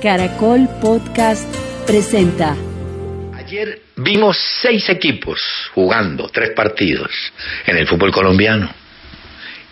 Caracol 0.00 0.68
Podcast 0.80 1.48
presenta. 1.86 2.54
Ayer 3.34 3.80
vimos 3.96 4.36
seis 4.60 4.88
equipos 4.90 5.40
jugando 5.74 6.28
tres 6.28 6.50
partidos 6.50 7.10
en 7.66 7.78
el 7.78 7.86
fútbol 7.86 8.12
colombiano. 8.12 8.70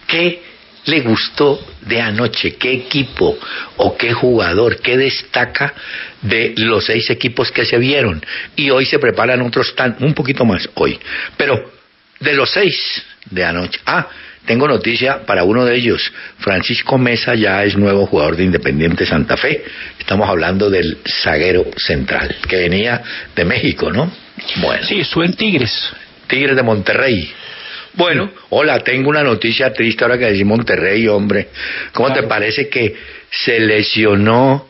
¿Qué 0.07 0.43
le 0.87 1.01
gustó 1.03 1.61
de 1.83 2.01
anoche? 2.01 2.57
¿Qué 2.57 2.73
equipo 2.73 3.39
o 3.77 3.97
qué 3.97 4.13
jugador, 4.13 4.81
qué 4.81 4.97
destaca 4.97 5.75
de 6.23 6.55
los 6.57 6.87
seis 6.87 7.11
equipos 7.11 7.53
que 7.53 7.67
se 7.67 7.77
vieron? 7.77 8.25
Y 8.57 8.71
hoy 8.71 8.87
se 8.87 8.99
preparan 8.99 9.43
otros 9.43 9.75
tan, 9.77 9.97
un 10.01 10.15
poquito 10.15 10.47
más 10.47 10.69
hoy. 10.75 10.99
Pero 11.37 11.71
de 12.19 12.33
los 12.33 12.51
seis 12.51 13.05
de 13.31 13.45
anoche. 13.45 13.79
Ah, 13.85 14.09
tengo 14.47 14.69
noticia 14.69 15.25
para 15.25 15.45
uno 15.45 15.65
de 15.65 15.77
ellos. 15.77 16.13
Francisco 16.39 16.99
Mesa 16.99 17.35
ya 17.35 17.65
es 17.65 17.77
nuevo 17.77 18.07
jugador 18.07 18.37
de 18.37 18.45
Independiente 18.45 19.07
Santa 19.07 19.37
Fe. 19.37 19.65
Estamos 19.99 20.29
hablando 20.29 20.71
del 20.71 20.99
zaguero 21.23 21.65
central, 21.77 22.37
que 22.49 22.57
venía 22.57 23.03
de 23.35 23.45
México, 23.45 23.91
¿no? 23.91 24.11
Bueno. 24.57 24.85
Sí, 24.85 25.01
estuvo 25.01 25.25
en 25.25 25.35
Tigres. 25.35 25.93
Tigres 26.27 26.57
de 26.57 26.63
Monterrey. 26.63 27.33
Bueno, 27.95 28.31
hola, 28.51 28.81
tengo 28.81 29.09
una 29.09 29.23
noticia 29.23 29.73
triste 29.73 30.05
ahora 30.05 30.19
que 30.19 30.27
decís 30.27 30.45
Monterrey, 30.45 31.07
hombre. 31.07 31.49
¿Cómo 31.93 32.13
te 32.13 32.25
parece 32.25 32.69
que 32.69 32.95
se 33.31 33.61
lesionó 33.61 34.69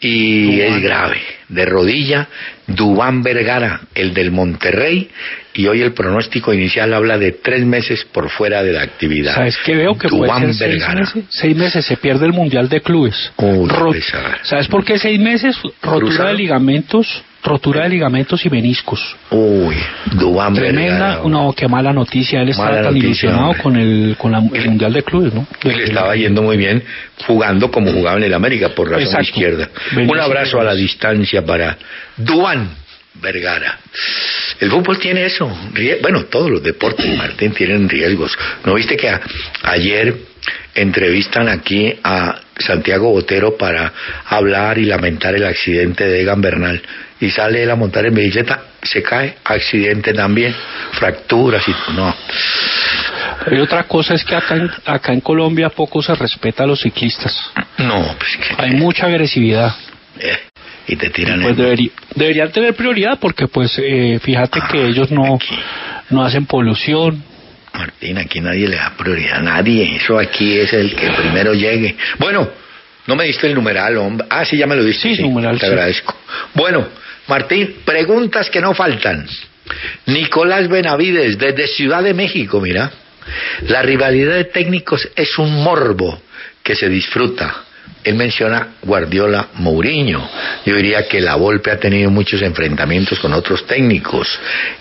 y 0.00 0.60
es 0.60 0.80
grave? 0.80 1.20
De 1.52 1.64
rodilla, 1.66 2.28
Dubán 2.66 3.22
Vergara, 3.22 3.80
el 3.94 4.14
del 4.14 4.30
Monterrey, 4.32 5.08
y 5.54 5.66
hoy 5.66 5.82
el 5.82 5.92
pronóstico 5.92 6.54
inicial 6.54 6.94
habla 6.94 7.18
de 7.18 7.32
tres 7.32 7.64
meses 7.66 8.06
por 8.10 8.30
fuera 8.30 8.62
de 8.62 8.72
la 8.72 8.82
actividad. 8.82 9.34
¿Sabes 9.34 9.58
qué 9.64 9.76
veo? 9.76 9.96
Que 9.98 10.08
puede 10.08 10.22
Dubán 10.22 10.42
ser 10.42 10.54
seis 10.54 10.70
Vergara. 10.80 11.00
meses, 11.00 11.24
seis 11.28 11.56
meses 11.56 11.84
se 11.84 11.96
pierde 11.98 12.24
el 12.26 12.32
Mundial 12.32 12.68
de 12.68 12.80
Clubes. 12.80 13.32
Uy. 13.36 13.68
¿Sabes 14.42 14.68
por 14.68 14.84
qué 14.84 14.98
seis 14.98 15.20
meses? 15.20 15.56
Rotura 15.82 15.98
¿Cruzado? 16.06 16.28
de 16.28 16.34
ligamentos, 16.34 17.22
rotura 17.44 17.82
de 17.82 17.88
ligamentos 17.90 18.46
y 18.46 18.50
meniscos. 18.50 19.16
Uy, 19.30 19.74
Dubán 20.12 20.54
Tremenda, 20.54 21.08
Vergara. 21.08 21.28
no, 21.28 21.52
qué 21.52 21.68
mala 21.68 21.92
noticia. 21.92 22.40
Él 22.40 22.48
estaba 22.50 22.70
tan 22.76 22.84
noticia, 22.84 23.06
ilusionado 23.08 23.46
hombre. 23.48 23.62
con 23.62 23.76
el, 23.76 24.16
con 24.16 24.32
la- 24.32 24.38
el 24.54 24.68
Mundial 24.68 24.92
de 24.92 25.02
Clubes, 25.02 25.34
¿no? 25.34 25.46
Le 25.64 25.84
estaba 25.84 26.14
yendo 26.16 26.40
muy 26.42 26.56
bien 26.56 26.82
jugando 27.26 27.70
como 27.70 27.92
jugaba 27.92 28.16
en 28.16 28.24
el 28.24 28.34
América 28.34 28.70
por 28.70 28.88
razón 28.88 29.02
Exacto. 29.02 29.26
izquierda. 29.28 29.68
Un 29.96 30.18
abrazo 30.18 30.60
a 30.60 30.64
la 30.64 30.72
Reyes. 30.72 30.86
Para 31.44 31.76
Duan 32.16 32.68
Vergara. 33.14 33.78
El 34.60 34.70
fútbol 34.70 34.98
tiene 34.98 35.24
eso. 35.26 35.46
Bueno, 36.00 36.24
todos 36.24 36.50
los 36.50 36.62
deportes, 36.62 37.06
Martín, 37.16 37.52
tienen 37.52 37.88
riesgos. 37.88 38.36
¿No 38.64 38.74
viste 38.74 38.96
que 38.96 39.08
a- 39.10 39.20
ayer 39.64 40.14
entrevistan 40.74 41.48
aquí 41.48 41.94
a 42.02 42.40
Santiago 42.58 43.10
Botero 43.10 43.56
para 43.56 43.92
hablar 44.26 44.78
y 44.78 44.84
lamentar 44.86 45.34
el 45.34 45.44
accidente 45.44 46.04
de 46.06 46.22
Egan 46.22 46.40
Bernal? 46.40 46.80
Y 47.20 47.30
sale 47.30 47.62
él 47.62 47.70
a 47.70 47.76
montar 47.76 48.06
en 48.06 48.14
bicicleta, 48.14 48.62
se 48.82 49.02
cae, 49.02 49.36
accidente 49.44 50.12
también, 50.12 50.54
fracturas 50.92 51.62
y... 51.68 51.74
No, 51.92 52.14
Y 53.50 53.58
otra 53.60 53.84
cosa 53.84 54.14
es 54.14 54.24
que 54.24 54.34
acá 54.34 54.56
en, 54.56 54.70
acá 54.86 55.12
en 55.12 55.20
Colombia 55.20 55.68
poco 55.70 56.02
se 56.02 56.14
respeta 56.14 56.64
a 56.64 56.66
los 56.66 56.80
ciclistas. 56.80 57.50
no, 57.78 58.16
pues 58.18 58.36
que... 58.38 58.54
Hay 58.62 58.70
mucha 58.72 59.06
agresividad. 59.06 59.72
eh, 60.18 60.38
y 60.86 60.96
te 60.96 61.10
tiran 61.10 61.40
Pues 61.42 61.58
el- 61.58 61.64
deberí- 61.64 61.92
deberían 62.14 62.50
tener 62.52 62.74
prioridad 62.74 63.18
porque 63.20 63.46
pues 63.48 63.72
eh, 63.82 64.18
fíjate 64.22 64.60
que 64.70 64.86
ellos 64.86 65.10
no, 65.10 65.36
aquí. 65.36 65.54
no 66.10 66.24
hacen 66.24 66.46
polución. 66.46 67.22
Martín, 67.74 68.18
aquí 68.18 68.40
nadie 68.40 68.68
le 68.68 68.76
da 68.76 68.92
prioridad 68.96 69.38
a 69.38 69.42
nadie. 69.42 69.96
Eso 69.96 70.18
aquí 70.18 70.58
es 70.58 70.72
el 70.72 70.94
que 70.94 71.08
primero 71.10 71.54
llegue. 71.54 71.96
Bueno, 72.18 72.48
no 73.06 73.16
me 73.16 73.24
diste 73.24 73.46
el 73.46 73.54
numeral, 73.54 73.96
hombre. 73.96 74.26
Ah, 74.28 74.44
sí, 74.44 74.56
ya 74.58 74.66
me 74.66 74.76
lo 74.76 74.84
diste. 74.84 75.14
Sí, 75.16 75.22
numeral, 75.22 75.58
Te 75.58 75.66
sí. 75.66 75.72
agradezco. 75.72 76.14
Bueno, 76.54 76.86
Martín, 77.28 77.76
preguntas 77.84 78.50
que 78.50 78.60
no 78.60 78.74
faltan. 78.74 79.26
Nicolás 80.06 80.68
Benavides, 80.68 81.38
desde 81.38 81.66
Ciudad 81.68 82.02
de 82.02 82.14
México, 82.14 82.60
mira. 82.60 82.90
La 83.68 83.82
rivalidad 83.82 84.34
de 84.34 84.44
técnicos 84.44 85.08
es 85.16 85.38
un 85.38 85.62
morbo 85.62 86.20
que 86.62 86.74
se 86.74 86.88
disfruta. 86.88 87.54
Él 88.04 88.14
menciona 88.16 88.74
Guardiola 88.82 89.48
Mourinho. 89.54 90.28
Yo 90.66 90.74
diría 90.74 91.06
que 91.06 91.20
la 91.20 91.36
Volpe 91.36 91.70
ha 91.70 91.78
tenido 91.78 92.10
muchos 92.10 92.42
enfrentamientos 92.42 93.18
con 93.20 93.32
otros 93.32 93.66
técnicos, 93.66 94.38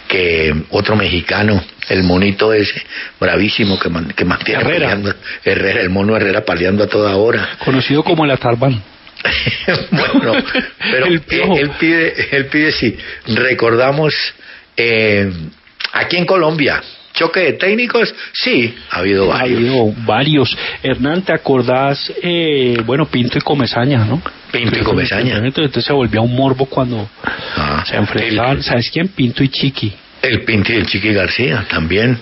que 0.07 0.53
otro 0.71 0.95
mexicano, 0.95 1.63
el 1.89 2.03
monito 2.03 2.51
ese, 2.53 2.81
bravísimo, 3.19 3.77
que, 3.79 3.89
man- 3.89 4.13
que 4.15 4.25
mantiene 4.25 4.61
Herrera. 4.61 4.79
peleando, 4.87 5.13
Herrera, 5.43 5.81
el 5.81 5.89
mono 5.89 6.15
Herrera 6.15 6.41
peleando 6.43 6.83
a 6.83 6.87
toda 6.87 7.15
hora. 7.15 7.57
Conocido 7.63 8.03
como 8.03 8.25
el 8.25 8.31
Atarban. 8.31 8.81
bueno, 9.91 10.33
pero 10.79 11.05
él, 11.05 11.21
pide, 11.21 12.27
él 12.35 12.45
pide 12.47 12.71
si 12.71 12.97
recordamos 13.27 14.13
eh, 14.75 15.31
aquí 15.93 16.17
en 16.17 16.25
Colombia, 16.25 16.81
choque 17.13 17.39
de 17.41 17.53
técnicos, 17.53 18.13
sí, 18.33 18.73
ha 18.89 18.99
habido 18.99 19.31
Ha 19.31 19.39
varios. 19.39 19.57
habido 19.59 19.93
varios. 20.05 20.57
Hernán, 20.83 21.21
¿te 21.23 21.33
acordás? 21.33 22.11
Eh, 22.21 22.77
bueno, 22.85 23.05
Pinto 23.07 23.37
y 23.37 23.41
Comezaña, 23.41 24.05
¿no? 24.05 24.21
Pinto 24.51 24.77
y 24.79 24.83
Comesaña. 24.83 25.37
Entonces, 25.37 25.83
se 25.83 25.93
volvía 25.93 26.21
un 26.21 26.35
morbo 26.35 26.65
cuando 26.65 27.09
Ah, 27.55 27.83
se 27.87 27.95
enfrentaban. 27.97 28.57
el- 28.57 28.63
¿Sabes 28.63 28.89
quién? 28.91 29.09
Pinto 29.09 29.43
y 29.43 29.49
Chiqui. 29.49 29.93
El 30.21 30.43
Pinti 30.43 30.73
y 30.73 30.75
el 30.77 30.85
Chiqui 30.85 31.13
García 31.13 31.65
también. 31.69 32.17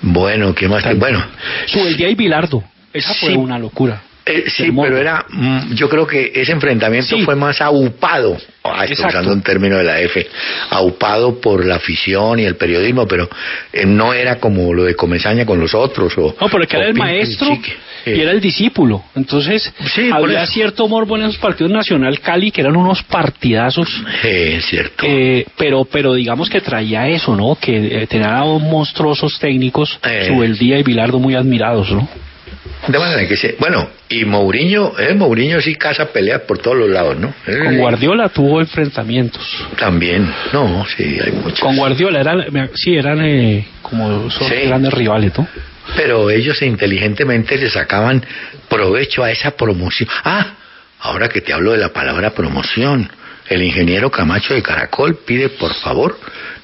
Bueno, 0.00 0.54
¿qué 0.54 0.68
más? 0.68 0.82
que- 0.82 0.94
Bueno, 0.94 1.24
Subeldía 1.66 2.08
y 2.08 2.14
Bilardo. 2.14 2.62
Esa 2.92 3.14
fue 3.14 3.30
Sí. 3.30 3.36
una 3.36 3.58
locura. 3.58 4.02
Eh, 4.26 4.44
sí, 4.48 4.70
pero 4.70 4.96
era, 4.96 5.24
mm, 5.28 5.74
yo 5.74 5.88
creo 5.88 6.06
que 6.06 6.32
ese 6.34 6.52
enfrentamiento 6.52 7.16
Sí. 7.16 7.24
fue 7.24 7.34
más 7.36 7.60
aupado, 7.60 8.36
ah, 8.64 8.84
estoy 8.84 9.06
usando 9.06 9.32
un 9.32 9.42
término 9.42 9.78
de 9.78 9.84
la 9.84 10.00
F, 10.00 10.26
aupado 10.70 11.40
por 11.40 11.64
la 11.64 11.76
afición 11.76 12.38
y 12.40 12.44
el 12.44 12.56
periodismo, 12.56 13.06
pero 13.06 13.28
eh, 13.72 13.84
no 13.86 14.12
era 14.14 14.36
como 14.38 14.72
lo 14.72 14.84
de 14.84 14.94
Comesaña 14.94 15.44
con 15.44 15.58
los 15.60 15.74
otros. 15.74 16.16
O, 16.18 16.34
No, 16.40 16.48
pero 16.48 16.66
que 16.66 16.76
era 16.76 16.86
el 16.86 16.96
y 16.96 16.98
maestro 16.98 17.48
y 18.04 18.20
era 18.20 18.32
el 18.32 18.40
discípulo. 18.40 19.04
Entonces, 19.14 19.72
Sí, 19.94 20.10
había 20.12 20.44
cierto 20.46 20.88
morbo 20.88 21.16
en 21.16 21.22
esos 21.24 21.38
partidos 21.38 21.72
Nacional 21.72 22.18
Cali, 22.20 22.50
que 22.50 22.60
eran 22.60 22.76
unos 22.76 23.02
partidazos. 23.04 23.88
Eh, 24.24 24.56
es 24.58 24.66
cierto. 24.66 25.04
Pero 25.56 25.84
pero 25.84 26.14
digamos 26.14 26.48
que 26.50 26.60
traía 26.60 27.08
eso, 27.08 27.36
¿no? 27.36 27.56
Que 27.60 28.02
eh, 28.02 28.06
tenían 28.06 28.34
a 28.34 28.40
dos 28.44 28.60
monstruosos 28.62 29.38
técnicos, 29.38 29.98
Eh. 30.04 30.26
Subeldía 30.28 30.78
y 30.78 30.82
Bilardo 30.82 31.18
muy 31.18 31.34
admirados, 31.34 31.90
¿no? 31.92 32.08
De 32.88 32.98
manera 32.98 33.26
que 33.28 33.36
sí. 33.36 33.54
Bueno, 33.60 33.88
y 34.08 34.24
Mourinho, 34.24 34.94
eh, 34.98 35.14
Mourinho 35.14 35.60
sí 35.60 35.76
caza 35.76 36.06
peleas 36.06 36.40
por 36.42 36.58
todos 36.58 36.76
los 36.76 36.90
lados, 36.90 37.16
¿no? 37.16 37.32
Eh, 37.46 37.58
Con 37.64 37.78
Guardiola 37.78 38.28
tuvo 38.28 38.60
enfrentamientos. 38.60 39.42
También, 39.78 40.28
no, 40.52 40.84
sí, 40.96 41.18
hay 41.24 41.30
muchos. 41.32 41.60
Con 41.60 41.76
Guardiola 41.76 42.20
eran, 42.20 42.70
sí, 42.74 42.96
eran 42.96 43.20
eh, 43.24 43.66
como 43.82 44.28
son 44.30 44.48
Sí. 44.48 44.54
grandes 44.66 44.92
rivales, 44.92 45.32
¿no? 45.38 45.46
Pero 45.96 46.30
ellos 46.30 46.60
inteligentemente 46.62 47.56
le 47.56 47.70
sacaban 47.70 48.24
provecho 48.68 49.22
a 49.22 49.30
esa 49.30 49.52
promoción. 49.52 50.08
Ah, 50.24 50.54
ahora 51.00 51.28
que 51.28 51.40
te 51.40 51.52
hablo 51.52 51.72
de 51.72 51.78
la 51.78 51.90
palabra 51.90 52.30
promoción, 52.30 53.08
el 53.48 53.62
ingeniero 53.62 54.10
Camacho 54.10 54.54
de 54.54 54.62
Caracol 54.62 55.18
pide 55.24 55.50
por 55.50 55.72
favor 55.74 56.18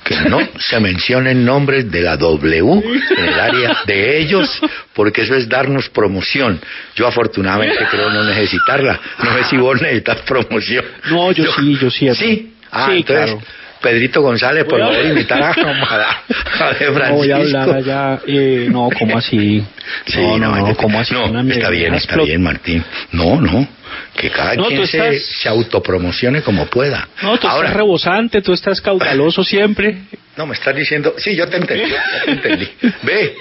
que 0.09 0.29
no 0.31 0.41
se 0.59 0.81
mencionen 0.81 1.45
nombres 1.45 1.91
de 1.91 2.01
la 2.01 2.17
W 2.17 2.83
en 3.17 3.25
el 3.25 3.39
área 3.39 3.83
de 3.87 4.19
ellos, 4.19 4.49
porque 4.95 5.23
eso 5.23 5.35
es 5.35 5.49
darnos 5.49 5.91
promoción. 5.91 6.59
Yo 6.97 7.07
afortunadamente 7.07 7.87
creo 7.91 8.11
no 8.11 8.25
necesitarla. 8.25 8.99
No 9.23 9.35
sé 9.35 9.45
si 9.45 9.57
vos 9.59 9.81
necesitas 9.83 10.23
promoción. 10.23 10.85
No, 11.11 11.31
yo, 11.33 11.53
sí, 11.53 11.79
yo 11.79 11.91
sí. 11.91 12.15
Sí, 12.15 12.55
ah, 12.71 12.87
Sí, 12.91 12.97
entonces 12.99 13.27
claro. 13.27 13.43
Pedrito 13.81 14.21
González, 14.23 14.65
por 14.65 14.81
favor, 14.81 15.05
invitar 15.05 15.43
a, 15.43 15.49
a, 15.51 16.69
a 16.69 16.73
de 16.75 16.91
No 16.91 17.15
voy 17.15 17.31
a 17.31 17.37
hablar 17.37 17.65
Francisco. 17.69 17.73
allá. 17.93 18.21
Eh, 18.27 18.69
no, 18.71 18.89
¿cómo 18.99 19.19
así? 19.19 19.65
Sí, 20.07 20.21
no, 20.21 20.39
no, 20.39 20.57
no, 20.57 20.75
¿cómo 20.77 20.99
así? 21.01 21.15
no, 21.15 21.27
está 21.51 21.71
bien, 21.71 21.95
está 21.95 22.15
explot- 22.17 22.25
bien, 22.27 22.43
Martín. 22.43 22.85
No, 23.13 23.41
no, 23.41 23.69
que 24.17 24.31
cada 24.31 24.55
No, 24.55 24.65
quien 24.67 24.87
se, 24.87 24.99
estás- 24.99 25.23
se 25.43 25.49
autopromocione 25.49 26.43
como 26.43 26.67
pueda. 26.67 27.09
No, 27.23 27.39
tú 27.39 27.47
Ahora, 27.47 27.69
estás 27.69 27.77
rebosante, 27.77 28.43
tú 28.43 28.53
estás 28.53 28.81
caudaloso 28.81 29.45
siempre. 29.45 29.97
no, 30.37 30.47
me 30.47 30.55
estás 30.55 30.75
diciendo, 30.75 31.15
sí, 31.19 31.37
yo 31.37 31.49
te 31.49 31.57
entendí, 31.59 31.91
ya 31.91 32.25
te 32.25 32.31
entendí. 32.33 32.69
Ve, 33.03 33.35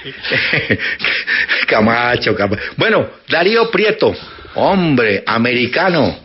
Camacho, 1.67 2.35
Camacho. 2.35 2.61
Bueno, 2.77 3.07
Darío 3.27 3.69
Prieto, 3.71 4.15
hombre, 4.55 5.23
americano, 5.25 6.19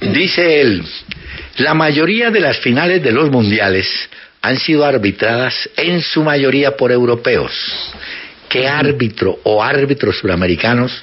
dice 0.00 0.60
él, 0.60 0.82
la 1.58 1.74
mayoría 1.74 2.30
de 2.30 2.40
las 2.40 2.58
finales 2.58 3.02
de 3.02 3.12
los 3.12 3.30
mundiales 3.30 4.08
han 4.40 4.58
sido 4.58 4.84
arbitradas 4.84 5.68
en 5.76 6.00
su 6.00 6.22
mayoría 6.22 6.76
por 6.76 6.92
europeos. 6.92 7.52
¿Qué 8.48 8.66
árbitro 8.68 9.40
o 9.42 9.62
árbitros 9.62 10.18
suramericanos 10.18 11.02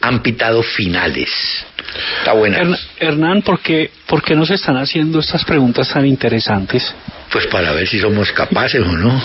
han 0.00 0.22
pitado 0.22 0.62
finales? 0.62 1.30
Está 2.18 2.32
buena. 2.32 2.58
Hern- 2.58 2.78
Hernán, 2.98 3.42
¿por 3.42 3.60
qué, 3.60 3.90
¿por 4.06 4.22
qué 4.22 4.34
nos 4.34 4.50
están 4.50 4.76
haciendo 4.76 5.18
estas 5.20 5.44
preguntas 5.44 5.88
tan 5.92 6.06
interesantes? 6.06 6.94
Pues 7.30 7.46
para 7.46 7.72
ver 7.72 7.86
si 7.88 7.98
somos 7.98 8.30
capaces 8.32 8.80
o 8.80 8.92
no. 8.92 9.22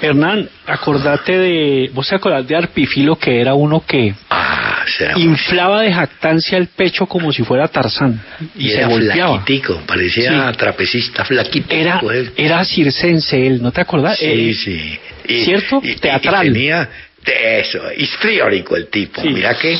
Hernán, 0.00 0.48
acordate 0.66 1.36
de, 1.38 1.90
vos 1.92 2.08
te 2.08 2.14
acordás 2.14 2.46
de 2.46 2.56
Arpifilo 2.56 3.16
que 3.16 3.40
era 3.40 3.54
uno 3.54 3.84
que 3.86 4.14
Ah, 4.30 4.84
inflaba 5.16 5.82
de 5.82 5.92
jactancia 5.92 6.56
el 6.58 6.68
pecho 6.68 7.06
como 7.06 7.32
si 7.32 7.42
fuera 7.42 7.68
Tarzán 7.68 8.20
y, 8.56 8.66
Y 8.66 8.70
se 8.70 8.78
era 8.78 8.88
golpeaba. 8.88 9.34
flaquitico, 9.38 9.80
parecía 9.86 10.52
trapecista 10.52 11.24
flaquito. 11.24 11.74
Era, 11.74 12.00
era 12.36 12.64
circense 12.64 13.46
él, 13.46 13.60
¿no 13.62 13.72
te 13.72 13.80
acordás? 13.80 14.18
Sí, 14.18 14.26
Eh, 14.26 14.54
sí. 14.54 14.98
¿Cierto? 15.44 15.80
Teatral. 16.00 16.46
y 16.48 16.52
tenía 16.52 16.78
de 16.80 16.88
eso, 17.24 17.80
histriónico 17.96 18.76
el 18.76 18.88
tipo. 18.88 19.20
Sí. 19.20 19.28
Mira 19.28 19.54
que 19.54 19.78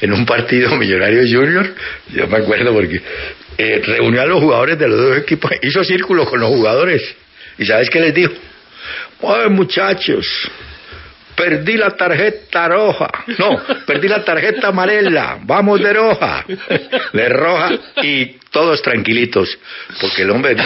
en 0.00 0.12
un 0.12 0.26
partido 0.26 0.76
Millonario 0.76 1.22
Junior, 1.22 1.74
yo 2.12 2.26
me 2.26 2.38
acuerdo 2.38 2.72
porque 2.72 3.00
eh, 3.58 3.82
reunió 3.84 4.22
a 4.22 4.26
los 4.26 4.40
jugadores 4.40 4.78
de 4.78 4.88
los 4.88 4.98
dos 4.98 5.18
equipos, 5.18 5.50
hizo 5.62 5.84
círculo 5.84 6.26
con 6.26 6.40
los 6.40 6.50
jugadores. 6.50 7.02
¿Y 7.58 7.64
sabes 7.66 7.90
qué 7.90 8.00
les 8.00 8.14
dijo? 8.14 8.32
Oye, 9.20 9.48
muchachos, 9.48 10.26
perdí 11.36 11.76
la 11.76 11.90
tarjeta 11.90 12.68
roja. 12.68 13.08
No, 13.38 13.60
perdí 13.86 14.08
la 14.08 14.24
tarjeta 14.24 14.68
amarela. 14.68 15.38
Vamos 15.42 15.80
de 15.82 15.92
roja. 15.92 16.44
De 17.12 17.28
roja 17.28 17.70
y 18.02 18.26
todos 18.50 18.82
tranquilitos. 18.82 19.58
Porque 20.00 20.22
el 20.22 20.30
hombre 20.30 20.56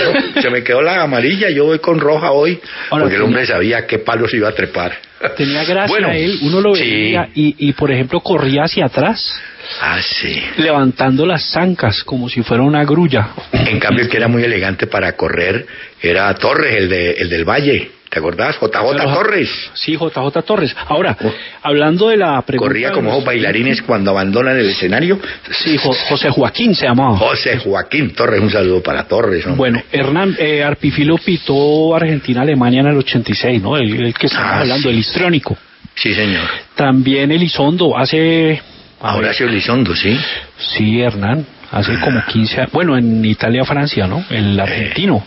se 0.41 0.51
me 0.51 0.63
quedó 0.63 0.83
la 0.83 1.03
amarilla, 1.03 1.51
yo 1.51 1.65
voy 1.67 1.79
con 1.79 2.01
roja 2.01 2.33
hoy. 2.33 2.61
Ahora, 2.91 3.05
porque 3.05 3.17
el 3.17 3.23
hombre 3.23 3.47
sabía 3.47 3.87
qué 3.87 3.99
palos 3.99 4.33
iba 4.35 4.49
a 4.49 4.53
trepar. 4.53 4.97
Tenía 5.37 5.65
gracia 5.65 5.87
Bueno, 5.87 6.11
él, 6.11 6.39
uno 6.43 6.61
lo 6.61 6.75
sí. 6.75 6.83
veía 6.83 7.29
y, 7.35 7.55
y, 7.69 7.73
por 7.73 7.91
ejemplo, 7.91 8.21
corría 8.21 8.65
hacia 8.65 8.85
atrás, 8.85 9.33
Ah, 9.81 9.99
sí. 10.03 10.43
levantando 10.59 11.25
las 11.25 11.51
zancas 11.53 12.05
como 12.05 12.29
si 12.29 12.43
fuera 12.43 12.63
una 12.63 12.85
grulla. 12.85 13.31
En 13.53 13.81
cambio, 13.81 14.05
el 14.05 14.11
que 14.11 14.19
era 14.19 14.29
muy 14.29 14.45
elegante 14.45 14.87
para 14.87 15.13
correr 15.17 15.67
era 16.03 16.33
Torres, 16.35 16.77
el, 16.77 16.89
de, 16.91 17.13
el 17.13 17.31
del 17.31 17.45
Valle. 17.49 17.91
¿Te 18.17 18.21
acordás? 18.21 18.57
JJ 18.59 18.71
Pero- 18.97 19.13
Torres. 19.13 19.51
Sí, 19.75 19.93
JJ 19.95 20.43
Torres. 20.43 20.75
Ahora, 20.89 21.15
Oh. 21.23 21.31
hablando 21.63 22.09
de 22.09 22.17
la 22.17 22.41
pregunta... 22.41 22.67
Corría 22.67 22.91
como 22.91 23.11
los- 23.13 23.23
bailarines 23.27 23.83
cuando 23.83 24.11
abandonan 24.11 24.57
el 24.59 24.71
escenario. 24.71 25.21
Sí, 25.51 25.77
Jo- 25.77 25.93
José 26.09 26.31
Joaquín 26.31 26.75
se 26.75 26.87
llamaba. 26.87 27.19
José 27.19 27.59
Joaquín 27.59 28.15
Torres, 28.15 28.41
un 28.41 28.49
saludo 28.51 28.83
para 28.83 29.05
Torres. 29.07 29.45
hombre. 29.45 29.59
Bueno, 29.59 29.83
Hernán, 29.93 30.35
eh, 30.39 30.65
Arpifilo 30.65 31.19
pitó 31.19 31.95
Argentina-Alemania 31.95 32.81
en 32.81 32.87
el 32.87 32.97
86, 32.97 33.61
¿no? 33.61 33.77
El, 33.77 34.07
el 34.07 34.15
que 34.15 34.29
estamos 34.29 34.51
Ah, 34.51 34.61
hablando, 34.61 34.85
sí. 34.89 34.95
el 34.95 34.99
histrónico. 34.99 35.55
Sí, 35.95 36.15
señor. 36.15 36.45
También 36.75 37.31
Elizondo, 37.33 37.99
hace... 37.99 38.63
a 39.03 39.13
ver, 39.17 39.25
Horacio 39.25 39.47
Elizondo, 39.47 39.95
sí. 39.95 40.19
Sí, 40.57 41.03
Hernán, 41.03 41.45
hace 41.71 41.93
Ah. 41.93 42.01
como 42.03 42.23
15 42.25 42.61
años. 42.63 42.73
Bueno, 42.73 42.97
en 42.97 43.23
Italia-Francia, 43.23 44.07
¿no? 44.07 44.21
Eh. 44.21 44.39
El 44.39 44.59
argentino. 44.59 45.23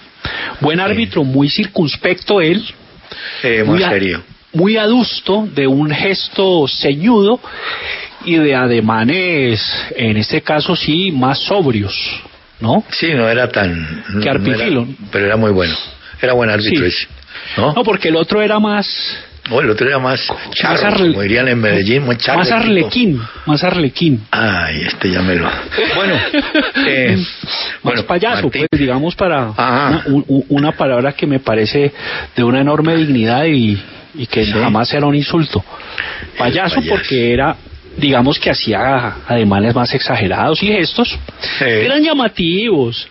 Buen 0.62 0.80
árbitro, 0.80 1.24
muy 1.24 1.50
circunspecto 1.50 2.42
él. 2.42 2.64
Eh, 3.44 3.64
muy 3.66 3.80
serio. 3.82 4.22
muy 4.54 4.78
adusto, 4.78 5.48
de 5.54 5.68
un 5.68 5.90
gesto 5.92 6.66
ceñudo 6.68 7.40
y 8.26 8.36
de 8.36 8.56
ademanes, 8.56 9.62
en 9.96 10.18
este 10.18 10.42
caso 10.42 10.76
sí, 10.76 11.12
más 11.12 11.40
sobrios, 11.40 11.96
¿no? 12.60 12.84
Sí, 12.92 13.14
no 13.14 13.28
era 13.30 13.50
tan... 13.50 14.04
Que 14.22 14.32
no 14.34 14.54
era- 14.54 14.86
pero 15.12 15.26
era 15.26 15.38
muy 15.38 15.52
bueno. 15.52 15.76
Era 16.22 16.34
buen 16.34 16.50
árbitro 16.50 16.86
Sí. 16.90 16.96
ese. 16.98 17.08
¿No? 17.58 17.74
No, 17.74 17.84
porque 17.84 18.10
el 18.10 18.16
otro 18.16 18.42
era 18.42 18.60
más... 18.60 18.88
No, 19.50 19.60
el 19.62 19.70
otro 19.70 19.88
era 19.88 20.00
más 20.00 20.22
charro, 20.54 20.74
más 20.74 20.84
arle- 20.84 21.10
como 21.12 21.22
dirían 21.24 21.48
en 21.48 21.60
Medellín, 21.60 22.04
muy 22.06 22.18
charro. 22.18 22.40
Más 22.40 22.52
arlequín, 22.52 23.22
más 23.46 23.64
arlequín. 23.64 24.24
Ay, 24.32 24.82
este 24.88 25.10
ya 25.10 25.22
me 25.22 25.36
lo... 25.36 25.50
Bueno, 25.96 26.14
eh, 26.88 27.16
más 27.18 27.28
bueno, 27.84 28.04
payaso, 28.04 28.44
Martín, 28.44 28.68
pues 28.70 28.80
digamos 28.80 29.16
para 29.16 29.50
Ajá. 29.58 30.04
una, 30.06 30.24
u- 30.28 30.46
una 30.50 30.72
palabra 30.74 31.14
que 31.14 31.26
me 31.26 31.40
parece 31.40 31.92
de 32.36 32.44
una 32.44 32.62
enorme 32.62 32.96
dignidad 32.96 33.46
y, 33.46 33.82
y 34.16 34.28
que 34.28 34.46
Sí. 34.46 34.52
jamás 34.52 34.94
era 34.94 35.06
un 35.08 35.16
insulto. 35.16 35.64
Payaso, 36.38 36.76
payaso. 36.76 36.82
porque 36.90 37.34
era, 37.34 37.56
digamos 37.98 38.38
que 38.40 38.52
hacía 38.52 39.16
ademanes 39.28 39.74
más 39.74 39.94
exagerados 39.94 40.62
y 40.64 40.68
gestos 40.68 41.18
eran 41.60 42.04
llamativos. 42.04 43.08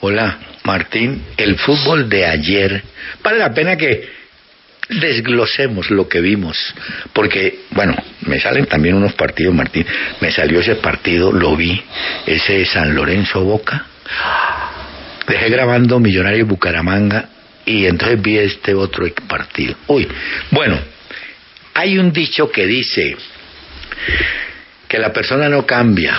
Hola, 0.00 0.38
Martín, 0.64 1.22
el 1.36 1.56
fútbol 1.56 2.08
de 2.08 2.24
ayer, 2.26 2.82
vale 3.22 3.38
la 3.38 3.52
pena 3.52 3.76
que 3.76 4.21
desglosemos 5.00 5.90
lo 5.90 6.08
que 6.08 6.20
vimos, 6.20 6.56
porque, 7.12 7.60
bueno, 7.70 7.94
me 8.22 8.40
salen 8.40 8.66
también 8.66 8.94
unos 8.94 9.12
partidos, 9.14 9.54
Martín, 9.54 9.86
me 10.20 10.30
salió 10.30 10.60
ese 10.60 10.76
partido, 10.76 11.32
lo 11.32 11.56
vi, 11.56 11.82
ese 12.26 12.58
de 12.58 12.66
San 12.66 12.94
Lorenzo 12.94 13.42
Boca, 13.44 13.86
dejé 15.26 15.48
grabando 15.48 15.98
Millonario 16.00 16.46
Bucaramanga 16.46 17.28
y 17.64 17.86
entonces 17.86 18.20
vi 18.20 18.38
este 18.38 18.74
otro 18.74 19.06
partido. 19.28 19.76
Uy, 19.86 20.08
bueno, 20.50 20.78
hay 21.74 21.98
un 21.98 22.12
dicho 22.12 22.50
que 22.50 22.66
dice 22.66 23.16
que 24.88 24.98
la 24.98 25.12
persona 25.12 25.48
no 25.48 25.64
cambia, 25.64 26.18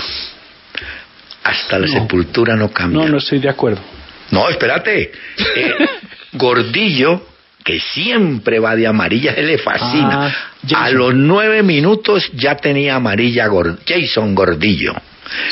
hasta 1.43 1.77
la 1.79 1.87
No. 1.87 1.93
sepultura 1.93 2.55
no 2.55 2.71
cambia. 2.71 3.03
No, 3.03 3.09
no 3.09 3.17
estoy 3.17 3.39
de 3.39 3.49
acuerdo. 3.49 3.81
No, 4.31 4.49
espérate. 4.49 5.11
Eh, 5.55 5.73
Gordillo, 6.33 7.27
que 7.63 7.79
siempre 7.79 8.59
va 8.59 8.75
de 8.75 8.87
amarilla, 8.87 9.33
él 9.33 9.47
le 9.47 9.57
fascina. 9.57 10.27
Ah. 10.71 10.85
A 10.85 10.89
los 10.89 11.13
nueve 11.13 11.63
minutos 11.63 12.31
ya 12.33 12.55
tenía 12.55 12.95
amarilla 12.95 13.49
Jason 13.85 14.35
Gordillo. 14.35 14.93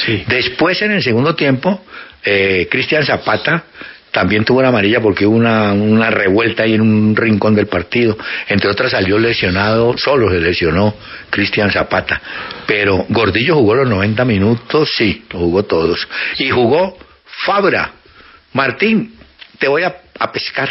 Sí. 0.06 0.24
Después, 0.28 0.82
en 0.82 0.92
el 0.92 1.04
segundo 1.04 1.36
tiempo, 1.36 1.84
eh, 2.24 2.68
Cristian 2.70 3.06
Zapata 3.06 3.64
también 4.12 4.44
tuvo 4.44 4.60
una 4.60 4.68
amarilla 4.68 5.00
porque 5.00 5.26
hubo 5.26 5.38
una, 5.38 5.72
una 5.72 6.10
revuelta 6.10 6.64
ahí 6.64 6.74
en 6.74 6.82
un 6.82 7.16
rincón 7.16 7.56
del 7.56 7.68
partido. 7.68 8.18
Entre 8.48 8.70
otras 8.70 8.92
salió 8.92 9.18
lesionado, 9.18 9.98
solo 9.98 10.30
se 10.30 10.40
lesionó 10.40 10.96
Cristian 11.30 11.72
Zapata. 11.72 12.22
Pero 12.68 13.06
Gordillo 13.10 13.56
jugó 13.56 13.76
los 13.76 13.88
90 13.90 14.26
minutos, 14.26 14.92
sí, 14.96 15.26
lo 15.32 15.40
jugó 15.40 15.64
todos. 15.64 16.08
Y 16.38 16.50
jugó 16.50 16.98
Fabra. 17.46 17.94
Martín, 18.54 19.16
te 19.58 19.68
voy 19.70 19.84
a, 19.84 19.96
a 20.20 20.32
pescar. 20.32 20.70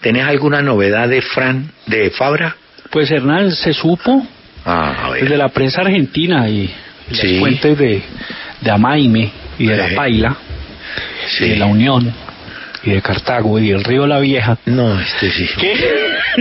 ¿Tenés 0.00 0.24
alguna 0.24 0.62
novedad 0.62 1.08
de 1.08 1.22
Fran, 1.22 1.70
de 1.86 2.10
Fabra? 2.10 2.56
Pues 2.90 3.10
Hernán 3.10 3.50
se 3.52 3.72
supo 3.72 4.26
Ah, 4.64 5.10
ver. 5.12 5.22
desde 5.22 5.36
la 5.36 5.48
prensa 5.48 5.80
argentina 5.82 6.48
y 6.48 6.70
las 7.10 7.20
Sí. 7.20 7.38
fuentes 7.38 7.78
de, 7.78 8.02
de 8.60 8.70
Amaime 8.70 9.30
y 9.58 9.66
de 9.66 9.74
Sí. 9.74 9.80
La 9.90 9.96
Paila, 9.96 10.36
Sí. 11.38 11.44
y 11.44 11.48
de 11.50 11.56
La 11.56 11.66
Unión 11.66 12.12
y 12.84 12.90
de 12.90 13.02
Cartago 13.02 13.58
y 13.58 13.70
del 13.70 13.82
Río 13.84 14.06
La 14.06 14.18
Vieja. 14.20 14.58
No, 14.66 14.98
este 15.00 15.30
sí. 15.30 15.48
que, 15.58 15.74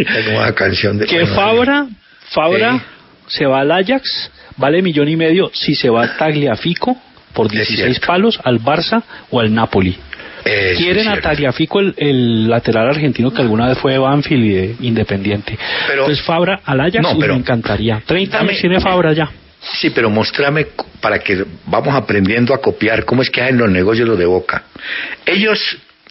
Tengo 0.06 0.40
una 0.40 0.54
canción 0.54 0.98
de... 0.98 1.06
que 1.06 1.26
Fabra, 1.28 1.88
Fabra 2.30 2.80
se 3.28 3.46
va 3.46 3.62
al 3.62 3.72
Ajax, 3.72 4.32
vale 4.58 4.82
millón 4.82 5.08
y 5.08 5.16
medio 5.16 5.50
si 5.54 5.74
se 5.76 5.90
va 5.90 6.04
a 6.04 6.18
Tagliafico 6.18 6.98
por 7.34 7.48
Es 7.48 7.52
16 7.54 7.80
cierto. 7.92 8.08
palos 8.08 8.40
al 8.44 8.60
Barça 8.60 9.02
o 9.32 9.40
al 9.40 9.54
Napoli. 9.54 9.96
Eso 10.46 10.72
es 10.74 10.78
Quieren 10.78 11.08
a 11.08 11.12
cierto. 11.14 11.30
Tagliafico, 11.30 11.80
el, 11.80 11.94
el 11.98 12.50
lateral 12.50 12.88
argentino 12.90 13.34
que 13.34 13.42
alguna 13.42 13.68
vez 13.68 13.78
fue 13.80 13.94
de 13.94 13.98
Banfield 13.98 14.46
y 14.46 14.50
de 14.54 14.76
Independiente. 14.82 15.58
Pero- 15.88 16.04
Entonces 16.04 16.24
Fabra 16.24 16.60
al 16.64 16.80
Ajax 16.82 17.02
No, 17.02 17.12
uy, 17.14 17.18
pero- 17.20 17.34
me 17.34 17.40
encantaría. 17.40 18.02
30 18.06 18.38
Dame- 18.38 18.50
años 18.52 18.62
tiene 18.62 18.80
Fabra 18.80 19.12
ya. 19.14 19.30
Sí, 19.80 19.90
pero 19.90 20.12
mostrame 20.12 20.68
para 21.02 21.18
que 21.18 21.44
vamos 21.66 21.96
aprendiendo 21.96 22.54
a 22.54 22.62
copiar 22.62 23.04
cómo 23.06 23.24
es 23.24 23.32
que 23.32 23.42
hacen 23.42 23.58
los 23.58 23.70
negocios 23.72 24.08
los 24.08 24.20
de 24.20 24.26
Boca. 24.28 24.66
Ellos, 25.26 25.60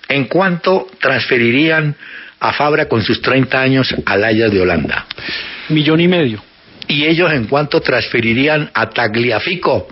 ¿en 0.08 0.24
cuánto 0.24 0.88
transferirían 1.00 1.94
a 2.40 2.52
Fabra 2.52 2.86
con 2.88 3.02
sus 3.04 3.22
30 3.22 3.60
años 3.60 3.94
al 4.04 4.24
Ajax 4.24 4.50
de 4.50 4.60
Holanda? 4.60 5.06
Millón 5.68 6.00
y 6.00 6.08
medio. 6.08 6.42
¿Y 6.88 7.04
ellos 7.04 7.32
en 7.32 7.44
cuánto 7.46 7.80
transferirían 7.80 8.68
a 8.74 8.90
Tagliafico 8.90 9.86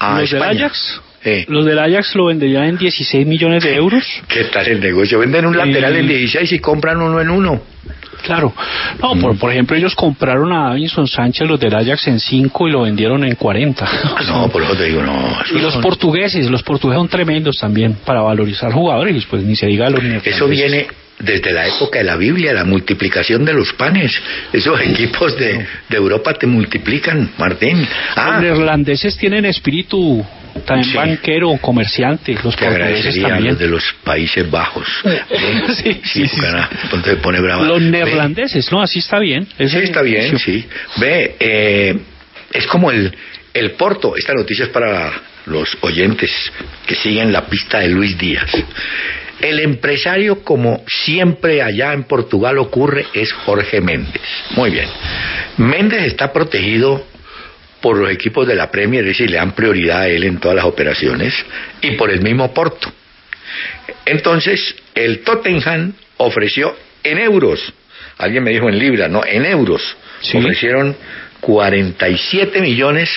a 0.00 0.20
los 0.20 0.30
del 0.30 0.42
España? 0.42 0.66
Ajax, 0.66 1.00
Eh, 1.24 1.44
los 1.48 1.64
del 1.64 1.78
Ajax 1.78 2.14
lo 2.14 2.26
venderían 2.26 2.64
en 2.64 2.76
16 2.78 3.26
millones 3.26 3.64
de 3.64 3.74
euros. 3.74 4.04
¿Qué 4.28 4.44
tal 4.44 4.66
el 4.68 4.80
negocio? 4.80 5.18
Venden 5.18 5.46
un 5.46 5.56
lateral 5.56 5.96
Eh, 5.96 6.00
en 6.00 6.08
16 6.08 6.52
y 6.52 6.58
compran 6.60 7.00
uno 7.00 7.20
en 7.20 7.28
uno. 7.30 7.60
Claro. 8.22 8.52
No, 9.00 9.14
por, 9.20 9.38
por 9.38 9.50
ejemplo, 9.52 9.76
ellos 9.76 9.94
compraron 9.94 10.52
a 10.52 10.68
Davinson 10.70 11.06
Sánchez, 11.06 11.46
los 11.48 11.58
del 11.60 11.74
Ajax, 11.74 12.08
en 12.08 12.18
5 12.20 12.68
y 12.68 12.72
lo 12.72 12.82
vendieron 12.82 13.24
en 13.24 13.34
40. 13.36 13.86
Ah, 13.88 14.20
no, 14.26 14.48
por 14.48 14.62
eso 14.62 14.74
te 14.74 14.84
digo, 14.84 15.02
no. 15.02 15.36
Y 15.54 15.58
los 15.60 15.72
son- 15.74 15.82
portugueses, 15.82 16.50
los 16.50 16.62
portugueses 16.62 16.98
son 17.00 17.08
tremendos 17.08 17.56
también 17.58 17.94
para 18.04 18.20
valorizar 18.20 18.72
jugadores, 18.72 19.24
pues 19.26 19.42
ni 19.44 19.54
se 19.56 19.66
diga 19.66 19.88
los 19.90 20.02
Eso 20.24 20.46
viene 20.48 20.86
desde 21.20 21.52
la 21.52 21.66
época 21.68 21.98
de 22.00 22.04
la 22.04 22.16
Biblia, 22.16 22.52
la 22.52 22.64
multiplicación 22.64 23.44
de 23.44 23.52
los 23.54 23.72
panes. 23.72 24.12
Esos 24.52 24.80
equipos 24.80 25.36
de, 25.38 25.64
de 25.88 25.96
Europa 25.96 26.34
te 26.34 26.46
multiplican, 26.46 27.30
Martín. 27.38 27.78
Los 27.80 27.88
Ah, 28.16 28.40
neerlandeses 28.40 29.16
tienen 29.16 29.44
espíritu 29.44 30.24
también 30.64 30.90
Sí. 30.90 30.96
banquero, 30.96 31.56
comerciante, 31.60 32.36
los 32.42 32.56
te 32.56 32.66
agradecería 32.66 33.38
los 33.40 33.58
de 33.58 33.66
los 33.68 33.82
Países 34.04 34.50
Bajos. 34.50 34.86
Sí, 35.82 36.00
sí, 36.04 36.26
sí, 36.28 36.40
ponte- 36.90 37.16
pone 37.16 37.40
brava. 37.40 37.64
Los 37.64 37.80
neerlandeses, 37.82 38.70
no, 38.72 38.82
así 38.82 38.98
está 38.98 39.18
bien. 39.18 39.44
Sí, 39.46 39.52
Ese- 39.64 39.84
está 39.84 40.02
bien, 40.02 40.38
sí. 40.38 40.64
Ve, 40.96 41.36
eh, 41.38 41.98
es 42.52 42.66
como 42.66 42.90
el, 42.90 43.12
el 43.54 43.72
Porto. 43.72 44.16
Esta 44.16 44.32
noticia 44.34 44.64
es 44.64 44.70
para 44.70 45.12
los 45.46 45.76
oyentes 45.82 46.30
que 46.86 46.94
siguen 46.94 47.32
la 47.32 47.46
pista 47.46 47.78
de 47.80 47.88
Luis 47.88 48.16
Díaz. 48.18 48.50
El 49.40 49.60
empresario, 49.60 50.42
como 50.42 50.82
siempre 50.88 51.62
allá 51.62 51.92
en 51.92 52.04
Portugal 52.04 52.58
ocurre, 52.58 53.06
es 53.14 53.32
Jorge 53.32 53.80
Méndez. 53.80 54.20
Muy 54.56 54.70
bien. 54.70 54.88
Méndez 55.58 56.02
está 56.06 56.32
protegido 56.32 57.06
por 57.80 57.96
los 57.96 58.10
equipos 58.10 58.46
de 58.46 58.54
la 58.54 58.70
Premier, 58.70 59.02
es 59.04 59.10
decir, 59.10 59.30
le 59.30 59.36
dan 59.36 59.52
prioridad 59.52 60.02
a 60.02 60.08
él 60.08 60.24
en 60.24 60.38
todas 60.38 60.56
las 60.56 60.64
operaciones, 60.64 61.34
y 61.80 61.92
por 61.92 62.10
el 62.10 62.20
mismo 62.20 62.52
Porto. 62.52 62.92
Entonces, 64.04 64.74
el 64.94 65.20
Tottenham 65.20 65.92
ofreció 66.18 66.76
en 67.02 67.18
euros, 67.18 67.72
alguien 68.18 68.42
me 68.42 68.50
dijo 68.50 68.68
en 68.68 68.78
libras, 68.78 69.10
no, 69.10 69.24
en 69.24 69.44
euros, 69.44 69.96
Sí. 70.20 70.36
ofrecieron 70.36 70.96
47 71.40 72.60
millones 72.60 73.08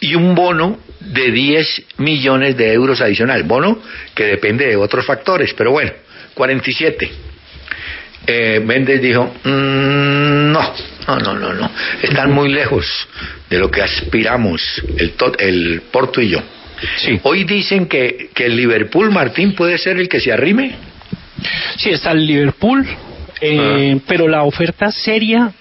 y 0.00 0.16
un 0.16 0.34
bono 0.34 0.80
de 1.00 1.30
10 1.30 1.82
millones 1.98 2.56
de 2.56 2.72
euros 2.72 3.00
adicional, 3.00 3.44
bono 3.44 3.80
que 4.14 4.24
depende 4.24 4.66
de 4.66 4.76
otros 4.76 5.06
factores, 5.06 5.54
pero 5.54 5.70
bueno, 5.70 5.92
47. 6.34 7.10
Eh, 8.26 8.60
Méndez 8.64 9.02
dijo, 9.02 9.24
"Mm, 9.44 10.52
no, 10.52 10.60
no, 11.08 11.16
no, 11.18 11.34
no, 11.34 11.52
no, 11.54 11.70
están 12.02 12.32
muy 12.32 12.50
lejos 12.52 12.86
de 13.50 13.58
lo 13.58 13.70
que 13.70 13.82
aspiramos 13.82 14.62
el, 14.98 15.16
Tot- 15.16 15.36
el 15.40 15.82
Porto 15.90 16.20
y 16.22 16.30
yo. 16.30 16.40
Sí. 16.96 17.20
Hoy 17.22 17.44
dicen 17.44 17.86
que, 17.86 18.30
que 18.34 18.46
el 18.46 18.56
Liverpool, 18.56 19.10
Martín, 19.10 19.54
puede 19.54 19.78
ser 19.78 19.98
el 19.98 20.08
que 20.08 20.20
se 20.20 20.32
arrime. 20.32 20.74
Sí, 21.76 21.90
está 21.90 22.12
el 22.12 22.26
Liverpool, 22.26 22.86
eh, 23.40 23.98
pero 24.06 24.26
la 24.28 24.42
oferta 24.44 24.90
seria 24.90 25.52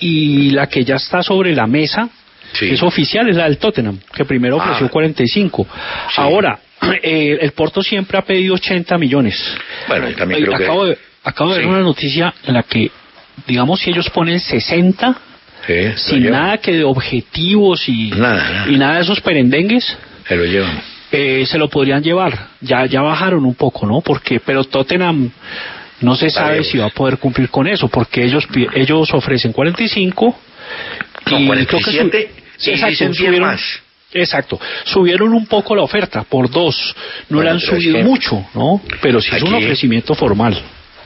y 0.00 0.50
la 0.50 0.66
que 0.68 0.84
ya 0.84 0.96
está 0.96 1.22
sobre 1.22 1.54
la 1.54 1.66
mesa 1.66 2.08
Sí. 2.52 2.70
es 2.70 2.82
oficial, 2.82 3.28
es 3.28 3.36
la 3.36 3.44
del 3.44 3.58
Tottenham, 3.58 3.98
que 4.14 4.24
primero 4.24 4.56
ofreció 4.56 4.86
Ah. 4.86 4.90
45. 4.90 5.66
Sí. 6.08 6.14
Ahora, 6.16 6.58
eh, 7.02 7.36
el 7.40 7.52
Porto 7.52 7.82
siempre 7.82 8.16
ha 8.18 8.22
pedido 8.22 8.54
80 8.54 8.96
millones. 8.96 9.54
Bueno, 9.86 10.08
yo 10.08 10.16
también 10.16 10.42
Eh, 10.42 10.46
creo 10.46 10.58
que... 10.58 10.64
acabo 10.64 10.86
de, 10.86 10.98
acabo 11.24 11.52
de 11.52 11.58
ver 11.60 11.66
una 11.68 11.80
noticia 11.80 12.32
en 12.44 12.54
la 12.54 12.62
que, 12.62 12.90
digamos, 13.46 13.80
si 13.80 13.90
ellos 13.90 14.08
ponen 14.10 14.40
60, 14.40 15.16
Sí, 15.66 15.74
se 15.74 15.82
lo 15.90 15.96
sin 15.98 16.30
nada 16.30 16.58
que 16.58 16.72
de 16.72 16.84
objetivos 16.84 17.88
y 17.88 18.10
Nada, 18.10 18.50
nada. 18.50 18.68
y 18.70 18.76
nada 18.76 18.94
de 18.96 19.02
esos 19.02 19.20
perendengues, 19.20 19.96
Se 20.26 20.36
lo 20.36 20.44
llevan. 20.44 20.80
eh, 21.12 21.44
se 21.46 21.58
lo 21.58 21.68
podrían 21.68 22.02
llevar. 22.02 22.48
Ya, 22.60 22.86
ya 22.86 23.02
bajaron 23.02 23.44
un 23.44 23.54
poco, 23.54 23.86
¿no? 23.86 24.00
Porque, 24.00 24.40
pero 24.40 24.64
Tottenham 24.64 25.30
no 26.00 26.14
se 26.16 26.30
sabe 26.30 26.62
si 26.64 26.78
va 26.78 26.86
a 26.86 26.90
poder 26.90 27.18
cumplir 27.18 27.50
con 27.50 27.66
eso, 27.66 27.88
porque 27.88 28.24
ellos 28.24 28.46
ellos 28.74 29.12
ofrecen 29.12 29.52
45 29.52 30.38
No, 31.30 31.38
y 31.40 31.46
47 31.46 32.08
creo 32.10 32.22
que 32.22 32.30
su- 32.56 32.70
y 32.70 32.74
10 32.74 33.16
subieron, 33.16 33.40
más. 33.40 33.60
Exacto, 34.14 34.58
subieron 34.84 35.34
un 35.34 35.46
poco 35.46 35.74
la 35.76 35.82
oferta 35.82 36.22
por 36.22 36.48
dos, 36.50 36.94
no 37.28 37.36
Bueno, 37.38 37.42
le 37.42 37.50
han 37.50 37.56
es 37.58 37.64
subido 37.64 37.96
que 37.98 38.04
mucho, 38.04 38.42
¿no? 38.54 38.80
Pero 39.02 39.20
sí 39.20 39.28
es 39.36 39.42
un 39.42 39.54
ofrecimiento 39.54 40.14
formal. 40.14 40.58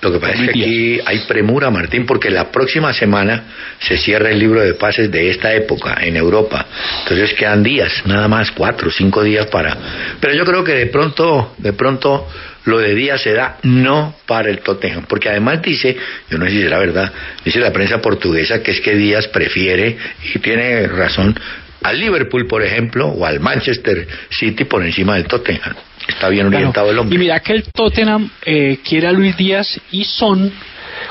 Lo 0.02 0.12
que 0.12 0.18
pasa 0.18 0.32
es 0.32 0.40
que 0.40 0.50
aquí 0.50 1.00
hay 1.06 1.18
premura, 1.28 1.70
Martín, 1.70 2.06
porque 2.06 2.28
la 2.28 2.50
próxima 2.50 2.92
semana 2.92 3.44
se 3.78 3.96
cierra 3.96 4.30
el 4.30 4.38
libro 4.40 4.60
de 4.60 4.74
pases 4.74 5.08
de 5.12 5.30
esta 5.30 5.54
época 5.54 5.96
en 6.00 6.16
Europa. 6.16 6.66
Entonces 7.04 7.32
quedan 7.34 7.62
días, 7.62 8.02
nada 8.04 8.26
más 8.26 8.50
cuatro, 8.50 8.90
cinco 8.90 9.22
días 9.22 9.46
para. 9.46 9.76
Pero 10.20 10.34
yo 10.34 10.44
creo 10.44 10.64
que 10.64 10.72
de 10.72 10.86
pronto, 10.86 11.54
de 11.56 11.72
pronto 11.72 12.26
lo 12.64 12.78
de 12.78 12.96
Díaz 12.96 13.22
se 13.22 13.32
da 13.32 13.58
no 13.62 14.16
para 14.26 14.50
el 14.50 14.58
Tottenham, 14.58 15.04
porque 15.08 15.28
además 15.28 15.62
dice, 15.62 15.96
yo 16.28 16.36
no 16.36 16.46
sé 16.46 16.50
si 16.50 16.62
será 16.62 16.78
verdad, 16.78 17.12
dice 17.44 17.60
la 17.60 17.72
prensa 17.72 18.00
portuguesa 18.00 18.60
que 18.60 18.72
es 18.72 18.80
que 18.80 18.96
Díaz 18.96 19.28
prefiere 19.28 19.96
y 20.34 20.38
tiene 20.40 20.88
razón 20.88 21.38
al 21.82 22.00
Liverpool, 22.00 22.48
por 22.48 22.64
ejemplo, 22.64 23.06
o 23.06 23.24
al 23.24 23.38
Manchester 23.38 24.06
City 24.30 24.64
por 24.64 24.84
encima 24.84 25.14
del 25.14 25.26
Tottenham. 25.26 25.74
Está 26.08 26.28
bien 26.28 26.46
Claro. 26.48 26.58
orientado 26.58 26.90
el 26.90 26.98
hombre. 26.98 27.14
Y 27.16 27.18
mira 27.18 27.40
que 27.40 27.52
el 27.52 27.64
Tottenham 27.72 28.28
eh, 28.44 28.78
quiere 28.84 29.06
a 29.08 29.12
Luis 29.12 29.36
Díaz 29.36 29.80
y 29.90 30.04
Son 30.04 30.52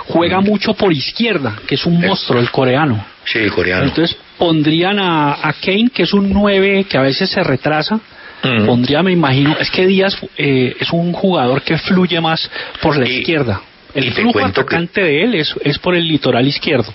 juega 0.07 0.41
mucho 0.41 0.73
por 0.73 0.91
izquierda, 0.93 1.57
que 1.67 1.75
es 1.75 1.85
un 1.85 1.99
monstruo, 2.01 2.39
el 2.39 2.49
coreano. 2.51 3.05
Sí, 3.25 3.39
el 3.39 3.51
coreano. 3.51 3.83
Entonces 3.83 4.17
pondrían 4.37 4.99
a, 4.99 5.33
a 5.47 5.53
Kane, 5.53 5.89
que 5.93 6.03
es 6.03 6.13
un 6.13 6.31
9 6.31 6.85
que 6.89 6.97
a 6.97 7.01
veces 7.01 7.29
se 7.29 7.43
retrasa. 7.43 7.99
Ujú. 8.43 8.65
Pondría, 8.65 9.03
me 9.03 9.11
imagino, 9.11 9.55
es 9.59 9.69
que 9.69 9.85
Díaz 9.85 10.17
eh, 10.37 10.75
es 10.79 10.91
un 10.91 11.13
jugador 11.13 11.61
que 11.61 11.77
fluye 11.77 12.19
más 12.19 12.49
por 12.81 12.97
la 12.97 13.07
Y- 13.07 13.19
izquierda. 13.19 13.61
El 13.93 14.05
y 14.05 14.11
flujo 14.11 14.39
que- 14.39 14.45
atacante 14.45 15.01
de 15.01 15.23
él 15.23 15.35
es, 15.35 15.53
es 15.63 15.77
por 15.77 15.95
el 15.95 16.07
litoral 16.07 16.47
izquierdo. 16.47 16.93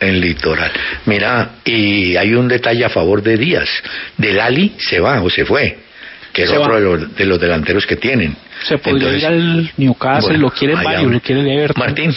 En 0.00 0.20
litoral. 0.20 0.70
Mira, 1.06 1.52
y 1.64 2.16
hay 2.16 2.34
un 2.34 2.48
detalle 2.48 2.84
a 2.84 2.88
favor 2.90 3.22
de 3.22 3.36
Díaz. 3.38 3.68
Del 4.18 4.40
Ali 4.40 4.72
se 4.78 4.98
va 5.00 5.22
o 5.22 5.30
se 5.30 5.44
fue, 5.44 5.78
que 6.32 6.42
es 6.44 6.50
Se 6.50 6.56
otro 6.58 6.74
de 6.76 6.80
los, 6.80 7.14
de 7.16 7.24
los 7.26 7.40
delanteros 7.40 7.86
que 7.86 7.96
tienen. 7.96 8.36
Se 8.66 8.78
podría 8.78 9.08
Entonces, 9.08 9.20
ir 9.22 9.26
al 9.26 9.72
Newcastle, 9.76 10.28
bueno, 10.30 10.42
lo 10.44 10.50
quieren 10.50 10.82
varios, 10.82 11.12
lo 11.12 11.20
quieren 11.20 11.46
Everton. 11.46 11.80
Martín. 11.86 12.14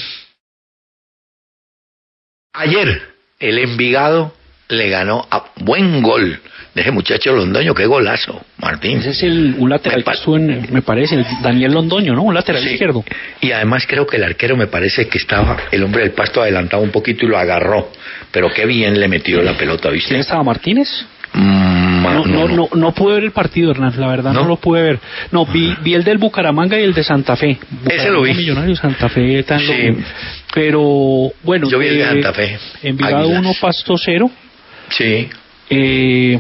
Ayer 2.53 3.01
el 3.39 3.57
Envigado 3.60 4.34
le 4.69 4.89
ganó 4.89 5.27
a 5.29 5.45
buen 5.57 6.01
gol 6.01 6.39
de 6.74 6.81
ese 6.81 6.91
muchacho 6.91 7.34
londoño, 7.34 7.74
qué 7.74 7.86
golazo, 7.86 8.43
Martín. 8.57 8.98
Ese 9.00 9.12
es 9.12 9.24
el, 9.24 9.55
un 9.57 9.69
lateral 9.69 10.00
Me 10.00 10.03
pa- 10.03 10.12
que 10.12 10.17
estuvo 10.17 10.36
en, 10.38 10.67
me 10.74 10.81
parece, 10.81 11.15
el 11.15 11.25
Daniel 11.41 11.72
Londoño, 11.74 12.13
¿no? 12.13 12.24
Un 12.24 12.34
lateral 12.34 12.62
Sí. 12.62 12.72
izquierdo. 12.72 13.03
Y 13.41 13.51
además 13.51 13.86
creo 13.88 14.05
que 14.05 14.17
el 14.17 14.24
arquero 14.25 14.57
me 14.57 14.67
parece 14.67 15.07
que 15.07 15.17
estaba 15.17 15.57
el 15.72 15.84
hombre 15.84 16.01
del 16.01 16.12
pasto 16.12 16.41
adelantado 16.41 16.84
un 16.84 16.91
poquito 16.91 17.25
y 17.25 17.29
lo 17.29 17.38
agarró. 17.38 17.91
Pero 18.31 18.51
qué 18.53 18.65
bien 18.65 19.00
le 19.00 19.07
metió 19.07 19.41
la 19.41 19.53
pelota, 19.57 19.89
¿viste? 19.89 20.10
¿Quién 20.10 20.22
estaba? 20.22 20.43
¿Martínez? 20.43 20.89
Mm, 21.34 21.75
No, 22.13 22.25
no, 22.25 22.47
no, 22.47 22.69
no 22.74 22.91
pude 22.93 23.15
ver 23.15 23.24
el 23.24 23.31
partido, 23.31 23.71
Hernán, 23.71 23.93
la 23.97 24.07
verdad 24.07 24.33
no, 24.33 24.45
lo 24.45 24.57
pude 24.57 24.81
ver. 24.81 25.00
No, 25.31 25.45
vi, 25.45 25.75
vi 25.81 25.93
el 25.93 26.03
del 26.03 26.17
Bucaramanga 26.17 26.79
y 26.79 26.83
el 26.83 26.93
de 26.93 27.03
Santa 27.03 27.35
Fe. 27.35 27.57
Ese 27.89 28.09
lo 28.12 28.21
vi. 28.21 28.33
Millonarios, 28.33 28.79
Santa 28.79 29.09
Fe, 29.09 29.43
tan. 29.43 29.62
Pero, 30.53 31.31
bueno. 31.43 31.69
Yo 31.69 31.79
vi 31.79 31.88
el 31.88 31.95
de 31.97 32.01
eh, 32.03 32.07
Santa 32.07 32.33
Fe. 32.33 32.57
Envigado 32.83 33.17
Águilas. 33.17 33.39
1, 33.41 33.53
Pasto 33.62 33.95
0. 33.97 34.31
Sí, 34.89 35.27
Eh, 35.69 36.39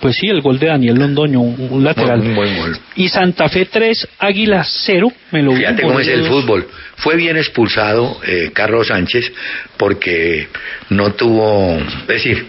pues 0.00 0.16
sí, 0.16 0.28
el 0.28 0.40
gol 0.40 0.58
de 0.58 0.68
Daniel 0.68 0.94
Londoño, 0.94 1.40
un, 1.40 1.68
un 1.70 1.84
lateral. 1.84 2.20
un 2.20 2.34
buen 2.34 2.56
gol. 2.56 2.78
Y 2.96 3.08
Santa 3.08 3.48
Fe 3.50 3.66
3, 3.66 4.08
Águilas 4.18 4.82
0. 4.86 5.12
Me 5.32 5.42
lo. 5.42 5.52
Fíjate 5.52 5.82
cómo 5.82 6.00
es 6.00 6.08
el 6.08 6.24
fútbol. 6.24 6.66
Fue 6.96 7.16
bien 7.16 7.36
expulsado 7.36 8.18
eh, 8.26 8.50
Carlos 8.54 8.86
Sánchez 8.88 9.30
porque 9.76 10.48
no 10.90 11.12
tuvo, 11.12 11.76
es 11.76 12.06
decir, 12.06 12.46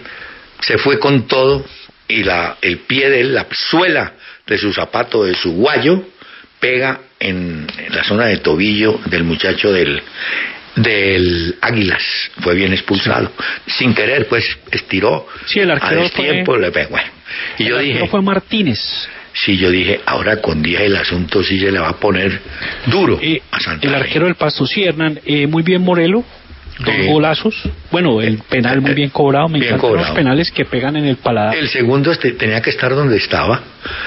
se 0.60 0.78
fue 0.78 0.98
con 0.98 1.26
todo 1.26 1.64
y 2.12 2.22
la, 2.24 2.56
el 2.62 2.78
pie 2.78 3.08
de 3.10 3.20
él, 3.20 3.34
la 3.34 3.46
suela 3.50 4.12
de 4.46 4.58
su 4.58 4.72
zapato, 4.72 5.24
de 5.24 5.34
su 5.34 5.52
guayo, 5.52 6.04
pega 6.60 7.00
en, 7.18 7.66
en 7.78 7.94
la 7.94 8.04
zona 8.04 8.26
de 8.26 8.38
tobillo 8.38 9.00
del 9.06 9.24
muchacho 9.24 9.72
del 9.72 10.02
del 10.74 11.56
Águilas 11.60 12.02
fue 12.40 12.54
bien 12.54 12.72
expulsado 12.72 13.30
sin 13.66 13.94
querer 13.94 14.26
pues 14.26 14.44
estiró 14.70 15.26
Sí, 15.44 15.60
el 15.60 15.70
arquero 15.70 16.00
a 16.00 16.04
destiempo 16.04 16.52
fue- 16.52 16.60
le 16.62 16.70
pegó 16.70 16.90
bueno. 16.90 17.08
y 17.58 17.64
yo 17.64 17.78
dije 17.78 18.06
fue 18.08 18.22
Martínez. 18.22 18.78
Sí, 19.34 19.56
yo 19.56 19.70
dije, 19.70 20.00
ahora 20.04 20.42
con 20.42 20.62
10 20.62 20.80
el 20.82 20.96
asunto 20.96 21.42
sí 21.42 21.58
se 21.58 21.70
le 21.72 21.78
va 21.78 21.88
a 21.88 21.96
poner 21.96 22.38
duro 22.86 23.18
Eh, 23.22 23.40
a 23.50 23.60
Santa 23.60 23.86
el 23.88 23.94
arquero 23.94 24.26
del 24.26 24.34
Pasto, 24.34 24.66
sí, 24.66 24.84
Hernán. 24.84 25.20
Eh, 25.24 25.46
muy 25.46 25.62
bien 25.62 25.80
Morelo. 25.82 26.22
Dos 26.84 26.94
Sí. 26.94 27.06
golazos. 27.06 27.54
Bueno, 27.90 28.20
el 28.20 28.38
penal 28.38 28.80
muy 28.80 28.94
bien 28.94 29.10
cobrado. 29.10 29.48
Me 29.48 29.58
Bien 29.60 29.74
encantan 29.74 29.96
los 29.98 30.10
penales 30.10 30.50
que 30.50 30.64
pegan 30.64 30.96
en 30.96 31.04
el 31.06 31.16
paladar. 31.16 31.56
El 31.56 31.68
segundo 31.68 32.10
este, 32.12 32.32
tenía 32.32 32.60
que 32.60 32.70
estar 32.70 32.94
donde 32.94 33.16
estaba, 33.16 33.60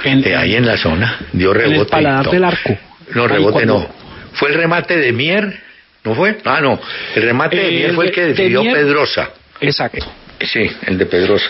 En- 0.03 0.25
eh, 0.27 0.35
ahí 0.35 0.55
en 0.55 0.65
la 0.65 0.77
zona. 0.77 1.19
Dio 1.33 1.51
en 1.51 1.61
el 1.61 1.61
rebote. 1.71 1.87
y 1.87 1.91
paladar 1.91 2.29
del 2.31 2.43
arco. 2.43 2.77
No, 3.13 3.27
rebote 3.27 3.65
no. 3.65 3.87
Fue 4.33 4.49
el 4.49 4.55
remate 4.55 4.97
de 4.97 5.11
Mier, 5.13 5.59
¿no 6.03 6.15
fue? 6.15 6.37
Ah, 6.43 6.59
no. 6.61 6.79
El 7.15 7.23
remate 7.23 7.55
de 7.57 7.67
Eh, 7.67 7.71
Mier 7.71 7.89
el 7.91 7.95
fue 7.95 8.05
el 8.05 8.09
de- 8.11 8.15
que 8.15 8.21
de 8.21 8.27
decidió 8.29 8.61
Mier- 8.63 8.73
Pedrosa. 8.73 9.29
Exacto. 9.61 10.05
Sí, 10.41 10.69
el 10.87 10.97
de 10.97 11.05
Pedrosa. 11.05 11.49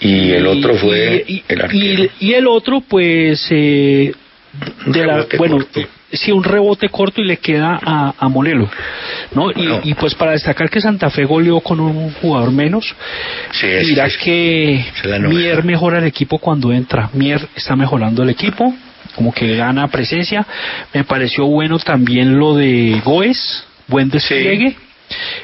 Y 0.00 0.32
el 0.32 0.46
otro 0.46 0.74
fue 0.74 1.24
y, 1.26 1.42
el 1.48 1.58
y- 1.58 1.62
arquero. 1.62 2.12
y 2.20 2.32
el 2.34 2.46
otro, 2.46 2.82
pues, 2.86 3.46
eh, 3.50 4.12
de 4.86 5.06
la, 5.06 5.14
rebote 5.14 5.36
bueno, 5.38 5.56
corto. 5.56 5.80
Sí, 6.14 6.32
un 6.32 6.42
rebote 6.44 6.88
corto 6.88 7.20
y 7.20 7.24
le 7.24 7.36
queda 7.36 7.78
a, 7.82 8.14
a 8.18 8.28
Molelo, 8.28 8.68
¿no? 9.34 9.50
Y, 9.50 9.54
Bueno. 9.54 9.80
y, 9.84 9.94
pues 9.94 10.14
para 10.14 10.32
destacar 10.32 10.70
que 10.70 10.80
Santa 10.80 11.10
Fe 11.10 11.24
goleó 11.24 11.60
con 11.60 11.80
un 11.80 12.12
jugador 12.14 12.50
menos, 12.52 12.94
Sí, 13.52 13.66
es- 13.66 13.88
es- 13.98 14.16
que. 14.18 14.84
Mier 15.28 15.64
mejora 15.64 15.98
el 15.98 16.04
equipo 16.06 16.38
cuando 16.38 16.72
entra, 16.72 17.10
Mier 17.12 17.40
está 17.54 17.76
mejorando 17.76 18.22
el 18.22 18.30
equipo, 18.30 18.74
como 19.14 19.32
que 19.32 19.56
gana 19.56 19.86
presencia, 19.88 20.46
me 20.92 21.04
pareció 21.04 21.46
bueno 21.46 21.78
también 21.78 22.38
lo 22.38 22.54
de 22.54 23.00
Goes, 23.04 23.64
buen 23.88 24.08
despliegue. 24.08 24.76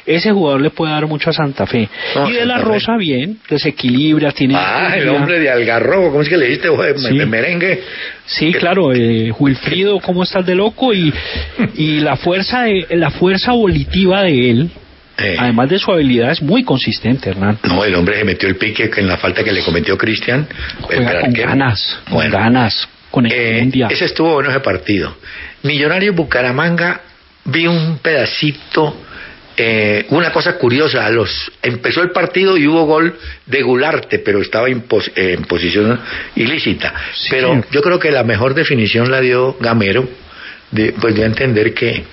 Ese 0.06 0.32
jugador 0.32 0.60
le 0.60 0.70
puede 0.70 0.92
dar 0.92 1.06
mucho 1.06 1.30
a 1.30 1.32
Santa 1.32 1.66
Fe. 1.66 1.88
Y 2.28 2.32
de 2.32 2.46
la. 2.46 2.58
Rosa, 2.58 2.96
bien, 2.96 3.38
desequilibra, 3.48 4.32
tiene. 4.32 4.54
Ah, 4.56 4.92
el 4.96 5.08
hombre 5.08 5.38
de 5.38 5.50
Algarrobo, 5.50 6.10
¿cómo 6.10 6.22
es 6.22 6.28
que 6.28 6.36
le 6.36 6.46
diste? 6.46 6.68
Sí. 6.96 7.14
me- 7.14 7.26
merengue. 7.26 7.82
Sí, 8.26 8.52
claro, 8.52 8.92
eh, 8.92 9.32
Wilfrido, 9.38 9.98
¿cómo 10.00 10.22
estás 10.22 10.44
de 10.46 10.54
loco? 10.54 10.92
Y, 10.94 11.12
y 11.74 12.00
la 12.00 12.16
fuerza 12.16 12.62
de, 12.62 12.86
la 12.90 13.10
fuerza 13.10 13.52
volitiva 13.52 14.22
de 14.22 14.50
él, 14.50 14.70
Eh. 15.18 15.36
además 15.38 15.68
de 15.68 15.78
su 15.78 15.90
habilidad, 15.90 16.30
es 16.30 16.40
muy 16.42 16.62
consistente, 16.64 17.30
Hernán. 17.30 17.58
No, 17.64 17.84
el 17.84 17.94
hombre 17.94 18.16
se 18.18 18.24
metió 18.24 18.48
el 18.48 18.56
pique 18.56 18.90
en 18.96 19.06
la 19.08 19.16
falta 19.16 19.42
que 19.44 19.52
le 19.52 19.62
cometió 19.62 19.96
Cristian. 19.98 20.46
Juega 20.80 21.20
con 21.20 21.32
ganas, 21.32 21.98
con 22.08 22.30
ganas, 22.30 22.88
con 23.10 23.26
Eh, 23.26 23.68
ese 23.90 24.04
estuvo 24.04 24.34
bueno 24.34 24.50
ese 24.50 24.60
partido. 24.60 25.16
Millonario 25.62 26.12
Bucaramanga, 26.14 27.00
vi 27.44 27.66
un 27.66 27.98
pedacito, 27.98 28.96
eh, 29.56 30.06
una 30.10 30.32
cosa 30.32 30.56
curiosa, 30.56 31.08
los, 31.10 31.52
empezó 31.62 32.02
el 32.02 32.10
partido 32.12 32.56
y 32.56 32.66
hubo 32.66 32.84
gol 32.86 33.16
de 33.46 33.62
Gularte, 33.62 34.18
pero 34.20 34.40
estaba 34.40 34.68
en, 34.68 34.82
pos- 34.82 35.10
eh, 35.16 35.34
en 35.38 35.44
posición 35.44 35.98
ilícita. 36.36 36.94
Sí. 37.14 37.28
Pero 37.30 37.62
yo 37.70 37.82
creo 37.82 37.98
que 37.98 38.10
la 38.10 38.24
mejor 38.24 38.54
definición 38.54 39.10
la 39.10 39.20
dio 39.20 39.56
Gamero, 39.60 40.08
de, 40.70 40.92
pues 40.92 41.18
a 41.18 41.24
entender 41.26 41.74
que 41.74 42.04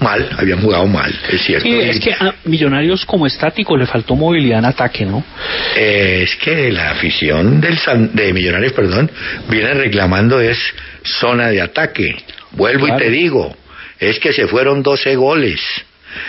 mal, 0.00 0.28
habían 0.36 0.60
jugado 0.60 0.86
mal, 0.88 1.16
es 1.30 1.40
cierto. 1.42 1.68
Y- 1.68 1.80
es 1.80 2.00
que 2.00 2.12
a 2.12 2.34
Millonarios 2.44 3.06
como 3.06 3.26
estático 3.26 3.76
le 3.76 3.86
faltó 3.86 4.16
movilidad 4.16 4.58
en 4.58 4.64
ataque, 4.64 5.06
¿no? 5.06 5.24
Eh, 5.76 6.22
es 6.24 6.34
que 6.36 6.72
la 6.72 6.90
afición 6.90 7.60
del 7.60 7.78
San- 7.78 8.12
de 8.14 8.32
Millonarios, 8.32 8.72
perdón, 8.72 9.10
viene 9.48 9.72
reclamando 9.74 10.40
es 10.40 10.58
zona 11.04 11.48
de 11.48 11.60
ataque. 11.62 12.16
Vuelvo 12.50 12.86
Claro. 12.86 13.00
y 13.00 13.04
te 13.04 13.10
digo, 13.10 13.56
es 14.00 14.18
que 14.18 14.32
se 14.32 14.48
fueron 14.48 14.82
12 14.82 15.14
goles. 15.14 15.60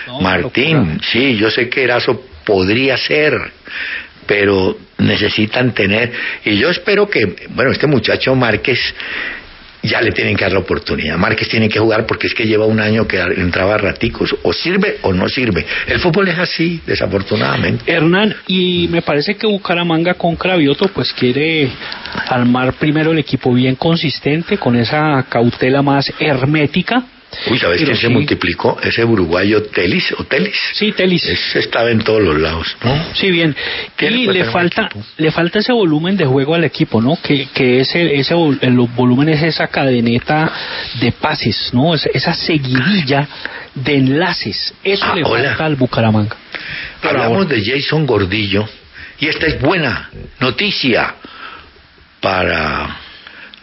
No, 0.07 0.21
Martín, 0.21 0.77
locura. 0.77 0.97
sí, 1.11 1.35
yo 1.35 1.49
sé 1.49 1.69
que 1.69 1.83
Erazo 1.83 2.21
podría 2.43 2.97
ser, 2.97 3.39
pero 4.25 4.77
necesitan 4.97 5.73
tener, 5.73 6.11
y 6.45 6.57
yo 6.57 6.69
espero 6.69 7.09
que, 7.09 7.35
bueno, 7.49 7.71
este 7.71 7.87
muchacho 7.87 8.35
Márquez 8.35 8.79
ya 9.83 10.01
le 10.01 10.11
tienen 10.11 10.35
que 10.35 10.45
dar 10.45 10.53
la 10.53 10.59
oportunidad. 10.59 11.17
Márquez 11.17 11.49
tiene 11.49 11.67
que 11.67 11.77
jugar 11.77 12.05
porque 12.05 12.27
es 12.27 12.33
que 12.33 12.45
lleva 12.45 12.65
un 12.65 12.79
año 12.79 13.05
que 13.05 13.19
entraba 13.19 13.75
a 13.75 13.77
raticos, 13.77 14.33
o 14.41 14.53
sirve 14.53 14.97
o 15.01 15.13
no 15.13 15.27
sirve. 15.27 15.65
El 15.87 15.99
fútbol 15.99 16.29
es 16.29 16.39
así, 16.39 16.81
desafortunadamente. 16.85 17.91
Hernán, 17.91 18.33
y 18.47 18.87
me 18.89 19.01
parece 19.01 19.35
que 19.35 19.45
Bucaramanga 19.45 20.13
con 20.13 20.35
Cravioto 20.35 20.87
pues 20.87 21.11
quiere 21.11 21.69
armar 22.29 22.73
primero 22.73 23.11
el 23.11 23.19
equipo 23.19 23.53
bien 23.53 23.75
consistente, 23.75 24.57
con 24.57 24.75
esa 24.77 25.25
cautela 25.29 25.81
más 25.81 26.11
hermética. 26.17 27.03
Uy, 27.49 27.57
¿sabes 27.59 27.81
quién 27.83 27.95
se 27.95 28.09
multiplicó? 28.09 28.79
Ese 28.81 29.03
uruguayo 29.03 29.63
Telis, 29.63 30.13
o 30.17 30.23
Telis. 30.23 30.55
Sí, 30.73 30.91
Telis. 30.91 31.25
Ese 31.25 31.59
estaba 31.59 31.89
en 31.91 31.99
todos 32.03 32.21
los 32.21 32.39
lados, 32.39 32.75
¿no? 32.83 33.13
Sí, 33.15 33.31
bien. 33.31 33.55
Y 33.99 34.27
le 34.27 34.45
falta, 34.45 34.89
le 35.17 35.31
falta 35.31 35.59
ese 35.59 35.73
volumen 35.73 36.15
de 36.17 36.25
juego 36.25 36.55
al 36.55 36.63
equipo, 36.63 37.01
¿no? 37.01 37.17
Que, 37.21 37.47
que 37.53 37.79
ese, 37.81 38.15
ese 38.15 38.35
el 38.61 38.73
volumen 38.95 39.29
es 39.29 39.41
esa 39.43 39.67
cadeneta 39.67 40.51
de 41.01 41.11
pases, 41.11 41.71
¿no? 41.73 41.93
Es- 41.95 42.05
esa 42.13 42.33
seguidilla 42.33 43.27
de 43.75 43.95
enlaces. 43.95 44.73
Eso 44.83 45.05
Ah, 45.05 45.15
le 45.15 45.23
hola. 45.23 45.49
falta 45.49 45.65
al 45.65 45.75
Bucaramanga. 45.75 46.35
Hablamos 47.01 47.49
de 47.49 47.63
Jason 47.65 48.05
Gordillo 48.05 48.67
y 49.19 49.27
esta 49.27 49.47
es 49.47 49.59
buena 49.59 50.09
noticia 50.39 51.15
para 52.21 52.97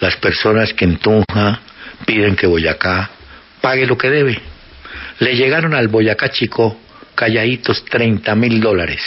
las 0.00 0.16
personas 0.16 0.72
que 0.74 0.84
en 0.84 0.96
Tunja 0.98 1.60
piden 2.06 2.36
que 2.36 2.46
Boyacá 2.46 3.10
pague 3.60 3.86
lo 3.86 3.96
que 3.96 4.10
debe. 4.10 4.38
Le 5.18 5.36
llegaron 5.36 5.74
al 5.74 5.88
Boyacá 5.88 6.30
Chico 6.30 6.78
calladitos 7.14 7.84
30 7.84 8.34
mil 8.34 8.60
dólares 8.60 9.02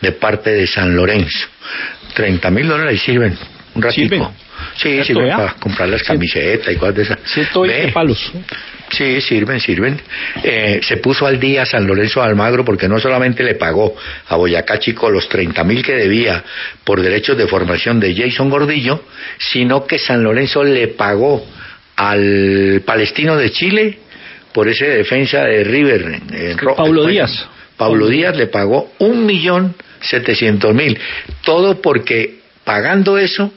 de 0.00 0.12
parte 0.12 0.50
de 0.50 0.66
San 0.66 0.94
Lorenzo. 0.94 1.48
30 2.14 2.50
mil 2.50 2.68
dólares 2.68 3.00
sirven 3.02 3.36
un 3.74 3.82
ratito. 3.82 4.08
¿Sirven? 4.14 4.28
Sí, 4.74 4.88
¿Cierto, 4.88 5.04
sirven 5.04 5.26
ya? 5.28 5.36
para 5.36 5.52
comprar 5.54 5.88
las 5.88 6.02
camisetas 6.02 6.72
y 6.72 6.76
cosas 6.76 6.94
de 6.94 7.02
esas. 7.02 7.18
120 7.24 7.86
Ve, 7.86 7.92
palos. 7.92 8.32
Sí, 8.90 9.20
sirven, 9.20 9.60
sirven. 9.60 10.00
Eh, 10.42 10.80
se 10.82 10.98
puso 10.98 11.26
al 11.26 11.40
día 11.40 11.66
San 11.66 11.86
Lorenzo 11.86 12.20
de 12.20 12.26
Almagro 12.26 12.64
porque 12.64 12.88
no 12.88 12.98
solamente 12.98 13.42
le 13.42 13.54
pagó 13.54 13.94
a 14.28 14.36
Boyacá 14.36 14.78
Chico 14.78 15.10
los 15.10 15.28
30 15.28 15.62
mil 15.64 15.82
que 15.82 15.94
debía 15.94 16.42
por 16.84 17.00
derechos 17.02 17.36
de 17.36 17.46
formación 17.46 18.00
de 18.00 18.14
Jason 18.14 18.48
Gordillo, 18.48 19.04
sino 19.38 19.86
que 19.86 19.98
San 19.98 20.22
Lorenzo 20.22 20.62
le 20.62 20.88
pagó 20.88 21.44
al 21.96 22.82
palestino 22.84 23.36
de 23.36 23.50
Chile 23.50 23.98
por 24.52 24.68
ese 24.68 24.86
defensa 24.86 25.44
de 25.44 25.64
River. 25.64 26.20
eh, 26.32 26.56
Pablo 26.76 27.06
Díaz. 27.06 27.48
Pablo 27.76 28.08
Díaz 28.08 28.36
le 28.36 28.46
pagó 28.46 28.92
un 28.98 29.26
millón 29.26 29.74
setecientos 30.00 30.74
mil. 30.74 30.98
Todo 31.44 31.80
porque 31.82 32.36
pagando 32.64 33.18
eso, 33.18 33.52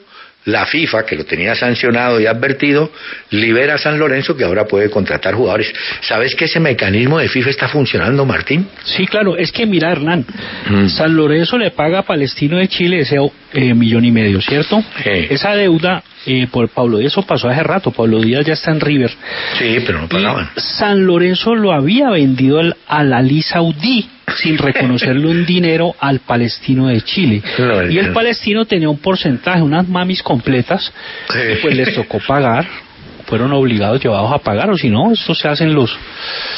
la 0.46 0.66
FIFA, 0.66 1.06
que 1.06 1.16
lo 1.16 1.26
tenía 1.26 1.54
sancionado 1.56 2.20
y 2.20 2.26
advertido, 2.26 2.92
libera 3.30 3.76
a 3.76 3.78
San 3.78 4.00
Lorenzo 4.00 4.36
que 4.36 4.44
ahora 4.44 4.66
puede 4.66 4.90
contratar 4.90 5.36
jugadores. 5.36 5.72
¿Sabes 6.02 6.34
que 6.36 6.46
ese 6.46 6.60
mecanismo 6.60 7.20
de 7.20 7.30
FIFA 7.30 7.50
está 7.50 7.68
funcionando, 7.68 8.26
Martín? 8.26 8.68
Sí, 8.84 9.06
claro, 9.06 9.38
es 9.38 9.52
que 9.52 9.66
mira, 9.66 9.92
Hernán, 9.92 10.26
Mm. 10.70 10.88
San 10.90 11.16
Lorenzo 11.16 11.58
le 11.58 11.72
paga 11.72 12.00
a 12.00 12.04
Palestino 12.04 12.58
de 12.58 12.68
Chile 12.68 13.00
ese 13.02 13.18
eh, 13.54 13.74
millón 13.74 14.06
y 14.06 14.12
medio, 14.12 14.42
¿cierto? 14.42 14.84
Sí. 15.04 15.28
Esa 15.30 15.56
deuda 15.56 16.04
eh, 16.26 16.48
por 16.52 16.68
Pablo 16.70 16.98
Díaz, 16.98 17.14
eso 17.14 17.22
pasó 17.24 17.50
hace 17.50 17.64
rato, 17.64 17.92
Pablo 17.92 18.20
Díaz 18.20 18.46
ya 18.46 18.54
está 18.54 18.72
en 18.72 18.80
River. 18.80 19.12
Sí, 19.58 19.78
pero 19.86 20.02
no 20.02 20.08
pagaban. 20.08 20.50
Y 20.56 20.60
San 20.60 21.06
Lorenzo 21.06 21.56
lo 21.56 21.72
había 21.74 22.10
vendido 22.10 22.60
al, 22.60 22.76
al 22.88 23.14
Ali 23.14 23.42
Saudí 23.42 24.08
sin 24.38 24.58
reconocerle 24.60 25.28
un 25.28 25.46
dinero 25.46 25.96
al 26.00 26.20
palestino 26.20 26.88
de 26.88 27.02
Chile. 27.02 27.42
Claro, 27.56 27.90
Y 27.90 27.98
el 27.98 28.12
palestino 28.14 28.66
tenía 28.66 28.90
un 28.90 29.00
porcentaje, 29.00 29.62
unas 29.62 29.88
mamis 29.88 30.22
completas, 30.22 30.92
Sí. 31.32 31.40
pues 31.62 31.76
les 31.76 31.94
tocó 31.96 32.20
pagar. 32.20 32.66
Fueron 33.30 33.54
obligados, 33.54 34.02
llevados 34.04 34.32
a 34.34 34.40
pagar, 34.40 34.72
o 34.72 34.78
si 34.78 34.90
no, 34.90 35.14
esto 35.14 35.36
se 35.36 35.48
hacen 35.48 35.74
los. 35.74 35.96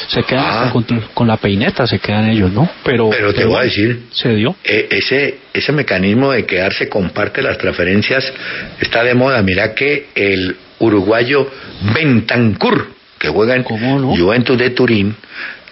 Se 0.07 0.23
quedan 0.23 0.45
Ah. 0.47 0.69
con, 0.71 0.85
con 1.13 1.27
la 1.27 1.35
peineta, 1.35 1.85
se 1.85 1.99
quedan 1.99 2.29
ellos, 2.29 2.49
¿no? 2.51 2.69
Pero, 2.83 3.09
Pero 3.09 3.33
te 3.33 3.43
voy 3.43 3.57
a 3.59 3.63
decir, 3.63 4.03
Se 4.11 4.33
dio. 4.33 4.55
Eh, 4.63 4.87
ese, 4.89 5.39
ese 5.53 5.71
mecanismo 5.73 6.31
de 6.31 6.45
quedarse 6.45 6.87
con 6.87 7.09
parte 7.09 7.41
de 7.41 7.47
las 7.49 7.57
transferencias 7.57 8.31
está 8.79 9.03
de 9.03 9.13
moda. 9.13 9.41
Mira 9.41 9.75
que 9.75 10.07
el 10.15 10.55
uruguayo 10.79 11.51
Bentancur, 11.93 12.87
que 13.19 13.27
juega 13.27 13.55
en. 13.55 13.63
Juventus 13.63 14.57
de 14.57 14.69
Turín, 14.69 15.15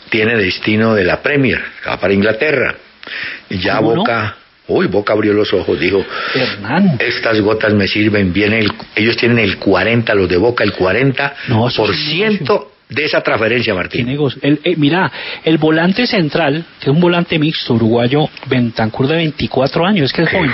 tiene 0.10 0.36
destino 0.36 0.96
de 0.96 1.06
la 1.06 1.22
Premier, 1.22 1.62
va 1.88 1.98
para 1.98 2.14
Inglaterra. 2.14 2.76
Y 3.50 3.60
ya 3.60 3.78
¿Cómo 3.78 3.96
no? 3.96 4.04
Uy, 4.70 4.88
Boca 4.88 5.14
abrió 5.14 5.34
los 5.34 5.52
ojos, 5.54 5.80
dijo, 5.80 6.06
Hernán. 6.36 6.98
estas 7.00 7.42
gotas 7.42 7.74
me 7.74 7.88
sirven 7.88 8.32
bien, 8.32 8.54
el- 8.54 8.72
ellos 8.96 9.18
tienen 9.18 9.40
el 9.40 9.58
40, 9.58 10.14
los 10.16 10.30
de 10.30 10.38
Boca, 10.38 10.64
el 10.64 10.74
40 10.74 11.36
No, 11.48 11.68
eso 11.68 11.82
por 11.84 11.92
es 11.94 11.98
un 12.00 12.06
ciento 12.12 12.72
de 12.88 13.06
esa 13.06 13.22
transferencia, 13.22 13.74
Qué 13.74 13.78
Martín. 13.78 14.06
negocio. 14.08 14.40
El, 14.44 14.60
eh, 14.64 14.76
mira, 14.78 15.12
el 15.44 15.58
volante 15.60 16.08
central, 16.08 16.64
que 16.80 16.90
es 16.90 16.96
un 16.96 17.00
volante 17.00 17.38
mixto 17.38 17.74
uruguayo, 17.76 18.28
Bentancur 18.48 19.08
de 19.08 19.16
24 19.18 19.86
años, 19.86 20.06
es 20.06 20.14
que 20.14 20.24
es 20.24 20.30
joven. 20.30 20.52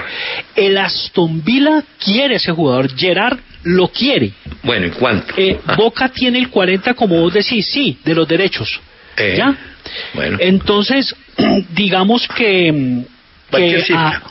El 0.56 0.78
Aston 0.78 1.42
Villa 1.46 1.82
quiere 2.04 2.36
ese 2.36 2.52
jugador, 2.52 2.90
Gerard 2.94 3.38
lo 3.64 3.88
quiere. 3.88 4.32
Bueno, 4.64 4.88
¿y 4.88 4.90
cuánto? 4.92 5.34
Eh, 5.38 5.58
Ah, 5.66 5.76
Boca 5.78 6.10
tiene 6.10 6.38
el 6.40 6.50
40, 6.50 6.94
como 6.94 7.20
vos 7.22 7.34
decís, 7.34 7.68
sí, 7.72 7.98
de 8.04 8.14
los 8.14 8.28
derechos. 8.28 8.80
eh, 9.18 9.36
¿Ya? 9.38 9.56
Bueno. 10.14 10.38
Entonces, 10.42 11.16
digamos 11.74 12.28
que... 12.28 13.04
Cualquier 13.58 13.80
que, 13.80 13.86
cifra. 13.86 14.08
ah, 14.08 14.24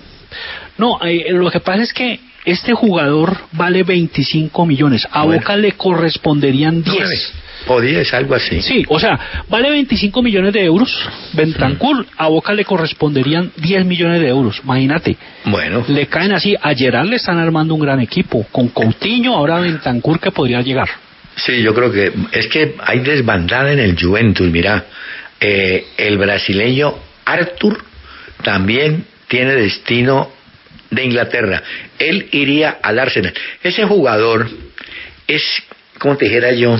no, 0.79 0.99
eh, 1.05 1.27
lo 1.33 1.51
que 1.51 1.61
pasa 1.61 1.83
es 1.83 1.93
que 1.93 2.21
este 2.45 2.75
jugador 2.75 3.37
vale 3.53 3.83
25 3.85 4.67
millones. 4.67 5.07
A 5.11 5.25
Bueno. 5.25 5.41
Boca 5.41 5.57
le 5.57 5.73
corresponderían 5.73 6.83
10. 6.83 6.97
Nueve. 6.99 7.19
o 7.67 7.81
10, 7.81 8.15
algo 8.15 8.35
así. 8.35 8.61
Sí, 8.61 8.85
o 8.89 8.99
sea, 9.01 9.19
vale 9.49 9.71
25 9.71 10.21
millones 10.23 10.53
de 10.53 10.65
euros. 10.65 10.91
Bentancur, 11.33 12.05
a 12.19 12.27
Boca 12.29 12.53
le 12.53 12.65
corresponderían 12.65 13.51
10 13.57 13.87
millones 13.87 14.21
de 14.21 14.29
euros. 14.29 14.61
Imagínate. 14.63 15.17
Bueno, 15.47 15.85
Le 15.89 16.07
caen 16.09 16.33
así. 16.33 16.55
A 16.61 16.75
Gerard 16.75 17.07
le 17.07 17.17
están 17.17 17.39
armando 17.39 17.75
un 17.75 17.81
gran 17.81 18.01
equipo. 18.01 18.45
Con 18.53 18.69
Coutinho, 18.69 19.35
ahora 19.35 19.61
Bentancur 19.61 20.21
que 20.21 20.31
podría 20.31 20.61
llegar. 20.61 20.89
sí, 21.37 21.63
yo 21.63 21.73
creo 21.75 21.91
que 21.91 22.13
es 22.33 22.47
que 22.49 22.75
hay 22.85 22.99
desbandada 23.01 23.73
en 23.73 23.79
el 23.79 23.97
Juventus. 23.99 24.51
Mira, 24.51 24.85
eh, 25.41 25.87
el 25.97 26.19
brasileño 26.19 26.95
Arthur 27.25 27.83
también 28.43 29.07
tiene 29.35 29.57
destino 29.57 30.31
de 30.91 31.03
Inglaterra. 31.03 31.61
Él 31.99 32.29
iría 32.31 32.79
al 32.81 33.01
Arsenal. 33.01 33.35
Ese 33.65 33.85
jugador 33.85 34.49
es, 35.27 35.43
como 35.99 36.17
te 36.17 36.27
dijera 36.27 36.53
yo, 36.53 36.79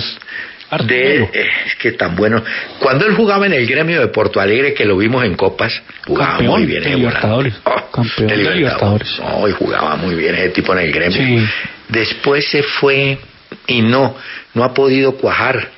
de, 0.87 1.23
eh, 1.23 1.29
es 1.65 1.75
que 1.75 1.91
tan 1.91 2.15
bueno. 2.15 2.41
Cuando 2.79 3.05
él 3.05 3.13
jugaba 3.13 3.45
en 3.45 3.51
el 3.51 3.67
gremio 3.67 3.99
de 3.99 4.07
Porto 4.07 4.39
Alegre, 4.39 4.73
que 4.73 4.85
lo 4.85 4.95
vimos 4.95 5.25
en 5.25 5.35
Copas, 5.35 5.83
jugaba 6.07 6.37
Campeón 6.37 6.61
muy 6.61 6.65
bien. 6.65 6.83
de 6.83 6.93
eh, 6.93 6.95
Libertadores. 6.95 7.53
Campeón 7.91 8.27
de 8.27 8.37
Libertadores. 8.37 9.19
No, 9.19 9.49
y 9.49 9.51
jugaba 9.51 9.97
muy 9.97 10.15
bien 10.15 10.35
ese 10.35 10.49
tipo 10.51 10.71
en 10.71 10.79
el 10.79 10.93
gremio. 10.93 11.17
Sí. 11.17 11.45
Después 11.89 12.47
se 12.49 12.63
fue 12.63 13.17
y 13.67 13.81
no, 13.81 14.15
no 14.53 14.63
ha 14.63 14.73
podido 14.73 15.17
cuajar. 15.17 15.71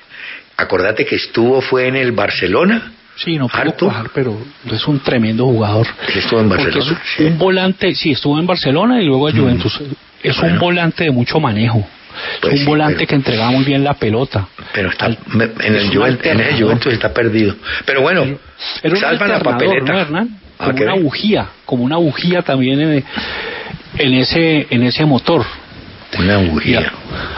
Acordate 0.55 1.07
que 1.07 1.15
estuvo, 1.15 1.59
fue 1.59 1.87
en 1.87 1.95
el 1.95 2.11
Barcelona. 2.11 2.91
Sí, 3.17 3.35
no 3.37 3.47
pudo 3.47 3.73
cuajar, 3.87 4.09
pero 4.13 4.37
es 4.71 4.87
un 4.87 4.99
tremendo 4.99 5.45
jugador. 5.45 5.87
Estuvo 6.15 6.39
en 6.39 6.49
Barcelona. 6.49 7.01
sí. 7.17 7.23
un 7.23 7.37
volante, 7.37 7.93
sí, 7.95 8.11
estuvo 8.11 8.37
en 8.39 8.45
Barcelona 8.45 9.01
y 9.01 9.05
luego 9.05 9.27
en 9.29 9.37
Juventus. 9.39 9.81
Es 10.23 10.37
un 10.39 10.57
volante 10.59 11.03
de 11.05 11.11
mucho 11.11 11.39
manejo. 11.39 11.85
Pues 12.41 12.53
es 12.53 12.59
un 12.61 12.65
sí, 12.65 12.69
volante 12.69 12.95
pero- 12.97 13.07
que 13.09 13.15
entregaba 13.15 13.51
muy 13.51 13.63
bien 13.63 13.83
la 13.83 13.93
pelota. 13.93 14.47
Pero 14.73 14.89
está, 14.89 15.05
Al- 15.05 15.17
en, 15.61 15.75
el 15.75 15.85
un 15.89 15.93
Juventus, 15.95 16.25
en 16.25 16.39
el. 16.39 16.61
Juventus 16.63 16.93
está 16.93 17.13
perdido. 17.13 17.55
Pero 17.85 18.01
bueno, 18.01 18.23
un 18.23 18.97
salvan 18.97 19.29
la 19.29 19.39
papeleta. 19.39 19.93
¿no, 19.93 19.99
Hernán? 19.99 20.29
¿Ah, 20.59 20.65
Como 20.71 20.83
una 20.83 20.95
bujía, 20.95 21.47
como 21.65 21.83
una 21.83 21.97
bujía 21.97 22.41
también 22.41 22.79
en, 22.81 23.03
en 23.99 24.13
ese 24.15 24.65
en 24.71 24.81
ese 24.83 25.05
motor. 25.05 25.45
Una 26.17 26.39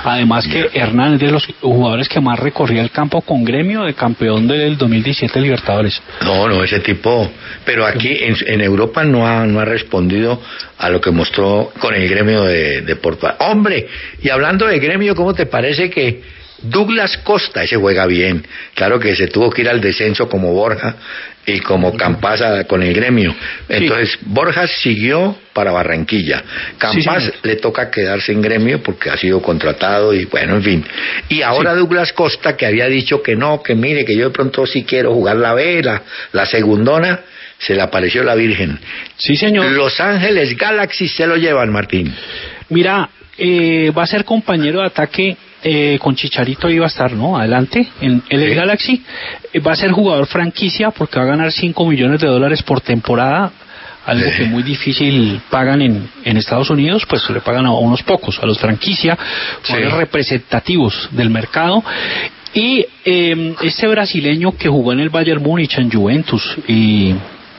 además 0.03 0.47
que 0.47 0.69
Hernán 0.73 1.15
es 1.15 1.19
de 1.19 1.31
los 1.31 1.47
jugadores 1.59 2.07
que 2.07 2.21
más 2.21 2.39
recorría 2.39 2.81
el 2.81 2.91
campo 2.91 3.21
con 3.21 3.43
gremio 3.43 3.83
de 3.83 3.93
campeón 3.93 4.47
del 4.47 4.77
2017 4.77 5.41
Libertadores. 5.41 5.99
No, 6.21 6.47
no, 6.47 6.63
ese 6.63 6.79
tipo. 6.79 7.29
Pero 7.65 7.85
aquí 7.85 8.09
en, 8.21 8.35
en 8.45 8.61
Europa 8.61 9.03
no 9.03 9.27
ha, 9.27 9.45
no 9.45 9.59
ha 9.59 9.65
respondido 9.65 10.41
a 10.77 10.89
lo 10.89 11.01
que 11.01 11.11
mostró 11.11 11.71
con 11.79 11.95
el 11.95 12.07
gremio 12.07 12.43
de, 12.43 12.81
de 12.81 12.95
Portugal. 12.95 13.35
Hombre, 13.39 13.87
y 14.21 14.29
hablando 14.29 14.67
de 14.67 14.79
gremio, 14.79 15.15
¿cómo 15.15 15.33
te 15.33 15.47
parece 15.47 15.89
que 15.89 16.21
Douglas 16.61 17.17
Costa, 17.19 17.63
ese 17.63 17.77
juega 17.77 18.05
bien? 18.05 18.45
Claro 18.75 18.99
que 18.99 19.15
se 19.15 19.27
tuvo 19.27 19.49
que 19.49 19.61
ir 19.61 19.69
al 19.69 19.81
descenso 19.81 20.29
como 20.29 20.53
Borja 20.53 20.95
y 21.53 21.59
como 21.59 21.95
Campasa 21.95 22.63
con 22.65 22.83
el 22.83 22.93
gremio. 22.93 23.35
Entonces, 23.67 24.17
Borja 24.21 24.67
siguió 24.67 25.35
para 25.53 25.71
Barranquilla. 25.71 26.43
Campas 26.77 27.31
le 27.43 27.55
toca 27.57 27.89
quedarse 27.89 28.31
en 28.31 28.41
gremio 28.41 28.81
porque 28.81 29.09
ha 29.09 29.17
sido 29.17 29.41
contratado 29.41 30.13
y 30.13 30.25
bueno, 30.25 30.55
en 30.55 30.63
fin. 30.63 30.85
Y 31.29 31.41
ahora 31.41 31.73
Douglas 31.75 32.13
Costa, 32.13 32.55
que 32.55 32.65
había 32.65 32.87
dicho 32.87 33.21
que 33.21 33.35
no, 33.35 33.61
que 33.61 33.75
mire, 33.75 34.05
que 34.05 34.15
yo 34.15 34.25
de 34.25 34.31
pronto 34.31 34.65
sí 34.65 34.83
quiero 34.83 35.13
jugar 35.13 35.37
la 35.37 35.53
B, 35.53 35.83
la, 35.83 36.01
la 36.31 36.45
segundona, 36.45 37.21
se 37.57 37.75
le 37.75 37.81
apareció 37.81 38.23
la 38.23 38.35
Virgen. 38.35 38.79
Sí, 39.17 39.35
señor. 39.35 39.71
Los 39.71 39.99
Ángeles 39.99 40.57
Galaxy 40.57 41.07
se 41.07 41.27
lo 41.27 41.35
llevan, 41.35 41.71
Martín. 41.71 42.13
Mira, 42.69 43.09
eh, 43.37 43.91
va 43.97 44.03
a 44.03 44.07
ser 44.07 44.25
compañero 44.25 44.79
de 44.79 44.87
ataque 44.87 45.37
eh, 45.63 45.97
con 46.01 46.15
Chicharito 46.15 46.69
iba 46.69 46.85
a 46.85 46.87
estar, 46.87 47.11
¿no? 47.13 47.37
Adelante, 47.37 47.87
en 48.01 48.23
el 48.29 48.49
Sí. 48.49 48.55
Galaxy. 48.55 49.03
Eh, 49.53 49.59
va 49.59 49.73
a 49.73 49.75
ser 49.75 49.91
jugador 49.91 50.25
franquicia 50.27 50.91
porque 50.91 51.17
va 51.19 51.25
a 51.25 51.27
ganar 51.29 51.51
5 51.51 51.85
millones 51.85 52.21
de 52.21 52.27
dólares 52.27 52.63
por 52.63 52.81
temporada. 52.81 53.51
Algo 54.05 54.27
Sí. 54.29 54.37
que 54.37 54.45
muy 54.45 54.63
difícil 54.63 55.39
pagan 55.49 55.81
en, 55.81 56.09
en 56.23 56.37
Estados 56.37 56.69
Unidos, 56.69 57.05
pues 57.07 57.29
le 57.29 57.41
pagan 57.41 57.65
a 57.65 57.73
unos 57.73 58.01
pocos, 58.03 58.39
a 58.41 58.45
los 58.45 58.57
franquicia, 58.57 59.17
representativos 59.99 61.09
del 61.11 61.29
mercado. 61.29 61.83
Y 62.53 62.85
eh, 63.05 63.55
este 63.61 63.87
brasileño 63.87 64.53
que 64.57 64.69
jugó 64.69 64.93
en 64.93 65.01
el 65.01 65.09
Bayern 65.09 65.43
Múnich, 65.43 65.77
en 65.77 65.91
Juventus, 65.91 66.57
y 66.67 67.13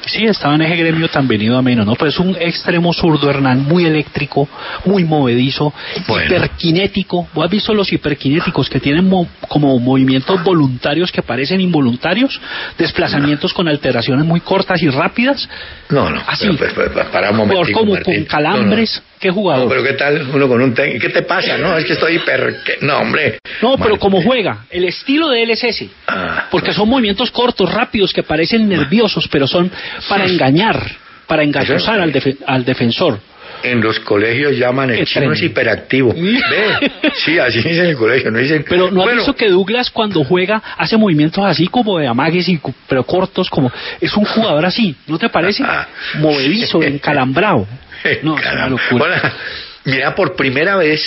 sí, 0.07 0.25
estaba 0.25 0.55
en 0.55 0.63
ese 0.63 0.77
gremio 0.77 1.09
tan 1.09 1.27
venido 1.29 1.57
a 1.57 1.63
menos, 1.63 1.87
¿no? 1.87 1.95
Pero 1.95 2.09
es 2.11 2.19
un 2.19 2.37
extremo 2.41 2.93
zurdo, 2.93 3.29
Hernán, 3.31 3.65
muy 3.65 3.85
eléctrico, 3.85 4.49
muy 4.85 5.05
movedizo, 5.05 5.73
Bueno. 6.09 6.27
hiperkinético. 6.27 7.29
¿Vos 7.35 7.45
has 7.45 7.51
visto 7.51 7.75
los 7.75 7.93
hiperkinéticos 7.93 8.69
que 8.69 8.81
tienen 8.81 9.09
mo- 9.09 9.29
como 9.49 9.79
movimientos 9.79 10.43
voluntarios 10.43 11.13
que 11.13 11.23
parecen 11.23 11.61
involuntarios? 11.61 12.41
Desplazamientos 12.79 13.53
con 13.53 13.69
alteraciones 13.69 14.25
muy 14.25 14.41
cortas 14.41 14.83
y 14.83 14.89
rápidas. 14.89 15.49
No, 15.91 16.11
no, 16.11 16.21
Así. 16.27 16.49
pero, 16.59 16.73
pero, 16.75 16.91
pero, 16.95 17.11
para 17.11 17.31
un 17.31 17.37
momentico, 17.39 17.81
como 17.81 17.93
Martín. 17.95 18.15
con 18.17 18.25
calambres. 18.25 18.97
No, 18.97 19.03
no. 19.03 19.10
¿Qué 19.21 19.31
jugador? 19.31 19.65
No, 19.65 19.69
pero 19.69 19.83
¿qué 19.83 19.93
tal 19.93 20.29
uno 20.35 20.49
con 20.49 20.63
un 20.63 20.73
técnico? 20.75 21.07
¿Qué 21.07 21.13
te 21.13 21.23
pasa? 21.23 21.59
No, 21.59 21.77
es 21.77 21.85
que 21.85 21.93
estoy 21.93 22.17
hiper... 22.17 22.57
No, 22.81 22.99
hombre. 22.99 23.39
No, 23.61 23.77
pero 23.77 23.99
como 23.99 24.23
juega, 24.23 24.65
el 24.71 24.85
estilo 24.85 25.29
de 25.29 25.43
él 25.43 25.51
es 25.51 25.63
ese. 25.63 25.91
Ah, 26.09 26.47
Porque 26.51 26.73
son 26.73 26.89
movimientos 26.89 27.31
cortos, 27.31 27.71
rápidos, 27.73 28.15
que 28.15 28.23
parecen 28.23 28.67
nerviosos, 28.67 29.29
pero 29.29 29.47
son 29.47 29.71
para 30.09 30.25
engañar, 30.25 30.81
para 31.27 31.43
engañosar 31.43 32.01
al, 32.01 32.13
defe- 32.13 32.39
al 32.47 32.65
defensor. 32.65 33.21
En 33.63 33.83
los 33.83 34.01
colegios 34.01 34.57
llaman 34.57 34.89
el 34.89 35.05
chino 35.05 35.33
es 35.35 35.43
hiperactivo. 35.43 36.15
Ve, 36.15 36.91
sí, 37.23 37.39
así 37.39 37.59
dicen 37.59 37.85
en 37.85 37.91
el 37.91 37.97
colegio, 37.97 38.31
no 38.31 38.39
dicen. 38.39 38.65
Pero 38.67 38.91
¿no 38.91 39.01
has 39.01 39.05
bueno, 39.05 39.17
visto 39.19 39.37
que 39.37 39.51
Douglas 39.51 39.91
cuando 39.91 40.25
juega 40.25 40.63
hace 40.79 40.97
movimientos 40.97 41.45
así 41.45 41.67
como 41.67 41.99
de 41.99 42.07
amagues, 42.07 42.49
y, 42.49 42.59
pero 42.89 43.05
cortos, 43.05 43.51
como 43.51 43.71
es 44.01 44.17
un 44.17 44.25
jugador 44.25 44.65
así, 44.65 44.97
¿no 45.07 45.19
te 45.19 45.29
parece? 45.29 45.63
Ah. 45.67 45.87
Movedizo, 46.21 46.83
encalambrado. 46.83 47.67
No, 48.23 48.37
es 48.39 48.41
una 48.41 48.43
Caramba. 48.43 48.69
locura. 48.71 49.05
Hola. 49.05 49.33
Mira, 49.85 50.15
por 50.15 50.37
primera 50.37 50.77
vez, 50.77 51.01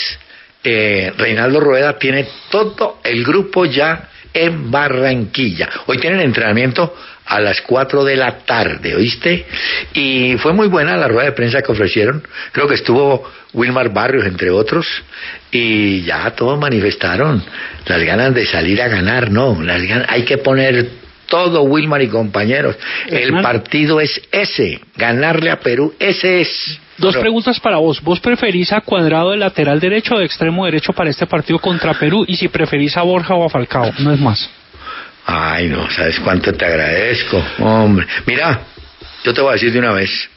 eh, 0.64 1.12
Reinaldo 1.18 1.60
Rueda 1.60 1.98
tiene 1.98 2.28
todo 2.50 3.00
el 3.04 3.24
grupo 3.24 3.66
ya 3.66 4.10
en 4.34 4.72
Barranquilla. 4.72 5.70
Hoy 5.86 5.98
tienen 6.00 6.22
entrenamiento 6.22 6.96
a 7.26 7.40
las 7.40 7.62
4 7.62 8.04
de 8.04 8.16
la 8.16 8.40
tarde, 8.40 8.96
¿oíste? 8.96 9.46
Y 9.94 10.36
fue 10.40 10.54
muy 10.54 10.68
buena 10.68 10.98
la 10.98 11.08
rueda 11.08 11.26
de 11.26 11.32
prensa 11.34 11.62
que 11.62 11.72
ofrecieron. 11.72 12.24
Creo 12.52 12.68
que 12.68 12.76
estuvo 12.76 13.30
Wilmar 13.54 13.94
Barrios, 13.94 14.26
entre 14.26 14.50
otros, 14.50 14.88
y 15.52 16.02
ya 16.02 16.32
todos 16.32 16.60
manifestaron 16.60 17.44
las 17.86 18.04
ganas 18.04 18.34
de 18.34 18.46
salir 18.46 18.82
a 18.82 18.88
ganar, 18.88 19.30
¿no? 19.32 19.62
Las 19.62 19.84
ganas, 19.84 20.08
hay 20.10 20.24
que 20.24 20.40
poner 20.40 20.90
todo, 21.34 21.64
Wilmar 21.64 22.00
y 22.04 22.10
compañeros. 22.10 22.76
El 23.08 23.32
partido 23.42 24.00
es 24.00 24.22
ese, 24.32 24.80
ganarle 24.96 25.50
a 25.50 25.60
Perú, 25.60 25.92
ese 25.98 26.42
es. 26.42 26.80
Dos 27.00 27.18
preguntas 27.18 27.60
para 27.60 27.78
vos. 27.78 28.00
¿Vos 28.04 28.20
preferís 28.20 28.72
a 28.72 28.82
Cuadrado 28.82 29.32
de 29.32 29.38
lateral 29.38 29.80
derecho 29.80 30.14
o 30.14 30.20
de 30.20 30.26
extremo 30.26 30.64
derecho 30.66 30.94
para 30.94 31.10
este 31.10 31.26
partido 31.26 31.58
contra 31.58 31.96
Perú? 31.96 32.24
Y 32.28 32.36
si 32.36 32.50
preferís 32.50 32.96
a 32.98 33.02
Borja 33.02 33.34
o 33.34 33.44
a 33.44 33.50
Falcao, 33.50 33.92
no 33.98 34.14
es 34.14 34.20
más. 34.20 34.48
Ay, 35.26 35.70
no, 35.70 35.90
¿sabes 35.90 36.20
cuánto 36.20 36.54
te 36.54 36.66
agradezco? 36.66 37.44
Hombre, 37.62 38.06
mira, 38.28 38.60
yo 39.24 39.34
te 39.34 39.42
voy 39.42 39.50
a 39.50 39.54
decir 39.54 39.72
de 39.74 39.80
una 39.80 39.94
vez, 39.94 40.30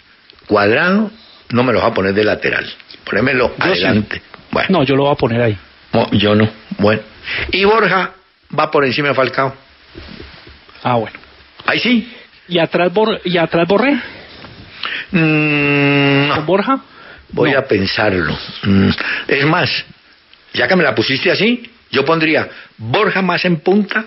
cuadrado 0.46 1.10
no 1.50 1.62
me 1.62 1.74
lo 1.74 1.80
vas 1.80 1.90
a 1.90 1.94
poner 1.94 2.14
de 2.14 2.24
lateral, 2.24 2.66
ponémelo 3.04 3.48
Yo 3.50 3.54
sí. 3.74 3.84
adelante. 3.84 4.22
Bueno, 4.50 4.68
No, 4.70 4.82
yo 4.82 4.96
lo 4.96 5.02
voy 5.02 5.12
a 5.12 5.16
poner 5.16 5.42
ahí. 5.42 5.58
no, 5.92 6.10
yo 6.12 6.34
no, 6.34 6.48
bueno. 6.78 7.02
Y 7.52 7.64
Borja 7.66 8.12
va 8.58 8.70
por 8.70 8.86
encima 8.86 9.08
de 9.08 9.14
Falcao. 9.14 9.54
Ah, 10.82 10.94
bueno. 10.96 11.18
Ahí 11.66 11.78
sí. 11.80 12.12
¿Y 12.48 12.58
atrás, 12.58 12.92
Bor 12.92 13.20
¿y 13.24 13.36
atrás 13.38 13.66
Borré? 13.66 13.94
Mm, 15.10 16.28
¿Con 16.34 16.46
Borja? 16.46 16.78
voy 17.30 17.52
No. 17.52 17.58
a 17.58 17.62
pensarlo. 17.62 18.36
Mm, 18.62 18.90
es 19.28 19.44
más, 19.46 19.84
ya 20.54 20.68
que 20.68 20.76
me 20.76 20.84
la 20.84 20.94
pusiste 20.94 21.30
así, 21.30 21.68
yo 21.90 22.04
pondría 22.04 22.48
Borja 22.78 23.20
más 23.22 23.44
en 23.44 23.58
punta 23.60 24.04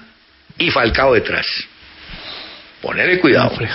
y 0.57 0.69
Falcao 0.71 1.13
detrás. 1.13 1.45
Ponele 2.81 3.19
cuidado. 3.19 3.51
No. 3.59 3.67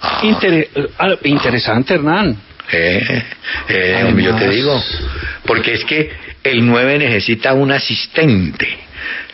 Ah. 0.00 0.20
Intere- 0.22 0.68
ah, 0.98 1.14
interesante, 1.24 1.94
Hernán. 1.94 2.36
Eh, 2.72 3.22
eh, 3.68 4.14
yo 4.18 4.34
te 4.34 4.48
digo, 4.50 4.82
porque 5.44 5.74
es 5.74 5.84
que 5.84 6.10
el 6.42 6.66
9 6.66 6.98
necesita 6.98 7.52
un 7.52 7.70
asistente. 7.70 8.68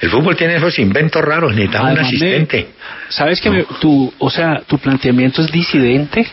El 0.01 0.11
fútbol 0.11 0.37
tiene 0.37 0.57
esos 0.57 0.79
inventos 0.79 1.23
raros, 1.25 1.53
necesita 1.55 1.83
un 1.83 1.99
asistente. 1.99 2.69
¿Sabes 3.09 3.41
que 3.41 3.51
me- 3.51 3.65
tu, 3.81 4.13
o 4.19 4.31
sea, 4.31 4.63
tu 4.67 4.79
planteamiento 4.79 5.43
es 5.43 5.51
disidente? 5.53 6.27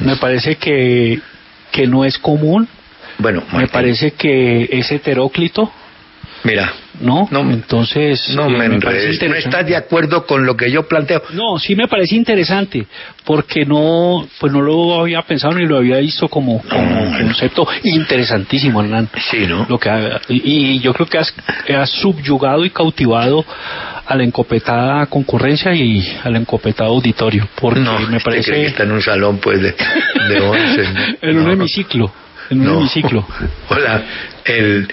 Me 0.00 0.16
parece 0.16 0.56
que, 0.56 1.20
que 1.72 1.86
no 1.86 2.04
es 2.04 2.18
común. 2.18 2.68
Bueno, 3.18 3.42
Me 3.52 3.66
parece 3.68 4.12
que 4.12 4.68
es 4.70 4.90
heteróclito. 4.92 5.72
Mira. 6.44 6.72
¿No? 7.00 7.28
Entonces. 7.32 8.30
No 8.34 8.46
eh, 8.46 8.50
me 8.58 8.68
me 8.68 8.80
parece. 8.80 9.28
No 9.28 9.34
estás 9.34 9.66
de 9.66 9.74
acuerdo 9.76 10.26
con 10.26 10.44
lo 10.44 10.54
que 10.56 10.70
yo 10.70 10.86
planteo. 10.86 11.22
No, 11.32 11.58
sí 11.58 11.74
me 11.74 11.88
parece 11.88 12.14
interesante, 12.14 12.86
porque 13.24 13.64
no, 13.64 14.26
pues 14.38 14.52
no 14.52 14.60
lo 14.60 15.00
había 15.00 15.22
pensado 15.22 15.54
ni 15.54 15.66
lo 15.66 15.78
había 15.78 15.96
visto 15.98 16.28
como, 16.28 16.60
como 16.62 17.04
concepto 17.16 17.66
interesantísimo, 17.84 18.82
Hernán. 18.82 19.08
Sí, 19.30 19.46
¿no? 19.46 19.64
Lo 19.68 19.78
que 19.78 19.90
y, 20.28 20.74
y 20.74 20.80
yo 20.80 20.92
creo 20.92 21.06
que 21.08 21.18
has, 21.18 21.32
has 21.74 21.90
subyugado 21.90 22.64
y 22.64 22.70
cautivado 22.70 23.44
a 24.06 24.14
la 24.16 24.24
encopetada 24.24 25.06
concurrencia 25.06 25.72
y 25.74 26.04
al 26.24 26.36
encopetado 26.36 26.90
auditorio, 26.90 27.48
porque 27.58 27.80
no, 27.80 27.98
me 28.00 28.06
cree 28.06 28.18
que 28.18 28.24
parece 28.24 28.66
está 28.66 28.82
en 28.82 28.92
un 28.92 29.02
salón 29.02 29.38
pues 29.38 29.62
de, 29.62 29.72
de 30.28 30.40
once. 30.40 30.84
en 31.22 31.38
un 31.38 31.44
No. 31.44 31.52
hemiciclo, 31.52 32.12
en 32.50 32.60
un 32.60 32.66
No. 32.66 32.78
hemiciclo. 32.80 33.26
Hola, 33.70 34.02
el 34.44 34.88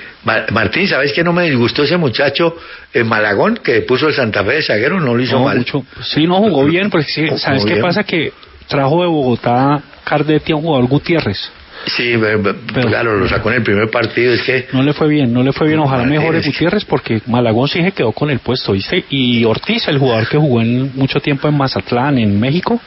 Martín, 0.51 0.87
¿sabes 0.87 1.13
que 1.13 1.23
no 1.23 1.31
me 1.33 1.43
disgustó 1.43 1.83
ese 1.83 1.97
muchacho 1.97 2.55
eh, 2.93 3.03
Malagón 3.03 3.57
que 3.63 3.81
puso 3.81 4.07
el 4.07 4.13
Santa 4.13 4.43
Fe 4.43 4.53
de 4.55 4.61
zaguero? 4.63 4.99
No 4.99 5.15
lo 5.15 5.21
hizo 5.23 5.39
No, 5.39 5.45
mal. 5.45 5.57
mucho. 5.59 5.85
Sí, 6.01 6.27
no 6.27 6.35
jugó 6.37 6.65
bien, 6.65 6.89
porque 6.89 7.07
sí, 7.07 7.25
Jugó 7.27 7.37
¿sabes 7.39 7.63
qué 7.65 7.73
bien. 7.73 7.81
pasa? 7.81 8.03
Que 8.03 8.33
trajo 8.67 9.01
de 9.01 9.07
Bogotá 9.07 9.81
Cardetti 10.03 10.51
a 10.51 10.55
un 10.57 10.63
jugador 10.63 10.87
Gutiérrez. 10.87 11.51
Sí, 11.85 12.15
Pero- 12.19 12.87
claro, 12.89 13.15
lo 13.17 13.29
sacó 13.29 13.49
en 13.51 13.57
el 13.57 13.63
primer 13.63 13.89
partido. 13.89 14.33
Es 14.33 14.41
que 14.41 14.67
No 14.73 14.81
le 14.83 14.93
fue 14.93 15.07
bien, 15.07 15.31
no 15.31 15.43
le 15.43 15.53
fue 15.53 15.67
bien. 15.67 15.79
Ojalá 15.79 15.99
Martínez. 16.03 16.19
mejore 16.21 16.41
Gutiérrez 16.41 16.83
porque 16.85 17.21
Malagón 17.27 17.67
sí 17.69 17.81
se 17.81 17.91
quedó 17.91 18.11
con 18.11 18.29
el 18.29 18.39
puesto, 18.39 18.73
¿viste? 18.73 19.05
Y 19.09 19.45
Ortiz, 19.45 19.87
el 19.87 19.99
jugador 19.99 20.27
que 20.27 20.37
jugó 20.37 20.59
en, 20.61 20.91
mucho 20.95 21.19
tiempo 21.19 21.47
en 21.47 21.55
Mazatlán, 21.55 22.17
en 22.17 22.37
México, 22.39 22.81
jugó 22.81 22.85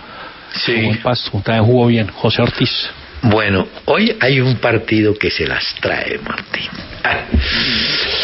sí. 0.66 0.72
en 0.74 0.96
Pasto, 0.98 1.30
también 1.44 1.64
jugó 1.64 1.86
bien. 1.86 2.08
José 2.08 2.42
Ortiz. 2.42 2.90
Bueno, 3.22 3.68
hoy 3.84 4.16
hay 4.20 4.40
un 4.40 4.56
partido 4.56 5.14
que 5.14 5.30
se 5.30 5.46
las 5.46 5.74
trae, 5.80 6.18
Martín. 6.18 6.68
Ah, 7.04 7.24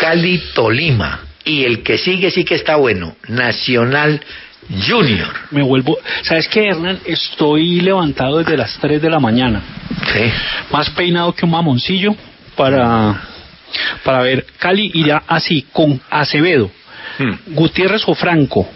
Cali 0.01 0.43
Tolima. 0.55 1.21
Y 1.45 1.65
el 1.65 1.83
que 1.83 1.99
sigue 1.99 2.31
sí 2.31 2.45
que 2.45 2.55
está 2.55 2.77
bueno. 2.77 3.15
Nacional 3.29 4.21
Junior. 4.89 5.33
Me 5.51 5.63
vuelvo. 5.63 5.99
¿Sabes 6.23 6.49
qué, 6.49 6.69
Hernán? 6.69 6.99
Estoy 7.05 7.81
levantado 7.81 8.39
desde 8.39 8.57
las 8.57 8.77
3 8.79 9.01
de 9.01 9.11
la 9.11 9.21
mañana. 9.21 9.63
Sí. 10.13 10.31
Más 10.73 10.91
peinado 10.91 11.33
que 11.35 11.45
un 11.45 11.53
mamoncillo 11.53 12.17
para, 12.57 13.21
para 14.03 14.23
ver. 14.23 14.45
Cali 14.59 14.91
irá 14.95 15.23
así, 15.29 15.67
con 15.73 16.01
Acevedo, 16.11 16.71
Hmm. 17.19 17.55
Gutiérrez 17.55 18.03
o 18.09 18.15
Franco, 18.15 18.69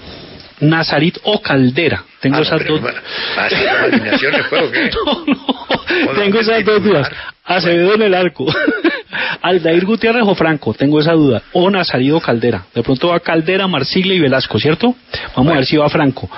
Nazarit 0.61 1.19
o 1.25 1.41
Caldera. 1.41 2.05
Tengo 2.21 2.37
Ah, 2.37 2.39
no, 2.41 2.45
esas 2.45 2.63
pero, 2.63 2.79
dos. 2.79 2.91
No, 4.95 5.25
no, 6.07 6.13
tengo 6.21 6.35
no, 6.35 6.41
esas 6.41 6.65
dos 6.65 6.83
dudas. 6.83 7.09
Acevedo 7.45 7.95
en 7.95 8.03
el 8.03 8.15
arco. 8.15 8.47
Aldair 9.43 9.85
Gutiérrez 9.85 10.23
o 10.25 10.35
Franco, 10.35 10.73
tengo 10.75 11.01
esa 11.01 11.13
duda. 11.13 11.43
O 11.53 11.69
Nazarit 11.71 12.13
o 12.13 12.21
Caldera. 12.21 12.65
De 12.75 12.83
pronto 12.83 13.09
va 13.09 13.19
Caldera, 13.21 13.67
Marsiglia 13.67 14.15
y 14.15 14.21
Velasco, 14.21 14.59
¿cierto? 14.61 14.95
Vamos 15.35 15.53
a 15.53 15.57
ver 15.57 15.67
si 15.67 15.77
va 15.77 15.89
Franco. 15.89 16.31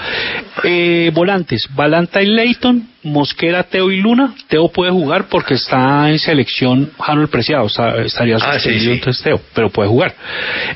Eh, 0.65 1.11
volantes, 1.13 1.69
Balanta 1.75 2.23
y 2.23 2.27
Leighton, 2.27 2.89
Mosquera, 3.03 3.65
Teo 3.65 3.91
y 3.91 4.01
Luna. 4.01 4.35
Teo 4.49 4.69
puede 4.71 4.91
jugar 4.91 5.27
porque 5.29 5.55
está 5.55 6.09
en 6.09 6.19
selección 6.19 6.91
Harold 6.99 7.29
Preciado, 7.29 7.67
está- 7.67 7.97
estaría 8.01 8.37
Ah, 8.37 8.53
sí, 8.55 8.61
suspendido 8.61 8.93
sí. 8.93 8.99
entonces 8.99 9.23
Teo, 9.23 9.41
pero 9.55 9.69
puede 9.71 9.89
jugar. 9.91 10.15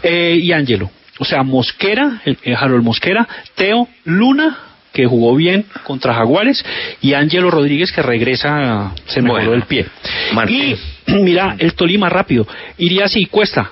Eh, 0.02 0.38
y 0.42 0.52
Ángelo. 0.52 0.90
O 1.18 1.24
sea, 1.24 1.42
Mosquera, 1.42 2.20
eh, 2.24 2.54
Harold 2.58 2.84
Mosquera, 2.84 3.26
Teo, 3.54 3.88
Luna, 4.04 4.58
que 4.92 5.06
jugó 5.06 5.34
bien 5.36 5.66
contra 5.84 6.14
Jaguares, 6.14 6.64
y 7.02 7.14
Ángelo 7.14 7.50
Rodríguez, 7.50 7.92
que 7.92 8.02
regresa, 8.02 8.92
se 9.06 9.20
mejoró 9.22 9.44
Bueno. 9.46 9.54
el 9.54 9.62
pie. 9.64 9.86
Martín. 10.32 10.76
Y 11.06 11.12
mira, 11.22 11.54
el 11.58 11.74
Tolima 11.74 12.08
rápido. 12.08 12.46
Iría 12.78 13.04
así, 13.06 13.26
cuesta. 13.26 13.70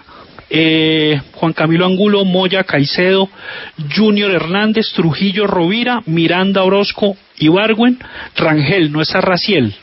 Eh, 0.50 1.20
Juan 1.32 1.52
Camilo 1.54 1.86
Angulo, 1.86 2.24
Moya 2.24 2.64
Caicedo, 2.64 3.28
Junior 3.96 4.30
Hernández, 4.30 4.86
Trujillo 4.94 5.46
Rovira, 5.46 6.02
Miranda 6.06 6.62
Orozco, 6.62 7.16
Ibargüen, 7.38 7.98
Rangel, 8.36 8.92
no 8.92 9.00
está 9.00 9.20
Raciel, 9.22 9.74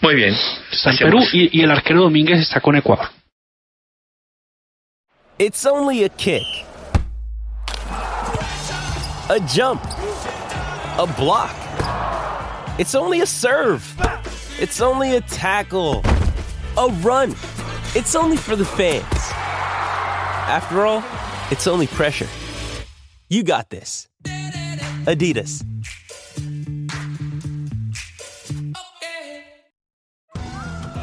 Muy 0.00 0.14
bien. 0.14 0.34
está 0.72 0.90
en. 0.90 0.96
Perú, 0.98 1.20
y, 1.32 1.58
y 1.58 1.62
el 1.62 1.70
arquero 1.70 2.00
Domínguez 2.00 2.40
está 2.40 2.60
con 2.60 2.74
Ecuador. 2.76 3.08
It's 5.38 5.64
only 5.64 6.04
a 6.04 6.08
kick, 6.08 6.42
a 9.30 9.38
jump, 9.38 9.80
a 9.84 11.14
block. 11.16 11.54
It's 12.80 12.96
only 12.96 13.20
a 13.20 13.26
serve. 13.26 13.94
It's 14.58 14.80
only 14.80 15.14
a 15.14 15.20
tackle, 15.20 16.02
a 16.76 16.88
run. 17.00 17.36
It's 17.94 18.16
only 18.16 18.36
for 18.36 18.56
the 18.56 18.64
fans. 18.64 19.04
After 20.50 20.84
all, 20.84 21.04
it's 21.52 21.68
only 21.68 21.86
pressure. 21.86 22.26
You 23.28 23.44
got 23.44 23.70
this. 23.70 24.08
Adidas. 24.24 25.64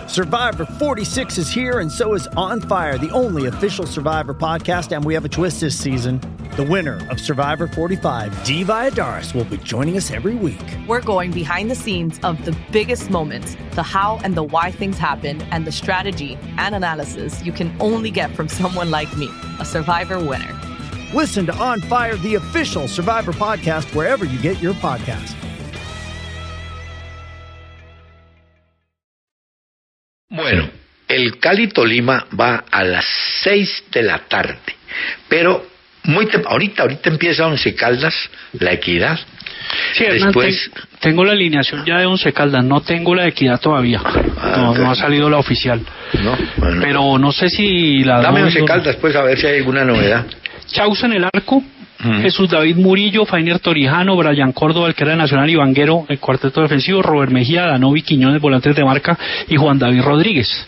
Survivor 0.10 0.66
46 0.66 1.38
is 1.38 1.50
here, 1.50 1.80
and 1.80 1.90
so 1.90 2.14
is 2.14 2.28
On 2.36 2.60
Fire, 2.60 2.98
the 2.98 3.10
only 3.12 3.46
official 3.46 3.86
Survivor 3.86 4.34
podcast. 4.34 4.94
And 4.94 5.06
we 5.06 5.14
have 5.14 5.24
a 5.24 5.30
twist 5.30 5.62
this 5.62 5.80
season. 5.80 6.20
The 6.58 6.64
winner 6.64 7.08
of 7.12 7.20
Survivor 7.20 7.68
45, 7.68 8.44
Dee 8.44 8.64
Valladares, 8.64 9.36
will 9.36 9.44
be 9.44 9.58
joining 9.58 9.96
us 9.96 10.10
every 10.10 10.34
week. 10.34 10.60
We're 10.88 11.04
going 11.04 11.30
behind 11.30 11.70
the 11.70 11.76
scenes 11.76 12.20
of 12.24 12.44
the 12.46 12.58
biggest 12.72 13.12
moments, 13.12 13.56
the 13.74 13.84
how 13.84 14.20
and 14.24 14.34
the 14.34 14.42
why 14.42 14.72
things 14.72 14.98
happen, 14.98 15.40
and 15.52 15.68
the 15.68 15.72
strategy 15.72 16.36
and 16.58 16.74
analysis 16.74 17.46
you 17.46 17.52
can 17.52 17.72
only 17.80 18.10
get 18.10 18.36
from 18.36 18.50
someone 18.50 18.90
like 18.90 19.16
me, 19.16 19.30
a 19.60 19.66
survivor 19.66 20.18
winner. 20.18 20.52
Listen 21.14 21.46
to 21.46 21.54
On 21.58 21.80
Fire, 21.80 22.16
the 22.16 22.34
official 22.34 22.88
Survivor 22.88 23.34
podcast, 23.34 23.94
wherever 23.94 24.26
you 24.26 24.42
get 24.42 24.60
your 24.60 24.74
podcast. 24.82 25.36
Bueno, 30.32 30.72
el 31.08 31.40
Cali 31.40 31.68
Tolima 31.68 32.26
va 32.36 32.64
a 32.72 32.84
las 32.84 33.06
6 33.44 33.84
de 33.92 34.02
la 34.02 34.28
tarde, 34.28 34.58
pero 35.30 35.77
muy 36.08 36.28
ahorita, 36.46 36.82
ahorita 36.84 37.10
empieza 37.10 37.46
Once 37.48 37.74
Caldas, 37.76 38.14
la 38.60 38.74
equidad. 38.74 39.20
Sí, 39.94 40.06
Después, 40.06 40.72
ten- 40.74 40.84
tengo 41.00 41.26
la 41.26 41.34
alineación 41.34 41.84
ya 41.86 41.98
de 42.00 42.06
Once 42.06 42.32
Caldas, 42.34 42.64
no 42.64 42.82
tengo 42.82 43.14
la 43.16 43.28
equidad 43.28 43.60
todavía. 43.60 44.02
No, 44.56 44.74
no 44.74 44.92
ha 44.92 44.96
salido 44.96 45.30
la 45.30 45.38
oficial. 45.38 45.82
no, 46.24 46.38
bueno. 46.58 46.82
Pero 46.82 47.18
no 47.18 47.32
sé 47.32 47.50
si 47.50 48.04
la 48.04 48.22
Dame 48.22 48.44
Once. 48.44 48.64
Caldas, 48.66 48.96
pues, 48.98 49.16
a 49.16 49.24
ver 49.24 49.38
si 49.38 49.46
hay 49.48 49.58
alguna 49.60 49.84
novedad. 49.84 50.26
Chausa 50.68 51.06
en 51.08 51.14
el 51.14 51.24
arco, 51.26 51.64
Jesús 52.22 52.50
David 52.50 52.76
Murillo, 52.78 53.26
Fainer 53.26 53.60
Torijano, 53.60 54.16
Brian 54.16 54.52
Córdoba, 54.52 54.88
el 54.88 54.94
que 54.96 55.04
era 55.04 55.14
de 55.14 55.18
Nacional 55.18 55.50
y 55.50 55.56
Vanguero, 55.56 56.06
el 56.08 56.20
cuarteto 56.20 56.62
defensivo, 56.62 57.02
Robert 57.02 57.32
Mejía, 57.32 57.66
Danovi 57.66 58.04
Quiñones, 58.04 58.40
volantes 58.42 58.76
de 58.76 58.84
marca, 58.86 59.18
y 59.48 59.56
Juan 59.56 59.80
David 59.80 60.02
Rodríguez. 60.02 60.68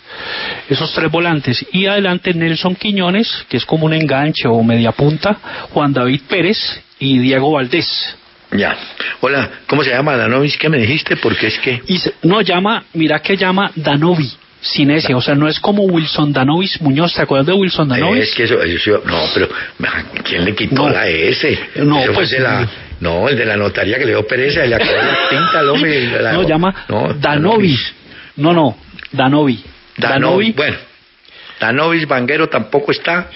Esos 0.68 0.92
tres 0.92 1.10
volantes. 1.10 1.64
Y 1.72 1.86
adelante 1.86 2.34
Nelson 2.34 2.74
Quiñones, 2.74 3.46
que 3.48 3.56
es 3.58 3.64
como 3.64 3.86
un 3.86 3.92
enganche 3.94 4.48
o 4.48 4.62
media 4.62 4.92
punta, 4.92 5.36
Juan 5.72 5.92
David 5.92 6.22
Pérez 6.28 6.58
y 6.98 7.18
Diego 7.18 7.52
Valdés. 7.52 8.16
Ya. 8.52 8.76
Hola, 9.20 9.48
¿cómo 9.68 9.84
se 9.84 9.90
llama 9.90 10.16
Danovis? 10.16 10.56
¿Qué 10.58 10.68
me 10.68 10.78
dijiste? 10.78 11.16
Porque 11.16 11.46
es 11.46 11.58
que... 11.60 11.80
Y 11.86 11.98
se- 11.98 12.14
no 12.24 12.40
llama, 12.40 12.82
mira 12.94 13.20
que 13.20 13.36
llama 13.36 13.70
Danovi, 13.76 14.28
sin 14.62 14.90
ese, 14.90 15.14
o 15.14 15.20
sea, 15.20 15.34
no 15.34 15.48
es 15.48 15.58
como 15.60 15.84
Wilson 15.84 16.32
Danovis 16.32 16.80
Muñoz, 16.82 17.14
¿te 17.14 17.22
acuerdas 17.22 17.46
de 17.46 17.52
Wilson 17.54 17.88
Danovis? 17.88 18.24
Es 18.24 18.34
que 18.34 18.44
eso, 18.44 18.62
eso- 18.62 19.02
no, 19.06 19.18
pero 19.32 19.48
¿quién 20.24 20.44
le 20.44 20.54
quitó 20.54 20.74
No. 20.74 20.90
la 20.90 21.08
S? 21.08 21.58
No, 21.76 21.98
Eso 21.98 22.06
fue 22.06 22.14
pues, 22.14 22.32
el 22.32 22.38
de 22.38 22.44
la, 22.44 22.68
no, 23.00 23.28
el 23.28 23.36
de 23.38 23.44
la 23.46 23.56
notaría 23.56 23.98
que 23.98 24.04
le 24.04 24.10
dio 24.12 24.26
pereza, 24.26 24.64
le 24.66 24.74
acabó 24.74 24.92
la 24.92 25.28
tinta 25.30 25.60
al 25.60 25.68
hombre. 25.70 25.98
y 26.04 26.06
la- 26.22 26.32
no, 26.32 26.42
llama 26.46 26.74
no, 26.88 27.14
Danovi. 27.14 27.78
No, 28.36 28.52
no, 28.52 28.76
Danovi. 29.12 29.64
Danovi. 29.96 30.52
Bueno, 30.52 30.76
Danovis 31.58 32.06
Vanguero 32.06 32.48
tampoco 32.48 32.92
está. 32.92 33.28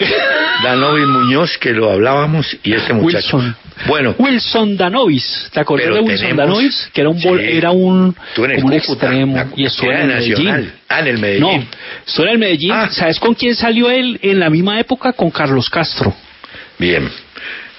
Danovis 0.62 1.06
Muñoz, 1.06 1.58
que 1.58 1.72
lo 1.72 1.90
hablábamos, 1.90 2.56
y 2.62 2.72
este 2.72 2.92
muchacho. 2.94 3.36
Wilson. 3.36 3.56
Bueno, 3.86 4.14
Wilson 4.18 4.76
Danovis, 4.76 5.50
¿te 5.52 5.60
acuerdas 5.60 5.86
Pero 5.86 5.96
de 5.96 6.00
Wilson 6.02 6.28
tenemos- 6.28 6.46
Danovis? 6.48 6.90
Que 6.92 7.00
era 7.00 7.10
un 7.10 7.20
bol- 7.20 7.40
Sí. 7.40 7.56
era 7.56 7.70
un, 7.72 8.16
como 8.36 8.66
un 8.66 8.72
extremo 8.72 9.36
la- 9.36 9.46
y 9.56 9.64
era 9.86 10.00
en 10.02 10.06
Medellín. 10.08 10.30
Nacional. 10.34 10.72
Ah, 10.88 11.00
en 11.00 11.06
el 11.08 11.18
Medellín. 11.18 11.40
No, 11.60 11.66
estuvo 12.06 12.26
en 12.26 12.32
el 12.32 12.38
Medellín. 12.38 12.72
Ah. 12.72 12.88
¿Sabes 12.90 13.18
con 13.18 13.34
quién 13.34 13.54
salió 13.56 13.90
él 13.90 14.18
en 14.22 14.38
la 14.38 14.48
misma 14.48 14.78
época? 14.78 15.12
Con 15.12 15.30
Carlos 15.30 15.68
Castro. 15.68 16.14
Bien. 16.78 17.10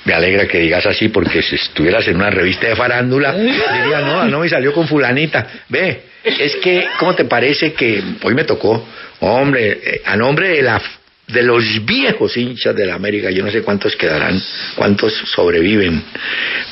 Me 0.03 0.13
alegra 0.13 0.47
que 0.47 0.59
digas 0.59 0.85
así 0.85 1.07
porque 1.09 1.41
si 1.41 1.55
estuvieras 1.55 2.07
en 2.07 2.17
una 2.17 2.29
revista 2.29 2.67
de 2.67 2.75
farándula 2.75 3.33
diría, 3.33 4.01
no, 4.01 4.25
no 4.25 4.39
me 4.41 4.49
salió 4.49 4.71
con 4.73 4.87
fulanita. 4.87 5.47
Ve, 5.69 6.03
es 6.23 6.57
que, 6.57 6.85
¿cómo 6.99 7.15
te 7.15 7.25
parece 7.25 7.73
que 7.73 8.03
hoy 8.21 8.35
me 8.35 8.43
tocó, 8.43 8.85
hombre, 9.21 9.71
eh, 9.83 10.01
a 10.05 10.15
nombre 10.15 10.49
de 10.49 10.61
la 10.61 10.79
de 11.27 11.41
los 11.41 11.83
viejos 11.85 12.37
hinchas 12.37 12.75
de 12.75 12.85
la 12.85 12.95
América, 12.95 13.31
yo 13.31 13.43
no 13.43 13.51
sé 13.51 13.63
cuántos 13.63 13.95
quedarán, 13.95 14.39
cuántos 14.75 15.13
sobreviven, 15.13 16.03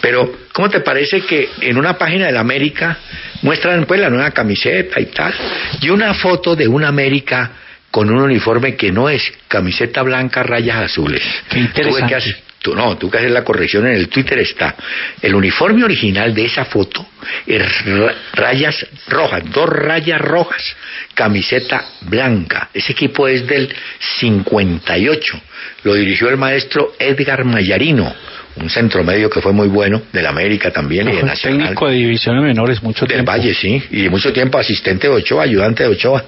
pero 0.01 0.31
¿cómo 0.53 0.69
te 0.69 0.81
parece 0.81 1.21
que 1.21 1.49
en 1.61 1.77
una 1.77 1.97
página 1.97 2.27
de 2.27 2.33
la 2.33 2.41
América 2.41 2.97
muestran 3.41 3.85
pues 3.85 3.99
la 3.99 4.09
nueva 4.09 4.31
camiseta 4.31 4.99
y 4.99 5.07
tal, 5.07 5.33
y 5.81 5.89
una 5.89 6.13
foto 6.13 6.55
de 6.55 6.67
una 6.67 6.87
América 6.87 7.51
con 7.93 8.09
un 8.09 8.19
uniforme 8.23 8.75
que 8.75 8.91
no 8.91 9.07
es 9.07 9.21
camiseta 9.47 10.01
blanca, 10.01 10.41
rayas 10.41 10.77
azules. 10.77 11.21
Qué 11.47 11.59
interesante. 11.59 11.99
Tuve 11.99 12.09
que 12.09 12.15
hacer- 12.15 12.37
tú- 12.59 12.73
no, 12.75 12.97
tú 12.97 13.07
que 13.11 13.19
hacer 13.19 13.29
la 13.29 13.43
corrección 13.43 13.85
en 13.85 13.93
el 13.93 14.09
Twitter 14.09 14.39
está. 14.39 14.73
El 15.21 15.35
uniforme 15.35 15.83
original 15.83 16.33
de 16.33 16.45
esa 16.45 16.65
foto 16.65 17.05
es 17.45 17.85
ra- 17.85 18.15
rayas 18.33 18.83
rojas, 19.09 19.43
dos 19.51 19.69
rayas 19.69 20.19
rojas, 20.19 20.75
camiseta 21.13 21.85
blanca. 22.01 22.69
Ese 22.73 22.93
equipo 22.93 23.27
es 23.27 23.45
del 23.45 23.69
58. 24.17 25.39
Lo 25.83 25.93
dirigió 25.93 26.29
el 26.29 26.37
maestro 26.37 26.93
Edgar 26.97 27.45
Mayarino, 27.45 28.11
un 28.55 28.69
centro 28.71 29.03
medio 29.03 29.29
que 29.29 29.39
fue 29.39 29.53
muy 29.53 29.67
bueno, 29.67 30.01
del 30.11 30.25
América 30.25 30.71
también 30.71 31.09
y 31.09 31.17
de 31.17 31.23
Nacional. 31.23 31.59
técnico 31.59 31.87
de 31.89 31.95
divisiones 31.95 32.41
menores 32.43 32.81
mucho 32.81 33.05
Del 33.05 33.17
tiempo. 33.17 33.31
Valle, 33.31 33.53
sí, 33.53 33.83
y 33.91 34.09
mucho 34.09 34.33
tiempo 34.33 34.57
asistente 34.57 35.07
de 35.07 35.13
Ochoa, 35.13 35.43
ayudante 35.43 35.83
de 35.83 35.89
Ochoa. 35.89 36.25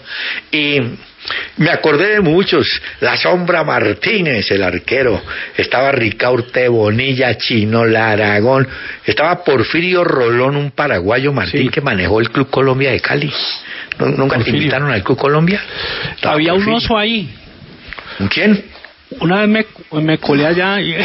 Y 0.52 0.80
me 1.58 1.70
acordé 1.70 2.14
de 2.14 2.22
muchos. 2.22 2.82
La 3.00 3.18
Sombra 3.18 3.64
Martínez, 3.64 4.50
el 4.52 4.64
arquero. 4.64 5.22
Estaba 5.58 5.92
Ricaurte 5.92 6.68
Bonilla, 6.68 7.38
Chino 7.38 7.86
Laragón. 7.86 8.68
Estaba 9.06 9.44
Porfirio 9.44 10.04
Rolón, 10.04 10.56
un 10.56 10.72
paraguayo 10.72 11.34
Martín 11.34 11.64
Sí. 11.64 11.70
que 11.70 11.82
manejó 11.82 12.20
el 12.20 12.30
Club 12.30 12.50
Colombia 12.50 12.92
de 12.92 13.00
Cali. 13.00 13.32
¿Nu- 14.00 14.08
¿Nunca 14.18 14.38
te 14.40 14.50
invitaron 14.50 14.92
al 14.92 15.04
Club 15.04 15.18
Colombia? 15.18 15.62
Estaba 16.16 16.36
Había 16.36 16.54
un 16.54 16.68
oso 16.74 16.98
ahí. 16.98 17.30
¿Quién? 18.30 18.64
Una 19.20 19.42
vez 19.46 19.50
me, 19.50 20.02
me 20.02 20.18
colé 20.18 20.46
allá. 20.46 20.80
y- 20.82 20.96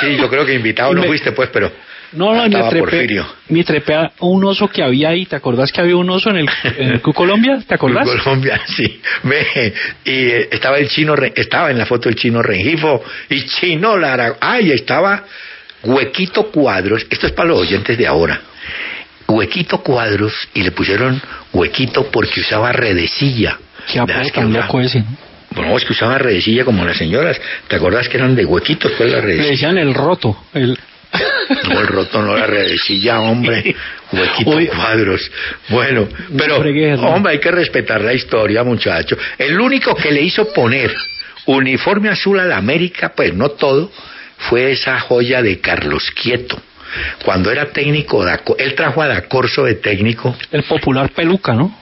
Sí, 0.00 0.16
yo 0.16 0.28
creo 0.28 0.44
que 0.44 0.54
invitado 0.54 0.92
no 0.94 1.02
fuiste, 1.04 1.32
pues, 1.32 1.48
pero. 1.52 1.70
No, 2.12 2.34
no, 2.34 2.44
me 2.44 2.50
trepé, 2.50 2.78
Porfirio. 2.78 3.26
me 3.48 3.64
trepé 3.64 3.94
a 3.94 4.10
un 4.20 4.44
oso 4.44 4.68
que 4.68 4.82
había 4.82 5.10
ahí. 5.10 5.26
¿Te 5.26 5.36
acordás 5.36 5.70
que 5.70 5.80
había 5.80 5.96
un 5.96 6.08
oso 6.08 6.30
en 6.30 6.36
el, 6.38 6.48
en 6.78 6.88
el 6.92 7.00
Colombia? 7.14 7.58
¿Te 7.66 7.74
acordás? 7.74 8.08
Colombia, 8.22 8.60
sí. 8.76 9.00
Ve, 9.24 9.74
y 10.04 10.10
eh, 10.10 10.48
estaba 10.50 10.78
el 10.78 10.88
chino, 10.88 11.14
estaba 11.34 11.70
en 11.70 11.78
la 11.78 11.86
foto 11.86 12.08
el 12.08 12.14
chino 12.14 12.42
Rengifo 12.42 13.02
y 13.28 13.44
Chino 13.44 13.96
Lara. 13.98 14.36
Ay, 14.40 14.72
estaba 14.72 15.24
Huequito 15.84 16.50
Cuadros. 16.50 17.06
Esto 17.10 17.26
es 17.26 17.32
para 17.32 17.50
los 17.50 17.58
oyentes 17.60 17.96
de 17.98 18.06
ahora. 18.06 18.40
Huequito 19.26 19.78
Cuadros 19.82 20.32
y 20.54 20.62
le 20.62 20.70
pusieron 20.70 21.20
Huequito 21.52 22.10
porque 22.10 22.40
usaba 22.40 22.72
redecilla. 22.72 23.58
Qué 23.92 23.98
apodo 23.98 24.28
tan 24.34 24.52
loco 24.52 24.80
ese. 24.80 25.00
¿no? 25.00 25.62
No, 25.62 25.76
es 25.76 25.84
que 25.84 25.92
usaba 25.92 26.18
redecilla 26.18 26.64
como 26.64 26.84
las 26.84 26.96
señoras. 26.96 27.40
¿Te 27.68 27.76
acordás 27.76 28.08
que 28.08 28.16
eran 28.18 28.34
de 28.36 28.44
huequitos? 28.44 28.92
Pues 28.96 29.10
la 29.10 29.16
Le 29.16 29.22
redecilla. 29.22 29.50
decían 29.50 29.78
el 29.78 29.94
roto. 29.94 30.36
El... 30.54 30.78
El 31.70 31.86
roto 31.86 32.22
no 32.22 32.36
la 32.36 32.46
redecilla, 32.46 33.20
hombre. 33.20 33.74
Huequito 34.12 34.50
Oye. 34.50 34.68
cuadros. 34.68 35.30
Bueno, 35.68 36.08
No 36.28 36.36
pero, 36.36 36.56
hombre, 37.06 37.32
hay 37.32 37.38
que 37.38 37.50
respetar 37.50 38.00
la 38.02 38.12
historia, 38.12 38.62
muchacho. 38.64 39.16
El 39.38 39.58
único 39.60 39.94
que 39.94 40.10
le 40.12 40.22
hizo 40.22 40.52
poner 40.52 40.94
uniforme 41.46 42.10
azul 42.10 42.38
a 42.38 42.44
la 42.44 42.58
América, 42.58 43.12
pues 43.14 43.32
no 43.34 43.50
todo, 43.50 43.90
fue 44.36 44.72
esa 44.72 45.00
joya 45.00 45.42
de 45.42 45.60
Carlos 45.60 46.10
Quieto. 46.10 46.60
Cuando 47.24 47.50
era 47.50 47.66
técnico, 47.66 48.26
él 48.58 48.74
trajo 48.74 49.02
a 49.02 49.08
Da 49.08 49.22
Corso 49.22 49.64
de 49.64 49.74
técnico, 49.74 50.36
el 50.52 50.62
popular 50.62 51.10
peluca, 51.10 51.54
¿no? 51.54 51.76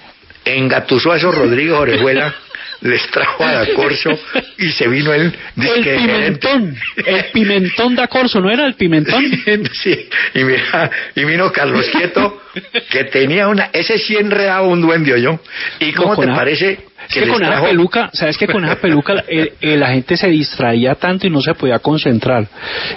engatusó 0.44 1.10
a 1.12 1.16
esos 1.16 1.34
Rodrigo 1.34 1.78
Orejuela, 1.78 2.32
les 2.80 3.06
trajo 3.10 3.44
a 3.44 3.52
Da 3.52 3.66
Corso 3.74 4.10
y 4.58 4.70
se 4.72 4.88
vino 4.88 5.12
él. 5.12 5.32
El 5.56 5.84
gerente. 5.84 6.48
pimentón. 6.48 6.76
El 6.96 7.24
pimentón 7.32 7.94
da 7.94 8.06
corso, 8.06 8.40
¿no 8.40 8.50
era 8.50 8.66
el 8.66 8.74
pimentón? 8.74 9.24
Sí, 9.72 10.08
y 10.34 10.44
mira, 10.44 10.90
y 11.14 11.24
vino 11.24 11.52
Carlos 11.52 11.86
Quieto, 11.90 12.42
que 12.90 13.04
tenía 13.04 13.48
una, 13.48 13.70
ese 13.72 13.98
sí 13.98 14.16
enredaba 14.16 14.66
un 14.66 14.80
duende, 14.80 15.20
yo. 15.20 15.38
¿Y 15.80 15.92
cómo 15.92 16.14
No, 16.14 16.20
te 16.20 16.26
parece 16.28 16.78
Es 17.08 17.14
que 17.14 17.28
con 17.28 17.42
esa 17.42 17.62
peluca, 17.62 18.10
¿sabes 18.12 18.36
que 18.36 18.46
con 18.46 18.64
esa 18.64 18.76
peluca 18.76 19.24
eh, 19.28 19.52
la 19.76 19.88
gente 19.90 20.16
se 20.16 20.28
distraía 20.28 20.94
tanto 20.94 21.26
y 21.26 21.30
no 21.30 21.40
se 21.40 21.54
podía 21.54 21.78
concentrar? 21.78 22.46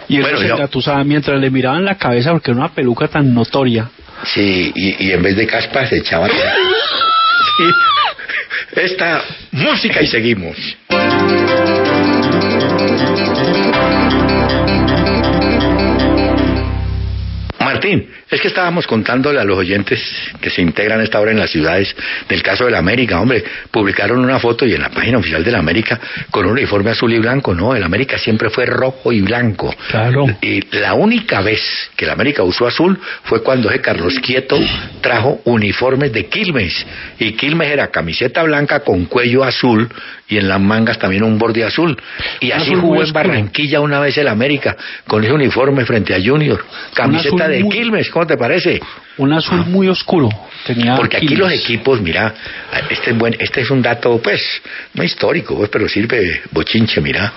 Y 0.08 0.18
él 0.18 0.22
Bueno, 0.24 0.38
se 0.40 0.48
engatusaba 0.48 1.04
mientras 1.04 1.40
le 1.40 1.50
miraban 1.50 1.86
la 1.86 1.96
cabeza 1.98 2.32
porque 2.32 2.52
era 2.52 2.60
una 2.60 2.70
peluca 2.70 3.08
tan 3.08 3.34
notoria. 3.34 3.90
Sí, 4.24 4.72
y, 4.76 5.08
y 5.08 5.12
en 5.12 5.22
vez 5.22 5.36
de 5.36 5.48
caspa 5.48 5.86
se 5.86 5.98
echaba. 5.98 6.28
Sí. 7.58 7.64
Esta 8.74 9.24
música 9.52 10.02
y 10.02 10.08
seguimos. 10.08 10.78
Martín, 17.60 18.10
es 18.30 18.42
que 18.42 18.48
estábamos 18.48 18.86
contándole 18.86 19.40
a 19.40 19.44
los 19.44 19.58
oyentes 19.58 20.02
que 20.40 20.50
se 20.50 20.62
integran 20.62 21.00
a 21.00 21.04
esta 21.04 21.20
hora 21.20 21.32
en 21.32 21.40
las 21.40 21.50
ciudades 21.50 21.96
del 22.28 22.44
caso 22.44 22.66
de 22.66 22.72
la 22.72 22.78
América, 22.78 23.20
hombre, 23.20 23.44
publicaron 23.72 24.20
una 24.20 24.40
foto 24.40 24.66
y 24.66 24.74
en 24.74 24.82
la 24.82 24.90
página 24.90 25.18
oficial 25.18 25.44
de 25.44 25.52
la 25.52 25.60
América 25.60 26.00
con 26.30 26.46
un 26.46 26.52
uniforme 26.52 26.92
azul 26.92 27.12
y 27.14 27.20
blanco, 27.20 27.56
no, 27.56 27.76
el 27.76 27.84
América 27.84 28.18
siempre 28.18 28.50
fue 28.50 28.66
rojo 28.66 29.12
y 29.12 29.22
blanco. 29.22 29.74
Claro. 29.90 30.28
Y 30.42 30.62
la 30.78 30.94
única 30.94 31.42
vez 31.42 31.62
que 31.96 32.06
la 32.06 32.14
América 32.14 32.44
usó 32.44 32.68
azul 32.68 33.00
fue 33.24 33.42
cuando 33.42 33.70
ese 33.70 33.82
Carlos 33.82 34.20
Quieto 34.20 34.60
trajo 35.02 35.42
uniformes 35.46 36.14
de 36.14 36.28
Quilmes. 36.28 36.86
Y 37.18 37.34
Quilmes 37.34 37.72
era 37.72 37.88
camiseta 37.88 38.44
blanca 38.44 38.82
con 38.82 39.06
cuello 39.06 39.44
azul 39.44 39.90
y 40.30 40.38
en 40.38 40.48
las 40.48 40.60
mangas 40.62 41.00
también 41.00 41.24
un 41.24 41.38
borde 41.38 41.64
azul. 41.64 41.98
Y 42.40 42.52
así 42.52 42.72
Azul 42.72 42.82
jugó 42.82 43.04
en. 43.04 43.12
Barranquilla 43.12 43.82
una 43.82 44.00
vez 44.00 44.18
el 44.18 44.28
América 44.28 44.78
con 45.08 45.24
ese 45.24 45.34
uniforme 45.34 45.86
frente 45.86 46.14
a 46.14 46.20
Junior. 46.24 46.64
Camiseta 46.94 47.48
de 47.48 47.68
Quilmes, 47.68 48.10
¿cómo 48.20 48.28
te 48.28 48.38
parece? 48.38 48.82
Un 49.18 49.32
azul 49.32 49.66
muy 49.68 49.88
oscuro. 49.88 50.30
Tenía. 50.66 50.98
Porque 50.98 51.18
aquí 51.18 51.38
los 51.38 51.54
equipos, 51.54 52.02
mira, 52.02 52.34
este 52.90 53.12
es, 53.12 53.18
buen, 53.18 53.34
este 53.40 53.62
es 53.62 53.72
un 53.72 53.82
dato, 53.82 54.22
pues, 54.22 54.42
no 54.94 55.04
histórico, 55.06 55.56
pues, 55.56 55.70
pero 55.70 55.88
sirve 55.88 56.42
bochinche, 56.52 57.00
mira. 57.00 57.32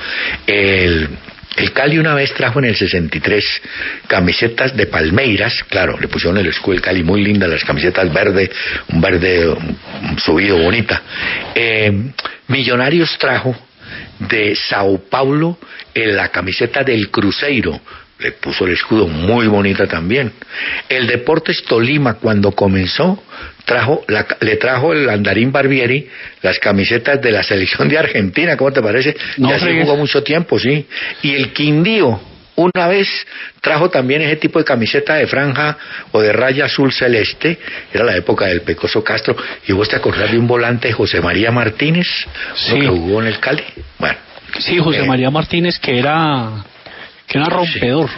El, 0.45 1.09
el 1.57 1.73
Cali 1.73 1.99
una 1.99 2.14
vez 2.14 2.35
trajo 2.35 2.59
en 2.59 2.64
el 2.64 2.75
63 2.75 3.62
camisetas 4.09 4.77
de 4.77 4.87
Palmeiras, 4.87 5.62
claro, 5.68 6.01
le 6.01 6.09
pusieron 6.09 6.37
el 6.38 6.49
escudo 6.49 6.73
del 6.73 6.83
Cali, 6.83 7.05
muy 7.05 7.23
lindas 7.23 7.49
las 7.49 7.64
camisetas 7.64 8.12
verde, 8.12 8.51
un 8.88 9.01
verde 9.01 9.51
um, 9.51 10.18
subido, 10.18 10.59
bonita. 10.59 11.01
Eh, 11.55 12.11
Millonarios 12.49 13.16
trajo 13.18 13.57
de 14.18 14.57
Sao 14.57 14.99
Paulo 15.09 15.59
en 15.95 16.16
la 16.16 16.29
camiseta 16.29 16.83
del 16.83 17.09
Cruzeiro. 17.09 17.81
Le 18.22 18.32
puso 18.32 18.66
el 18.66 18.72
escudo 18.74 19.06
muy 19.08 19.46
bonita 19.48 19.87
también. 19.87 20.32
El 20.88 21.06
Deportes 21.06 21.64
Tolima 21.64 22.14
cuando 22.14 22.52
comenzó 22.52 23.22
trajo 23.64 24.04
la- 24.08 24.26
le 24.40 24.56
trajo 24.56 24.92
el 24.92 25.08
Andarín 25.08 25.50
Barbieri 25.50 26.08
las 26.42 26.58
camisetas 26.58 27.20
de 27.20 27.30
la 27.32 27.42
selección 27.52 27.88
de 27.88 27.98
Argentina, 27.98 28.56
¿cómo 28.56 28.72
te 28.72 28.82
parece? 28.82 29.16
No 29.38 29.50
y 29.50 29.52
así 29.52 29.64
fregues. 29.64 29.85
jugó 29.85 29.96
mucho 29.96 30.22
tiempo, 30.22 30.58
sí. 30.58 30.87
Y 31.22 31.35
el 31.35 31.52
Quindío 31.52 32.20
una 32.54 32.87
vez 32.87 33.08
trajo 33.62 33.88
también 33.88 34.20
ese 34.20 34.37
tipo 34.37 34.58
de 34.58 34.64
camiseta 34.66 35.14
de 35.14 35.26
franja 35.26 35.78
o 36.12 36.20
de 36.20 36.32
raya 36.35 36.66
azul 36.66 36.92
celeste, 36.92 37.58
era 37.92 38.04
la 38.04 38.14
época 38.14 38.44
del 38.46 38.61
Pecoso 38.61 39.02
Castro, 39.02 39.35
y 39.66 39.72
vos 39.72 39.88
te 39.88 39.96
acordás 39.96 40.30
de 40.30 40.38
un 40.38 40.46
volante 40.46 40.92
José 40.92 41.22
María 41.22 41.50
Martínez, 41.50 42.06
uno 42.26 42.56
Sí. 42.74 42.80
que 42.80 42.87
jugó 42.88 43.22
en 43.22 43.28
el 43.28 43.40
Cali. 43.40 43.64
Bueno, 43.98 44.16
Sí, 44.58 44.76
José 44.78 45.00
Eh, 45.00 45.06
María 45.06 45.30
Martínez, 45.30 45.78
que 45.78 45.98
era, 45.98 46.62
que 47.26 47.38
era 47.38 47.46
rompedor. 47.48 48.08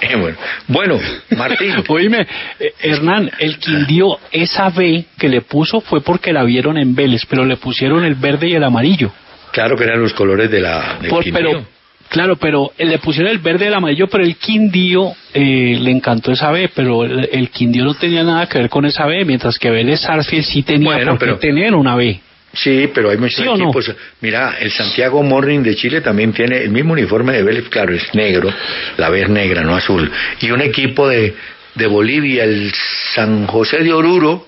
eh, 0.00 0.16
bueno. 0.16 0.36
bueno, 0.68 0.98
Martín. 1.36 1.74
Oíme, 1.88 2.26
eh, 2.58 2.72
Hernán, 2.82 3.30
el 3.38 3.58
Quindío, 3.58 4.18
esa 4.30 4.70
B 4.70 5.04
que 5.18 5.28
le 5.28 5.42
puso 5.42 5.80
fue 5.80 6.00
porque 6.02 6.32
la 6.32 6.44
vieron 6.44 6.76
en 6.78 6.94
Vélez, 6.94 7.22
pero 7.28 7.44
le 7.44 7.56
pusieron 7.56 8.04
el 8.04 8.14
verde 8.14 8.48
y 8.48 8.54
el 8.54 8.64
amarillo. 8.64 9.12
Claro 9.52 9.76
que 9.76 9.84
eran 9.84 10.00
los 10.00 10.12
colores 10.14 10.50
de 10.50 10.60
la 10.60 10.98
del 11.00 11.10
Por- 11.10 11.22
Quindío. 11.24 11.40
pero, 11.50 11.64
claro, 12.08 12.36
pero 12.36 12.72
eh, 12.78 12.86
le 12.86 12.98
pusieron 12.98 13.30
el 13.30 13.38
verde 13.38 13.66
y 13.66 13.68
el 13.68 13.74
amarillo, 13.74 14.06
pero 14.08 14.24
el 14.24 14.36
Quindío 14.36 15.12
eh, 15.34 15.76
le 15.78 15.90
encantó 15.90 16.32
esa 16.32 16.50
B, 16.50 16.70
pero 16.74 17.04
el, 17.04 17.28
el 17.30 17.50
Quindío 17.50 17.84
no 17.84 17.94
tenía 17.94 18.22
nada 18.22 18.46
que 18.48 18.58
ver 18.58 18.68
con 18.70 18.84
esa 18.86 19.06
B, 19.06 19.24
mientras 19.24 19.58
que 19.58 19.70
Vélez 19.70 20.00
Sarsfield 20.00 20.44
sí 20.44 20.62
tenía 20.62 20.86
Bueno, 20.94 21.12
por 21.12 21.18
pero- 21.18 21.38
tener 21.38 21.74
una 21.74 21.94
B. 21.96 22.20
Sí, 22.54 22.90
pero 22.94 23.10
hay 23.10 23.16
muchos 23.16 23.36
¿Sí 23.36 23.48
o 23.48 23.56
no? 23.56 23.64
equipos. 23.64 23.94
Mira, 24.20 24.56
el 24.60 24.70
Santiago 24.70 25.22
Morning 25.22 25.60
de 25.60 25.74
Chile 25.74 26.00
también 26.02 26.32
tiene 26.32 26.58
el 26.58 26.70
mismo 26.70 26.92
uniforme 26.92 27.32
de 27.32 27.42
Vélez, 27.42 27.68
claro, 27.68 27.94
es 27.94 28.14
negro, 28.14 28.52
la 28.98 29.08
es 29.16 29.28
negra, 29.28 29.62
no 29.62 29.74
azul. 29.74 30.10
Y 30.40 30.50
un 30.50 30.60
equipo 30.60 31.08
de, 31.08 31.34
de 31.74 31.86
Bolivia, 31.86 32.44
el 32.44 32.70
San 33.14 33.46
José 33.46 33.78
de 33.78 33.92
Oruro, 33.92 34.46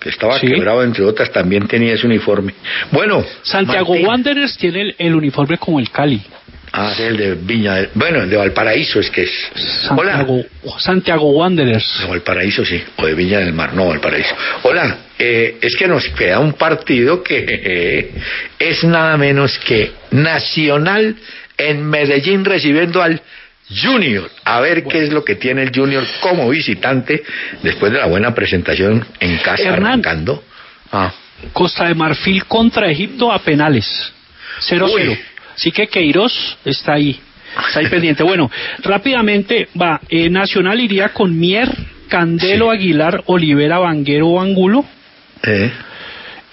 que 0.00 0.08
estaba 0.08 0.38
Sí. 0.38 0.46
quebrado 0.48 0.82
entre 0.82 1.04
otras, 1.04 1.30
también 1.30 1.68
tenía 1.68 1.92
ese 1.94 2.06
uniforme. 2.06 2.54
Bueno, 2.90 3.22
Santiago 3.42 3.90
Martín. 3.90 4.06
Wanderers 4.08 4.56
tiene 4.56 4.80
el, 4.80 4.94
el 4.98 5.14
uniforme 5.14 5.58
como 5.58 5.78
el 5.78 5.90
Cali. 5.90 6.20
Ah, 6.74 6.94
el 6.98 7.16
de 7.18 7.34
Viña, 7.34 7.74
del- 7.74 7.90
bueno, 7.94 8.22
el 8.22 8.30
de 8.30 8.36
Valparaíso 8.38 8.98
es 9.00 9.10
que 9.10 9.22
es. 9.24 9.30
Hola. 9.94 10.16
Santiago, 10.18 10.44
Santiago 10.78 11.30
Wanderers. 11.32 11.98
De 12.00 12.06
Valparaíso, 12.06 12.64
sí, 12.64 12.82
o 12.96 13.06
de 13.06 13.14
Viña 13.14 13.40
del 13.40 13.52
Mar, 13.52 13.74
no, 13.74 13.86
Valparaíso. 13.88 14.34
Hola, 14.62 14.96
eh, 15.18 15.58
es 15.60 15.76
que 15.76 15.86
nos 15.86 16.08
queda 16.08 16.38
un 16.38 16.54
partido 16.54 17.22
que 17.22 17.44
eh, 17.46 18.14
es 18.58 18.84
nada 18.84 19.16
menos 19.18 19.58
que 19.58 19.92
Nacional 20.12 21.14
en 21.58 21.84
Medellín 21.88 22.44
recibiendo 22.44 23.02
al 23.02 23.20
Junior. 23.82 24.30
A 24.44 24.60
ver 24.60 24.84
qué 24.84 25.04
es 25.04 25.12
lo 25.12 25.24
que 25.24 25.34
tiene 25.36 25.62
el 25.64 25.72
Junior 25.74 26.04
como 26.20 26.48
visitante 26.48 27.22
después 27.62 27.92
de 27.92 27.98
la 27.98 28.06
buena 28.06 28.34
presentación 28.34 29.06
en 29.20 29.36
casa 29.38 29.62
Hernán. 29.62 29.86
arrancando. 30.00 30.42
Ah, 30.90 31.12
Costa 31.52 31.86
de 31.88 31.94
Marfil 31.94 32.44
contra 32.46 32.90
Egipto 32.90 33.30
a 33.30 33.38
penales. 33.40 34.12
0-0. 34.60 35.18
Así 35.54 35.70
que 35.72 35.86
Queiroz 35.86 36.32
está 36.64 36.94
ahí. 36.94 37.18
Está 37.68 37.80
ahí 37.80 37.86
pendiente. 37.88 38.22
Bueno, 38.22 38.50
rápidamente 38.82 39.68
va. 39.80 40.00
eh, 40.08 40.28
Nacional 40.30 40.80
iría 40.80 41.10
con 41.10 41.38
Mier, 41.38 41.68
Candelo, 42.08 42.70
Aguilar, 42.70 43.22
Olivera, 43.26 43.78
Vanguero 43.78 44.28
o 44.28 44.40
Angulo. 44.40 44.84
Eh, 45.44 45.70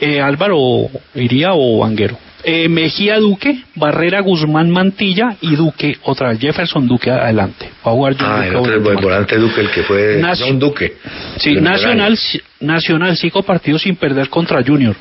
Eh, 0.02 0.22
Álvaro 0.22 0.88
iría 1.16 1.50
o 1.54 1.80
Vanguero. 1.80 2.18
Eh, 2.46 2.70
Mejía 2.70 3.18
Duque, 3.20 3.64
Barrera 3.76 4.22
Guzmán 4.22 4.70
Mantilla 4.70 5.36
y 5.42 5.58
Duque, 5.58 5.98
otra 6.04 6.30
vez 6.30 6.40
Jefferson 6.40 6.88
Duque 6.88 7.12
adelante. 7.12 7.70
Va 7.86 7.92
a 7.92 7.96
jugar 7.96 8.16
John 8.18 8.30
Ah, 8.32 8.36
Duque 8.38 8.48
el 8.48 8.56
otro 8.56 8.72
es 8.72 8.78
el 8.98 9.04
volante. 9.04 9.36
Duque, 9.38 9.60
el 9.60 9.70
que 9.72 9.84
fue 9.84 10.22
Nacio- 10.22 10.46
John 10.48 10.58
Duque. 10.60 10.94
Sí, 11.38 11.56
Nacional. 11.56 12.18
Nacional 12.62 13.18
cinco 13.18 13.44
partidos 13.44 13.82
sin 13.82 13.98
perder 13.98 14.30
contra 14.30 14.64
Junior. 14.64 14.96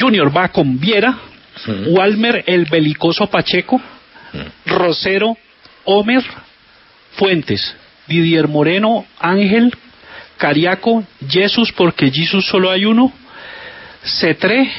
Junior 0.00 0.36
va 0.36 0.48
con 0.48 0.80
Viera, 0.80 1.16
Walmer 1.86 2.44
el 2.46 2.66
belicoso 2.66 3.28
Pacheco, 3.28 3.80
Rosero, 4.66 5.36
Homer, 5.84 6.22
Fuentes, 7.16 7.76
Didier 8.06 8.48
Moreno, 8.48 9.06
Ángel, 9.18 9.72
Cariaco, 10.36 11.04
Jesús 11.28 11.72
porque 11.72 12.10
Jesús 12.10 12.46
solo 12.46 12.70
hay 12.70 12.84
uno, 12.84 13.12
Cetré 14.02 14.70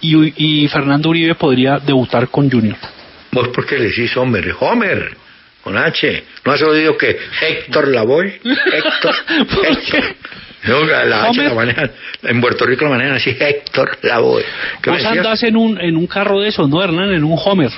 y, 0.00 0.62
y 0.64 0.68
Fernando 0.68 1.10
Uribe 1.10 1.34
podría 1.34 1.78
debutar 1.78 2.28
con 2.28 2.50
Junior. 2.50 2.76
¿Vos 3.32 3.48
por 3.48 3.66
qué 3.66 3.78
le 3.78 3.88
decís 3.88 4.16
Homer? 4.16 4.54
Homer, 4.60 5.16
con 5.62 5.76
H. 5.76 6.24
¿No 6.44 6.52
has 6.52 6.62
oído 6.62 6.96
que 6.96 7.18
Héctor 7.42 7.88
Lavoy? 7.88 8.28
Héctor, 8.44 9.14
¿Por 9.52 9.66
Héctor. 9.66 10.16
No, 10.66 10.84
la, 10.84 11.04
la 11.04 11.54
manejan, 11.54 11.90
en 12.22 12.40
Puerto 12.40 12.64
Rico 12.64 12.84
la 12.84 12.90
manejan 12.92 13.16
así, 13.16 13.36
Héctor 13.38 13.98
Lavoy. 14.02 14.42
¿Qué 14.80 14.90
me 14.90 14.96
Vos 14.96 15.06
andás 15.06 15.42
en 15.42 15.56
un, 15.56 15.80
en 15.80 15.96
un 15.96 16.06
carro 16.06 16.40
de 16.40 16.48
esos, 16.48 16.68
¿no, 16.68 16.82
Hernán? 16.82 17.12
En 17.12 17.22
un 17.22 17.38
Homer. 17.42 17.70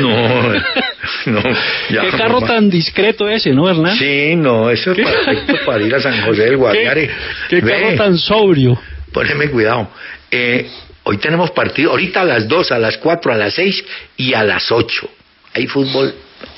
No, 0.00 0.52
no. 1.26 1.42
ya, 1.90 2.02
Qué 2.02 2.10
carro 2.16 2.40
mamá. 2.40 2.46
tan 2.46 2.70
discreto 2.70 3.28
ese, 3.28 3.52
¿no, 3.52 3.68
Hernán? 3.68 3.96
Sí, 3.98 4.36
no, 4.36 4.70
eso 4.70 4.92
es 4.92 4.98
perfecto 4.98 5.54
para 5.66 5.82
ir 5.82 5.94
a 5.94 6.00
San 6.00 6.22
José 6.22 6.44
del 6.44 6.56
Guaviare. 6.56 7.10
Qué, 7.48 7.60
qué 7.60 7.66
carro 7.66 7.94
tan 7.96 8.16
sobrio. 8.16 8.78
Poneme 9.12 9.48
cuidado. 9.50 9.90
Eh, 10.30 10.68
hoy 11.04 11.18
tenemos 11.18 11.50
partido, 11.50 11.90
ahorita 11.90 12.22
a 12.22 12.24
las 12.24 12.48
2, 12.48 12.72
a 12.72 12.78
las 12.78 12.96
4, 12.98 13.32
a 13.32 13.36
las 13.36 13.54
6 13.54 13.84
y 14.16 14.34
a 14.34 14.42
las 14.42 14.72
8. 14.72 15.10
Hay 15.54 15.66
fútbol 15.66 16.14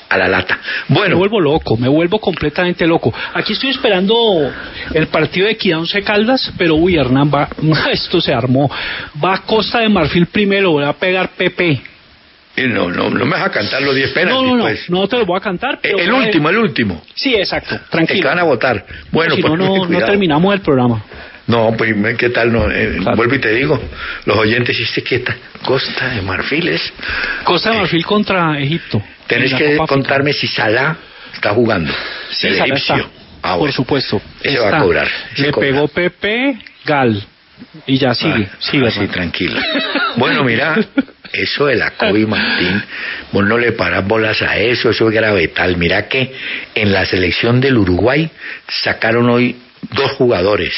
a 0.09 0.17
la 0.19 0.29
lata. 0.29 0.59
Me 0.89 0.97
Bueno, 0.99 1.17
vuelvo 1.19 1.41
loco, 1.41 1.77
me 1.77 1.89
vuelvo 1.89 2.19
completamente 2.21 2.87
loco. 2.87 3.13
Aquí 3.35 3.53
estoy 3.55 3.71
esperando 3.71 4.15
el 4.95 5.07
partido 5.09 5.47
de 5.47 5.53
Equidad 5.53 5.79
Once 5.81 6.03
Caldas, 6.03 6.53
pero 6.57 6.75
uy, 6.77 6.97
Hernán, 6.97 7.31
va, 7.35 7.49
esto 7.93 8.21
se 8.21 8.33
armó. 8.33 8.71
Va 9.23 9.35
a 9.35 9.43
Costa 9.43 9.81
de 9.81 9.89
Marfil 9.89 10.27
primero, 10.27 10.75
va 10.75 10.89
a 10.89 10.93
pegar 10.93 11.31
Pepe. 11.31 11.81
eh, 12.57 12.67
no, 12.69 12.89
no, 12.89 13.11
no 13.11 13.25
me 13.27 13.33
vas 13.33 13.47
a 13.47 13.51
cantar 13.51 13.83
los 13.83 13.95
10 13.95 14.13
penaltis, 14.13 14.43
No, 14.43 14.47
no, 14.49 14.57
no, 14.57 14.63
pues. 14.63 14.89
no 14.91 15.07
te 15.09 15.19
lo 15.19 15.27
voy 15.27 15.37
a 15.39 15.41
cantar. 15.41 15.75
Eh, 15.75 15.79
Pero 15.83 15.99
el 15.99 16.11
voy 16.13 16.25
último, 16.27 16.49
el 16.51 16.59
último. 16.59 17.03
Sí, 17.15 17.35
exacto, 17.35 17.77
que 17.77 17.91
tranquilo. 17.91 18.29
van 18.29 18.39
a 18.39 18.45
votar. 18.45 18.87
Bueno, 19.11 19.35
si 19.35 19.43
no, 19.43 19.49
poneme 19.49 19.69
no, 19.69 19.77
no 19.83 19.87
cuidado. 19.87 20.07
terminamos 20.07 20.55
el 20.55 20.61
programa. 20.61 21.03
No, 21.49 21.73
pues 21.79 21.95
¿qué 22.17 22.31
tal? 22.31 22.53
No, 22.53 22.69
Eh, 22.71 22.97
Claro. 23.01 23.17
Vuelvo 23.17 23.35
y 23.37 23.39
te 23.41 23.53
digo, 23.53 23.81
los 24.25 24.37
oyentes, 24.37 24.77
¿y 24.97 25.03
qué 25.03 25.21
tal? 25.21 25.37
Costa 25.65 26.09
de 26.09 26.23
Marfiles. 26.23 26.93
Costa 27.45 27.71
de 27.71 27.79
Marfil 27.79 28.05
contra 28.05 28.59
Egipto. 28.59 29.01
Tenés 29.27 29.55
que 29.55 29.77
contarme 29.89 30.33
si 30.33 30.47
Salah 30.47 30.97
está 31.35 31.51
jugando. 31.51 31.93
Sí, 32.31 32.47
el 32.49 32.55
Salah 32.59 32.75
egipcio. 32.75 32.97
está. 32.97 33.09
Ah, 33.43 33.57
Por 33.59 33.73
supuesto. 33.73 34.21
Ese 34.43 34.59
va 34.59 34.77
a 34.77 34.81
cobrar, 34.81 35.09
Le 35.37 35.51
cobra. 35.53 35.67
pegó 35.69 35.89
Pepe, 35.89 36.59
Gal. 36.85 37.23
Y 37.87 37.97
ya 37.99 38.15
sigue, 38.15 38.49
Ah, 38.53 38.57
sigue. 38.59 38.87
así, 38.87 38.99
Hernán. 39.01 39.13
tranquilo. 39.15 39.61
Bueno, 40.17 40.45
mira, 40.45 40.75
eso 41.31 41.67
de 41.67 41.75
la 41.75 41.91
Kobe 41.91 42.27
Martín, 42.27 42.83
vos 43.33 43.45
no 43.45 43.59
le 43.59 43.73
parás 43.73 44.07
bolas 44.07 44.41
a 44.41 44.57
eso, 44.57 44.89
eso 44.89 45.09
es 45.11 45.15
gravetal. 45.15 45.77
Mira 45.77 46.09
que 46.09 46.35
en 46.75 46.91
la 46.91 47.05
selección 47.05 47.61
del 47.61 47.77
Uruguay 47.77 48.31
sacaron 48.67 49.29
hoy 49.29 49.57
dos 49.93 50.13
jugadores, 50.13 50.73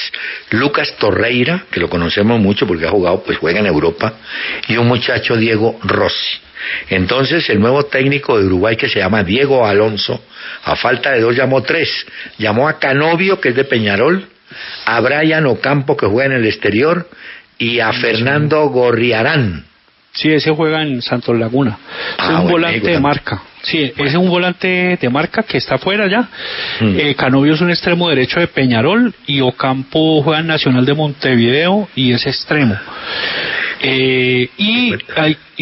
Lucas 0.50 0.94
Torreira, 0.98 1.64
que 1.70 1.80
lo 1.80 1.88
conocemos 1.88 2.40
mucho 2.40 2.66
porque 2.66 2.86
ha 2.86 2.90
jugado, 2.90 3.22
pues 3.22 3.38
juega 3.38 3.60
en 3.60 3.66
Europa, 3.66 4.14
y 4.68 4.76
un 4.76 4.88
muchacho 4.88 5.36
Diego 5.36 5.78
Rossi. 5.82 6.38
Entonces 6.90 7.48
el 7.50 7.60
nuevo 7.60 7.86
técnico 7.86 8.38
de 8.38 8.46
Uruguay 8.46 8.76
que 8.76 8.88
se 8.88 8.98
llama 8.98 9.22
Diego 9.22 9.66
Alonso, 9.66 10.22
a 10.64 10.76
falta 10.76 11.12
de 11.12 11.20
dos 11.20 11.36
llamó 11.36 11.62
tres, 11.62 12.06
llamó 12.36 12.68
a 12.68 12.78
Canovio, 12.78 13.40
que 13.40 13.50
es 13.50 13.54
de 13.54 13.64
Peñarol, 13.64 14.28
a 14.84 15.00
Brian 15.00 15.46
Ocampo, 15.46 15.96
que 15.96 16.06
juega 16.06 16.34
en 16.34 16.40
el 16.40 16.46
exterior, 16.46 17.08
y 17.58 17.80
a 17.80 17.92
Fernando 17.92 18.66
Gorriarán. 18.68 19.64
Sí, 20.12 20.32
ese 20.32 20.50
juega 20.50 20.82
en 20.82 21.00
Santos 21.02 21.38
Laguna. 21.38 21.78
Ah, 22.18 22.24
es 22.24 22.28
un 22.28 22.34
bueno, 22.36 22.50
volante 22.50 22.90
de 22.90 23.00
marca. 23.00 23.42
Sí, 23.62 23.92
ese 23.96 24.04
es 24.04 24.14
un 24.14 24.28
volante 24.28 24.98
de 25.00 25.08
marca 25.10 25.42
que 25.42 25.58
está 25.58 25.76
afuera 25.76 26.08
ya. 26.08 26.28
Mm. 26.80 26.98
Eh, 26.98 27.14
Canovio 27.14 27.54
es 27.54 27.60
un 27.60 27.70
extremo 27.70 28.08
derecho 28.08 28.40
de 28.40 28.48
Peñarol 28.48 29.14
y 29.26 29.40
Ocampo 29.40 30.22
juega 30.22 30.40
en 30.40 30.46
Nacional 30.48 30.84
de 30.84 30.94
Montevideo 30.94 31.88
y 31.94 32.12
es 32.12 32.26
extremo. 32.26 32.76
Eh, 33.80 34.48
y, 34.56 34.92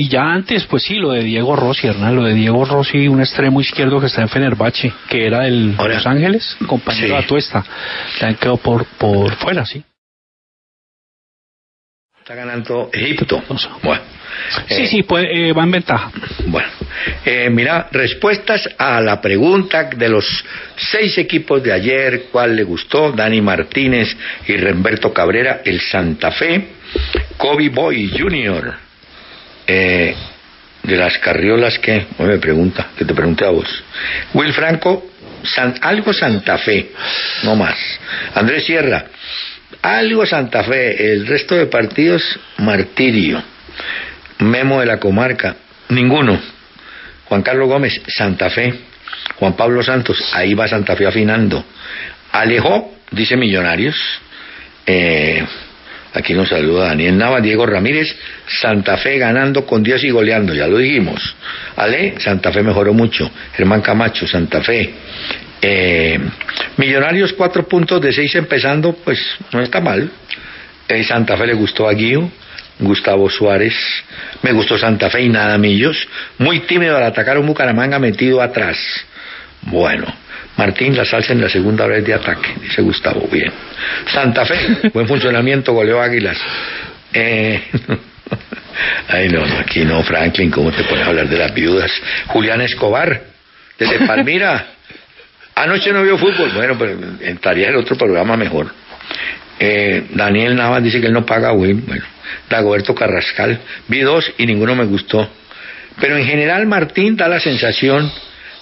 ya 0.08 0.22
antes, 0.22 0.64
pues 0.64 0.84
sí, 0.84 0.94
lo 0.94 1.10
de 1.10 1.22
Diego 1.22 1.54
Rossi, 1.54 1.86
Hernán, 1.88 2.16
lo 2.16 2.24
de 2.24 2.34
Diego 2.34 2.64
Rossi, 2.64 3.08
un 3.08 3.20
extremo 3.20 3.60
izquierdo 3.60 4.00
que 4.00 4.06
está 4.06 4.22
en 4.22 4.28
Fenerbahce, 4.28 4.92
que 5.08 5.26
era 5.26 5.40
del 5.40 5.74
Ahora, 5.76 5.94
Los 5.94 6.06
Ángeles, 6.06 6.56
compañero 6.66 7.08
sí. 7.08 7.12
de 7.12 7.18
Atuesta. 7.18 7.64
También 8.18 8.38
quedó 8.40 8.56
por, 8.56 8.86
por 8.98 9.34
fuera, 9.36 9.66
sí. 9.66 9.82
Está 12.26 12.34
ganando 12.34 12.90
Egipto. 12.92 13.40
Bueno, 13.84 14.02
Sí, 14.66 14.82
eh, 14.82 14.86
sí, 14.88 15.02
pues, 15.04 15.26
eh, 15.32 15.52
va 15.52 15.62
en 15.62 15.70
ventaja. 15.70 16.10
Bueno, 16.46 16.68
eh, 17.24 17.48
mira, 17.50 17.86
respuestas 17.92 18.68
a 18.76 19.00
la 19.00 19.20
pregunta 19.20 19.84
de 19.84 20.08
los 20.08 20.44
seis 20.74 21.16
equipos 21.18 21.62
de 21.62 21.72
ayer, 21.72 22.24
¿cuál 22.32 22.56
le 22.56 22.64
gustó? 22.64 23.12
Dani 23.12 23.40
Martínez 23.40 24.16
y 24.48 24.56
Remberto 24.56 25.12
Cabrera, 25.12 25.60
el 25.64 25.80
Santa 25.80 26.32
Fe, 26.32 26.66
Kobe 27.36 27.68
Boy 27.68 28.10
Jr., 28.18 28.74
eh, 29.68 30.16
de 30.82 30.96
las 30.96 31.18
carriolas 31.18 31.78
que, 31.78 32.06
no 32.18 32.26
me 32.26 32.38
pregunta, 32.38 32.88
que 32.98 33.04
te 33.04 33.14
pregunté 33.14 33.44
a 33.44 33.50
vos. 33.50 33.84
Will 34.34 34.52
Franco, 34.52 35.10
San- 35.44 35.78
algo 35.80 36.12
Santa 36.12 36.58
Fe, 36.58 36.90
no 37.44 37.54
más. 37.54 37.78
Andrés 38.34 38.64
Sierra, 38.64 39.04
algo 39.82 40.26
Santa 40.26 40.64
Fe, 40.64 41.12
el 41.12 41.26
resto 41.26 41.54
de 41.54 41.66
partidos, 41.66 42.22
martirio. 42.58 43.42
Memo 44.38 44.80
de 44.80 44.86
la 44.86 44.98
comarca, 44.98 45.56
ninguno. 45.88 46.38
Juan 47.24 47.42
Carlos 47.42 47.68
Gómez, 47.68 48.00
Santa 48.08 48.50
Fe. 48.50 48.74
Juan 49.36 49.54
Pablo 49.54 49.82
Santos, 49.82 50.18
ahí 50.34 50.54
va 50.54 50.68
Santa 50.68 50.96
Fe 50.96 51.06
afinando. 51.06 51.64
Alejo, 52.32 52.94
dice 53.10 53.36
Millonarios. 53.36 53.96
Eh, 54.86 55.44
aquí 56.16 56.32
nos 56.34 56.48
saluda 56.48 56.88
Daniel 56.88 57.18
Nava, 57.18 57.40
Diego 57.40 57.66
Ramírez, 57.66 58.16
Santa 58.46 58.96
Fe 58.96 59.18
ganando 59.18 59.66
con 59.66 59.82
Dios 59.82 60.02
y 60.02 60.10
goleando, 60.10 60.54
ya 60.54 60.66
lo 60.66 60.78
dijimos. 60.78 61.36
Ale, 61.76 62.14
Santa 62.18 62.50
Fe 62.52 62.62
mejoró 62.62 62.94
mucho. 62.94 63.30
Germán 63.54 63.82
Camacho, 63.82 64.26
Santa 64.26 64.62
Fe. 64.62 64.90
Eh, 65.60 66.18
Millonarios, 66.78 67.32
cuatro 67.34 67.68
puntos 67.68 68.00
de 68.00 68.12
seis 68.12 68.34
empezando, 68.34 68.94
pues 68.94 69.18
no 69.52 69.60
está 69.60 69.80
mal. 69.80 70.10
Eh, 70.88 71.04
Santa 71.04 71.36
Fe 71.36 71.46
le 71.46 71.54
gustó 71.54 71.88
a 71.88 71.92
Guío, 71.92 72.30
Gustavo 72.78 73.28
Suárez, 73.28 73.74
me 74.42 74.52
gustó 74.52 74.78
Santa 74.78 75.10
Fe 75.10 75.22
y 75.22 75.28
nada 75.28 75.58
Millos, 75.58 76.08
muy 76.38 76.60
tímido 76.60 76.96
al 76.96 77.02
atacar 77.02 77.38
un 77.38 77.46
Bucaramanga 77.46 77.98
metido 77.98 78.40
atrás. 78.40 78.78
Bueno, 79.62 80.06
Martín 80.56 80.96
la 80.96 81.04
salsa 81.04 81.32
en 81.32 81.40
la 81.40 81.48
segunda 81.48 81.86
vez 81.86 82.04
de 82.04 82.14
ataque, 82.14 82.54
dice 82.62 82.82
Gustavo, 82.82 83.28
bien. 83.30 83.52
Santa 84.06 84.44
Fe, 84.44 84.90
buen 84.94 85.06
funcionamiento, 85.06 85.72
goleó 85.72 86.00
Águilas. 86.00 86.38
Eh, 87.12 87.62
ay 89.08 89.28
no, 89.28 89.44
no, 89.44 89.58
aquí 89.58 89.84
no, 89.84 90.02
Franklin, 90.02 90.50
¿cómo 90.50 90.72
te 90.72 90.84
pones 90.84 91.04
a 91.04 91.08
hablar 91.08 91.28
de 91.28 91.38
las 91.38 91.52
viudas? 91.52 91.90
Julián 92.28 92.60
Escobar, 92.62 93.22
desde 93.78 94.06
Palmira, 94.06 94.66
anoche 95.54 95.92
no 95.92 96.02
vio 96.02 96.16
fútbol, 96.16 96.50
bueno, 96.54 96.76
pero 96.78 96.98
entraría 97.20 97.68
el 97.68 97.76
otro 97.76 97.96
programa 97.96 98.36
mejor. 98.36 98.72
Eh, 99.58 100.08
Daniel 100.10 100.54
Navas 100.54 100.82
dice 100.82 101.00
que 101.00 101.06
él 101.06 101.12
no 101.12 101.24
paga 101.24 101.52
Win. 101.52 101.84
Bueno, 101.86 102.04
Dagoberto 102.48 102.94
Carrascal. 102.94 103.58
Vi 103.88 104.00
dos 104.00 104.30
y 104.38 104.46
ninguno 104.46 104.74
me 104.74 104.84
gustó. 104.84 105.28
Pero 106.00 106.16
en 106.16 106.26
general 106.26 106.66
Martín 106.66 107.16
da 107.16 107.26
la 107.28 107.40
sensación 107.40 108.10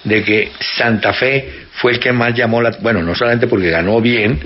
de 0.04 0.22
que 0.22 0.52
Santa 0.76 1.12
Fe 1.12 1.64
fue 1.72 1.92
el 1.92 1.98
que 1.98 2.12
más 2.12 2.34
llamó 2.34 2.62
la... 2.62 2.70
Bueno, 2.80 3.02
no 3.02 3.14
solamente 3.14 3.46
porque 3.46 3.70
ganó 3.70 4.00
bien, 4.00 4.38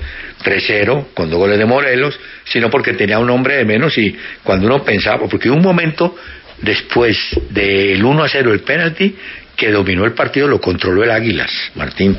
3-0, 0.43 1.07
con 1.13 1.29
dos 1.29 1.39
goles 1.39 1.57
de 1.57 1.65
Morelos, 1.65 2.19
sino 2.45 2.69
porque 2.69 2.93
tenía 2.93 3.19
un 3.19 3.29
hombre 3.29 3.57
de 3.57 3.65
menos 3.65 3.97
y 3.97 4.15
cuando 4.43 4.67
uno 4.67 4.83
pensaba, 4.83 5.27
porque 5.27 5.49
hubo 5.49 5.57
un 5.57 5.63
momento 5.63 6.15
después 6.61 7.17
del 7.49 8.03
1-0 8.03 8.51
el 8.51 8.61
penalti 8.61 9.15
que 9.55 9.71
dominó 9.71 10.05
el 10.05 10.13
partido, 10.13 10.47
lo 10.47 10.61
controló 10.61 11.03
el 11.03 11.11
Águilas, 11.11 11.51
Martín. 11.75 12.17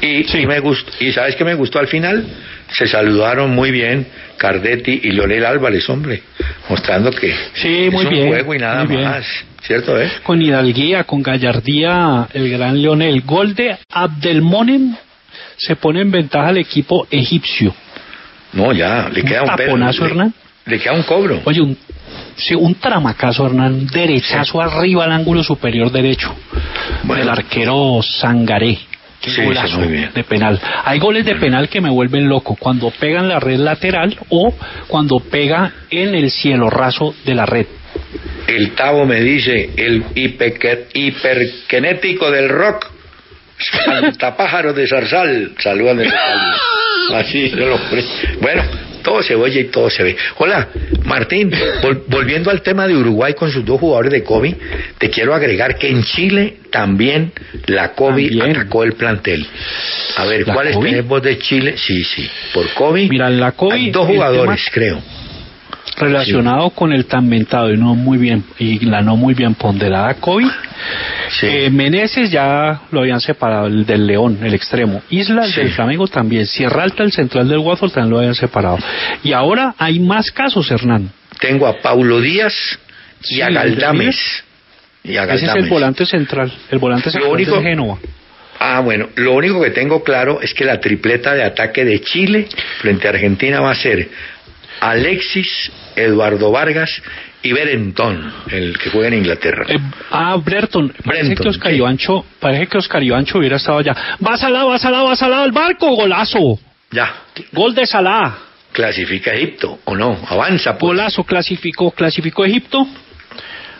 Y, 0.00 0.36
y 0.36 0.46
me 0.46 0.58
gustó, 0.58 0.92
y 0.98 1.12
sabes 1.12 1.36
que 1.36 1.44
me 1.44 1.54
gustó 1.54 1.78
al 1.78 1.86
final, 1.86 2.26
se 2.72 2.86
saludaron 2.86 3.54
muy 3.54 3.70
bien 3.70 4.06
Cardetti 4.36 5.00
y 5.04 5.12
Leonel 5.12 5.44
Álvarez, 5.44 5.88
hombre, 5.88 6.22
mostrando 6.68 7.10
que 7.10 7.34
Sí, 7.54 7.86
es 7.86 7.92
muy 7.92 8.04
un 8.06 8.10
bien, 8.10 8.28
juego 8.28 8.54
y 8.54 8.58
nada 8.58 8.84
más, 8.84 9.26
¿cierto? 9.62 10.00
Eh? 10.00 10.10
Con 10.22 10.42
hidalguía, 10.42 11.04
con 11.04 11.22
gallardía, 11.22 12.28
el 12.32 12.50
gran 12.50 12.80
Leonel. 12.80 13.22
Gol 13.22 13.54
de 13.54 13.76
Abdelmonem 13.90 14.96
se 15.56 15.76
pone 15.76 16.00
en 16.00 16.10
ventaja 16.10 16.48
al 16.48 16.58
equipo 16.58 17.06
egipcio. 17.10 17.74
No, 18.52 18.72
ya, 18.72 19.08
le 19.08 19.22
Un 19.22 19.28
queda 19.28 19.42
un 19.42 19.56
taponazo, 19.56 20.06
Hernán. 20.06 20.34
Le 20.66 20.78
queda 20.78 20.92
un 20.92 21.02
cobro. 21.02 21.40
Oye, 21.44 21.60
un, 21.60 21.76
sí, 22.36 22.54
un 22.54 22.74
tramacazo, 22.74 23.46
Hernán, 23.46 23.86
derechazo 23.86 24.60
arriba 24.60 25.04
al 25.04 25.12
ángulo 25.12 25.42
superior 25.42 25.90
derecho. 25.90 26.34
Bueno. 27.04 27.22
El 27.22 27.28
arquero 27.28 28.00
Sangaré. 28.02 28.78
Qué 29.22 29.30
Sí, 29.30 29.42
golazo 29.44 29.78
muy 29.78 29.88
bien. 29.88 30.10
de 30.12 30.24
penal. 30.24 30.60
Hay 30.84 30.98
goles 30.98 31.24
de 31.24 31.36
penal 31.36 31.68
que 31.68 31.80
me 31.80 31.88
vuelven 31.90 32.28
loco 32.28 32.56
cuando 32.58 32.90
pegan 32.90 33.28
la 33.28 33.38
red 33.38 33.58
lateral 33.58 34.16
o 34.30 34.52
cuando 34.88 35.20
pega 35.20 35.72
en 35.90 36.14
el 36.14 36.30
cielo 36.30 36.68
raso 36.68 37.14
de 37.24 37.34
la 37.36 37.46
red. 37.46 37.66
El 38.48 38.72
Tavo 38.72 39.06
me 39.06 39.20
dice, 39.20 39.70
el 39.76 40.04
hiperque- 40.14 40.86
hiperkinético 40.92 42.30
del 42.32 42.48
rock, 42.48 42.90
pájaro 44.36 44.72
de 44.72 44.88
Zarzal, 44.88 45.52
saludan 45.58 45.98
de. 45.98 46.10
Así 47.14 47.50
yo 47.50 47.66
lo 47.68 47.78
Bueno, 48.40 48.62
todo 49.02 49.22
se 49.22 49.34
oye 49.34 49.60
y 49.60 49.64
todo 49.64 49.90
se 49.90 50.02
ve. 50.02 50.16
Hola, 50.38 50.68
Martín, 51.04 51.50
vol- 51.82 52.02
volviendo 52.08 52.50
al 52.50 52.62
tema 52.62 52.86
de 52.86 52.96
Uruguay 52.96 53.34
con 53.34 53.50
sus 53.50 53.64
dos 53.64 53.78
jugadores 53.80 54.12
de 54.12 54.22
COVID, 54.22 54.54
te 54.98 55.10
quiero 55.10 55.34
agregar 55.34 55.76
que 55.76 55.88
en 55.88 56.02
Chile 56.02 56.56
también 56.70 57.32
la 57.66 57.92
COVID 57.92 58.38
También. 58.38 58.56
atacó 58.56 58.84
el 58.84 58.94
plantel. 58.94 59.46
A 60.16 60.24
ver, 60.24 60.46
¿La 60.46 60.54
¿cuáles 60.54 60.78
tenemos 60.80 61.22
de 61.22 61.38
Chile? 61.38 61.74
Sí, 61.76 62.02
sí, 62.04 62.28
por 62.54 62.68
COVID. 62.74 63.10
Mira, 63.10 63.28
la 63.30 63.52
COVID, 63.52 63.72
hay 63.72 63.90
dos 63.90 64.06
jugadores, 64.06 64.60
tema- 64.64 64.70
creo. 64.72 65.02
Relacionado 65.96 66.70
con 66.70 66.92
el 66.92 67.06
tan 67.06 67.28
mentado 67.28 67.70
y 67.72 67.76
no 67.76 67.94
muy 67.94 68.16
bien 68.18 68.44
y 68.58 68.84
la 68.86 69.02
no 69.02 69.16
muy 69.16 69.34
bien 69.34 69.54
ponderada 69.54 70.14
COVID, 70.14 70.46
Sí. 71.38 71.46
eh, 71.46 71.70
Meneses 71.70 72.30
ya 72.30 72.82
lo 72.90 73.00
habían 73.00 73.20
separado 73.20 73.66
el 73.66 73.84
del 73.84 74.06
León, 74.06 74.38
el 74.42 74.54
extremo. 74.54 75.02
Islas 75.10 75.50
Sí. 75.50 75.60
del 75.60 75.70
Flamengo 75.70 76.06
también. 76.08 76.46
Sierra 76.46 76.82
Alta, 76.84 77.02
el 77.02 77.12
central 77.12 77.48
del 77.48 77.58
Watford 77.58 77.92
también 77.92 78.10
lo 78.10 78.18
habían 78.18 78.34
separado. 78.34 78.78
Y 79.22 79.32
ahora 79.32 79.74
hay 79.78 79.98
más 80.00 80.30
casos, 80.30 80.70
Hernán. 80.70 81.10
Tengo 81.40 81.66
a 81.66 81.80
Paulo 81.80 82.20
Díaz 82.20 82.78
y 83.28 83.40
a 83.42 83.50
Galdames. 83.50 84.44
Y 85.04 85.16
a 85.16 85.24
Ese 85.24 85.34
es 85.34 85.42
el 85.42 85.46
Galdames. 85.48 85.70
volante 85.70 86.06
central. 86.06 86.52
El 86.70 86.78
volante 86.78 87.06
Lo 87.06 87.12
central 87.12 87.32
único- 87.32 87.56
de 87.58 87.62
Génova. 87.62 87.98
Ah, 88.64 88.78
bueno, 88.80 89.08
lo 89.16 89.32
único 89.34 89.60
que 89.60 89.70
tengo 89.70 90.04
claro 90.04 90.40
es 90.40 90.54
que 90.54 90.64
la 90.64 90.78
tripleta 90.80 91.34
de 91.34 91.42
ataque 91.42 91.84
de 91.84 92.00
Chile 92.00 92.46
frente 92.80 93.08
a 93.08 93.10
Argentina 93.10 93.60
va 93.60 93.72
a 93.72 93.74
ser 93.74 94.08
Alexis, 94.82 95.70
Eduardo 95.94 96.50
Vargas 96.50 96.90
y 97.40 97.52
Berentón, 97.52 98.32
el 98.50 98.76
que 98.78 98.90
juega 98.90 99.08
en 99.08 99.14
Inglaterra. 99.14 99.64
Eh, 99.68 99.78
ah, 100.10 100.36
Brereton. 100.44 100.88
Parece 101.04 101.24
Brenton, 101.26 101.44
que 101.44 101.48
Oscar 101.50 101.70
sí. 101.70 101.78
Ivancho, 101.78 102.24
parece 102.40 102.66
que 102.66 102.78
Oscar 102.78 103.02
Ivancho 103.02 103.38
hubiera 103.38 103.56
estado 103.56 103.78
allá. 103.78 103.94
Va 104.24 104.36
Salah, 104.36 104.64
va 104.64 104.78
Salah, 104.78 105.02
va 105.04 105.14
Salah 105.14 105.44
al 105.44 105.52
barco, 105.52 105.88
golazo. 105.94 106.58
Ya, 106.90 107.14
Gol 107.52 107.74
de 107.76 107.86
Salah. 107.86 108.34
clasifica 108.72 109.32
Egipto, 109.32 109.78
¿o 109.84 109.94
no? 109.94 110.18
Avanza, 110.28 110.72
pues. 110.72 110.88
Golazo 110.88 111.22
clasificó, 111.24 111.92
clasificó 111.92 112.44
Egipto. 112.44 112.84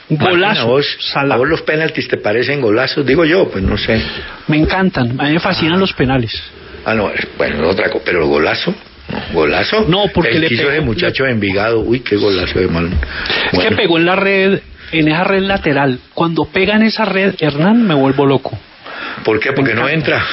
Golazo. 0.08 0.62
¿a 0.62 0.64
vos, 0.66 0.86
Salah. 1.00 1.34
a 1.34 1.38
vos 1.38 1.48
los 1.48 1.62
penaltis 1.62 2.06
te 2.06 2.18
parecen 2.18 2.60
golazos? 2.60 3.04
Digo 3.04 3.24
yo, 3.24 3.48
pues 3.50 3.64
no 3.64 3.76
sé. 3.76 4.00
Me 4.46 4.56
encantan, 4.56 5.20
a 5.20 5.24
mí 5.24 5.32
me 5.32 5.40
fascinan 5.40 5.80
los 5.80 5.92
penales. 5.94 6.32
Ah, 6.84 6.94
no, 6.94 7.10
bueno, 7.38 7.68
otra 7.68 7.90
cosa, 7.90 8.04
pero 8.04 8.26
golazo. 8.28 8.72
¿Golazo? 9.32 9.84
No, 9.88 10.04
porque 10.14 10.30
El 10.32 10.40
le 10.42 10.46
hizo 10.46 10.56
pegó- 10.62 10.70
ese 10.72 10.80
muchacho 10.80 11.24
de 11.24 11.30
Envigado. 11.32 11.80
Uy, 11.80 12.00
qué 12.00 12.16
golazo 12.16 12.58
de 12.58 12.66
mal. 12.68 12.90
Es 13.52 13.58
que 13.58 13.72
pegó 13.74 13.98
en 13.98 14.06
la 14.06 14.16
red, 14.16 14.60
en 14.92 15.08
esa 15.08 15.24
red 15.24 15.42
lateral. 15.42 15.98
Cuando 16.14 16.44
pega 16.46 16.76
en 16.76 16.82
esa 16.82 17.04
red, 17.04 17.34
Hernán, 17.38 17.86
me 17.86 17.94
vuelvo 17.94 18.26
loco. 18.26 18.58
¿Por 19.24 19.38
qué? 19.40 19.52
Porque 19.52 19.74
no 19.74 19.88
entra. 19.88 20.24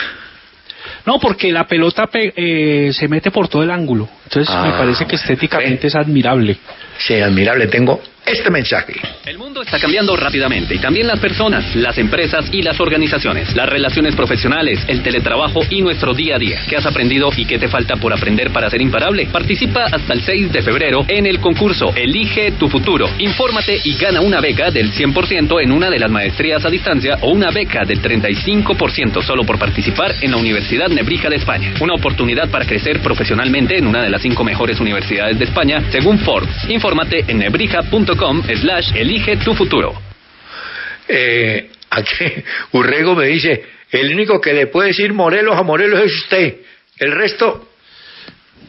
No, 1.06 1.20
porque 1.20 1.52
la 1.52 1.66
pelota 1.66 2.08
pe- 2.08 2.34
eh, 2.36 2.94
se 2.94 3.08
mete 3.08 3.32
por 3.32 3.48
todo 3.48 3.64
el 3.64 3.72
ángulo. 3.72 4.08
Entonces 4.26 4.54
Ah, 4.54 4.64
me 4.66 4.72
parece 4.78 5.06
que 5.06 5.16
estéticamente 5.16 5.88
es 5.88 5.96
admirable. 5.96 6.58
Sí, 6.98 7.16
admirable. 7.20 7.68
Tengo 7.68 8.02
este 8.30 8.52
mensaje. 8.52 8.94
El 9.26 9.40
mundo 9.40 9.64
está 9.64 9.80
cambiando 9.80 10.16
rápidamente 10.16 10.76
y 10.76 10.80
también 10.80 11.08
las 11.08 11.20
personas, 11.20 11.76
las 11.76 11.98
empresas 11.98 12.46
y 12.52 12.62
las 12.62 12.80
organizaciones, 12.80 13.56
las 13.56 13.68
relaciones 13.68 14.16
profesionales, 14.16 14.80
el 14.88 15.02
teletrabajo 15.02 15.62
y 15.70 15.82
nuestro 15.82 16.14
día 16.14 16.36
a 16.36 16.40
día. 16.40 16.62
¿Qué 16.70 16.78
has 16.78 16.86
aprendido 16.86 17.32
y 17.36 17.46
qué 17.46 17.58
te 17.58 17.68
falta 17.68 17.96
por 17.96 18.14
aprender 18.14 18.52
para 18.52 18.70
ser 18.70 18.82
imparable? 18.82 19.28
Participa 19.32 19.86
hasta 19.86 20.14
el 20.14 20.22
6 20.22 20.52
de 20.52 20.62
febrero 20.62 21.06
en 21.08 21.26
el 21.26 21.40
concurso 21.40 21.92
Elige 21.96 22.52
tu 22.52 22.70
futuro. 22.70 23.10
Infórmate 23.18 23.80
y 23.84 23.96
gana 23.96 24.22
una 24.22 24.40
beca 24.42 24.70
del 24.70 24.92
100% 24.94 25.64
en 25.64 25.72
una 25.72 25.90
de 25.90 26.00
las 26.00 26.12
maestrías 26.12 26.64
a 26.64 26.70
distancia 26.70 27.18
o 27.22 27.32
una 27.32 27.50
beca 27.50 27.84
del 27.84 28.02
35% 28.02 29.24
solo 29.24 29.44
por 29.44 29.58
participar 29.58 30.16
en 30.22 30.32
la 30.32 30.38
Universidad 30.38 30.88
Nebrija 30.90 31.30
de 31.30 31.38
España. 31.38 31.74
Una 31.82 31.96
oportunidad 31.96 32.50
para 32.50 32.66
crecer 32.66 33.02
profesionalmente 33.02 33.78
en 33.78 33.88
una 33.88 34.04
de 34.04 34.10
las 34.10 34.22
cinco 34.22 34.44
mejores 34.44 34.80
universidades 34.80 35.40
de 35.40 35.46
España, 35.46 35.82
según 35.90 36.20
Forbes. 36.20 36.70
Infórmate 36.70 37.26
en 37.28 37.40
nebrija.com 37.40 38.19
slash 38.56 38.96
elige 38.96 39.38
tu 39.38 39.54
futuro. 39.54 39.94
Eh, 41.08 41.70
aquí 41.90 42.26
Urrego 42.74 43.16
me 43.16 43.26
dice, 43.26 43.64
el 43.92 44.14
único 44.14 44.40
que 44.40 44.54
le 44.54 44.68
puede 44.68 44.90
decir 44.90 45.14
Morelos 45.14 45.58
a 45.58 45.64
Morelos 45.64 46.02
es 46.02 46.14
usted. 46.16 46.58
El 46.98 47.12
resto, 47.14 47.70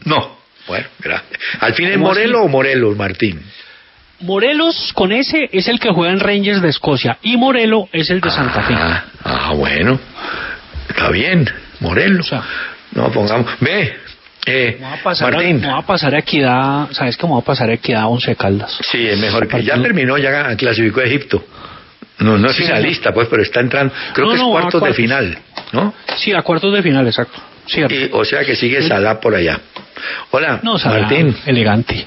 no. 0.05 0.39
Bueno, 0.67 0.87
gracias. 0.99 1.39
¿Al 1.59 1.73
fin 1.73 1.87
es 1.87 1.93
¿Cómo 1.93 2.07
Morelos 2.07 2.41
o 2.43 2.47
Morelos, 2.47 2.95
Martín? 2.95 3.41
Morelos 4.21 4.91
con 4.93 5.11
ese 5.11 5.49
es 5.51 5.67
el 5.67 5.79
que 5.79 5.89
juega 5.89 6.13
en 6.13 6.19
Rangers 6.19 6.61
de 6.61 6.69
Escocia 6.69 7.17
y 7.23 7.37
Morelo 7.37 7.89
es 7.91 8.09
el 8.09 8.21
de 8.21 8.29
Santa 8.29 8.61
Fe. 8.61 8.73
Ah, 8.75 9.05
ah, 9.23 9.53
bueno. 9.55 9.99
Está 10.87 11.09
bien, 11.09 11.49
Morelos. 11.79 12.27
O 12.27 12.29
sea, 12.29 12.43
no, 12.93 13.11
pongamos. 13.11 13.51
Ve, 13.59 13.97
eh, 14.45 14.77
Me 14.79 14.87
voy 14.89 14.99
a 14.99 15.03
pasar, 15.03 15.33
Martín. 15.33 15.61
me 15.61 15.67
voy 15.67 15.79
a 15.79 15.85
pasar 15.85 16.15
a 16.15 16.19
Equidad, 16.19 16.91
¿sabes 16.91 17.17
me 17.23 17.29
voy 17.29 17.41
a 17.41 17.45
pasar 17.45 17.69
a 17.69 17.73
Equidad 17.73 18.05
11 18.07 18.35
Caldas? 18.35 18.79
Sí, 18.91 19.07
es 19.07 19.19
mejor 19.19 19.47
que 19.47 19.63
ya 19.63 19.81
terminó, 19.81 20.17
ya 20.17 20.55
clasificó 20.55 21.01
a 21.01 21.03
Egipto. 21.03 21.43
No, 22.19 22.37
no 22.37 22.49
es 22.49 22.55
Sí, 22.55 22.63
finalista, 22.63 23.11
pues, 23.13 23.27
pero 23.29 23.41
está 23.41 23.61
entrando. 23.61 23.93
Creo 24.13 24.25
No, 24.27 24.31
que 24.31 24.35
es 24.37 24.41
no, 24.41 24.51
va 24.51 24.59
a 24.59 24.61
cuartos 24.63 24.83
de 24.83 24.93
final, 24.93 25.37
¿no? 25.71 25.93
Sí, 26.17 26.31
a 26.33 26.41
cuartos 26.43 26.71
de 26.73 26.83
final, 26.83 27.05
exacto. 27.07 27.41
Cierto. 27.65 27.93
Y, 27.95 28.09
o 28.11 28.23
sea 28.25 28.43
que 28.43 28.55
sigue 28.55 28.81
Salah 28.83 29.19
por 29.19 29.33
allá. 29.35 29.59
Hola, 30.31 30.59
no, 30.63 30.77
Salah, 30.77 31.01
Martín. 31.01 31.35
elegante. 31.45 32.05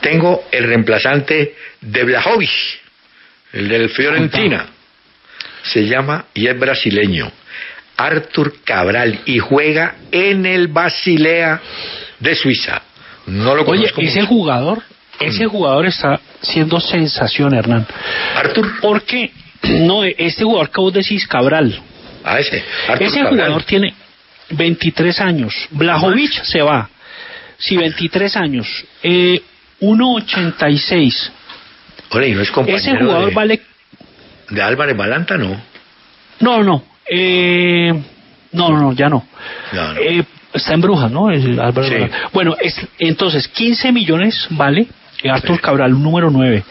Tengo 0.00 0.44
el 0.52 0.64
reemplazante 0.64 1.54
de 1.80 2.04
Blajovic, 2.04 2.50
el 3.52 3.68
del 3.68 3.88
Fiorentina. 3.90 4.66
Se 5.62 5.86
llama 5.86 6.26
y 6.34 6.46
es 6.46 6.58
brasileño. 6.58 7.30
Artur 8.04 8.54
Cabral 8.64 9.20
y 9.26 9.38
juega 9.38 9.96
en 10.10 10.46
el 10.46 10.68
Basilea 10.68 11.60
de 12.18 12.34
Suiza. 12.34 12.82
No 13.26 13.54
lo 13.54 13.62
Oye, 13.62 13.90
conozco 13.90 14.00
ese 14.00 14.20
mucho. 14.20 14.28
jugador, 14.28 14.82
ese 15.18 15.46
jugador 15.46 15.86
está 15.86 16.18
siendo 16.40 16.80
sensación, 16.80 17.54
Hernán. 17.54 17.86
Artur, 18.36 18.80
Porque, 18.80 19.30
no, 19.62 20.02
este 20.04 20.44
jugador 20.44 20.70
que 20.70 20.80
vos 20.80 20.92
decís, 20.92 21.26
Cabral, 21.26 21.80
a 22.24 22.38
ese. 22.38 22.64
Artur 22.88 23.06
ese 23.06 23.16
Cabral. 23.18 23.34
jugador 23.34 23.62
tiene 23.64 23.94
23 24.50 25.20
años. 25.20 25.54
Blajovic 25.70 26.42
se 26.44 26.62
va. 26.62 26.88
Sí, 27.58 27.76
23 27.76 28.36
años. 28.36 28.66
Eh, 29.02 29.42
1.86. 29.80 31.30
Oye, 32.12 32.28
¿y 32.28 32.32
no 32.34 32.40
es 32.42 32.50
compañero 32.50 32.78
Ese 32.82 32.96
jugador 32.98 33.28
de, 33.28 33.34
vale... 33.34 33.60
de 34.48 34.62
Álvarez 34.62 34.96
Balanta? 34.96 35.36
No. 35.36 35.60
No, 36.40 36.62
no. 36.62 36.84
Eh, 37.10 37.92
no, 38.52 38.70
no, 38.70 38.92
ya 38.92 39.08
no. 39.08 39.26
No, 39.72 39.94
no. 39.94 40.00
Eh, 40.00 40.24
está 40.54 40.74
en 40.74 40.80
Brujas, 40.80 41.10
¿no? 41.10 41.30
El 41.30 41.58
Álvaro 41.58 41.88
Sí. 41.88 41.94
Bueno, 42.32 42.56
es, 42.60 42.74
entonces, 42.98 43.48
15 43.48 43.92
millones 43.92 44.46
vale 44.50 44.86
eh, 45.22 45.30
Artur 45.30 45.56
Sí. 45.56 45.62
Cabral, 45.62 45.92
número 46.00 46.30
9. 46.30 46.62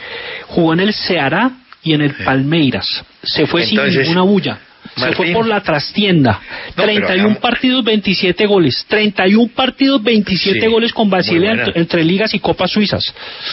Jugó 0.48 0.74
en 0.74 0.80
el 0.80 0.94
Ceará 0.94 1.52
y 1.84 1.94
en 1.94 2.02
el 2.02 2.14
Palmeiras. 2.24 3.04
Se 3.24 3.46
fue 3.46 3.64
Entonces, 3.64 3.94
sin 3.94 4.02
ninguna 4.04 4.22
bulla. 4.22 4.60
Se 4.96 5.02
Martín. 5.02 5.18
fue 5.18 5.34
por 5.34 5.46
la 5.46 5.62
trastienda. 5.62 6.40
pero 6.74 6.88
31 6.88 7.14
hagamos- 7.24 7.38
partidos, 7.40 7.84
27 7.84 8.46
goles. 8.46 8.86
31 8.88 9.52
partidos, 9.54 10.02
27 10.02 10.62
Sí, 10.62 10.68
goles 10.68 10.94
con 10.94 11.10
entre, 11.14 11.80
entre 11.80 12.04
ligas 12.04 12.34
y 12.34 12.40
copas 12.40 12.72
suizas. 12.72 13.04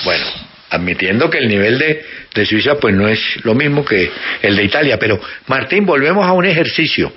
Bueno, 0.04 0.24
admitiendo 0.70 1.30
que 1.30 1.38
el 1.38 1.48
nivel 1.48 1.78
de, 1.78 2.04
de 2.34 2.46
Suiza 2.46 2.76
pues 2.76 2.94
no 2.94 3.08
es 3.08 3.20
lo 3.44 3.54
mismo 3.54 3.84
que 3.84 4.10
el 4.42 4.56
de 4.56 4.64
Italia, 4.64 4.98
pero 4.98 5.20
Martín, 5.46 5.86
volvemos 5.86 6.26
a 6.26 6.32
un 6.32 6.44
ejercicio. 6.44 7.12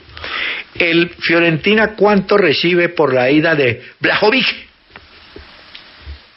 ¿El 0.76 1.10
Fiorentina 1.20 1.95
cuánto 1.95 2.38
recibe 2.38 2.89
por 2.89 3.14
la 3.14 3.30
ida 3.32 3.56
de 3.56 3.82
Blajovic? 4.00 4.45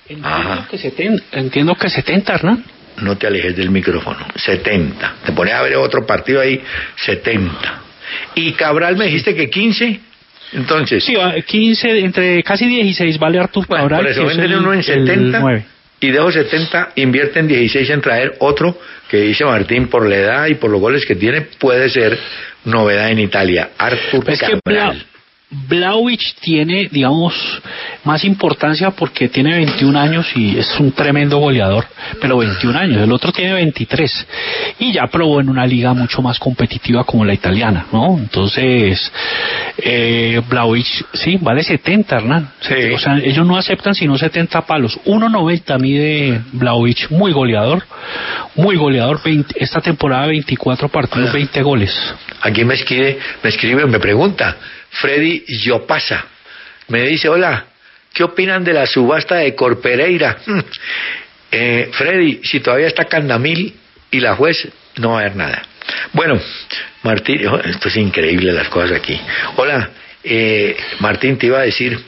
Entiendo 0.09 0.29
Ajá. 0.29 0.67
que, 0.71 0.79
70, 0.79 1.25
entiendo 1.39 1.75
que 1.75 1.89
70, 1.89 2.35
Hernán. 2.35 2.65
No 3.01 3.17
te 3.17 3.27
alejes 3.27 3.57
del 3.57 3.71
micrófono. 3.71 4.27
70. 4.35 5.15
Te 5.25 5.33
pones 5.33 5.55
a 5.55 5.63
ver 5.63 5.77
otro 5.77 6.05
partido 6.07 6.41
ahí, 6.41 6.61
70. 6.97 7.81
Y 8.35 8.53
Cabral 8.53 8.97
me 8.97 9.07
dijiste 9.07 9.35
que 9.35 9.49
15. 9.49 10.01
Entonces, 10.55 11.03
Sí, 11.05 11.15
va, 11.15 11.33
15, 11.41 12.01
entre 12.01 12.43
casi 12.43 12.67
16 12.67 13.19
vale 13.19 13.39
Artur 13.39 13.67
bueno, 13.67 13.85
Cabral. 13.85 14.03
por 14.03 14.11
eso 14.11 14.27
venden 14.27 14.55
uno 14.55 14.73
en 14.73 14.79
el 14.81 14.85
70 14.85 15.41
nueve. 15.41 15.65
Y 16.03 16.11
de 16.11 16.19
esos 16.19 16.35
70 16.35 16.93
invierten 16.97 17.47
16 17.47 17.89
en 17.91 18.01
traer 18.01 18.35
otro 18.41 18.77
que 19.09 19.19
dice 19.19 19.45
Martín 19.45 19.89
por 19.89 20.07
la 20.07 20.17
edad 20.17 20.47
y 20.49 20.55
por 20.55 20.71
los 20.71 20.81
goles 20.81 21.07
que 21.07 21.15
tiene 21.15 21.43
puede 21.43 21.89
ser 21.89 22.19
novedad 22.65 23.11
en 23.11 23.21
Italia. 23.21 23.71
Artur 23.79 24.25
Es 24.29 24.41
que 24.41 24.59
Bla, 24.65 24.81
Cabral. 24.81 25.07
Vlahovic 25.69 26.35
tiene, 26.41 26.89
digamos, 26.91 27.35
más 28.05 28.25
importancia 28.25 28.91
porque 28.91 29.29
tiene 29.29 29.55
21 29.55 29.99
años 29.99 30.27
y 30.35 30.59
es 30.59 30.81
un 30.81 30.93
tremendo 30.93 31.39
goleador, 31.39 31.85
pero 32.21 32.39
21 32.39 32.79
años, 32.79 33.03
el 33.03 33.13
otro 33.13 33.33
tiene 33.33 33.53
23 33.53 34.27
y 34.79 34.93
ya 34.93 35.07
probó 35.09 35.41
en 35.41 35.51
una 35.51 35.67
liga 35.67 35.93
mucho 35.93 36.23
más 36.23 36.39
competitiva 36.39 37.05
como 37.05 37.25
la 37.25 37.35
italiana, 37.35 37.87
¿no? 37.93 38.17
Entonces, 38.19 39.13
eh, 39.77 40.41
sí, 41.13 41.39
vale 41.41 41.63
70, 41.63 42.17
Hernán. 42.17 42.51
Sí. 42.61 42.93
O 42.95 42.99
sea, 42.99 43.19
ellos 43.19 43.47
no 43.47 43.59
aceptan 43.59 43.95
sino 43.95 44.17
70 44.17 44.63
palos. 44.63 44.99
1.90 45.05 45.79
mide 45.79 46.41
Vlahovic, 46.53 47.11
muy 47.11 47.33
goleador, 47.33 47.85
muy 48.57 48.77
goleador, 48.77 49.21
20 49.23 49.55
esta 49.63 49.81
temporada 49.81 50.29
24 50.29 50.89
partidos, 50.89 51.29
Hola. 51.29 51.35
20 51.35 51.63
goles. 51.63 52.15
Aquí 52.41 52.65
me 52.65 52.75
escribe, 52.75 53.19
me 53.43 53.51
escribe, 53.51 53.87
me 53.87 54.01
pregunta, 54.01 54.57
Freddy 54.93 55.45
Yopasa. 55.47 56.27
Me 56.89 57.03
dice, 57.03 57.29
hola, 57.29 57.67
¿qué 58.13 58.25
opinan 58.25 58.65
de 58.65 58.73
la 58.73 58.87
subasta 58.87 59.37
de 59.37 59.55
Corpereira? 59.55 60.39
Hmm. 60.45 60.61
Eh, 61.51 61.91
Freddy, 61.93 62.41
si 62.45 62.61
todavía 62.61 62.87
está 62.87 63.05
Candamil 63.05 63.75
y 64.11 64.21
la 64.21 64.37
juez, 64.37 64.69
no 64.97 65.11
va 65.11 65.19
a 65.19 65.21
haber 65.21 65.37
nada. 65.37 65.63
Bueno, 66.13 66.41
Martín, 67.03 67.47
oh, 67.47 67.59
esto 67.59 67.89
es 67.89 67.97
increíble 67.97 68.53
las 68.53 68.69
cosas 68.69 68.93
aquí. 68.93 69.21
Hola, 69.57 69.91
eh, 70.25 70.77
Martín, 71.01 71.39
te 71.39 71.47
iba 71.47 71.59
a 71.59 71.63
decir, 71.63 71.99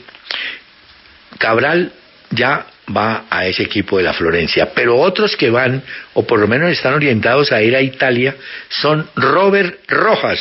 Cabral 1.37 1.91
ya 2.31 2.67
va 2.95 3.25
a 3.29 3.45
ese 3.47 3.63
equipo 3.63 3.97
de 3.97 4.03
la 4.03 4.13
Florencia, 4.13 4.71
pero 4.73 4.97
otros 4.97 5.35
que 5.35 5.49
van, 5.49 5.83
o 6.13 6.25
por 6.25 6.39
lo 6.39 6.47
menos 6.47 6.71
están 6.71 6.93
orientados 6.93 7.51
a 7.51 7.61
ir 7.61 7.75
a 7.75 7.81
Italia, 7.81 8.35
son 8.69 9.09
Robert 9.15 9.79
Rojas, 9.87 10.39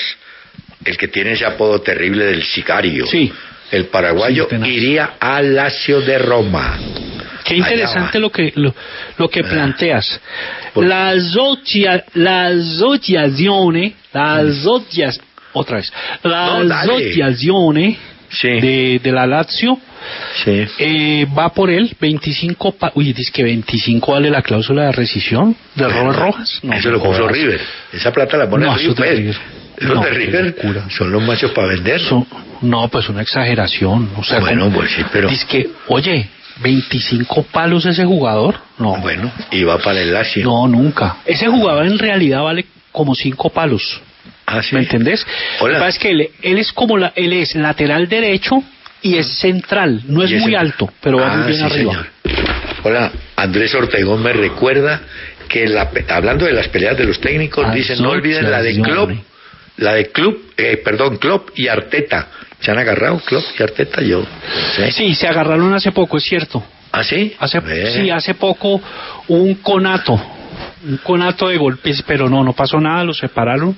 el 0.85 0.97
que 0.97 1.09
tiene 1.09 1.32
ese 1.32 1.45
apodo 1.47 1.80
terrible 1.80 2.24
del 2.26 2.43
sicario. 2.43 3.07
Sí. 3.07 3.32
El 3.70 3.87
paraguayo 3.87 4.47
Sí, 4.49 4.57
iría 4.66 5.14
al 5.18 5.55
Lazio 5.55 6.01
de 6.03 6.18
Roma. 6.18 6.78
Qué 7.45 7.57
interesante 7.57 8.18
lo 8.18 8.30
que 8.30 8.53
lo, 8.57 8.74
lo 9.18 9.28
que 9.28 9.41
Ah. 9.41 9.49
planteas. 9.49 10.20
Por- 10.72 10.85
La 10.87 11.11
asocia, 11.11 12.05
la 12.14 12.47
asociazione, 12.47 13.95
la 14.12 14.37
asocias, 14.37 15.20
otra 15.53 15.76
vez, 15.78 15.93
la 16.22 16.62
No, 16.62 16.74
asociazione 16.74 17.97
Sí. 18.30 18.49
de, 18.49 19.01
de 19.03 19.12
la 19.12 19.26
Lazio 19.26 19.78
Sí. 20.45 20.64
eh, 20.78 21.26
va 21.37 21.53
por 21.53 21.70
él 21.70 21.95
25 22.01 22.72
pa- 22.72 22.93
uy 22.95 23.12
dice 23.12 23.30
que 23.32 23.43
25 23.45 24.12
vale 24.12 24.30
la 24.30 24.43
cláusula 24.43 24.87
de 24.87 24.93
rescisión 24.93 25.57
de 25.74 25.89
Robert 25.89 26.18
Rojas 26.18 26.61
no, 26.62 26.74
Eso 26.74 26.91
lo 26.91 27.03
puso. 27.03 27.26
River. 27.28 27.61
Esa 27.93 28.12
plata 28.12 28.37
la 28.37 28.49
pone 28.49 28.66
No, 28.66 28.76
River. 28.76 29.37
Los 29.79 29.97
No, 29.97 30.03
de 30.03 30.11
River 30.11 30.55
son 30.91 31.11
los 31.12 31.22
machos 31.22 31.51
para 31.53 31.68
vender. 31.68 32.01
Son- 32.01 32.27
no 32.62 32.89
pues 32.89 33.09
una 33.09 33.22
exageración 33.22 34.11
o 34.16 34.22
sea 34.25 34.41
Bueno, 34.41 34.64
como- 34.64 34.77
pues 34.79 34.93
sí, 34.93 35.03
pero- 35.12 35.29
dice 35.29 35.47
que 35.47 35.68
oye 35.89 36.29
25 36.62 37.43
palos 37.45 37.85
ese 37.85 38.05
jugador 38.05 38.57
no 38.79 38.97
Bueno, 39.01 39.31
y 39.51 39.64
va 39.64 39.79
para 39.79 40.01
el 40.01 40.12
Lazio. 40.12 40.45
No, 40.45 40.68
nunca. 40.68 41.16
Ese 41.27 41.49
jugador 41.49 41.87
en 41.87 41.99
realidad 41.99 42.43
vale 42.43 42.64
como 42.93 43.14
cinco 43.14 43.51
palos. 43.51 44.01
Ah, 44.47 44.62
sí. 44.62 44.75
¿Me 44.75 44.83
entendés? 44.83 45.27
Hola. 45.61 45.72
Lo 45.75 45.79
que 45.79 45.81
pasa 45.87 45.89
es 45.89 45.99
que 45.99 46.11
él, 46.11 46.29
él 46.43 46.59
es 46.59 46.72
como 46.72 46.97
la, 46.97 47.12
él 47.16 47.33
es 47.33 47.55
lateral 47.57 48.09
derecho 48.09 48.62
y 49.03 49.16
es 49.16 49.27
central. 49.39 50.03
No 50.07 50.22
es 50.22 50.31
muy 50.41 50.55
alto, 50.55 50.91
pero 51.01 51.18
va 51.18 51.33
Ah, 51.33 51.37
muy 51.39 51.47
bien 51.49 51.59
sí, 51.59 51.64
arriba. 51.64 51.93
señor. 51.93 52.07
Hola, 52.85 53.12
Andrés 53.37 53.75
Ortegón 53.75 54.22
me 54.22 54.33
recuerda 54.33 55.01
que 55.49 55.66
la, 55.66 55.91
hablando 56.11 56.45
de 56.47 56.53
las 56.53 56.68
peleas 56.68 56.97
de 56.97 57.05
los 57.05 57.20
técnicos, 57.20 57.64
Ah, 57.68 57.72
dice 57.72 57.97
no 57.97 58.11
olviden 58.11 58.51
la 58.51 58.62
de 58.62 58.81
Klopp. 58.81 59.11
La 59.77 59.95
de 59.95 60.11
Club, 60.11 60.53
eh, 60.57 60.81
perdón, 60.85 61.16
Klopp 61.18 61.51
y 61.57 61.68
Arteta. 61.68 62.29
¿Se 62.61 62.70
han 62.70 62.79
agarrado 62.79 63.18
Klopp 63.20 63.45
y 63.59 63.62
Arteta? 63.62 64.03
Yo. 64.03 64.25
¿sí? 64.77 64.93
Sí, 64.93 65.14
se 65.14 65.27
agarraron 65.27 65.75
hace 65.75 65.93
poco, 65.93 66.16
es 66.16 66.25
cierto. 66.25 66.62
¿Ah, 66.93 67.03
sí? 67.03 67.35
Hace, 67.41 67.61
sí, 67.93 68.11
hace 68.11 68.35
poco 68.35 68.81
un 69.27 69.55
conato, 69.55 70.20
un 70.87 70.99
conato 70.99 71.49
de 71.49 71.57
golpes, 71.57 72.03
pero 72.07 72.28
no, 72.28 72.45
no 72.45 72.53
pasó 72.53 72.78
nada, 72.80 73.05
los 73.05 73.18
separaron. 73.18 73.76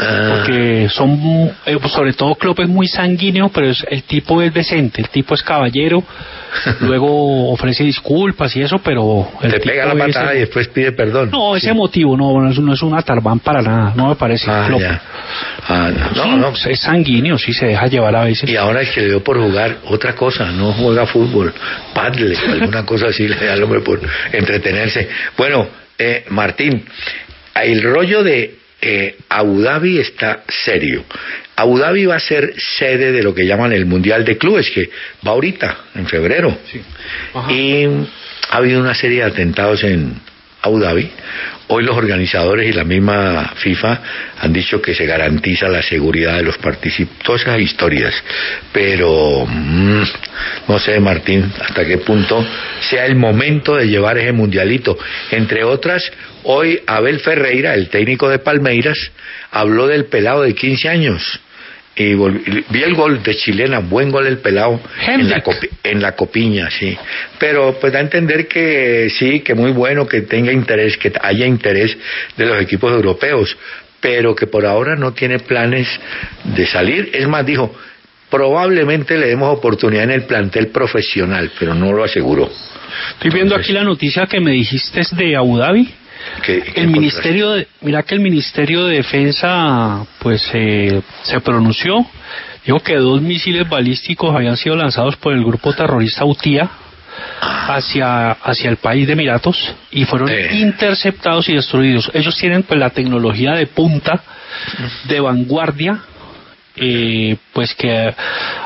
Ah. 0.00 0.34
Porque 0.36 0.88
son, 0.90 1.50
eh, 1.66 1.78
sobre 1.88 2.12
todo 2.12 2.34
Klopp 2.34 2.60
es 2.60 2.68
muy 2.68 2.86
sanguíneo, 2.88 3.48
pero 3.48 3.68
es- 3.70 3.84
el 3.90 4.02
tipo 4.04 4.40
es 4.42 4.52
decente, 4.52 5.00
el 5.00 5.08
tipo 5.08 5.34
es 5.34 5.42
caballero, 5.42 6.02
luego 6.80 7.50
ofrece 7.52 7.84
disculpas 7.84 8.54
y 8.56 8.62
eso, 8.62 8.78
pero 8.78 9.28
el 9.42 9.52
Te 9.52 9.60
pega 9.60 9.86
la 9.86 9.92
es- 10.06 10.14
patada 10.14 10.34
y 10.34 10.40
después 10.40 10.68
pide 10.68 10.92
perdón. 10.92 11.30
No, 11.30 11.56
ese 11.56 11.68
Sí. 11.70 11.74
motivo 11.74 12.16
no, 12.16 12.40
no 12.40 12.50
es, 12.50 12.58
no 12.58 12.72
es 12.74 12.82
una 12.82 13.02
tarbán 13.02 13.40
para 13.40 13.62
nada, 13.62 13.92
no 13.96 14.08
me 14.08 14.16
parece. 14.16 14.50
Ah, 14.50 14.64
Klopp. 14.66 14.80
ya. 14.80 15.00
Ah, 15.68 15.90
no, 16.14 16.22
Sí, 16.24 16.30
no. 16.36 16.70
Es 16.70 16.80
sanguíneo, 16.80 17.38
sí 17.38 17.52
se 17.52 17.66
deja 17.66 17.86
llevar 17.86 18.14
a 18.16 18.24
veces. 18.24 18.48
Y 18.48 18.56
ahora 18.56 18.82
es 18.82 18.90
que 18.90 19.00
le 19.00 19.06
dio 19.08 19.24
por 19.24 19.38
jugar 19.40 19.78
otra 19.88 20.14
cosa, 20.14 20.50
no 20.52 20.72
juega 20.72 21.06
fútbol, 21.06 21.52
paddle, 21.94 22.36
alguna 22.50 22.84
cosa 22.84 23.06
así 23.06 23.26
le 23.28 23.36
da 23.46 23.54
al 23.54 23.62
hombre 23.62 23.80
por 23.80 24.00
entretenerse. 24.32 25.08
Bueno, 25.36 25.66
eh, 26.02 26.24
Martín, 26.28 26.84
el 27.54 27.82
rollo 27.82 28.22
de 28.22 28.56
eh, 28.80 29.16
Abu 29.28 29.60
Dhabi 29.60 29.98
está 29.98 30.42
serio. 30.48 31.04
Abu 31.54 31.78
Dhabi 31.78 32.06
va 32.06 32.16
a 32.16 32.20
ser 32.20 32.54
sede 32.58 33.12
de 33.12 33.22
lo 33.22 33.34
que 33.34 33.46
llaman 33.46 33.72
el 33.72 33.86
Mundial 33.86 34.24
de 34.24 34.36
Clubes, 34.36 34.70
que 34.70 34.90
va 35.26 35.32
ahorita, 35.32 35.76
en 35.94 36.06
febrero. 36.06 36.58
Y 37.48 37.84
ha 38.50 38.56
habido 38.56 38.80
una 38.80 38.94
serie 38.94 39.18
de 39.18 39.30
atentados 39.30 39.84
en 39.84 40.16
Abu. 40.62 40.80
Hoy 41.68 41.84
los 41.84 41.96
organizadores 41.96 42.68
y 42.68 42.72
la 42.72 42.84
misma 42.84 43.52
FIFA 43.56 44.00
han 44.40 44.52
dicho 44.52 44.80
que 44.82 44.94
se 44.94 45.06
garantiza 45.06 45.68
la 45.68 45.82
seguridad 45.82 46.36
de 46.36 46.42
los 46.42 46.58
participantes, 46.58 47.24
todas 47.24 47.42
esas 47.42 47.60
historias. 47.60 48.14
Pero 48.72 49.46
mm, 49.46 50.02
no 50.68 50.78
sé, 50.78 51.00
Martín, 51.00 51.52
hasta 51.60 51.84
qué 51.84 51.98
punto 51.98 52.44
sea 52.80 53.06
el 53.06 53.16
momento 53.16 53.76
de 53.76 53.88
llevar 53.88 54.18
ese 54.18 54.32
mundialito. 54.32 54.98
Entre 55.30 55.64
otras, 55.64 56.10
hoy 56.44 56.80
Abel 56.86 57.20
Ferreira, 57.20 57.74
el 57.74 57.88
técnico 57.88 58.28
de 58.28 58.38
Palmeiras, 58.38 58.98
habló 59.50 59.86
del 59.86 60.06
pelado 60.06 60.42
de 60.42 60.54
15 60.54 60.88
años. 60.88 61.40
Y 61.94 62.14
volví- 62.14 62.64
vi 62.70 62.82
el 62.82 62.94
gol 62.94 63.22
de 63.22 63.34
chilena, 63.36 63.80
buen 63.80 64.10
gol 64.10 64.26
el 64.26 64.38
pelado 64.38 64.80
en 65.06 65.28
la, 65.28 65.42
copi- 65.44 65.68
en 65.84 66.00
la 66.00 66.12
copiña, 66.12 66.70
sí. 66.70 66.96
Pero 67.38 67.76
pues 67.78 67.92
da 67.92 67.98
a 67.98 68.02
entender 68.02 68.48
que 68.48 69.10
sí, 69.10 69.40
que 69.40 69.54
muy 69.54 69.72
bueno, 69.72 70.06
que 70.06 70.22
tenga 70.22 70.52
interés, 70.52 70.96
que 70.96 71.12
haya 71.20 71.44
interés 71.46 71.96
de 72.36 72.46
los 72.46 72.60
equipos 72.62 72.90
europeos, 72.92 73.54
pero 74.00 74.34
que 74.34 74.46
por 74.46 74.64
ahora 74.64 74.96
no 74.96 75.12
tiene 75.12 75.38
planes 75.40 75.86
de 76.44 76.66
salir. 76.66 77.10
Es 77.12 77.28
más, 77.28 77.44
dijo, 77.44 77.74
probablemente 78.30 79.18
le 79.18 79.26
demos 79.26 79.54
oportunidad 79.56 80.04
en 80.04 80.12
el 80.12 80.22
plantel 80.24 80.68
profesional, 80.68 81.50
pero 81.58 81.74
no 81.74 81.92
lo 81.92 82.02
aseguró. 82.04 82.50
Estoy 83.16 83.30
viendo 83.30 83.54
aquí 83.54 83.72
la 83.72 83.84
noticia 83.84 84.26
que 84.26 84.40
me 84.40 84.52
dijiste 84.52 84.98
es 85.00 85.14
de 85.14 85.36
Abu 85.36 85.58
Dhabi. 85.58 85.92
El 86.74 86.88
ministerio, 86.88 87.50
de, 87.52 87.66
mira 87.82 88.02
que 88.02 88.14
el 88.14 88.20
ministerio 88.20 88.84
de 88.86 88.96
defensa, 88.96 90.04
pues 90.18 90.42
eh, 90.54 91.02
se 91.22 91.40
pronunció, 91.40 92.04
dijo 92.64 92.80
que 92.80 92.96
dos 92.96 93.20
misiles 93.22 93.68
balísticos 93.68 94.34
habían 94.34 94.56
sido 94.56 94.76
lanzados 94.76 95.16
por 95.16 95.32
el 95.34 95.44
grupo 95.44 95.72
terrorista 95.72 96.24
UTIA 96.24 96.68
hacia 97.40 98.30
hacia 98.32 98.70
el 98.70 98.76
país 98.78 99.06
de 99.06 99.12
Emiratos 99.12 99.74
y 99.90 100.04
fueron 100.04 100.30
Eh. 100.30 100.48
interceptados 100.54 101.48
y 101.48 101.54
destruidos. 101.54 102.10
Ellos 102.14 102.36
tienen 102.36 102.62
pues 102.62 102.78
la 102.80 102.90
tecnología 102.90 103.52
de 103.52 103.66
punta, 103.66 104.22
de 105.04 105.20
vanguardia. 105.20 106.00
eh, 106.74 107.36
pues 107.52 107.74
que 107.74 108.14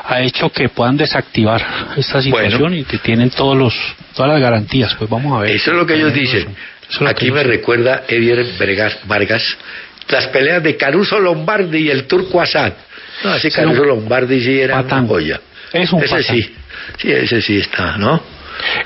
ha 0.05 0.21
hecho 0.21 0.49
que 0.49 0.69
puedan 0.69 0.95
desactivar 0.95 1.61
esta 1.97 2.21
situación 2.21 2.61
Bueno. 2.61 2.75
y 2.77 2.85
que 2.85 2.99
tienen 2.99 3.29
todos 3.31 3.57
los 3.57 3.73
todas 4.15 4.31
las 4.31 4.39
garantías 4.39 4.95
pues 4.95 5.09
vamos 5.09 5.37
a 5.37 5.41
ver 5.41 5.51
Eso 5.51 5.71
es 5.71 5.77
lo 5.77 5.85
que 5.85 5.95
ellos 5.95 6.13
dicen. 6.13 6.55
Aquí 7.07 7.31
me 7.31 7.43
recuerda 7.43 8.03
Edier 8.07 8.45
Vargas, 8.59 8.97
Vargas 9.05 9.57
las 10.09 10.27
peleas 10.27 10.63
de 10.63 10.77
Caruso 10.77 11.19
Lombardi 11.19 11.79
y 11.79 11.89
el 11.89 12.05
turco 12.05 12.39
Assad. 12.41 12.71
No, 13.23 13.35
ese 13.35 13.47
un 13.49 13.53
Caruso 13.53 13.83
Lombardi 13.83 14.41
sí 14.41 14.59
era 14.59 14.75
patán. 14.81 14.99
una 14.99 15.07
joya. 15.09 15.41
Es 15.73 15.91
un 15.91 16.01
ese 16.01 16.15
patán. 16.15 16.23
sí, 16.35 16.55
sí, 16.97 17.11
ese 17.11 17.41
sí 17.41 17.57
está, 17.57 17.97
¿no? 17.97 18.21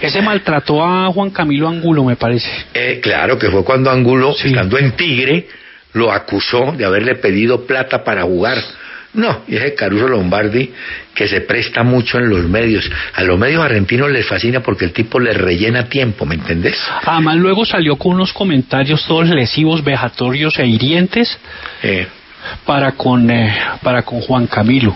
Ese 0.01 0.21
maltrató 0.21 0.83
a 0.83 1.07
Juan 1.13 1.29
Camilo 1.29 1.69
Angulo, 1.69 2.03
me 2.03 2.15
parece. 2.15 2.49
Eh, 2.73 2.99
claro 3.01 3.37
que 3.37 3.49
fue 3.49 3.63
cuando 3.63 3.91
Angulo, 3.91 4.33
Sí. 4.33 4.47
estando 4.47 4.77
en 4.79 4.93
Tigre, 4.93 5.47
lo 5.93 6.11
acusó 6.11 6.73
de 6.75 6.85
haberle 6.85 7.15
pedido 7.15 7.65
plata 7.67 8.03
para 8.03 8.23
jugar. 8.23 8.57
No, 9.13 9.41
y 9.47 9.57
ese 9.57 9.75
Caruso 9.75 10.07
Lombardi 10.07 10.71
que 11.13 11.27
se 11.27 11.41
presta 11.41 11.83
mucho 11.83 12.17
en 12.17 12.29
los 12.29 12.47
medios. 12.47 12.89
A 13.13 13.23
los 13.23 13.37
medios 13.37 13.63
argentinos 13.63 14.09
les 14.09 14.25
fascina 14.25 14.61
porque 14.61 14.85
el 14.85 14.93
tipo 14.93 15.19
les 15.19 15.35
rellena 15.37 15.89
tiempo, 15.89 16.25
¿me 16.25 16.35
entendés? 16.35 16.77
Además, 17.03 17.35
luego 17.35 17.65
salió 17.65 17.97
con 17.97 18.13
unos 18.13 18.31
comentarios 18.31 19.05
todos 19.05 19.27
lesivos, 19.27 19.83
vejatorios 19.83 20.57
e 20.59 20.65
hirientes 20.65 21.37
Eh, 21.83 22.07
para 22.65 22.93
con, 22.93 23.29
eh, 23.29 23.53
para 23.83 24.01
con 24.03 24.21
Juan 24.21 24.47
Camilo. 24.47 24.95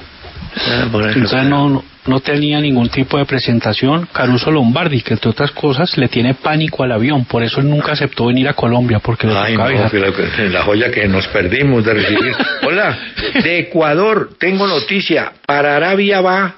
Ah, 0.58 0.88
Entonces 1.14 1.44
no, 1.44 1.84
no 2.08 2.20
tenía 2.20 2.60
ningún 2.60 2.90
tipo 2.90 3.18
de 3.18 3.26
presentación. 3.26 4.08
Caruso 4.12 4.52
Lombardi, 4.52 5.02
que 5.02 5.14
entre 5.14 5.30
otras 5.30 5.52
cosas 5.52 5.98
le 5.98 6.08
tiene 6.08 6.34
pánico 6.34 6.84
al 6.84 6.92
avión, 6.92 7.26
por 7.26 7.44
eso 7.44 7.60
él 7.60 7.70
nunca 7.70 7.94
aceptó 7.94 8.28
venir 8.28 8.48
a 8.48 8.54
Colombia, 8.54 9.00
porque 9.00 9.28
le 9.28 9.36
Ay, 9.36 9.58
no, 9.58 9.68
la, 9.70 10.50
la 10.50 10.64
joya 10.64 10.92
que 10.92 11.08
nos 11.08 11.28
perdimos 11.28 11.84
de 11.84 11.94
recibir. 11.94 12.36
Hola, 12.64 12.98
de 13.44 13.60
Ecuador 13.60 14.30
tengo 14.40 14.68
noticia. 14.68 15.34
Para 15.46 15.76
Arabia 15.76 16.22
va 16.22 16.56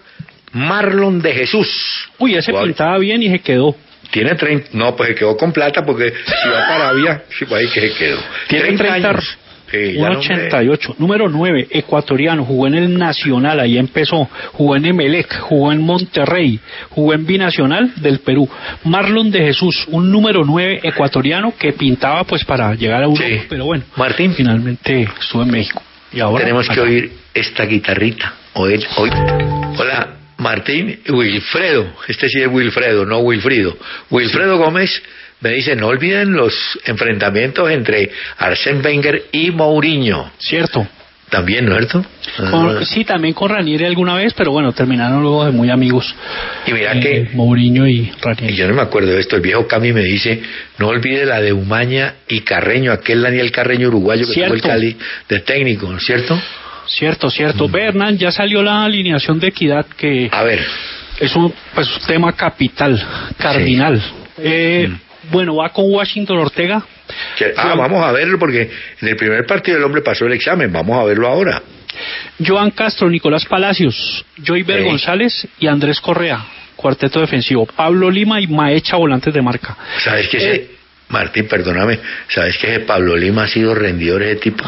Marlon 0.54 1.22
de 1.22 1.34
Jesús. 1.34 2.10
Uy, 2.20 2.36
ese 2.36 2.54
pintaba 2.54 2.98
bien 2.98 3.24
y 3.24 3.30
se 3.30 3.40
quedó. 3.40 3.76
Tiene 4.12 4.36
30, 4.36 4.70
no, 4.74 4.96
pues 4.96 5.10
se 5.10 5.16
quedó 5.16 5.36
con 5.36 5.52
plata 5.52 5.86
porque 5.86 6.10
si 6.10 6.50
va 6.50 6.68
para 6.68 6.90
Arabia, 6.90 7.24
ahí 7.56 7.68
que 7.68 7.82
se 7.82 7.94
quedó. 7.94 8.20
Tiene 8.48 8.78
30 8.78 8.94
años. 8.94 9.38
Sí, 9.72 9.98
Un 9.98 10.04
no, 10.04 10.08
hombre. 10.12 10.18
88. 10.20 10.96
Número 10.98 11.28
9, 11.30 11.68
ecuatoriano. 11.72 12.46
Jugó 12.46 12.68
en 12.68 12.76
el 12.76 12.98
Nacional, 12.98 13.60
ahí 13.60 13.78
empezó. 13.78 14.30
Jugó 14.54 14.76
en 14.76 14.86
Emelec, 14.86 15.40
jugó 15.42 15.72
en 15.72 15.82
Monterrey, 15.82 16.60
jugó 16.90 17.14
en 17.14 17.26
Binacional 17.26 17.92
del 17.98 18.20
Perú. 18.20 18.48
Marlon 18.86 19.30
de 19.32 19.40
Jesús, 19.40 19.86
un 19.90 20.12
número 20.12 20.44
9 20.46 20.80
ecuatoriano 20.84 21.54
que 21.60 21.74
pintaba 21.74 22.24
pues 22.24 22.46
para 22.46 22.74
llegar 22.76 23.02
a 23.02 23.06
Europa, 23.06 23.24
Sí. 23.28 23.42
pero 23.50 23.66
bueno. 23.66 23.84
Martín. 23.98 24.34
Finalmente 24.34 25.08
estuvo 25.20 25.44
en 25.44 25.52
México. 25.52 25.82
Y 26.14 26.20
ahora 26.22 26.40
Tenemos 26.44 26.68
que 26.68 26.74
acá. 26.74 26.82
oír 26.84 27.12
esta 27.34 27.66
guitarrita. 27.66 28.34
Oír, 28.54 28.80
oír. 28.98 29.14
Hola, 29.78 30.14
Martín 30.38 31.00
Wilfredo. 31.10 31.88
Este 32.08 32.30
sí 32.30 32.40
es 32.42 32.48
Wilfredo, 32.48 33.06
no 33.06 33.20
Wilfrido. 33.20 33.76
Wilfredo 34.10 34.58
Gómez 34.58 35.04
me 35.42 35.52
dice, 35.52 35.76
no 35.76 35.88
olviden 35.88 36.34
los 36.34 36.54
enfrentamientos 36.86 37.70
entre 37.70 38.10
Arsène 38.40 38.84
Wenger 38.84 39.26
y 39.32 39.52
Mourinho. 39.52 40.32
Cierto. 40.40 40.88
También, 41.30 41.66
¿no 41.66 41.74
es 41.78 41.90
cierto? 41.90 42.06
Ah. 42.40 42.80
sí, 42.84 43.04
también 43.04 43.34
con 43.34 43.50
Ranieri 43.50 43.84
alguna 43.84 44.16
vez, 44.16 44.34
pero 44.34 44.52
bueno, 44.52 44.72
terminaron 44.72 45.22
luego 45.22 45.44
de 45.44 45.52
muy 45.52 45.70
amigos. 45.70 46.16
Y 46.66 46.72
mira 46.72 46.94
eh, 46.94 47.00
que 47.02 47.30
Mourinho 47.34 47.86
y 47.86 47.96
Y 47.96 48.12
Ranieri. 48.22 48.56
yo 48.56 48.68
no 48.70 48.76
me 48.76 48.82
acuerdo 48.82 49.12
de 49.12 49.20
esto. 49.20 49.36
El 49.36 49.42
viejo 49.42 49.68
Cami 49.68 49.92
me 49.92 50.04
dice, 50.04 50.42
no 50.78 50.88
olvide 50.88 51.26
la 51.26 51.42
de 51.42 51.52
Umaña 51.52 52.16
y 52.30 52.42
Carreño, 52.42 52.94
aquel 52.94 53.22
Daniel 53.22 53.52
Carreño 53.52 53.90
uruguayo 53.90 54.26
que 54.26 54.42
tuvo 54.42 54.54
el. 54.54 54.62
Cali 54.62 54.96
de 55.28 55.40
técnico, 55.42 55.92
¿no 55.92 55.98
es 55.98 56.06
cierto? 56.06 56.40
Cierto, 56.88 57.30
cierto. 57.30 57.70
Hernán, 57.78 58.18
ya 58.18 58.32
salió 58.32 58.64
la 58.64 58.86
alineación 58.86 59.38
de 59.40 59.48
equidad 59.48 59.86
que 59.86 60.30
A 60.32 60.44
ver, 60.44 60.66
es 61.20 61.36
un 61.36 61.54
pues, 61.76 61.94
un 61.94 62.06
tema 62.08 62.32
capital, 62.32 63.06
cardinal. 63.38 64.02
Eh, 64.38 64.90
Bueno, 65.32 65.56
va 65.56 65.70
con 65.70 65.86
Washington 65.92 66.38
Ortega. 66.38 66.84
ah, 67.58 67.76
vamos 67.76 68.04
a 68.04 68.12
verlo 68.12 68.38
porque 68.40 68.70
en 69.02 69.08
el 69.08 69.16
primer 69.16 69.46
partido 69.46 69.78
el 69.78 69.84
hombre 69.84 70.02
pasó 70.02 70.26
el 70.26 70.34
examen. 70.34 70.72
Vamos 70.72 70.98
a 71.00 71.04
verlo 71.04 71.28
ahora. 71.28 71.62
Joan 72.46 72.72
Castro, 72.72 73.10
Nicolás 73.10 73.46
Palacios, 73.46 74.26
Joyver 74.46 74.82
Sí. 74.82 74.86
González 74.86 75.48
y 75.60 75.68
Andrés 75.68 76.00
Correa. 76.00 76.46
Cuarteto 76.76 77.20
defensivo. 77.20 77.66
Pablo 77.66 78.12
Lima 78.12 78.40
y 78.40 78.48
Maecha, 78.48 78.98
volantes 78.98 79.34
de 79.34 79.42
marca. 79.42 79.76
¿Sabes 80.04 80.28
que 80.30 80.38
ese, 80.38 80.56
Eh. 80.56 80.72
Martín, 81.10 81.48
perdóname, 81.48 82.00
¿sabes 82.28 82.58
que 82.58 82.68
ese 82.68 82.80
Pablo 82.82 83.16
Lima 83.16 83.44
ha 83.44 83.48
sido 83.48 83.74
rendidor 83.74 84.22
ese 84.24 84.36
tipo? 84.36 84.64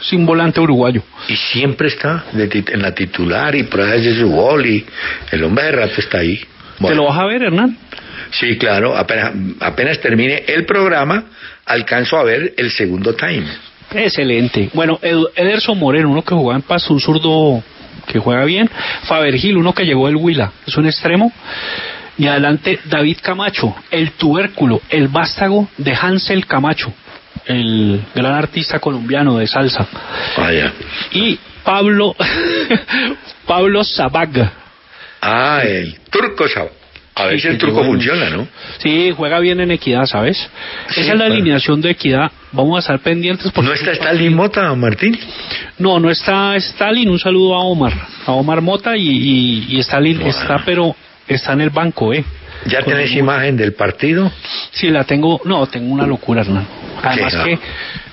Sin 0.00 0.26
volante 0.26 0.60
uruguayo. 0.60 1.02
Y 1.28 1.36
siempre 1.36 1.88
está 1.88 2.24
de 2.32 2.64
en 2.72 2.82
la 2.82 2.94
titular 2.94 3.54
y 3.54 3.62
pruebas 3.62 4.04
de 4.04 4.14
su 4.18 4.28
gol 4.28 4.66
y 4.66 4.84
el 5.30 5.44
hombre 5.44 5.64
de 5.64 5.72
rato 5.72 5.94
está 5.98 6.18
ahí. 6.18 6.44
¿Te 6.86 6.94
lo 6.94 7.04
vas 7.04 7.18
a 7.18 7.24
ver, 7.24 7.44
Hernán? 7.44 7.78
Sí, 8.40 8.56
claro, 8.58 8.96
apenas, 8.96 9.32
apenas 9.60 10.00
termine 10.00 10.44
el 10.48 10.64
programa, 10.66 11.24
alcanzo 11.66 12.16
a 12.18 12.24
ver 12.24 12.54
el 12.56 12.70
segundo 12.70 13.14
time. 13.14 13.44
Excelente. 13.92 14.70
Bueno, 14.72 14.98
Ed- 15.02 15.26
Ederson 15.36 15.78
Moreno, 15.78 16.10
uno 16.10 16.22
que 16.22 16.34
jugaba 16.34 16.56
en 16.56 16.62
Paz, 16.62 16.88
un 16.90 17.00
zurdo 17.00 17.62
que 18.06 18.18
juega 18.18 18.44
bien. 18.44 18.68
Faber 19.04 19.36
Gil, 19.36 19.56
uno 19.56 19.72
que 19.72 19.84
llegó 19.84 20.06
del 20.06 20.16
Huila, 20.16 20.52
es 20.66 20.76
un 20.76 20.86
extremo. 20.86 21.32
Y 22.16 22.26
adelante 22.26 22.78
David 22.84 23.18
Camacho, 23.22 23.74
el 23.90 24.12
tubérculo, 24.12 24.80
el 24.90 25.08
vástago 25.08 25.68
de 25.78 25.94
Hansel 25.94 26.46
Camacho, 26.46 26.92
el 27.46 28.00
gran 28.14 28.34
artista 28.34 28.78
colombiano 28.78 29.38
de 29.38 29.46
salsa. 29.46 29.86
Vaya. 30.36 30.72
Y 31.12 31.38
Pablo, 31.64 32.14
Pablo 33.46 33.84
Sabaga. 33.84 34.52
Ah, 35.20 35.62
el 35.64 35.98
turco, 36.10 36.44
sab- 36.46 36.70
a 37.16 37.26
ver 37.26 37.40
si 37.40 37.48
el 37.48 37.54
el- 37.54 37.60
funciona, 37.60 38.30
¿no? 38.30 38.48
Sí, 38.78 39.12
juega 39.16 39.38
bien 39.38 39.60
en 39.60 39.70
Equidad, 39.70 40.06
¿sabes? 40.06 40.36
Sí, 40.88 41.00
Esa 41.02 41.12
es 41.12 41.18
la 41.18 41.26
alineación 41.26 41.80
de 41.80 41.90
Equidad. 41.90 42.30
Vamos 42.52 42.76
a 42.76 42.80
estar 42.80 42.98
pendientes 43.00 43.50
porque... 43.52 43.68
¿No 43.68 43.74
está 43.74 43.92
Stalin 43.92 44.34
Mota, 44.34 44.74
Martín? 44.74 45.18
No, 45.78 45.98
no 46.00 46.10
está 46.10 46.56
Stalin. 46.56 47.08
Un 47.08 47.18
saludo 47.18 47.54
a 47.54 47.60
Omar, 47.64 47.92
a 48.26 48.32
Omar 48.32 48.60
Mota 48.60 48.96
y, 48.96 49.08
y, 49.08 49.66
y 49.76 49.80
Stalin 49.80 50.16
Bueno. 50.18 50.30
está, 50.30 50.62
pero 50.64 50.94
está 51.28 51.52
en 51.52 51.60
el 51.62 51.70
banco, 51.70 52.12
¿eh? 52.12 52.24
¿Ya 52.66 52.82
tenés 52.82 53.12
el- 53.12 53.18
imagen 53.18 53.56
del 53.56 53.74
partido? 53.74 54.30
Sí, 54.72 54.88
la 54.90 55.04
tengo. 55.04 55.40
No, 55.44 55.66
tengo 55.66 55.92
una 55.92 56.06
locura, 56.06 56.42
hermano. 56.42 56.66
Además 57.02 57.34
no. 57.34 57.44
que, 57.44 57.58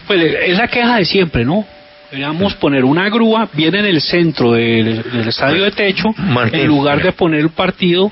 pues 0.08 0.22
es 0.48 0.58
la 0.58 0.68
queja 0.68 0.98
de 0.98 1.06
siempre, 1.06 1.46
¿no? 1.46 1.66
Deberíamos 2.12 2.56
poner 2.56 2.84
una 2.84 3.10
grúa 3.10 3.48
bien 3.54 3.74
en 3.76 3.86
el 3.86 4.02
centro 4.02 4.52
del, 4.52 5.02
del 5.04 5.28
estadio 5.30 5.64
de 5.64 5.72
techo, 5.72 6.10
Martín, 6.18 6.60
en 6.60 6.68
lugar 6.68 7.02
de 7.02 7.14
poner 7.14 7.40
el 7.40 7.50
partido 7.52 8.12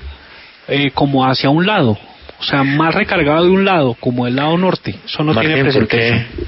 eh, 0.70 0.92
como 0.94 1.26
hacia 1.26 1.50
un 1.50 1.66
lado. 1.66 1.98
O 2.40 2.44
sea, 2.44 2.64
más 2.64 2.96
recargado 2.96 3.44
de 3.44 3.52
un 3.52 3.66
lado, 3.66 3.96
como 4.00 4.26
del 4.26 4.36
lado 4.38 4.58
norte. 4.58 4.96
Eso 5.06 5.24
no 5.24 5.34
tiene 5.38 5.62
Martín, 5.62 5.74
¿por 5.74 5.88
qué 5.90 5.98
presentación. 5.98 6.48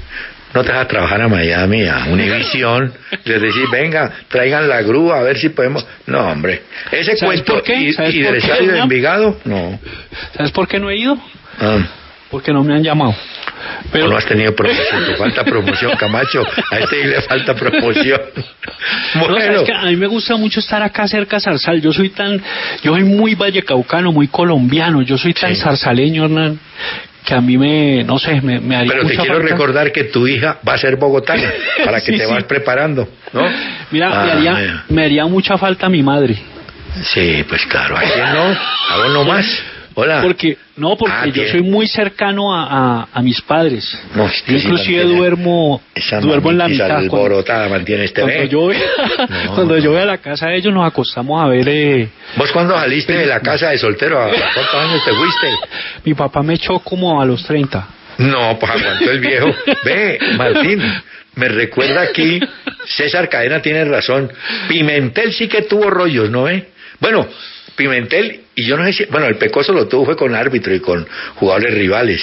no 0.54 0.64
te 0.64 0.72
vas 0.72 0.80
a 0.80 0.88
trabajar 0.88 1.20
a 1.20 1.28
Miami, 1.28 1.86
a 1.86 2.06
Univision? 2.10 2.92
Les 3.24 3.42
decís, 3.42 3.70
venga, 3.70 4.10
traigan 4.28 4.68
la 4.68 4.80
grúa 4.80 5.18
a 5.18 5.22
ver 5.22 5.36
si 5.36 5.50
podemos... 5.50 5.86
No, 6.06 6.20
hombre. 6.30 6.62
Ese 6.90 7.14
¿Sabes 7.16 7.42
cuento 7.42 7.62
y, 7.74 7.92
¿Sabes 7.92 8.14
y 8.14 8.22
del 8.22 8.36
estadio 8.36 8.72
de 8.72 8.78
no? 8.78 8.84
Envigado, 8.84 9.38
no. 9.44 9.78
¿Sabes 10.34 10.50
por 10.52 10.66
qué 10.66 10.78
no 10.78 10.88
he 10.88 10.96
ido? 10.96 11.18
Ah, 11.60 11.78
Porque 12.30 12.52
no 12.52 12.64
me 12.64 12.74
han 12.74 12.82
llamado. 12.82 13.14
Pero, 13.92 14.08
no 14.08 14.16
has 14.16 14.26
tenido 14.26 14.54
promoción, 14.54 15.04
te 15.06 15.16
falta 15.16 15.44
promoción, 15.44 15.92
Camacho. 15.96 16.42
A 16.70 16.78
este 16.78 17.04
le 17.06 17.20
falta 17.22 17.54
promoción. 17.54 18.20
No, 19.14 19.20
Bueno, 19.28 19.40
sabes 19.40 19.62
que 19.62 19.72
a 19.72 19.82
mí 19.82 19.96
me 19.96 20.06
gusta 20.08 20.36
mucho 20.36 20.58
estar 20.60 20.82
acá 20.82 21.06
cerca 21.06 21.36
de 21.36 21.40
Zarzal. 21.42 21.80
Yo 21.80 21.92
soy 21.92 22.08
tan, 22.10 22.40
yo 22.82 22.92
soy 22.92 23.04
muy 23.04 23.34
vallecaucano, 23.34 24.10
muy 24.10 24.26
colombiano. 24.28 25.02
Yo 25.02 25.16
soy 25.16 25.34
tan 25.34 25.54
Sí. 25.54 25.60
zarzaleño, 25.60 26.24
Hernán, 26.24 26.58
que 27.24 27.34
a 27.34 27.40
mí 27.40 27.56
me, 27.58 28.02
no 28.02 28.18
sé, 28.18 28.40
me, 28.40 28.58
me 28.58 28.74
haría 28.74 28.92
pero 28.92 29.06
te 29.06 29.16
quiero 29.16 29.34
falta. 29.36 29.48
recordar 29.48 29.92
que 29.92 30.04
tu 30.04 30.26
hija 30.26 30.58
va 30.66 30.74
a 30.74 30.78
ser 30.78 30.96
bogotana, 30.96 31.48
para 31.84 32.00
que 32.00 32.06
Sí, 32.12 32.18
te 32.18 32.26
sí. 32.26 32.32
vas 32.32 32.42
preparando, 32.44 33.08
¿no? 33.32 33.42
Mira, 33.92 34.08
me, 34.08 34.14
Ah, 34.14 34.32
haría, 34.32 34.52
mira. 34.54 34.84
me 34.88 35.04
haría 35.04 35.26
mucha 35.26 35.56
falta 35.58 35.88
mi 35.88 36.02
madre. 36.02 36.36
Sí, 37.14 37.44
pues 37.48 37.64
claro, 37.66 37.96
¿a 37.96 38.00
quién 38.00 38.32
no? 38.32 38.42
A 38.90 38.96
vos 38.96 39.10
nomás. 39.12 39.62
Hola. 39.94 40.22
Porque, 40.22 40.56
no, 40.76 40.96
porque 40.96 41.14
Ah, 41.14 41.26
yo 41.26 41.46
soy 41.48 41.62
muy 41.62 41.86
cercano 41.86 42.54
a, 42.54 43.02
a, 43.02 43.08
a 43.12 43.22
mis 43.22 43.40
padres. 43.42 43.98
No, 44.14 44.26
yo 44.26 44.30
sí 44.32 44.42
inclusive 44.48 44.98
mantiene 44.98 45.18
duermo, 45.18 45.82
duermo 46.22 46.50
en 46.50 46.58
la 46.58 46.68
mitad. 46.68 46.88
Cuando, 46.88 47.16
alborotada 47.16 47.68
mantiene 47.68 48.04
este 48.04 48.22
cuando 48.22 48.44
yo, 48.44 48.70
No, 49.28 49.54
cuando 49.54 49.76
no. 49.76 49.82
yo 49.82 49.90
voy 49.92 50.00
a 50.00 50.04
la 50.06 50.18
casa 50.18 50.48
de 50.48 50.56
ellos 50.56 50.72
nos 50.72 50.86
acostamos 50.86 51.42
a 51.42 51.48
ver, 51.48 51.68
eh, 51.68 52.08
¿Vos 52.36 52.50
cuando 52.52 52.74
saliste 52.74 53.12
de 53.12 53.26
la 53.26 53.40
casa 53.40 53.70
de 53.70 53.78
soltero? 53.78 54.22
¿A 54.22 54.28
cuántos 54.28 54.74
años 54.74 55.04
te 55.04 55.12
fuiste? 55.12 55.48
mi 56.04 56.14
papá 56.14 56.42
me 56.42 56.54
echó 56.54 56.78
como 56.78 57.20
a 57.20 57.24
los 57.24 57.44
30. 57.44 57.88
No, 58.18 58.58
pues 58.58 58.72
aguantó 58.72 59.10
el 59.10 59.20
viejo. 59.20 59.46
Ve, 59.84 60.18
Martín, 60.36 60.82
me 61.34 61.48
recuerda 61.48 62.02
aquí, 62.02 62.38
César 62.86 63.28
Cadena 63.28 63.60
tiene 63.62 63.84
razón. 63.86 64.30
Pimentel 64.68 65.32
sí 65.32 65.48
que 65.48 65.62
tuvo 65.62 65.88
rollos, 65.90 66.30
¿no 66.30 66.44
ve? 66.44 66.68
Bueno, 67.00 67.26
Pimentel, 67.76 68.42
y 68.54 68.64
yo 68.64 68.76
no 68.76 68.84
sé 68.84 68.92
si, 68.92 69.04
bueno, 69.06 69.26
el 69.26 69.36
Pecoso 69.36 69.72
lo 69.72 69.88
tuvo 69.88 70.04
fue 70.06 70.16
con 70.16 70.34
árbitro 70.34 70.74
y 70.74 70.80
con 70.80 71.06
jugadores 71.36 71.74
rivales. 71.74 72.20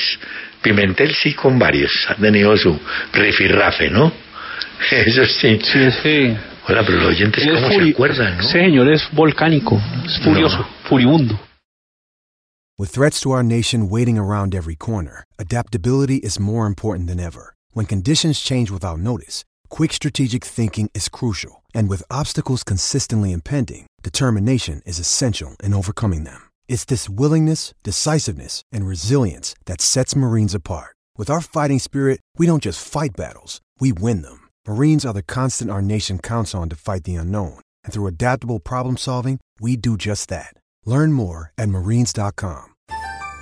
Pimentel 0.62 1.14
sí 1.16 1.34
con 1.34 1.58
varios, 1.58 1.92
ha 2.10 2.16
tenido 2.16 2.56
su 2.58 2.78
rifirrafe, 3.14 3.90
¿no? 3.90 4.12
Eso 4.92 5.26
sí. 5.26 5.60
Sí, 5.64 5.80
ese, 5.80 6.38
Hola, 6.68 6.84
pero 6.86 7.00
los 7.00 7.08
oyentes, 7.08 7.44
es 7.44 7.52
¿cómo 7.52 7.70
se 7.70 7.90
acuerdan, 7.90 8.38
no? 8.38 8.44
Ese 8.44 8.60
señor 8.60 8.92
es 8.92 9.10
volcánico, 9.12 9.82
es 10.06 10.20
furioso, 10.24 10.66
furibundo. 10.88 11.40
With 12.78 12.92
threats 12.92 13.20
to 13.22 13.32
our 13.32 13.44
nation 13.44 13.90
waiting 13.90 14.18
around 14.18 14.54
every 14.54 14.76
corner, 14.76 15.26
adaptability 15.38 16.18
is 16.18 16.40
more 16.40 16.68
important 16.68 17.10
than 17.10 17.20
ever. 17.20 17.56
When 17.74 17.86
conditions 17.86 18.40
change 18.40 18.72
without 18.72 19.00
notice, 19.00 19.44
quick 19.68 19.92
strategic 19.94 20.46
thinking 20.46 20.90
is 20.94 21.10
crucial. 21.10 21.59
And 21.74 21.90
with 21.90 22.12
obstacles 22.12 22.64
consistently 22.64 23.32
impending, 23.34 23.88
determination 24.02 24.82
is 24.86 25.00
essential 25.00 25.58
in 25.62 25.74
overcoming 25.74 26.24
them. 26.24 26.42
It's 26.70 26.86
this 26.86 27.10
willingness, 27.10 27.74
decisiveness, 27.84 28.62
and 28.72 28.88
resilience 28.88 29.54
that 29.66 29.82
sets 29.82 30.16
Marines 30.16 30.56
apart. 30.56 30.96
With 31.18 31.30
our 31.30 31.42
fighting 31.42 31.80
spirit, 31.80 32.22
we 32.38 32.46
don't 32.46 32.64
just 32.64 32.88
fight 32.88 33.18
battles, 33.18 33.60
we 33.80 33.92
win 33.92 34.22
them. 34.22 34.48
Marines 34.66 35.06
are 35.06 35.14
the 35.14 35.24
constant 35.24 35.70
our 35.70 35.82
nation 35.82 36.18
counts 36.20 36.56
on 36.56 36.70
to 36.70 36.78
fight 36.78 37.04
the 37.04 37.16
unknown. 37.16 37.60
And 37.84 37.92
through 37.92 38.08
adaptable 38.08 38.62
problem 38.62 38.96
solving, 38.96 39.40
we 39.60 39.76
do 39.76 39.98
just 39.98 40.30
that. 40.30 40.54
Learn 40.86 41.12
more 41.12 41.52
at 41.58 41.68
marines.com. 41.68 42.68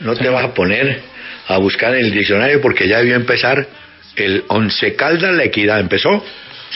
No 0.00 0.14
te 0.14 0.28
vas 0.28 0.44
a 0.44 0.54
poner 0.54 1.00
a 1.46 1.58
buscar 1.58 1.94
en 1.94 2.06
el 2.06 2.10
diccionario 2.12 2.60
porque 2.60 2.88
ya 2.88 2.98
debió 2.98 3.16
empezar 3.16 3.66
el 4.16 4.44
Once 4.48 4.94
Caldas 4.96 5.34
La 5.34 5.44
Equidad. 5.44 5.80
¿Empezó? 5.80 6.24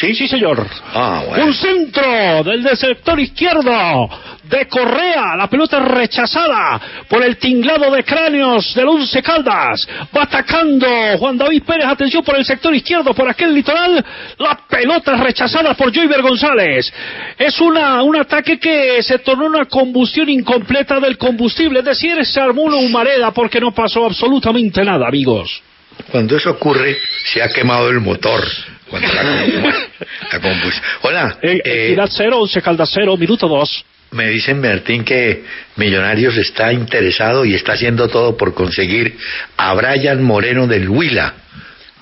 ¿Sí? 0.01 0.15
Sí, 0.15 0.29
señor. 0.29 0.65
Ah, 0.95 1.25
bueno. 1.27 1.47
Un 1.47 1.55
centro 1.55 2.45
del 2.45 2.63
del 2.63 2.77
sector 2.77 3.19
izquierdo 3.19 4.09
de 4.45 4.67
Correa. 4.69 5.37
La 5.37 5.49
pelota 5.49 5.81
rechazada 5.81 6.81
por 7.09 7.25
el 7.25 7.37
tinglado 7.37 7.91
de 7.91 8.05
cráneos 8.05 8.75
del 8.75 8.89
Once 8.89 9.23
Caldas. 9.23 9.89
Va 10.17 10.23
atacando 10.23 10.87
Juan 11.19 11.37
David 11.37 11.63
Pérez. 11.65 11.87
Atención 11.87 12.23
por 12.23 12.37
el 12.37 12.45
sector 12.45 12.75
izquierdo, 12.75 13.13
por 13.13 13.29
aquel 13.29 13.53
litoral. 13.55 14.05
La 14.39 14.61
pelota 14.69 15.17
rechazada 15.17 15.75
por 15.75 15.95
Joyver 15.95 16.23
González. 16.23 16.93
Es 17.37 17.61
una, 17.61 18.03
un 18.03 18.17
ataque 18.17 18.59
que 18.59 19.03
se 19.03 19.19
tornó 19.19 19.47
una 19.47 19.65
combustión 19.65 20.29
incompleta 20.29 21.01
del 21.01 21.19
combustible. 21.19 21.81
Es 21.81 21.85
decir, 21.85 22.25
se 22.25 22.41
armó 22.41 22.63
una 22.63 22.77
humareda 22.77 23.33
porque 23.33 23.61
no 23.61 23.73
pasó 23.73 24.07
absolutamente 24.07 24.85
nada, 24.85 25.09
amigos. 25.09 25.63
Cuando 26.11 26.37
eso 26.37 26.51
ocurre, 26.51 26.97
se 27.25 27.43
ha 27.43 27.49
quemado 27.49 27.91
el 27.91 28.01
motor. 28.01 28.47
Cuando 28.89 29.13
la, 29.13 29.23
la 30.33 30.41
combustión. 30.41 30.85
Hola. 31.03 31.39
Eh, 31.43 31.61
Equidad 31.65 32.09
cero, 32.11 32.41
Once 32.41 32.61
Caldas 32.63 32.91
cero, 32.93 33.17
minuto 33.17 33.49
dos. 33.49 33.85
Me 34.11 34.29
dicen, 34.29 34.61
Martín, 34.61 35.05
que 35.05 35.45
Millonarios 35.77 36.37
está 36.39 36.73
interesado 36.73 37.45
y 37.45 37.55
está 37.55 37.75
haciendo 37.75 38.09
todo 38.09 38.37
por 38.37 38.55
conseguir 38.55 39.19
a 39.57 39.75
Brian 39.75 40.23
Moreno 40.23 40.67
del 40.67 40.89
Huila. 40.89 41.35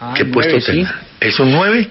Ah, 0.00 0.14
¿Qué 0.16 0.24
puesto 0.26 0.60
sí. 0.60 0.86
¿Es 1.18 1.40
un 1.40 1.50
9? 1.50 1.88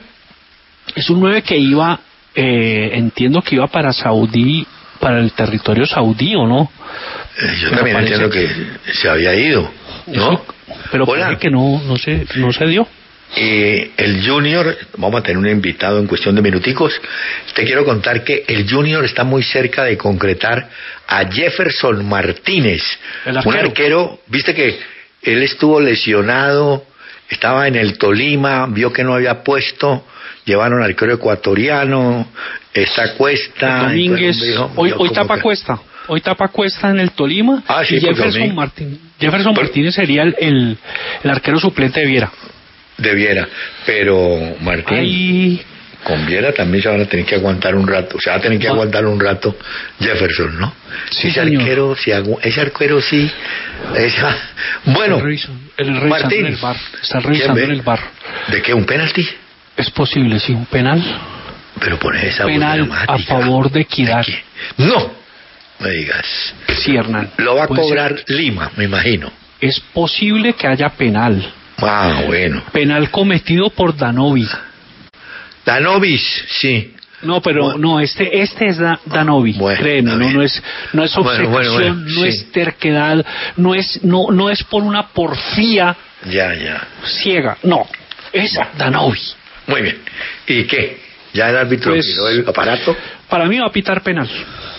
Es 0.96 1.10
un 1.10 1.20
9 1.20 1.42
que 1.42 1.58
iba, 1.58 2.00
eh, 2.34 2.92
entiendo 2.94 3.42
que 3.42 3.56
iba 3.56 3.68
para 3.68 3.92
Saudí, 3.92 4.66
para 5.00 5.20
el 5.20 5.34
territorio 5.34 5.86
saudí, 5.86 6.36
¿o 6.36 6.48
no? 6.48 6.72
yo 7.38 7.70
Pero 7.70 7.76
también 7.76 7.98
entiendo 7.98 8.30
que 8.30 8.48
se 8.94 9.10
había 9.10 9.36
ido, 9.36 9.70
¿no? 10.08 10.14
Eso- 10.34 10.46
pero 10.92 11.06
parece 11.06 11.40
que 11.40 11.50
no, 11.50 11.82
no 11.86 11.98
se, 11.98 12.26
no 12.36 12.52
se 12.54 12.66
dio. 12.68 12.88
Eh, 13.38 13.92
el 13.98 14.26
Junior, 14.26 14.78
vamos 14.98 15.20
a 15.20 15.24
tener 15.24 15.38
un 15.38 15.48
invitado 15.50 16.00
en 16.00 16.08
cuestión 16.08 16.36
de 16.36 16.42
minuticos. 16.42 16.94
Te 17.54 17.66
quiero 17.66 17.84
contar 17.84 18.24
que 18.24 18.46
el 18.48 18.70
Junior 18.70 19.04
está 19.04 19.24
muy 19.24 19.42
cerca 19.44 19.84
de 19.84 19.98
concretar 19.98 20.70
a 21.08 21.26
Jefferson 21.30 22.06
Martínez, 22.08 22.82
un 23.26 23.56
arquero. 23.68 24.20
viste 24.28 24.54
que 24.54 24.80
él 25.24 25.42
estuvo 25.44 25.82
lesionado, 25.82 26.86
estaba 27.30 27.68
en 27.68 27.76
el 27.76 27.98
Tolima, 27.98 28.68
vio 28.68 28.94
que 28.94 29.04
no 29.04 29.16
había 29.16 29.44
puesto, 29.44 30.06
llevaron 30.46 30.80
al 30.84 30.92
arquero 30.92 31.14
ecuatoriano, 31.16 32.28
esta 32.74 33.16
cuesta. 33.16 33.80
Domínguez, 33.90 34.38
hoy, 34.76 34.94
hoy 34.96 35.10
tapa 35.10 35.36
que- 35.38 35.42
cuesta. 35.42 35.80
Hoy 36.08 36.22
tapa 36.22 36.48
cuesta 36.50 36.90
en 36.90 37.00
el 37.00 37.12
Tolima. 37.12 37.64
Ah, 37.68 37.84
sí, 37.84 37.96
y 37.96 38.00
porque 38.02 38.16
Jefferson, 38.24 38.56
Martín, 38.56 39.00
Jefferson 39.20 39.54
Martínez 39.56 39.96
sería 39.96 40.24
el, 40.24 40.36
el, 40.40 40.78
el 41.24 41.30
arquero 41.32 41.60
suplente 41.60 42.00
de 42.02 42.06
Viera. 42.06 42.32
Debiera, 42.98 43.48
pero 43.86 44.56
Martín. 44.62 44.98
Ahí, 44.98 45.62
Con 46.04 46.24
Viera 46.28 46.54
también 46.54 46.84
se 46.84 46.90
van 46.90 47.02
a 47.02 47.06
tener 47.06 47.26
que 47.26 47.34
aguantar 47.36 47.74
un 47.76 47.88
rato, 47.88 48.18
se 48.20 48.30
va 48.30 48.36
a 48.36 48.40
tener 48.40 48.60
que 48.60 48.68
Ah. 48.68 48.72
aguantar 48.72 49.06
un 49.06 49.20
rato 49.20 49.58
Jefferson, 50.00 50.60
¿no? 50.60 50.72
Sí, 51.10 51.30
ese 51.30 51.44
señor. 51.44 51.62
arquero, 51.64 51.96
si 51.96 52.12
agu- 52.12 52.40
ese 52.44 52.62
arquero 52.62 53.02
sí. 53.02 53.30
esa- 53.96 54.38
Bueno, 54.86 55.18
el 55.78 55.92
Martín. 56.08 56.42
en 56.42 56.46
el 56.54 56.56
bar. 56.58 56.76
Están 57.02 57.24
revisando 57.24 57.56
¿Quién 57.56 57.66
en 57.72 57.76
el 57.78 57.82
bar. 57.82 58.00
¿de 58.50 58.62
qué? 58.62 58.74
¿Un 58.74 58.86
penalti? 58.86 59.28
Es 59.76 59.90
posible, 59.90 60.40
sí, 60.40 60.54
un 60.54 60.68
penal. 60.68 61.04
Pero 61.80 61.98
pone 62.00 62.26
esa 62.28 62.46
Penal 62.46 62.90
a 63.08 63.18
favor 63.20 63.70
de 63.72 63.82
Equidad. 63.82 64.26
¿De? 64.26 64.86
No, 64.86 65.12
me 65.86 65.92
digas. 65.92 66.26
Sí, 66.84 66.96
Hernán. 66.96 67.32
Lo 67.38 67.56
va 67.56 67.64
a 67.64 67.68
ser. 67.68 67.76
cobrar 67.78 68.16
Lima, 68.28 68.72
me 68.78 68.86
imagino. 68.86 69.32
Es 69.62 69.80
posible 69.80 70.54
que 70.54 70.68
haya 70.68 70.90
penal. 70.90 71.54
Ah, 71.78 72.24
bueno. 72.26 72.64
Penal 72.72 73.10
cometido 73.12 73.70
por 73.70 73.96
Danovi. 73.96 74.48
Danovis, 75.66 76.22
sí. 76.60 76.92
No, 77.22 77.42
pero 77.42 77.78
no, 77.78 78.00
este 78.00 78.42
este 78.42 78.68
es 78.68 78.78
Da- 78.78 79.00
Danovi, 79.06 79.54
Bueno, 79.54 79.80
créeme, 79.82 80.12
no, 80.12 80.30
no 80.30 80.42
es 80.44 80.62
no 80.94 81.04
es 81.04 81.16
bueno, 81.16 81.50
bueno, 81.50 81.94
no 81.96 82.22
sí. 82.22 82.28
es 82.28 82.52
terquedad, 82.52 83.26
no 83.58 83.74
es 83.74 84.04
no 84.04 84.28
no 84.32 84.50
es 84.52 84.64
por 84.64 84.84
una 84.84 85.08
porfía 85.08 85.96
Ya, 86.30 86.54
ya. 86.54 86.88
ciega, 87.24 87.58
no, 87.64 87.88
es 88.32 88.54
Danovi. 88.78 89.20
Muy 89.68 89.82
bien. 89.82 89.98
¿Y 90.46 90.66
qué? 90.66 91.00
¿Ya 91.34 91.50
el 91.50 91.58
árbitro 91.58 91.94
Pues- 91.94 92.16
el 92.30 92.48
aparato? 92.48 92.96
Para 93.28 93.46
mí 93.46 93.58
va 93.58 93.68
a 93.68 93.72
pitar 93.72 94.02
penal. 94.04 94.30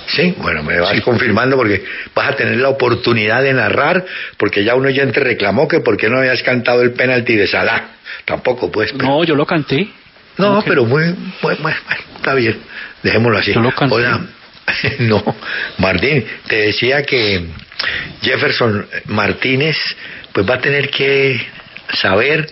Sí, 0.09 0.35
bueno, 0.39 0.63
me 0.63 0.79
vas 0.81 1.01
confirmando 1.01 1.57
porque 1.57 1.85
vas 2.15 2.31
a 2.31 2.37
tener 2.37 2.57
la 2.59 2.69
oportunidad 2.69 3.43
de 3.43 3.53
narrar, 3.53 4.05
porque 4.37 4.63
ya 4.65 4.75
un 4.75 4.87
oyente 4.87 5.21
reclamó 5.21 5.67
que 5.67 5.81
por 5.81 5.97
qué 5.97 6.09
no 6.09 6.19
habías 6.19 6.43
cantado 6.43 6.83
el 6.83 6.93
penalti 6.93 7.35
de 7.35 7.47
Salah. 7.47 7.83
Tampoco, 8.25 8.71
pues. 8.71 8.93
pero- 8.93 9.05
No, 9.09 9.25
yo 9.25 9.35
lo 9.35 9.45
canté. 9.47 9.89
no, 10.39 10.49
¿cómo 10.49 10.63
que 10.63 10.69
pero 10.71 10.85
muy, 10.85 11.05
muy- 11.43 11.55
bueno, 11.57 11.79
está 12.17 12.35
bien. 12.35 12.59
Dejémoslo 13.03 13.39
así. 13.39 13.53
Yo 13.53 13.61
lo 13.61 13.73
canté. 13.73 13.95
Hola. 13.97 14.21
no, 15.01 15.23
Martín, 15.79 16.25
te 16.49 16.57
decía 16.57 17.03
que 17.05 17.47
Jefferson 18.23 18.87
Martínez, 19.07 19.77
pues 20.33 20.49
va 20.49 20.55
a 20.55 20.61
tener 20.61 20.91
que 20.91 21.41
saber 21.95 22.49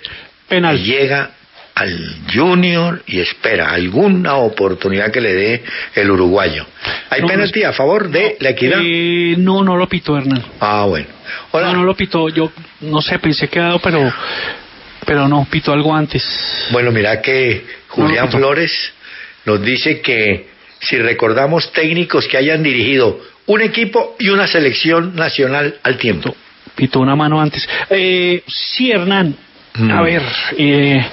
Penal. 0.48 0.76
que 0.76 0.82
llega 0.84 1.30
al 1.74 2.16
Junior 2.32 3.02
y 3.06 3.20
espera 3.20 3.70
alguna 3.70 4.36
oportunidad 4.36 5.10
que 5.10 5.20
le 5.20 5.34
dé 5.34 5.64
el 5.94 6.10
uruguayo. 6.10 6.66
¿Hay 7.10 7.20
No, 7.22 7.26
penalti 7.26 7.64
a 7.64 7.72
favor 7.72 8.08
de 8.10 8.36
la 8.40 8.50
equidad? 8.50 8.80
Eh, 8.82 9.34
no, 9.38 9.62
no 9.64 9.76
lo 9.76 9.88
pitó 9.88 10.16
Hernán. 10.16 10.42
Ah, 10.60 10.84
bueno. 10.88 11.06
Hola. 11.50 11.68
No, 11.72 11.78
no 11.78 11.84
lo 11.84 11.94
pitó. 11.96 12.28
Yo 12.28 12.52
no 12.80 13.02
sé, 13.02 13.18
pensé 13.18 13.48
que 13.48 13.58
dado, 13.60 13.80
pero 13.80 14.12
pero 15.04 15.28
no 15.28 15.46
pitó 15.50 15.72
algo 15.72 15.94
antes. 15.94 16.24
Bueno, 16.70 16.90
mira 16.90 17.20
que 17.20 17.64
Julián. 17.88 18.30
Flores 18.30 18.92
nos 19.44 19.60
dice 19.62 20.00
que 20.00 20.48
si 20.80 20.96
recordamos 20.98 21.72
técnicos 21.72 22.26
que 22.28 22.36
hayan 22.36 22.62
dirigido 22.62 23.20
un 23.46 23.60
equipo 23.60 24.16
y 24.18 24.28
una 24.28 24.46
selección 24.46 25.14
nacional 25.16 25.76
al 25.82 25.98
tiempo. 25.98 26.34
Pitó 26.74 27.00
una 27.00 27.14
mano 27.14 27.40
antes. 27.40 27.68
Eh, 27.90 28.42
sí, 28.46 28.90
Hernán. 28.90 29.36
Mm. 29.76 29.90
A 29.90 30.02
ver, 30.02 30.22
eh, 30.56 31.04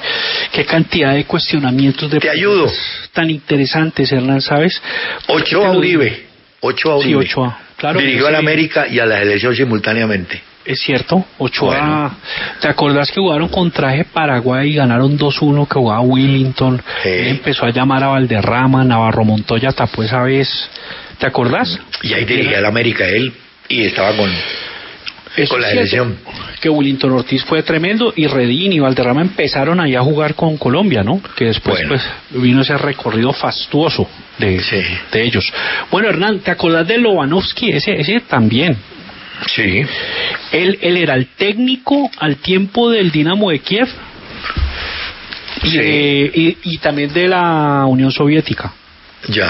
qué 0.52 0.66
cantidad 0.66 1.14
de 1.16 1.26
cuestionamientos 1.26 2.12
de 2.12 2.20
Te 2.20 2.30
ayudo. 2.30 2.72
tan 3.12 3.30
interesantes, 3.30 4.12
Hernán, 4.12 4.40
¿sabes? 4.42 4.80
Ocho 5.28 5.64
a 5.64 5.68
Te 5.70 5.74
lo 5.74 5.80
Uribe. 5.80 6.06
digo. 6.06 6.18
Ocho 6.62 6.94
a 6.94 7.02
Sí, 7.02 7.08
Uribe. 7.16 7.20
Ochoa. 7.32 7.58
Claro, 7.78 8.00
Dirigió 8.00 8.28
a 8.28 8.32
la 8.32 8.38
América 8.38 8.88
y 8.88 9.00
a 9.00 9.06
la 9.08 9.18
selección 9.18 9.56
simultáneamente. 9.56 10.40
Es 10.64 10.80
cierto, 10.82 11.26
Ochoa. 11.40 11.76
Bueno. 11.76 12.16
¿Te 12.62 12.68
acordás 12.68 13.10
que 13.10 13.20
jugaron 13.20 13.48
con 13.48 13.72
traje 13.72 14.06
Paraguay 14.06 14.70
y 14.70 14.76
ganaron 14.76 15.18
2-1 15.18 15.68
que 15.68 15.74
jugaba 15.74 16.02
Willington? 16.02 16.80
Sí. 17.02 17.10
Él 17.10 17.28
empezó 17.30 17.66
a 17.66 17.72
llamar 17.72 18.04
a 18.04 18.10
Valderrama, 18.10 18.84
Navarro 18.84 19.26
Montoya 19.26 19.72
tapó 19.72 20.04
esa 20.04 20.22
vez. 20.22 20.48
¿Te 21.18 21.26
acordás? 21.26 21.80
Y 22.04 22.14
ahí 22.14 22.26
dirigía 22.26 22.60
a 22.60 22.62
la 22.62 22.68
América 22.68 23.08
él 23.08 23.34
y 23.70 23.86
estaba 23.86 24.16
con, 24.16 24.30
Eso 25.38 25.54
con 25.54 25.62
la 25.62 25.70
selección. 25.70 26.18
Que 26.60 26.70
Willington 26.70 27.12
Ortiz 27.12 27.44
fue 27.46 27.64
tremendo 27.64 28.14
y 28.16 28.28
Redín 28.28 28.74
y 28.74 28.80
Valderrama 28.80 29.22
empezaron 29.22 29.80
ahí 29.80 29.96
a 29.96 30.02
jugar 30.02 30.36
con 30.36 30.58
Colombia, 30.58 31.04
¿no? 31.04 31.22
Que 31.36 31.46
después 31.46 31.76
Bueno. 31.88 31.90
pues 31.90 32.42
vino 32.42 32.62
ese 32.62 32.78
recorrido 32.78 33.32
fastuoso 33.34 34.08
de, 34.38 34.60
Sí. 34.62 34.82
de 35.12 35.24
ellos. 35.24 35.52
Bueno, 35.90 36.10
Hernán, 36.10 36.40
¿te 36.40 36.52
acordás 36.52 36.88
de 36.88 36.98
Lobanovsky? 36.98 37.72
Ese, 37.72 37.94
ese 38.00 38.20
también. 38.22 38.76
Sí. 39.48 39.82
Él, 40.52 40.78
él 40.82 40.98
era 40.98 41.16
el 41.16 41.28
técnico 41.28 42.12
al 42.20 42.36
tiempo 42.38 42.90
del 42.92 43.10
Dinamo 43.12 43.50
de 43.52 43.60
Kiev 43.60 43.88
y, 45.64 45.70
Sí. 45.70 45.78
de- 45.78 46.32
y, 46.34 46.58
y 46.74 46.78
también 46.80 47.12
de 47.14 47.28
la 47.28 47.86
Unión 47.88 48.12
Soviética. 48.12 48.74
Ya. 49.30 49.48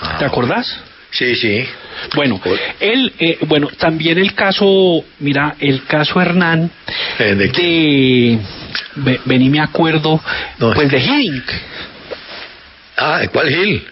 Ah, 0.00 0.16
¿Te 0.18 0.24
acordás? 0.24 0.80
Sí, 1.10 1.34
sí. 1.34 1.64
Bueno, 2.14 2.40
él, 2.80 3.12
eh, 3.18 3.38
bueno, 3.46 3.68
también 3.78 4.18
el 4.18 4.34
caso, 4.34 5.04
mira, 5.20 5.56
el 5.60 5.84
caso 5.84 6.20
Hernán 6.20 6.70
Eh, 7.18 7.34
¿de 7.34 7.50
qué? 7.50 7.62
de, 7.62 8.38
ve- 8.96 9.20
vení 9.24 9.48
me 9.48 9.60
acuerdo, 9.60 10.20
No, 10.58 10.72
pues 10.72 10.86
es 10.86 10.92
de 10.92 10.98
que- 10.98 11.04
Hiddink, 11.04 11.44
Ah, 12.96 13.20
¿cuál 13.32 13.48
Gil? 13.48 13.84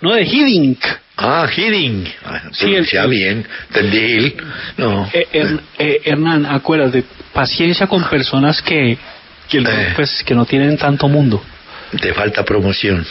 no 0.00 0.14
de 0.14 0.22
Hiddink. 0.22 0.78
Ah, 1.18 1.48
Hidding. 1.54 2.06
Ah, 2.24 2.42
Sí, 2.52 2.74
el- 2.74 2.86
bien. 3.08 3.46
Entendí 3.68 3.98
Gil. 3.98 4.36
No. 4.76 5.08
Eh, 5.12 5.26
Her- 5.32 5.60
eh, 5.78 6.00
Hernán, 6.04 6.44
acuérdate, 6.46 7.04
paciencia 7.32 7.86
con 7.86 8.04
personas 8.04 8.60
que, 8.62 8.98
que, 9.48 9.58
Eh. 9.58 9.92
pues, 9.96 10.22
que 10.24 10.34
no 10.34 10.44
tienen 10.44 10.76
tanto 10.76 11.08
mundo. 11.08 11.42
Te 12.00 12.12
falta 12.12 12.44
promoción. 12.44 13.06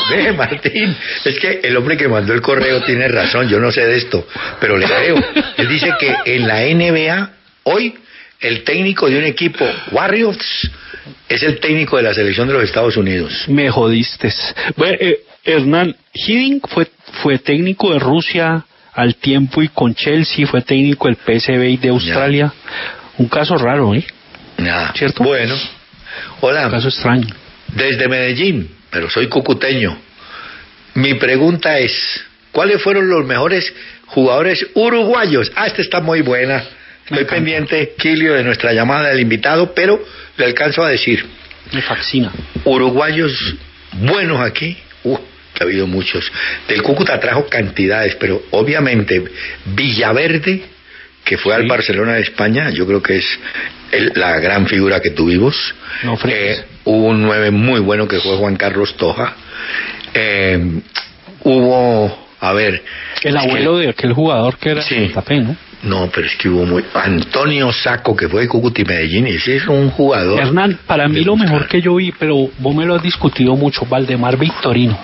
ve, 0.10 0.32
Martín, 0.32 0.96
es 1.24 1.38
que 1.38 1.60
el 1.62 1.76
hombre 1.76 1.96
que 1.96 2.08
mandó 2.08 2.32
el 2.32 2.40
correo 2.40 2.82
tiene 2.82 3.08
razón, 3.08 3.48
yo 3.48 3.58
no 3.58 3.70
sé 3.70 3.86
de 3.86 3.96
esto, 3.96 4.26
pero 4.60 4.76
le 4.76 4.86
creo. 4.86 5.16
Él 5.56 5.68
dice 5.68 5.92
que 5.98 6.14
en 6.24 6.46
la 6.46 6.60
NBA, 6.62 7.30
hoy, 7.64 7.94
el 8.40 8.64
técnico 8.64 9.08
de 9.08 9.18
un 9.18 9.24
equipo, 9.24 9.68
Warriors, 9.92 10.70
es 11.28 11.42
el 11.42 11.60
técnico 11.60 11.96
de 11.96 12.04
la 12.04 12.14
selección 12.14 12.48
de 12.48 12.54
los 12.54 12.64
Estados 12.64 12.96
Unidos. 12.96 13.44
Me 13.48 13.70
jodiste. 13.70 14.32
Bueno, 14.76 14.96
eh, 15.00 15.20
Hernán 15.44 15.96
Hiddink 16.12 16.68
fue, 16.68 16.86
fue 17.22 17.38
técnico 17.38 17.92
de 17.92 17.98
Rusia 17.98 18.64
al 18.92 19.16
tiempo 19.16 19.62
y 19.62 19.68
con 19.68 19.94
Chelsea, 19.94 20.46
fue 20.46 20.62
técnico 20.62 21.08
del 21.08 21.16
PSV 21.16 21.80
de 21.80 21.88
Australia. 21.88 22.52
Un 23.18 23.28
caso 23.28 23.56
raro, 23.56 23.94
¿eh? 23.94 24.04
¿Cierto? 24.94 25.24
Bueno. 25.24 25.54
Hola. 26.40 26.66
Un 26.66 26.72
caso 26.72 26.88
extraño. 26.88 27.28
Desde 27.68 28.08
Medellín, 28.08 28.68
pero 28.90 29.08
soy 29.10 29.28
cucuteño. 29.28 29.96
Mi 30.94 31.14
pregunta 31.14 31.78
es, 31.78 32.24
¿cuáles 32.52 32.82
fueron 32.82 33.08
los 33.08 33.24
mejores 33.24 33.72
jugadores 34.06 34.66
uruguayos? 34.74 35.50
Ah, 35.54 35.66
esta 35.66 35.82
está 35.82 36.00
muy 36.00 36.22
buena. 36.22 36.64
Estoy 37.04 37.24
pendiente, 37.24 37.94
Kilio, 37.98 38.34
de 38.34 38.44
nuestra 38.44 38.72
llamada 38.72 39.08
del 39.08 39.20
invitado, 39.20 39.74
pero 39.74 40.00
le 40.36 40.44
alcanzo 40.44 40.84
a 40.84 40.90
decir. 40.90 41.24
Me 41.72 41.82
fascina. 41.82 42.32
Uruguayos 42.64 43.56
buenos 43.92 44.40
aquí. 44.40 44.76
Uh, 45.04 45.18
ha 45.60 45.64
habido 45.64 45.86
muchos. 45.86 46.30
Del 46.68 46.82
Cúcuta 46.82 47.18
trajo 47.20 47.46
cantidades, 47.46 48.16
pero 48.16 48.42
obviamente 48.50 49.22
Villaverde, 49.66 50.62
que 51.24 51.36
fue 51.38 51.54
al 51.54 51.66
Barcelona 51.66 52.14
de 52.14 52.22
España, 52.22 52.70
yo 52.70 52.86
creo 52.86 53.02
que 53.02 53.16
es 53.18 53.38
el- 53.92 54.12
la 54.16 54.38
gran 54.40 54.66
figura 54.66 55.00
que 55.00 55.10
tuvimos. 55.10 55.74
No. 56.02 56.18
Eh, 56.26 56.64
hubo 56.84 57.06
un 57.08 57.22
9 57.22 57.50
muy 57.50 57.80
bueno 57.80 58.08
que 58.08 58.18
fue 58.20 58.36
Juan 58.36 58.56
Carlos 58.56 58.96
Toja. 58.96 59.34
Eh, 60.14 60.80
hubo, 61.44 62.26
a 62.40 62.52
ver. 62.52 62.82
El 63.22 63.32
que- 63.34 63.38
abuelo 63.38 63.78
de 63.78 63.88
aquel 63.90 64.12
jugador 64.12 64.56
que 64.58 64.70
era 64.70 64.82
Sí. 64.82 65.10
Tapé, 65.14 65.40
¿no? 65.40 65.56
No, 65.82 66.10
pero 66.14 66.26
es 66.26 66.36
que 66.36 66.48
hubo 66.48 66.66
muy. 66.66 66.84
Antonio 66.92 67.72
Saco, 67.72 68.14
que 68.14 68.28
fue 68.28 68.42
de 68.42 68.48
Cúcuta 68.48 68.82
y 68.82 68.84
Medellín, 68.84 69.26
ese 69.26 69.56
es 69.56 69.66
un 69.66 69.88
jugador. 69.90 70.38
Hernán, 70.38 70.78
para 70.86 71.08
mí 71.08 71.22
lo 71.24 71.36
mejor 71.36 71.68
que 71.68 71.80
yo 71.80 71.94
vi, 71.94 72.12
pero 72.12 72.50
vos 72.58 72.74
me 72.74 72.84
lo 72.84 72.96
has 72.96 73.02
discutido 73.02 73.56
mucho, 73.56 73.86
Valdemar 73.86 74.36
Victorino. 74.36 74.98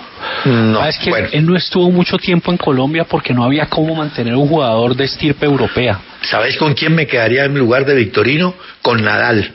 No, 0.45 0.81
Ah, 0.81 0.89
es 0.89 0.97
que 0.97 1.09
bueno. 1.09 1.27
él 1.31 1.45
no 1.45 1.55
estuvo 1.55 1.91
mucho 1.91 2.17
tiempo 2.17 2.51
en 2.51 2.57
Colombia 2.57 3.03
porque 3.05 3.33
no 3.33 3.43
había 3.43 3.67
cómo 3.67 3.95
mantener 3.95 4.35
un 4.35 4.47
jugador 4.47 4.95
de 4.95 5.05
estirpe 5.05 5.45
europea. 5.45 5.99
¿Sabes 6.21 6.57
con 6.57 6.73
quién 6.73 6.93
me 6.95 7.05
quedaría 7.07 7.45
en 7.45 7.57
lugar 7.57 7.85
de 7.85 7.95
Victorino? 7.95 8.53
Con 8.81 9.03
Nadal. 9.03 9.51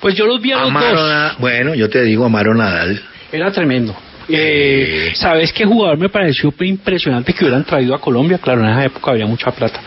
Pues 0.00 0.14
yo 0.14 0.26
los 0.26 0.40
vi 0.40 0.52
a 0.52 0.58
los 0.58 0.68
Amaro 0.68 1.00
dos. 1.00 1.08
Na- 1.10 1.34
Bueno, 1.38 1.74
yo 1.74 1.88
te 1.88 2.02
digo 2.02 2.24
Amaro 2.26 2.54
Nadal. 2.54 3.00
Era 3.32 3.50
tremendo. 3.50 3.94
Eh, 4.28 5.12
¿Sabes 5.14 5.52
qué 5.52 5.64
jugador 5.64 5.98
me 5.98 6.08
pareció 6.08 6.52
impresionante 6.60 7.32
que 7.32 7.44
hubieran 7.44 7.64
traído 7.64 7.94
a 7.94 8.00
Colombia? 8.00 8.38
Claro, 8.38 8.62
en 8.64 8.70
esa 8.70 8.84
época 8.84 9.10
había 9.12 9.26
mucha 9.26 9.50
plata. 9.50 9.80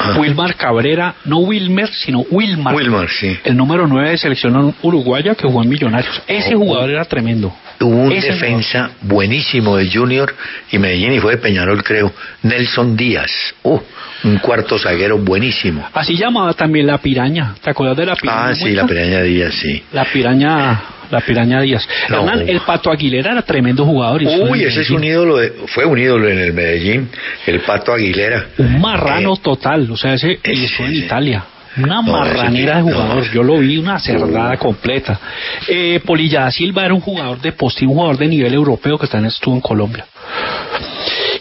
Ah. 0.00 0.14
Wilmar 0.18 0.56
Cabrera, 0.56 1.14
no 1.24 1.38
Wilmer, 1.38 1.88
sino 1.88 2.20
Wilmar. 2.30 2.74
Wilmar, 2.74 3.08
sí. 3.10 3.36
El 3.44 3.56
número 3.56 3.86
9 3.86 4.10
de 4.10 4.18
selección 4.18 4.74
uruguaya 4.82 5.34
que 5.34 5.46
jugó 5.46 5.62
en 5.62 5.68
Millonarios. 5.68 6.22
Ese 6.26 6.54
Oh, 6.54 6.58
jugador 6.58 6.90
era 6.90 7.04
tremendo. 7.04 7.54
Hubo 7.80 7.96
un 8.04 8.12
Ese 8.12 8.28
defensa 8.32 8.90
buenísimo 9.02 9.76
de 9.76 9.90
Junior 9.90 10.34
y 10.70 10.78
Medellín 10.78 11.12
y 11.12 11.20
fue 11.20 11.32
de 11.32 11.38
Peñarol, 11.38 11.82
creo. 11.82 12.12
Nelson 12.42 12.96
Díaz. 12.96 13.54
Uh, 13.62 13.78
un 14.24 14.38
cuarto 14.38 14.78
zaguero 14.78 15.18
buenísimo. 15.18 15.86
Así 15.92 16.16
llamaba 16.16 16.54
también 16.54 16.86
la 16.86 16.98
piraña. 16.98 17.54
¿Te 17.62 17.70
acuerdas 17.70 17.96
de 17.98 18.06
la 18.06 18.16
piraña? 18.16 18.46
Ah, 18.48 18.54
sí, 18.54 18.64
muerta? 18.64 18.82
la 18.82 18.88
Peña 18.88 19.22
Díaz, 19.22 19.54
sí. 19.54 19.82
La 19.92 20.04
piraña, 20.04 20.80
la 21.14 21.20
piraña 21.22 21.60
Díaz. 21.60 21.88
No. 22.10 22.18
Hernán, 22.20 22.48
el 22.48 22.60
Pato 22.60 22.90
Aguilera 22.90 23.32
era 23.32 23.42
tremendo 23.42 23.84
jugador. 23.84 24.22
y 24.22 24.26
Uy, 24.26 24.64
ese 24.64 24.82
es 24.82 24.90
un 24.90 25.02
ídolo, 25.04 25.38
de- 25.38 25.50
fue 25.68 25.84
un 25.86 25.98
ídolo 25.98 26.28
en 26.28 26.38
el 26.38 26.52
Medellín, 26.52 27.08
el 27.46 27.60
Pato 27.60 27.92
Aguilera. 27.92 28.46
Un 28.58 28.80
marrano 28.80 29.34
Eh, 29.34 29.40
total, 29.42 29.90
o 29.90 29.96
sea, 29.96 30.14
ese 30.14 30.38
ese, 30.42 30.64
estuvo 30.66 30.86
en. 30.86 30.94
Italia. 30.94 31.44
Una 31.76 31.96
No, 31.96 32.02
marranera 32.04 32.76
de 32.76 32.82
jugador, 32.82 33.26
no. 33.26 33.32
yo 33.32 33.42
lo 33.42 33.58
vi 33.58 33.78
una 33.78 33.98
cerdada 33.98 34.56
completa. 34.58 35.18
Eh, 35.66 36.00
Polilla 36.06 36.42
da 36.42 36.50
Silva 36.52 36.84
era 36.84 36.94
un 36.94 37.00
jugador 37.00 37.40
de 37.40 37.50
poste, 37.50 37.84
un 37.84 37.94
jugador 37.94 38.16
de 38.16 38.28
nivel 38.28 38.54
europeo 38.54 38.96
que 38.96 39.08
también 39.08 39.28
estuvo 39.32 39.54
en 39.56 39.60
Colombia. 39.60 40.06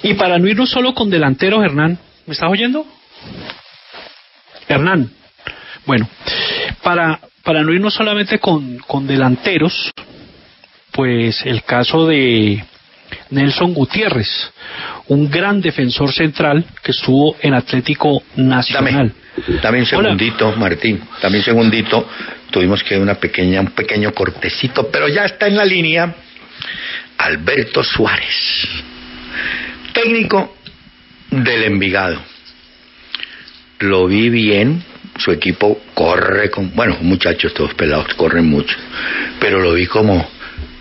Y 0.02 0.16
para 0.16 0.40
no 0.40 0.48
irnos 0.48 0.70
solo 0.72 0.94
con 0.96 1.10
delanteros, 1.12 1.64
Hernán, 1.64 2.00
¿me 2.26 2.34
estás 2.34 2.50
oyendo? 2.50 2.84
Hernán, 4.68 5.10
bueno, 5.86 6.08
para, 6.82 7.20
para 7.44 7.62
no 7.64 7.74
irnos 7.74 7.94
solamente 7.94 8.40
con, 8.40 8.78
con 8.80 9.06
delanteros, 9.06 9.92
pues 10.92 11.46
el 11.46 11.64
caso 11.64 12.08
de 12.08 12.64
Nelson 13.30 13.74
Gutiérrez, 13.74 14.52
un 15.08 15.30
gran 15.30 15.62
defensor 15.62 16.12
central 16.12 16.66
que 16.82 16.92
estuvo 16.92 17.36
en 17.42 17.54
Atlético 17.54 18.24
Nacional. 18.36 19.14
Dame 19.62 19.80
un 19.80 19.88
Hola. 19.94 20.10
segundito, 20.10 20.52
Martín. 20.56 21.02
Dame 21.22 21.40
un 21.40 21.44
segundito. 21.44 22.08
Tuvimos 22.52 22.84
que 22.84 22.98
una 22.98 23.16
pequeña, 23.16 23.62
un 23.62 23.72
pequeño 23.72 24.14
cortecito, 24.14 24.90
pero 24.92 25.08
ya 25.08 25.26
está 25.26 25.48
en 25.48 25.56
la 25.56 25.66
línea 25.66 26.16
Alberto 27.18 27.84
Suárez, 27.84 28.68
técnico 29.92 30.56
del 31.32 31.64
Envigado. 31.64 32.22
Lo 33.80 34.06
vi 34.06 34.30
bien, 34.30 34.84
su 35.18 35.32
equipo 35.32 35.82
corre 35.94 36.50
con, 36.50 36.74
bueno, 36.76 36.98
muchachos, 37.02 37.54
todos 37.54 37.74
pelados 37.74 38.14
corren 38.16 38.46
mucho, 38.46 38.76
pero 39.40 39.60
lo 39.60 39.74
vi 39.74 39.86
como 39.86 40.28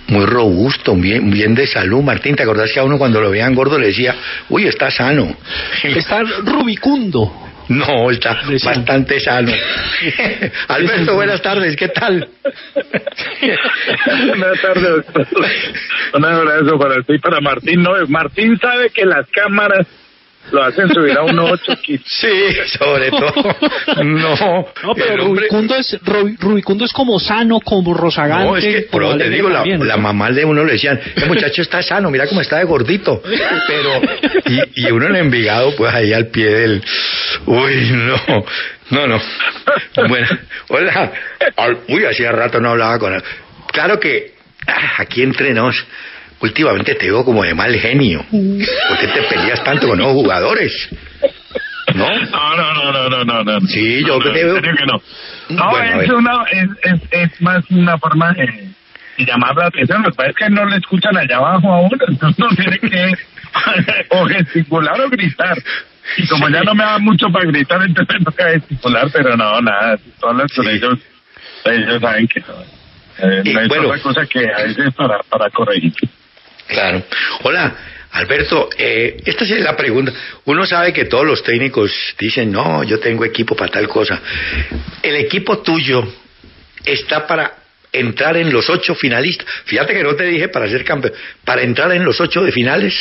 muy 0.08 0.26
robusto, 0.26 0.94
bien, 0.94 1.30
bien 1.30 1.54
de 1.54 1.66
salud. 1.66 2.02
Martín, 2.02 2.36
¿te 2.36 2.42
acordás 2.42 2.70
que 2.72 2.80
a 2.80 2.84
uno 2.84 2.98
cuando 2.98 3.20
lo 3.20 3.30
veían 3.30 3.54
gordo 3.54 3.78
le 3.78 3.88
decía, 3.88 4.14
uy, 4.48 4.66
está 4.66 4.90
sano? 4.90 5.36
Está 5.82 6.22
rubicundo. 6.44 7.38
No, 7.68 8.10
está 8.10 8.40
bastante 8.64 9.20
sano. 9.20 9.52
Alberto, 10.68 11.14
buenas 11.14 11.40
tardes, 11.40 11.76
¿qué 11.76 11.88
tal? 11.88 12.28
Buenas 14.26 14.60
tardes, 14.60 14.82
doctor. 14.82 15.26
Un 16.14 16.24
abrazo 16.24 16.78
para 16.78 17.00
usted 17.00 17.14
y 17.14 17.18
para 17.18 17.40
Martín. 17.40 17.82
No, 17.82 17.92
Martín 18.08 18.58
sabe 18.58 18.90
que 18.90 19.06
las 19.06 19.30
cámaras 19.30 19.86
lo 20.50 20.62
hacen 20.64 20.88
subir 20.92 21.16
a 21.16 21.22
unos 21.22 21.52
8 21.66 21.80
kilos. 21.82 22.02
Sí, 22.06 22.28
sobre 22.78 23.10
todo. 23.10 23.32
No, 24.04 24.34
No, 24.82 24.94
pero 24.94 25.24
hombre- 25.24 25.46
Rubicundo 25.46 25.76
es, 25.76 25.98
Rubi- 26.02 26.36
Rubicundo 26.38 26.84
es 26.84 26.92
como 26.92 27.18
sano, 27.20 27.60
como 27.60 27.94
rozagante. 27.94 28.44
No, 28.46 28.56
es 28.56 28.64
que, 28.64 28.86
pero 28.90 29.16
te 29.16 29.30
digo, 29.30 29.48
la, 29.48 29.64
la 29.64 29.96
mamá 29.96 30.30
de 30.30 30.44
uno 30.44 30.64
le 30.64 30.72
decían, 30.72 31.00
el 31.16 31.26
muchacho 31.26 31.62
está 31.62 31.82
sano, 31.82 32.10
mira 32.10 32.26
cómo 32.26 32.40
está 32.40 32.58
de 32.58 32.64
gordito. 32.64 33.22
Pero, 33.68 34.00
y, 34.46 34.86
y 34.86 34.90
uno 34.90 35.06
en 35.06 35.16
Envigado, 35.16 35.74
pues 35.76 35.94
ahí 35.94 36.12
al 36.12 36.26
pie 36.26 36.46
del, 36.50 36.82
uy, 37.46 37.90
no, 37.92 38.16
no, 38.90 39.06
no. 39.06 39.20
Bueno, 40.08 40.26
hola, 40.68 41.12
uy, 41.88 42.04
hacía 42.04 42.32
rato 42.32 42.60
no 42.60 42.70
hablaba 42.70 42.98
con 42.98 43.14
él. 43.14 43.22
Claro 43.72 43.98
que, 44.00 44.34
ah, 44.66 44.94
aquí 44.98 45.22
entre 45.22 45.54
nos, 45.54 45.82
últimamente 46.42 46.94
te 46.96 47.06
veo 47.06 47.24
como 47.24 47.42
de 47.44 47.54
mal 47.54 47.74
genio. 47.74 48.24
¿Por 48.30 48.98
qué 48.98 49.06
te 49.08 49.22
peleas 49.28 49.62
tanto 49.64 49.88
con 49.88 49.98
los 49.98 50.08
jugadores? 50.12 50.72
¿No? 51.94 52.08
No, 52.08 52.56
no, 52.56 52.74
no, 52.74 52.92
no, 52.92 53.08
no, 53.10 53.24
no, 53.24 53.44
no. 53.44 53.60
Sí, 53.68 54.00
yo 54.06 54.18
no, 54.18 54.20
que 54.20 54.28
no, 54.28 54.34
te 54.34 54.40
en 54.40 54.46
veo- 54.46 54.54
serio 54.56 54.74
que 54.76 54.86
no. 54.86 55.02
No, 55.56 55.70
Bueno, 55.70 56.00
es, 56.00 56.10
una, 56.10 56.44
es, 56.50 56.68
es, 56.82 57.00
es 57.10 57.40
más 57.42 57.62
una 57.70 57.98
forma 57.98 58.32
de, 58.32 58.46
de 59.18 59.24
llamar 59.26 59.54
la 59.56 59.66
atención. 59.66 60.02
Lo 60.02 60.10
que 60.10 60.16
pasa 60.16 60.30
es 60.30 60.36
que 60.36 60.50
no 60.50 60.64
le 60.64 60.76
escuchan 60.76 61.16
allá 61.16 61.36
abajo 61.36 61.72
a 61.72 61.80
uno, 61.80 61.96
entonces 62.08 62.38
uno 62.44 62.56
tiene 62.56 62.78
que 62.78 63.12
o 64.10 64.24
gesticular 64.26 65.00
o 65.00 65.08
gritar. 65.10 65.56
Y 66.16 66.26
como 66.28 66.48
ya 66.48 66.62
no 66.62 66.74
me 66.74 66.82
da 66.84 66.98
mucho 66.98 67.26
para 67.30 67.44
gritar, 67.46 67.82
entonces 67.82 68.16
me 68.18 68.24
toca 68.24 68.48
gesticular, 68.50 69.08
pero 69.12 69.36
no, 69.36 69.60
nada, 69.60 69.96
tú 70.20 70.26
hablas 70.28 70.52
con 70.54 70.68
ellos, 70.68 70.98
ellos 71.64 72.00
saben 72.00 72.26
que 72.26 72.40
no. 72.40 72.54
Eh, 73.18 73.42
no 73.52 73.60
es 73.60 73.68
bueno. 73.68 73.88
otra 73.88 74.00
cosa 74.02 74.26
que 74.26 74.40
a 74.50 74.62
veces 74.64 74.94
para, 74.94 75.18
para 75.28 75.50
corregir. 75.50 75.92
Claro. 76.66 77.02
Hola, 77.42 77.74
Alberto, 78.12 78.68
eh, 78.76 79.16
esta 79.24 79.44
es 79.44 79.50
la 79.60 79.76
pregunta. 79.76 80.12
Uno 80.44 80.66
sabe 80.66 80.92
que 80.92 81.06
todos 81.06 81.26
los 81.26 81.42
técnicos 81.42 81.92
dicen, 82.18 82.52
no, 82.52 82.84
yo 82.84 83.00
tengo 83.00 83.24
equipo 83.24 83.56
para 83.56 83.70
tal 83.70 83.88
cosa. 83.88 84.20
¿El 85.02 85.16
equipo 85.16 85.58
tuyo 85.58 86.06
está 86.84 87.26
para 87.26 87.52
entrar 87.92 88.36
en 88.36 88.52
los 88.52 88.68
ocho 88.68 88.94
finalistas? 88.94 89.46
Fíjate 89.64 89.94
que 89.94 90.02
no 90.02 90.14
te 90.14 90.24
dije 90.24 90.48
para 90.48 90.68
ser 90.68 90.84
campeón, 90.84 91.14
para 91.44 91.62
entrar 91.62 91.90
en 91.92 92.04
los 92.04 92.20
ocho 92.20 92.42
de 92.42 92.52
finales. 92.52 92.94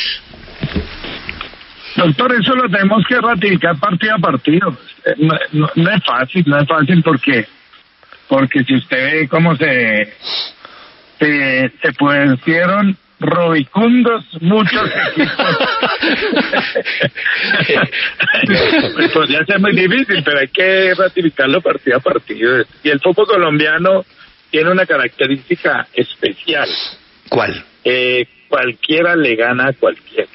Doctor, 1.96 2.32
eso 2.32 2.54
lo 2.54 2.70
tenemos 2.70 3.04
que 3.06 3.20
ratificar 3.20 3.78
partido 3.78 4.14
a 4.14 4.18
partido. 4.18 4.78
Eh, 5.04 5.14
No, 5.52 5.90
es 5.90 6.04
fácil, 6.04 6.44
no 6.46 6.58
es 6.58 6.66
fácil 6.66 7.02
porque 7.02 7.46
porque 8.28 8.64
si 8.64 8.76
usted 8.76 9.12
ve 9.12 9.28
cómo 9.28 9.54
se 9.56 10.14
se, 11.18 11.70
se 11.82 11.92
pusieron 11.92 12.96
robicundos 13.22 14.24
muchos 14.40 14.90
equipos. 15.10 15.58
Pues 18.94 19.10
podría 19.12 19.44
ser 19.44 19.60
muy 19.60 19.72
difícil, 19.72 20.22
pero 20.24 20.40
hay 20.40 20.48
que 20.48 20.94
ratificarlo 20.94 21.60
partido 21.60 21.98
a 21.98 22.00
partido. 22.00 22.64
Y 22.82 22.90
el 22.90 23.00
fútbol 23.00 23.26
colombiano 23.26 24.04
tiene 24.50 24.70
una 24.70 24.84
característica 24.84 25.86
especial. 25.94 26.68
¿Cuál? 27.28 27.64
Eh, 27.84 28.26
cualquiera 28.48 29.16
le 29.16 29.36
gana 29.36 29.68
a 29.68 29.72
cualquiera. 29.72 30.28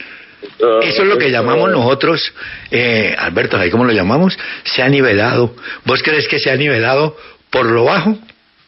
Eso 0.59 1.03
es 1.03 1.07
lo 1.07 1.17
que 1.17 1.31
llamamos 1.31 1.69
nosotros, 1.71 2.33
eh, 2.71 3.15
Alberto, 3.17 3.57
¿ahí 3.57 3.69
cómo 3.69 3.85
lo 3.85 3.91
llamamos? 3.91 4.37
Se 4.63 4.81
ha 4.81 4.89
nivelado. 4.89 5.55
¿Vos 5.85 6.01
crees 6.03 6.27
que 6.27 6.39
se 6.39 6.51
ha 6.51 6.55
nivelado 6.55 7.17
por 7.49 7.65
lo 7.65 7.85
bajo 7.85 8.17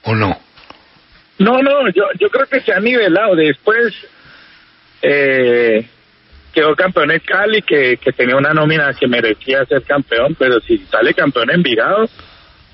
o 0.04 0.16
no? 0.16 0.40
No, 1.40 1.62
no, 1.62 1.90
yo, 1.90 2.04
yo 2.20 2.30
creo 2.30 2.46
que 2.48 2.60
se 2.62 2.74
ha 2.74 2.80
nivelado. 2.80 3.36
Después 3.36 3.94
eh, 5.02 5.88
quedó 6.54 6.76
campeón 6.76 7.12
en 7.12 7.20
Cali, 7.20 7.62
que, 7.62 7.98
que 7.98 8.12
tenía 8.12 8.36
una 8.36 8.54
nómina 8.54 8.94
que 8.94 9.08
merecía 9.08 9.66
ser 9.66 9.84
campeón, 9.84 10.36
pero 10.38 10.60
si 10.62 10.78
sale 10.80 11.14
campeón 11.14 11.50
en 11.50 11.58
Envigado, 11.58 12.10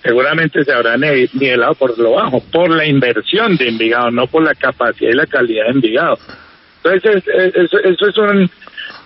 seguramente 0.04 0.64
se 0.64 0.72
habrá 0.74 0.98
nivelado 0.98 1.76
por 1.76 1.98
lo 1.98 2.12
bajo, 2.14 2.42
por 2.52 2.70
la 2.70 2.86
inversión 2.86 3.56
de 3.58 3.70
Envigado, 3.70 4.12
no 4.12 4.28
por 4.28 4.44
la 4.44 4.56
capacidad 4.56 5.12
y 5.12 5.16
la 5.16 5.28
calidad 5.28 5.66
de 5.66 5.72
Envigado. 5.72 6.18
Entonces, 6.84 7.24
es- 7.28 7.28
es- 7.28 7.56
eso, 7.56 7.80
eso 7.80 8.08
es 8.08 8.18
un 8.18 8.50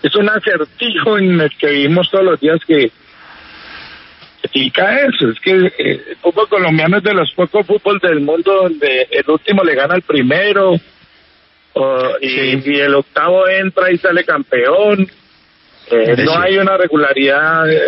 es 0.01 0.15
un 0.15 0.29
acertijo 0.29 1.17
en 1.17 1.41
el 1.41 1.49
que 1.57 1.67
vivimos 1.71 2.09
todos 2.09 2.23
los 2.23 2.39
días 2.39 2.59
que 2.65 2.89
significa 4.41 4.99
eso. 5.01 5.29
Es 5.29 5.39
que 5.39 5.51
eh, 5.51 6.01
el 6.09 6.15
fútbol 6.21 6.47
colombiano 6.47 6.97
es 6.97 7.03
de 7.03 7.13
los 7.13 7.31
pocos 7.33 7.65
fútbol 7.65 7.99
del 7.99 8.21
mundo 8.21 8.53
donde 8.63 9.07
el 9.11 9.23
último 9.29 9.63
le 9.63 9.75
gana 9.75 9.95
al 9.95 10.01
primero 10.03 10.75
o- 11.73 12.11
y, 12.21 12.71
y 12.71 12.79
el 12.79 12.95
octavo 12.95 13.47
entra 13.47 13.91
y 13.91 13.97
sale 13.97 14.23
campeón. 14.23 15.07
Eh, 15.91 16.15
no 16.23 16.37
hay 16.39 16.57
una 16.57 16.77
regularidad 16.77 17.69
eh, 17.71 17.79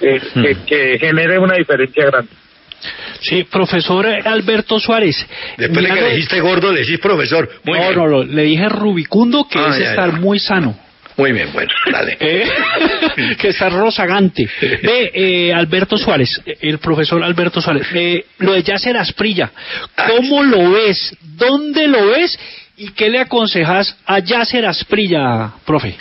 eh, 0.00 0.20
que, 0.34 0.56
que 0.66 0.98
genere 0.98 1.38
una 1.38 1.54
diferencia 1.56 2.06
grande. 2.06 2.30
Sí, 3.20 3.44
profesor 3.44 4.06
Alberto 4.06 4.80
Suárez. 4.80 5.14
Después 5.58 5.84
de 5.86 5.94
que 5.94 6.00
le 6.00 6.10
dijiste 6.14 6.40
gordo, 6.40 6.72
le 6.72 6.80
decís 6.80 6.98
profesor. 6.98 7.48
Muy 7.64 7.78
no, 7.78 7.84
bien. 7.88 7.98
no, 7.98 8.06
no, 8.08 8.22
le 8.24 8.42
dije 8.44 8.68
rubicundo 8.70 9.46
que 9.48 9.58
Ah, 9.58 9.68
es 9.72 9.78
ya, 9.80 9.90
estar 9.90 10.12
ya. 10.12 10.16
muy 10.18 10.38
sano. 10.38 10.74
Muy 11.20 11.32
bien, 11.32 11.52
bueno, 11.52 11.70
dale. 11.92 12.16
¿Eh? 12.20 12.48
que 13.38 13.48
está 13.48 13.68
rozagante. 13.68 14.48
Ve, 14.82 15.10
eh, 15.12 15.52
Alberto 15.52 15.98
Suárez, 15.98 16.40
el 16.62 16.78
profesor 16.78 17.22
Alberto 17.22 17.60
Suárez, 17.60 17.86
eh, 17.92 18.24
lo 18.38 18.54
de 18.54 18.62
Yasser 18.62 18.96
Asprilla, 18.96 19.50
¿cómo 20.08 20.42
lo 20.42 20.70
ves? 20.70 21.14
¿Dónde 21.20 21.88
lo 21.88 22.06
ves? 22.06 22.38
¿Y 22.78 22.92
qué 22.92 23.10
le 23.10 23.18
aconsejas 23.18 23.98
a 24.06 24.20
Yasser 24.20 24.64
Asprilla, 24.64 25.52
profe? 25.66 25.94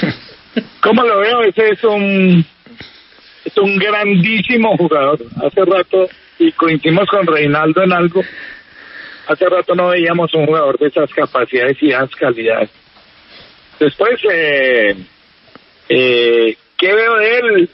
¿Cómo 0.80 1.02
lo 1.02 1.18
veo? 1.18 1.42
Ese 1.42 1.70
es 1.70 1.82
un 1.82 2.46
es 3.44 3.58
un 3.58 3.76
grandísimo 3.76 4.76
jugador. 4.76 5.18
Hace 5.44 5.64
rato, 5.64 6.08
y 6.38 6.52
coincidimos 6.52 7.08
con 7.08 7.26
Reinaldo 7.26 7.82
en 7.82 7.92
algo, 7.92 8.22
hace 9.26 9.48
rato 9.48 9.74
no 9.74 9.88
veíamos 9.88 10.32
un 10.34 10.46
jugador 10.46 10.78
de 10.78 10.86
esas 10.86 11.12
capacidades 11.12 11.76
y 11.80 11.88
esas 11.88 12.14
calidades. 12.14 12.81
Después, 13.84 14.20
eh, 14.30 14.96
eh, 15.88 16.56
¿qué 16.76 16.94
veo 16.94 17.16
de 17.16 17.38
él? 17.38 17.70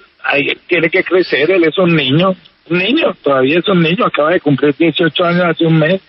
Tiene 0.67 0.91
que 0.91 1.05
crecer, 1.05 1.51
él 1.51 1.65
es 1.65 1.79
un 1.79 1.95
niño, 1.95 2.35
un 2.71 2.79
niño, 2.79 3.17
todavía 3.23 3.59
es 3.59 3.69
un 3.69 3.83
niño, 3.83 4.07
acaba 4.07 4.31
de 4.31 4.41
cumplir 4.41 4.75
18 4.75 5.25
años 5.25 5.45
hace 5.45 5.65
un 5.65 5.79
mes. 5.79 6.01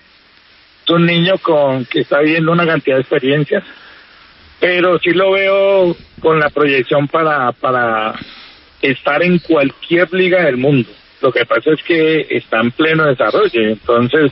Es 0.83 0.89
un 0.89 1.05
niño 1.05 1.37
con 1.37 1.85
que 1.85 2.01
está 2.01 2.19
viviendo 2.19 2.51
una 2.51 2.65
cantidad 2.65 2.95
de 2.95 3.01
experiencias 3.01 3.63
pero 4.59 4.99
sí 4.99 5.11
lo 5.11 5.31
veo 5.31 5.95
con 6.19 6.39
la 6.39 6.49
proyección 6.49 7.07
para 7.07 7.51
para 7.53 8.13
estar 8.81 9.23
en 9.23 9.39
cualquier 9.39 10.11
liga 10.13 10.43
del 10.43 10.57
mundo. 10.57 10.89
Lo 11.21 11.31
que 11.31 11.45
pasa 11.45 11.71
es 11.71 11.83
que 11.83 12.27
está 12.29 12.61
en 12.61 12.71
pleno 12.71 13.05
desarrollo, 13.05 13.61
entonces 13.61 14.31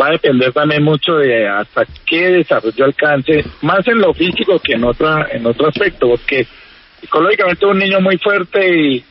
va 0.00 0.08
a 0.08 0.12
depender 0.12 0.52
también 0.52 0.82
mucho 0.82 1.16
de 1.16 1.48
hasta 1.48 1.84
qué 2.04 2.30
desarrollo 2.30 2.84
alcance, 2.84 3.44
más 3.62 3.86
en 3.88 3.98
lo 3.98 4.12
físico 4.14 4.58
que 4.58 4.74
en 4.74 4.84
otra 4.84 5.28
en 5.32 5.46
otro 5.46 5.68
aspecto, 5.68 6.08
porque 6.08 6.46
psicológicamente 7.00 7.64
es 7.64 7.70
un 7.70 7.78
niño 7.78 8.00
muy 8.00 8.18
fuerte 8.18 8.68
y 8.68 9.04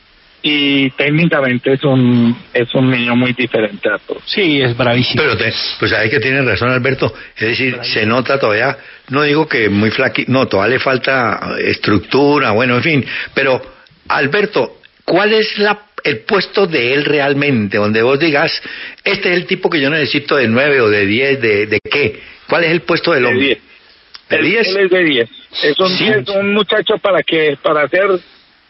y 0.48 0.92
técnicamente 0.92 1.74
es 1.74 1.84
un 1.84 2.38
es 2.54 2.72
un 2.76 2.92
niño 2.92 3.16
muy 3.16 3.34
diferente 3.34 3.90
a 3.90 3.98
todos. 3.98 4.22
Sí, 4.28 4.62
es 4.62 4.78
bravísimo. 4.78 5.24
Pero 5.24 5.36
te, 5.36 5.52
pues 5.80 5.92
hay 5.92 6.08
que 6.08 6.20
tiene 6.20 6.44
razón 6.44 6.70
Alberto, 6.70 7.12
es 7.36 7.48
decir, 7.48 7.80
se 7.82 8.06
nota 8.06 8.40
todavía, 8.40 8.78
no 9.10 9.24
digo 9.24 9.48
que 9.48 9.70
muy 9.70 9.90
flaqui, 9.90 10.26
no, 10.28 10.48
todavía 10.48 10.76
le 10.76 10.80
falta 10.80 11.56
estructura, 11.58 12.52
bueno, 12.52 12.76
en 12.76 12.84
fin, 12.84 13.06
pero 13.34 13.60
Alberto, 14.08 14.78
¿cuál 15.04 15.34
es 15.34 15.58
la 15.58 15.80
el 16.06 16.20
puesto 16.20 16.68
de 16.68 16.94
él 16.94 17.04
realmente, 17.06 17.78
donde 17.78 18.02
vos 18.02 18.18
digas, 18.20 18.52
este 19.04 19.32
es 19.32 19.36
el 19.38 19.46
tipo 19.46 19.70
que 19.70 19.82
yo 19.82 19.90
necesito 19.90 20.36
de 20.38 20.48
nueve 20.48 20.80
o 20.80 20.90
de 20.90 21.06
diez, 21.06 21.42
de, 21.42 21.66
de 21.68 21.80
qué? 21.84 22.22
¿Cuál 22.48 22.64
es 22.64 22.72
el 22.72 22.82
puesto 22.82 23.12
del 23.12 23.26
hombre? 23.26 23.60
¿De 24.30 24.36
Él- 24.38 24.46
diez? 24.46 24.68
Él 24.70 24.78
es 24.86 24.90
de 24.92 25.04
10. 25.04 25.30
Es 25.64 25.80
un, 25.80 25.90
Sí. 25.90 26.08
es 26.08 26.30
un 26.30 26.54
muchacho 26.54 26.98
para 27.00 27.22
que 27.24 27.58
para 27.62 27.82
hacer 27.84 28.08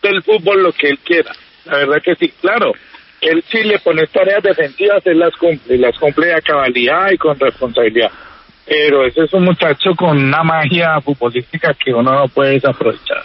del 0.01 0.23
fútbol 0.23 0.63
lo 0.63 0.71
que 0.73 0.89
él 0.89 0.99
quiera. 0.99 1.31
La 1.65 1.77
verdad 1.77 2.01
que 2.03 2.15
sí, 2.15 2.29
claro. 2.41 2.73
Él 3.21 3.43
sí 3.49 3.63
le 3.63 3.79
pone 3.79 4.05
tareas 4.07 4.43
defensivas, 4.43 5.01
él 5.05 5.19
las 5.19 5.33
cumple, 5.35 5.77
las 5.77 5.97
cumple 5.97 6.33
a 6.33 6.41
cabalidad 6.41 7.11
y 7.11 7.17
con 7.17 7.39
responsabilidad. 7.39 8.11
Pero 8.67 9.05
ese 9.05 9.23
es 9.25 9.33
un 9.33 9.43
muchacho 9.45 9.91
con 9.95 10.17
una 10.17 10.43
magia 10.43 10.99
futbolística 11.01 11.73
que 11.73 11.93
uno 11.93 12.11
no 12.11 12.27
puede 12.27 12.53
desaprovechar. 12.53 13.23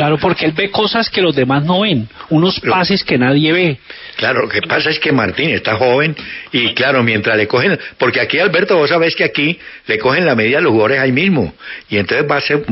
Claro, 0.00 0.16
porque 0.16 0.46
él 0.46 0.52
ve 0.52 0.70
cosas 0.70 1.10
que 1.10 1.20
los 1.20 1.36
demás 1.36 1.62
no 1.62 1.80
ven, 1.82 2.08
unos 2.30 2.58
pases 2.60 3.04
que 3.04 3.18
nadie 3.18 3.52
ve. 3.52 3.78
Claro, 4.16 4.40
lo 4.40 4.48
que 4.48 4.62
pasa 4.62 4.88
es 4.88 4.98
que 4.98 5.12
Martín 5.12 5.50
está 5.50 5.76
joven 5.76 6.16
y 6.52 6.72
claro, 6.72 7.02
mientras 7.02 7.36
le 7.36 7.46
cogen, 7.46 7.78
porque 7.98 8.18
aquí 8.18 8.38
Alberto, 8.38 8.78
vos 8.78 8.88
sabés 8.88 9.14
que 9.14 9.24
aquí 9.24 9.58
le 9.86 9.98
cogen 9.98 10.24
la 10.24 10.34
medida 10.34 10.56
a 10.56 10.60
los 10.62 10.70
jugadores 10.72 11.00
ahí 11.00 11.12
mismo 11.12 11.52
y 11.90 11.98
entonces 11.98 12.26
va 12.26 12.36
a 12.38 12.40
ser, 12.40 12.64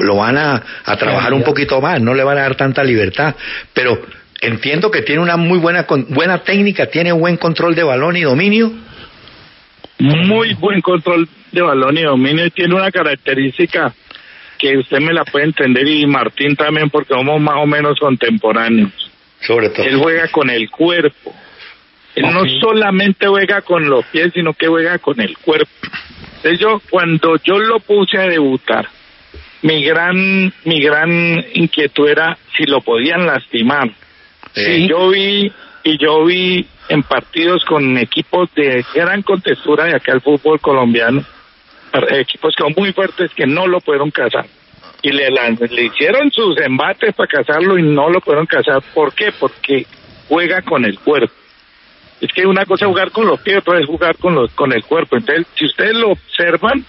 lo 0.00 0.16
van 0.16 0.36
a, 0.36 0.62
a 0.84 0.96
trabajar 0.98 1.32
un 1.32 1.44
poquito 1.44 1.80
más, 1.80 1.98
no 1.98 2.12
le 2.12 2.22
van 2.22 2.36
a 2.36 2.42
dar 2.42 2.56
tanta 2.56 2.84
libertad, 2.84 3.34
pero 3.72 3.98
entiendo 4.42 4.90
que 4.90 5.00
tiene 5.00 5.22
una 5.22 5.38
muy 5.38 5.58
buena 5.58 5.84
con- 5.86 6.06
buena 6.10 6.42
técnica, 6.42 6.84
tiene 6.90 7.10
buen 7.12 7.38
control 7.38 7.74
de 7.74 7.84
balón 7.84 8.16
y 8.18 8.20
dominio. 8.20 8.70
Muy 9.98 10.52
buen 10.52 10.82
control 10.82 11.26
de 11.52 11.62
balón 11.62 11.96
y 11.96 12.02
dominio 12.02 12.44
y 12.44 12.50
tiene 12.50 12.74
una 12.74 12.90
característica 12.90 13.94
que 14.58 14.76
usted 14.78 14.98
me 15.00 15.12
la 15.12 15.24
puede 15.24 15.46
entender 15.46 15.86
y 15.86 16.06
Martín 16.06 16.56
también 16.56 16.90
porque 16.90 17.14
somos 17.14 17.40
más 17.40 17.56
o 17.56 17.66
menos 17.66 17.98
contemporáneos. 17.98 18.92
Sobre 19.40 19.70
todo. 19.70 19.86
Él 19.86 19.96
juega 19.96 20.28
con 20.28 20.50
el 20.50 20.70
cuerpo. 20.70 21.34
Él 22.14 22.24
no 22.32 22.44
solamente 22.60 23.26
juega 23.26 23.60
con 23.60 23.88
los 23.88 24.04
pies, 24.06 24.32
sino 24.32 24.54
que 24.54 24.66
juega 24.66 24.98
con 24.98 25.20
el 25.20 25.36
cuerpo. 25.38 25.70
Entonces 26.36 26.58
yo, 26.58 26.80
cuando 26.90 27.36
yo 27.44 27.58
lo 27.58 27.78
puse 27.80 28.16
a 28.18 28.26
debutar, 28.26 28.88
mi 29.62 29.84
gran, 29.84 30.52
mi 30.64 30.80
gran 30.80 31.44
inquietud 31.54 32.08
era 32.08 32.38
si 32.56 32.64
lo 32.64 32.80
podían 32.80 33.26
lastimar. 33.26 33.90
Eh, 34.54 34.86
yo 34.88 35.10
vi, 35.10 35.52
y 35.84 35.98
yo 35.98 36.24
vi 36.24 36.66
en 36.88 37.02
partidos 37.02 37.64
con 37.64 37.98
equipos 37.98 38.48
de 38.54 38.84
gran 38.94 39.22
contextura 39.22 39.84
de 39.84 39.96
acá 39.96 40.12
el 40.12 40.20
fútbol 40.20 40.60
colombiano, 40.60 41.24
equipos 42.10 42.54
que 42.56 42.62
son 42.62 42.74
muy 42.76 42.92
fuertes 42.92 43.30
que 43.34 43.46
no 43.46 43.66
lo 43.66 43.80
pudieron 43.80 44.10
cazar. 44.10 44.46
Y 45.02 45.12
le, 45.12 45.28
hicieron 45.84 46.30
sus 46.32 46.58
embates 46.60 47.14
para 47.14 47.28
cazarlo 47.28 47.78
y 47.78 47.82
no 47.82 48.10
lo 48.10 48.20
pudieron 48.20 48.46
cazar. 48.46 48.82
¿Por 48.94 49.14
qué? 49.14 49.32
Porque 49.38 49.86
juega 50.28 50.62
con 50.62 50.84
el 50.84 50.98
cuerpo. 50.98 51.32
Es 52.20 52.32
que 52.32 52.46
una 52.46 52.64
cosa 52.64 52.86
es 52.86 52.90
jugar 52.90 53.10
con 53.10 53.26
los 53.26 53.40
pies, 53.40 53.58
otra 53.58 53.78
es 53.78 53.86
jugar 53.86 54.16
con, 54.16 54.34
los, 54.34 54.50
con 54.52 54.72
el 54.72 54.82
cuerpo. 54.84 55.16
Entonces, 55.16 55.46
si 55.54 55.66
ustedes 55.66 55.94
lo 55.94 56.12
observan, 56.12 56.84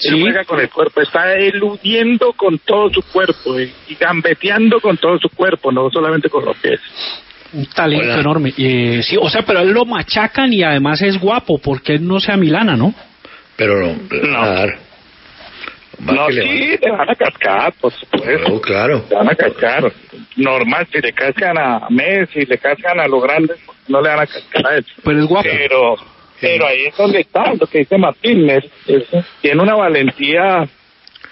él 0.00 0.20
juega 0.20 0.44
con 0.44 0.60
el 0.60 0.68
cuerpo, 0.68 1.00
está 1.00 1.34
eludiendo 1.36 2.32
con 2.32 2.58
todo 2.58 2.90
su 2.90 3.02
cuerpo 3.02 3.58
eh, 3.58 3.72
y 3.88 3.94
gambeteando 3.94 4.80
con 4.80 4.96
todo 4.98 5.18
su 5.18 5.28
cuerpo, 5.30 5.72
no 5.72 5.88
solamente 5.90 6.28
con 6.28 6.44
los 6.44 6.56
pies. 6.58 6.80
Un 7.52 7.66
talento 7.66 8.04
Hola. 8.04 8.20
enorme. 8.20 8.52
Eh, 8.58 9.02
sí, 9.02 9.16
o 9.18 9.30
sea, 9.30 9.42
pero 9.42 9.60
él 9.60 9.70
lo 9.70 9.84
machacan 9.84 10.52
y 10.52 10.62
además 10.62 11.00
es 11.00 11.18
guapo, 11.18 11.58
porque 11.58 11.94
él 11.94 12.06
no 12.06 12.20
sea 12.20 12.36
Milana, 12.36 12.76
¿no? 12.76 12.92
Pero 13.56 13.86
no, 13.86 14.66
No, 15.98 16.26
que 16.26 16.32
le 16.34 16.42
sí, 16.42 16.78
le 16.82 16.90
van 16.90 17.08
a 17.08 17.14
cascar, 17.14 17.72
por 17.80 17.92
supuesto. 17.92 18.48
No, 18.50 18.60
claro. 18.60 19.04
Le 19.08 19.16
van 19.16 19.30
a 19.30 19.34
cascar. 19.34 19.92
Normal, 20.36 20.86
si 20.92 21.00
le 21.00 21.12
cascan 21.12 21.56
a 21.56 21.86
Messi, 21.88 22.44
le 22.44 22.58
cascan 22.58 23.00
a 23.00 23.08
los 23.08 23.22
grandes, 23.22 23.56
no 23.88 24.02
le 24.02 24.08
van 24.10 24.20
a 24.20 24.26
cascar 24.26 24.66
a 24.66 24.76
él. 24.76 24.86
Pero 25.02 25.18
es 25.20 25.26
guapo. 25.26 25.48
Pero, 25.50 25.94
pero 26.38 26.66
ahí 26.66 26.84
es 26.86 26.96
donde 26.96 27.20
está, 27.20 27.54
lo 27.54 27.66
que 27.66 27.78
dice 27.78 27.96
Martín, 27.96 28.48
es- 28.50 28.64
es- 28.86 29.08
tiene 29.40 29.62
una 29.62 29.74
valentía 29.74 30.68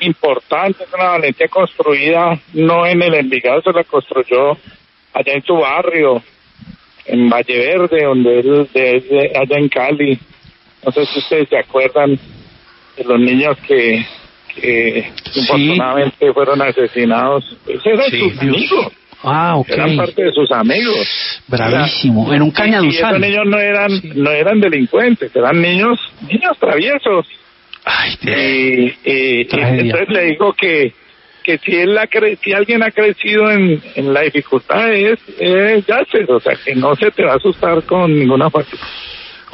importante, 0.00 0.84
es 0.84 0.92
una 0.94 1.10
valentía 1.10 1.48
construida, 1.48 2.38
no 2.54 2.86
en 2.86 3.02
el 3.02 3.14
Envigado, 3.14 3.60
se 3.60 3.70
la 3.72 3.84
construyó 3.84 4.52
allá 5.12 5.32
en 5.34 5.42
su 5.44 5.56
barrio, 5.56 6.22
en 7.06 7.28
Valle 7.28 7.58
Verde, 7.58 8.02
donde 8.04 8.40
él, 8.40 8.68
de- 8.72 9.00
de- 9.00 9.32
allá 9.38 9.58
en 9.58 9.68
Cali. 9.68 10.18
No 10.84 10.92
sé 10.92 11.06
si 11.06 11.18
ustedes 11.18 11.48
se 11.48 11.58
acuerdan 11.58 12.18
de 12.96 13.04
los 13.04 13.18
niños 13.20 13.56
que, 13.66 14.04
que 14.54 15.10
infortunadamente 15.34 16.32
fueron 16.32 16.62
asesinados. 16.62 17.56
Esos 17.66 17.86
eran 17.86 18.10
Sí, 18.10 18.18
sus 18.20 18.40
Dios. 18.40 18.56
amigos, 18.56 18.92
Ah, 19.26 19.56
ok. 19.56 19.68
eran 19.70 19.96
parte 19.96 20.22
de 20.24 20.32
sus 20.32 20.50
amigos. 20.52 21.42
Bravísimo. 21.48 22.32
En 22.32 22.42
un 22.42 22.48
Y 22.48 22.52
cañaduzal. 22.52 23.10
esos 23.16 23.20
niños 23.20 23.44
no 23.46 23.58
eran, 23.58 23.90
no 24.16 24.30
eran 24.30 24.60
delincuentes, 24.60 25.34
eran 25.34 25.60
niños, 25.62 25.98
niños 26.28 26.58
traviesos. 26.58 27.26
y, 28.22 28.28
y- 28.30 28.92
y 29.04 29.40
entonces 29.50 30.08
le 30.08 30.22
digo 30.26 30.52
que 30.54 30.92
que 31.42 31.58
si 31.58 31.76
él 31.76 31.98
ha 31.98 32.06
cre- 32.06 32.38
si 32.42 32.54
alguien 32.54 32.82
ha 32.82 32.90
crecido 32.90 33.50
en, 33.50 33.78
en 33.96 34.14
la 34.14 34.22
dificultad 34.22 34.90
es, 34.94 35.18
es 35.38 35.84
Yasser, 35.84 36.24
o 36.30 36.40
sea 36.40 36.54
que 36.64 36.74
no 36.74 36.96
se 36.96 37.10
te 37.10 37.22
va 37.22 37.34
a 37.34 37.36
asustar 37.36 37.82
con 37.82 38.18
ninguna 38.18 38.48
fatiga. 38.48 38.82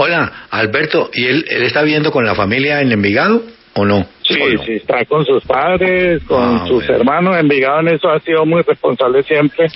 Hola, 0.02 0.46
Alberto, 0.48 1.10
¿y 1.12 1.26
él, 1.26 1.44
él 1.50 1.62
está 1.62 1.82
viviendo 1.82 2.10
con 2.10 2.24
la 2.24 2.34
familia 2.34 2.80
en 2.80 2.90
Envigado 2.90 3.42
o 3.74 3.84
no? 3.84 4.06
Sí, 4.22 4.34
sí, 4.64 4.72
está 4.76 5.04
con 5.04 5.26
sus 5.26 5.44
padres, 5.44 6.22
con 6.24 6.66
sus 6.66 6.88
hermanos. 6.88 7.36
Envigado 7.36 7.80
en 7.80 7.88
eso 7.88 8.08
ha 8.08 8.18
sido 8.20 8.46
muy 8.46 8.62
responsable 8.62 9.22
siempre. 9.24 9.66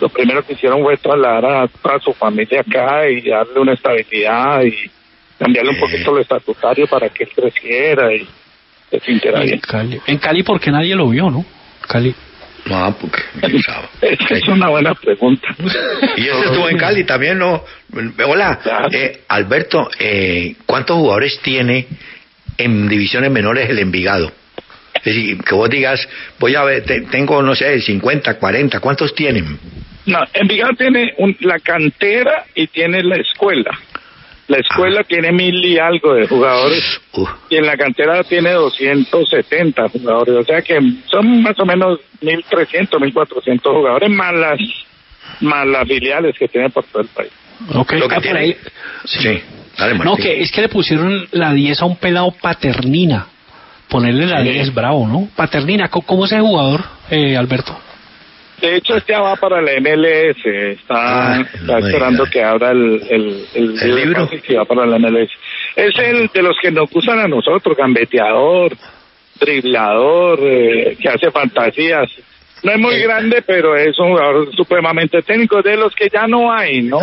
Lo 0.00 0.08
primero 0.08 0.46
que 0.46 0.52
hicieron 0.52 0.84
fue 0.84 0.96
trasladar 0.98 1.64
a 1.64 1.66
toda 1.66 1.98
su 1.98 2.12
familia 2.12 2.60
acá 2.60 3.08
y 3.10 3.28
darle 3.28 3.58
una 3.58 3.72
estabilidad 3.72 4.62
y 4.62 4.88
cambiarle 5.36 5.72
un 5.72 5.80
poquito 5.80 6.12
lo 6.12 6.20
estatutario 6.20 6.86
para 6.86 7.08
que 7.08 7.24
él 7.24 7.30
creciera 7.34 8.14
y 8.14 8.24
se 8.88 9.00
sintiera 9.00 9.40
En 9.40 9.46
bien. 9.46 9.58
Cali, 9.58 10.00
en 10.06 10.18
Cali 10.18 10.44
porque 10.44 10.70
nadie 10.70 10.94
lo 10.94 11.08
vio, 11.08 11.28
¿no? 11.28 11.44
Cali. 11.88 12.14
No, 12.66 12.96
porque 13.00 13.22
Es 14.30 14.48
una 14.48 14.68
buena 14.68 14.94
pregunta. 14.94 15.48
Y 16.16 16.26
ese 16.26 16.40
estuvo 16.46 16.68
en 16.68 16.76
Cali 16.76 17.04
también, 17.04 17.38
¿no? 17.38 17.64
Hola, 18.26 18.60
eh, 18.92 19.20
Alberto, 19.28 19.88
eh, 19.98 20.54
¿cuántos 20.66 20.96
jugadores 20.96 21.38
tiene 21.42 21.86
en 22.58 22.88
divisiones 22.88 23.30
menores 23.30 23.68
el 23.70 23.78
Envigado? 23.78 24.32
Es 24.94 25.04
decir, 25.04 25.38
que 25.44 25.54
vos 25.54 25.70
digas, 25.70 26.08
voy 26.40 26.54
a 26.56 26.64
ver, 26.64 26.82
te- 26.84 27.02
tengo, 27.02 27.40
no 27.42 27.54
sé, 27.54 27.80
50, 27.80 28.38
40, 28.38 28.80
¿cuántos 28.80 29.14
tienen? 29.14 29.58
No, 30.06 30.18
Envigado 30.34 30.72
tiene 30.76 31.14
un- 31.18 31.36
la 31.40 31.58
cantera 31.60 32.44
y 32.54 32.66
tiene 32.68 33.02
la 33.02 33.16
escuela. 33.16 33.78
La 34.48 34.58
escuela 34.58 35.02
tiene 35.02 35.32
mil 35.32 35.64
y 35.64 35.76
algo 35.78 36.14
de 36.14 36.28
jugadores 36.28 37.00
y 37.50 37.56
en 37.56 37.66
la 37.66 37.76
cantera 37.76 38.22
tiene 38.22 38.52
270 38.52 39.88
jugadores. 39.88 40.34
O 40.36 40.44
sea 40.44 40.62
que 40.62 40.78
son 41.10 41.42
más 41.42 41.58
o 41.58 41.64
menos 41.66 41.98
1.300, 42.22 42.88
1.400 42.90 43.60
jugadores 43.62 44.08
más 44.10 44.32
las, 44.34 44.58
más 45.40 45.66
las 45.66 45.88
filiales 45.88 46.36
que 46.38 46.46
tiene 46.48 46.70
por 46.70 46.84
todo 46.84 47.02
el 47.02 47.08
país. 47.08 47.30
Ok, 47.74 47.92
Lo 47.94 48.08
que 48.08 48.14
ah, 48.14 48.20
tiene- 48.20 48.38
ahí. 48.38 48.56
Sí, 49.04 49.40
dale, 49.78 49.94
No, 49.98 50.14
que 50.16 50.40
es 50.42 50.52
que 50.52 50.60
le 50.60 50.68
pusieron 50.68 51.26
la 51.32 51.52
10 51.52 51.80
a 51.82 51.84
un 51.86 51.96
pelado 51.96 52.30
Paternina. 52.40 53.26
Ponerle 53.88 54.26
la 54.26 54.42
Sí. 54.42 54.48
10 54.50 54.74
bravo, 54.74 55.06
¿no? 55.08 55.28
Paternina, 55.34 55.88
¿cómo, 55.88 56.04
cómo 56.06 56.24
es 56.24 56.32
ese 56.32 56.40
jugador, 56.40 56.84
eh, 57.10 57.36
Alberto? 57.36 57.76
De 58.60 58.76
hecho, 58.76 58.96
este 58.96 59.14
va 59.14 59.36
para 59.36 59.60
la 59.60 59.72
MLS. 59.80 60.44
Está, 60.46 61.34
Ah, 61.34 61.40
está 61.52 61.78
esperando 61.78 62.24
que 62.24 62.42
abra 62.42 62.70
el, 62.70 63.02
el, 63.10 63.44
el, 63.54 63.82
¿El 63.82 63.94
libro? 63.94 64.28
y 64.48 64.54
va 64.54 64.64
para 64.64 64.86
la 64.86 64.98
MLS. 64.98 65.30
Es 65.76 65.98
el 65.98 66.28
de 66.32 66.42
los 66.42 66.56
que 66.62 66.70
nos 66.70 66.88
usan 66.94 67.18
a 67.18 67.28
nosotros, 67.28 67.76
gambeteador, 67.76 68.72
driblador, 69.38 70.38
eh, 70.42 70.96
que 71.00 71.08
hace 71.08 71.30
fantasías. 71.30 72.08
No 72.62 72.72
es 72.72 72.78
muy 72.78 72.98
grande, 72.98 73.42
pero 73.46 73.76
es 73.76 73.96
un 73.98 74.08
jugador 74.12 74.48
supremamente 74.56 75.20
técnico, 75.22 75.60
de 75.62 75.76
los 75.76 75.94
que 75.94 76.08
ya 76.08 76.26
no 76.26 76.50
hay, 76.52 76.80
¿no? 76.82 76.98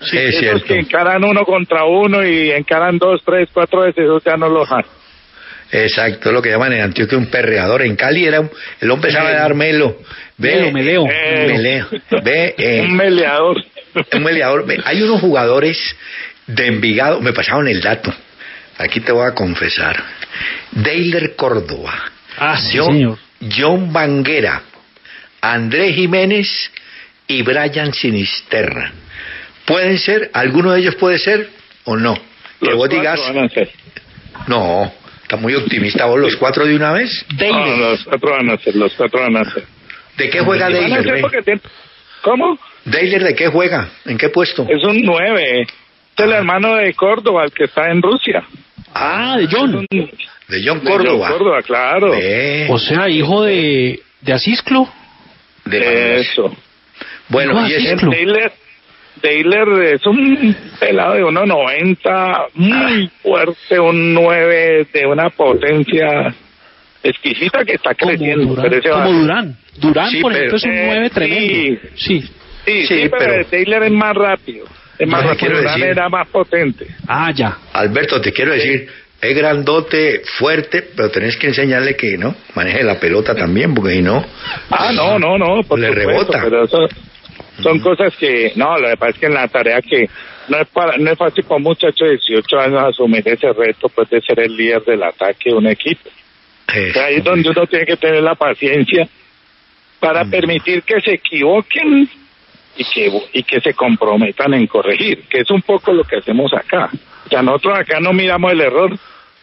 Sí, 0.00 0.18
es 0.18 0.34
Esos 0.34 0.40
cierto. 0.40 0.64
que 0.66 0.74
encaran 0.80 1.24
uno 1.24 1.44
contra 1.44 1.84
uno 1.84 2.26
y 2.26 2.50
encaran 2.50 2.98
dos, 2.98 3.22
tres, 3.24 3.48
cuatro 3.54 3.82
veces, 3.82 4.04
esos 4.04 4.22
ya 4.24 4.36
no 4.36 4.48
los 4.48 4.70
hay. 4.70 4.82
Exacto, 5.70 6.32
lo 6.32 6.40
que 6.40 6.50
llaman 6.50 6.72
en 6.72 6.80
Antioquia 6.82 7.18
un 7.18 7.26
perreador. 7.26 7.82
En 7.82 7.94
Cali 7.96 8.24
era 8.24 8.40
un, 8.40 8.50
el 8.80 8.90
hombre 8.90 9.10
sabe 9.12 9.32
dar 9.32 9.54
melo. 9.54 9.98
Ve, 10.36 10.54
Melo, 10.54 10.72
meleo. 10.72 11.06
Eh, 11.10 11.44
meleo. 11.48 11.86
Ve, 12.22 12.54
eh, 12.56 12.80
un 12.82 12.96
meleador. 12.96 13.56
un 14.12 14.22
meleador. 14.22 14.66
Ve, 14.66 14.80
Hay 14.84 15.02
unos 15.02 15.20
jugadores 15.20 15.78
de 16.46 16.66
Envigado, 16.66 17.20
me 17.20 17.32
pasaron 17.32 17.68
el 17.68 17.80
dato. 17.80 18.12
Aquí 18.78 19.00
te 19.00 19.12
voy 19.12 19.26
a 19.26 19.34
confesar. 19.34 20.02
Deiler 20.70 21.34
Córdoba. 21.36 21.92
Ah, 22.38 22.56
sí, 22.58 22.78
John, 22.78 22.92
señor. 22.94 23.18
John 23.56 23.92
Banguera, 23.92 24.62
Andrés 25.40 25.94
Jiménez 25.96 26.70
y 27.26 27.42
Brian 27.42 27.92
Sinisterra. 27.92 28.92
¿Pueden 29.64 29.98
ser? 29.98 30.30
¿Alguno 30.32 30.72
de 30.72 30.80
ellos 30.80 30.94
puede 30.94 31.18
ser 31.18 31.50
o 31.84 31.96
no? 31.96 32.14
Que 32.60 32.66
Los 32.70 32.76
vos 32.76 32.88
digas, 32.88 33.20
van 33.34 33.44
a 33.44 33.48
ser. 33.48 33.70
no, 34.46 34.92
está 35.28 35.36
muy 35.36 35.54
optimista 35.54 36.06
vos, 36.06 36.18
los 36.18 36.36
cuatro 36.36 36.64
de 36.64 36.74
una 36.74 36.92
vez. 36.92 37.24
No, 37.38 37.76
los 37.76 38.02
cuatro 38.04 38.30
van 38.30 38.48
a 38.50 38.56
ser, 38.56 38.74
los 38.74 38.94
cuatro 38.94 39.20
van 39.20 39.36
a 39.36 39.44
ser. 39.44 39.64
¿De 40.16 40.30
qué 40.30 40.40
juega 40.40 40.70
Deiler? 40.70 41.20
¿Cómo? 42.22 42.58
¿Deiler 42.86 43.22
de 43.22 43.34
qué 43.34 43.48
juega? 43.48 43.90
¿En 44.06 44.16
qué 44.16 44.30
puesto? 44.30 44.66
Es 44.68 44.82
un 44.82 45.02
nueve. 45.02 45.62
Es 45.62 45.68
el 46.24 46.32
hermano 46.32 46.76
de 46.76 46.94
Córdoba, 46.94 47.44
el 47.44 47.52
que 47.52 47.64
está 47.64 47.90
en 47.90 48.00
Rusia. 48.00 48.42
Ah, 48.94 49.36
de 49.38 49.46
John. 49.50 49.86
De 49.90 50.62
John 50.66 50.80
De 50.82 50.90
Córdoba. 50.90 51.28
John 51.28 51.38
Córdoba, 51.38 51.62
claro. 51.62 52.12
O 52.70 52.78
sea, 52.78 53.08
hijo 53.08 53.44
de, 53.44 54.00
de 54.22 54.32
Asisclo. 54.32 54.88
de. 55.66 56.20
Eso. 56.20 56.56
Bueno, 57.28 57.52
No, 57.52 57.68
y 57.68 57.74
es. 57.74 57.82
Ciclo. 57.82 58.10
Taylor, 59.20 59.82
es 59.84 60.04
un 60.06 60.56
pelado 60.80 61.14
de 61.14 61.24
1.90, 61.24 62.46
muy 62.54 63.10
fuerte, 63.22 63.78
un 63.80 64.14
9 64.14 64.86
de 64.92 65.06
una 65.06 65.30
potencia 65.30 66.34
exquisita 67.02 67.64
que 67.64 67.74
está 67.74 67.94
Como 67.94 68.10
creciendo. 68.12 68.54
Durán. 68.54 68.70
pero 68.70 68.92
Como 68.94 69.12
Durán. 69.12 69.56
Durán, 69.78 70.10
Sí, 70.10 70.20
por 70.20 70.32
ejemplo, 70.32 70.56
es 70.56 70.64
un 70.64 70.72
Eh, 70.72 70.84
9 70.86 71.08
sí. 71.08 71.14
tremendo. 71.14 71.80
Sí. 71.94 72.20
Sí, 72.20 72.30
sí, 72.64 72.86
Sí, 72.86 73.08
pero, 73.08 73.16
pero- 73.18 73.44
Taylor 73.46 73.82
es 73.84 73.92
más 73.92 74.14
rápido. 74.16 74.66
Es 74.98 75.08
más 75.08 75.24
rápido. 75.24 75.56
Durán 75.56 75.74
decir- 75.80 75.90
era 75.90 76.08
más 76.08 76.28
potente. 76.28 76.86
Ah, 77.06 77.30
ya. 77.34 77.56
Alberto, 77.72 78.20
te 78.20 78.32
quiero 78.32 78.52
decir, 78.52 78.88
es 79.20 79.36
grandote, 79.36 80.22
fuerte, 80.38 80.82
pero 80.96 81.10
tenés 81.10 81.36
que 81.36 81.46
enseñarle 81.48 81.94
que 81.96 82.18
no, 82.18 82.34
maneje 82.54 82.82
la 82.82 82.98
pelota 82.98 83.34
también, 83.34 83.74
porque 83.74 83.94
si 83.94 84.02
no, 84.02 84.24
Ah, 84.70 84.90
no, 84.92 85.18
no, 85.18 85.38
no, 85.38 85.62
por 85.62 85.78
Le 85.78 85.88
supuesto, 85.88 86.10
rebota. 86.10 86.40
Pero 86.42 86.64
eso 86.64 86.88
son 87.62 87.80
cosas 87.80 88.14
que, 88.16 88.52
no, 88.56 88.78
lo 88.78 88.88
que 88.88 88.96
pasa 88.96 89.10
es 89.10 89.18
que 89.18 89.26
en 89.26 89.34
la 89.34 89.48
tarea 89.48 89.82
que 89.82 90.08
no 90.48 90.58
es 90.58 90.68
para, 90.68 90.96
no 90.96 91.10
es 91.10 91.18
fácil 91.18 91.44
para 91.44 91.56
un 91.56 91.62
muchacho 91.62 92.04
de 92.04 92.12
18 92.12 92.58
años 92.58 92.82
asumir 92.84 93.26
ese 93.26 93.52
reto, 93.52 93.88
pues 93.88 94.08
de 94.10 94.20
ser 94.20 94.40
el 94.40 94.56
líder 94.56 94.82
del 94.84 95.02
ataque 95.02 95.50
de 95.50 95.56
un 95.56 95.66
equipo. 95.66 96.08
O 96.68 96.92
sea, 96.92 97.06
ahí 97.06 97.16
es 97.16 97.24
donde 97.24 97.48
uno 97.48 97.66
tiene 97.66 97.86
que 97.86 97.96
tener 97.96 98.22
la 98.22 98.34
paciencia 98.34 99.08
para 99.98 100.24
permitir 100.26 100.82
que 100.82 101.00
se 101.00 101.14
equivoquen 101.14 102.08
y 102.76 102.84
que, 102.84 103.22
y 103.32 103.42
que 103.42 103.60
se 103.60 103.74
comprometan 103.74 104.54
en 104.54 104.66
corregir, 104.66 105.24
que 105.28 105.40
es 105.40 105.50
un 105.50 105.62
poco 105.62 105.92
lo 105.92 106.04
que 106.04 106.16
hacemos 106.16 106.52
acá. 106.54 106.90
O 107.26 107.28
sea, 107.28 107.42
nosotros 107.42 107.78
acá 107.78 107.98
no 108.00 108.12
miramos 108.12 108.52
el 108.52 108.60
error, 108.60 108.96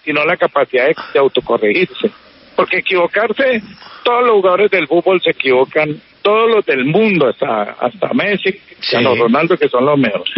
sino 0.04 0.24
la 0.24 0.38
capacidad 0.38 0.86
de, 0.86 0.96
de 1.14 1.20
autocorregirse. 1.20 2.12
Porque 2.56 2.78
equivocarse, 2.78 3.62
todos 4.04 4.24
los 4.24 4.36
jugadores 4.36 4.72
del 4.72 4.88
fútbol 4.88 5.20
se 5.22 5.32
equivocan, 5.32 6.00
todos 6.26 6.50
los 6.50 6.66
del 6.66 6.86
mundo, 6.86 7.28
hasta, 7.28 7.76
hasta 7.80 8.12
Messi, 8.16 8.54
Cristiano 8.54 9.16
Ronaldo, 9.16 9.56
que 9.56 9.70
son 9.70 9.86
los 9.86 9.96
mejores. 9.96 10.34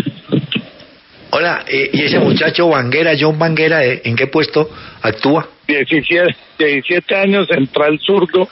Hola, 1.29 1.63
eh, 1.65 1.89
¿y 1.93 2.03
ese 2.03 2.19
muchacho 2.19 2.67
Banguera, 2.67 3.13
John 3.17 3.39
Banguera, 3.39 3.85
eh, 3.85 4.01
en 4.03 4.17
qué 4.17 4.27
puesto 4.27 4.69
actúa? 5.01 5.47
17, 5.65 6.35
17 6.59 7.15
años, 7.15 7.47
central 7.47 7.97
zurdo, 8.05 8.49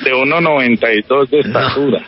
de 0.00 0.14
1.92 0.14 1.28
de 1.28 1.40
estatura. 1.40 2.06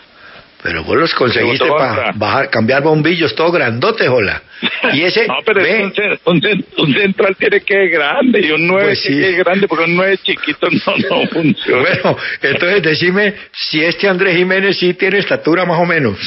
Pero 0.62 0.82
vos 0.82 0.96
los 0.96 1.14
conseguiste 1.14 1.68
para 1.68 2.10
bajar, 2.16 2.50
cambiar 2.50 2.82
bombillos, 2.82 3.34
todo 3.34 3.52
grandote, 3.52 4.08
hola. 4.08 4.42
Y 4.92 5.02
ese, 5.02 5.26
No, 5.28 5.36
pero 5.44 5.60
es 5.60 5.66
ve, 5.68 5.84
un, 5.84 5.92
cen- 5.92 6.18
un 6.24 6.40
cen- 6.40 6.64
un 6.78 6.92
central 6.94 7.36
tiene 7.36 7.60
que 7.60 7.74
ser 7.74 7.88
grande 7.90 8.40
y 8.40 8.50
un 8.50 8.66
9 8.66 8.84
Pues 8.86 9.00
sí. 9.02 9.08
que 9.14 9.20
ser 9.22 9.44
grande 9.44 9.68
porque 9.68 9.84
un 9.84 9.96
9 9.96 10.18
chiquito 10.22 10.68
no, 10.70 10.96
no 11.22 11.26
funciona. 11.32 11.80
bueno, 11.82 12.16
entonces 12.42 12.82
decime 12.82 13.34
si 13.52 13.82
este 13.84 14.08
Andrés 14.08 14.36
Jiménez 14.36 14.76
sí 14.78 14.94
tiene 14.94 15.18
estatura 15.18 15.64
más 15.64 15.78
o 15.80 15.84
menos. 15.86 16.18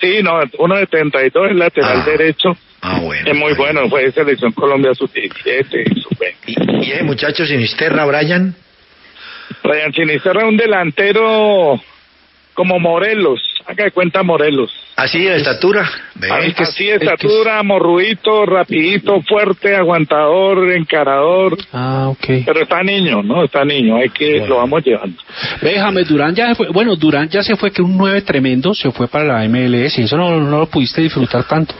Sí, 0.00 0.18
no, 0.22 0.40
uno 0.58 0.76
de 0.76 0.86
32 0.86 1.50
es 1.50 1.56
lateral 1.56 2.02
Ah. 2.02 2.04
derecho. 2.04 2.56
Ah, 2.82 2.98
bueno. 3.00 3.30
Es 3.30 3.36
muy 3.36 3.54
bueno, 3.54 3.88
fue 3.88 4.02
de 4.04 4.12
selección 4.12 4.52
Colombia 4.52 4.92
sub-17 4.94 5.92
y 5.96 6.00
sub-20. 6.00 6.34
¿Y, 6.82 6.86
y 6.88 6.92
ese 6.92 7.02
muchacho 7.04 7.46
Sinisterra, 7.46 8.04
Brian? 8.04 8.54
Ryan 9.62 9.92
Sinisterra 9.92 10.42
es 10.42 10.48
un 10.48 10.56
delantero 10.56 11.80
como 12.54 12.78
Morelos, 12.78 13.40
haga 13.66 13.84
de 13.84 13.90
cuenta 13.90 14.22
Morelos. 14.22 14.70
Así 14.96 15.24
de 15.24 15.36
estatura. 15.36 15.90
Así 16.30 16.54
así 16.56 16.84
de 16.84 16.96
estatura, 16.96 17.62
morruito, 17.64 18.46
rapidito, 18.46 19.20
fuerte, 19.22 19.74
aguantador, 19.74 20.72
encarador. 20.72 21.58
Ah, 21.72 22.08
ok. 22.08 22.44
Pero 22.46 22.62
está 22.62 22.82
niño, 22.82 23.22
¿no? 23.22 23.44
Está 23.44 23.64
niño, 23.64 23.96
hay 23.96 24.10
que 24.10 24.46
lo 24.46 24.56
vamos 24.58 24.84
llevando. 24.84 25.20
Déjame, 25.60 26.04
Durán 26.04 26.34
ya 26.34 26.48
se 26.48 26.54
fue. 26.54 26.68
Bueno, 26.68 26.94
Durán 26.96 27.28
ya 27.28 27.42
se 27.42 27.56
fue, 27.56 27.72
que 27.72 27.82
un 27.82 27.96
9 27.96 28.22
tremendo 28.22 28.72
se 28.72 28.92
fue 28.92 29.08
para 29.08 29.24
la 29.24 29.48
MLS. 29.48 29.98
Eso 29.98 30.16
no, 30.16 30.40
no 30.40 30.58
lo 30.60 30.66
pudiste 30.66 31.02
disfrutar 31.02 31.44
tanto. 31.44 31.74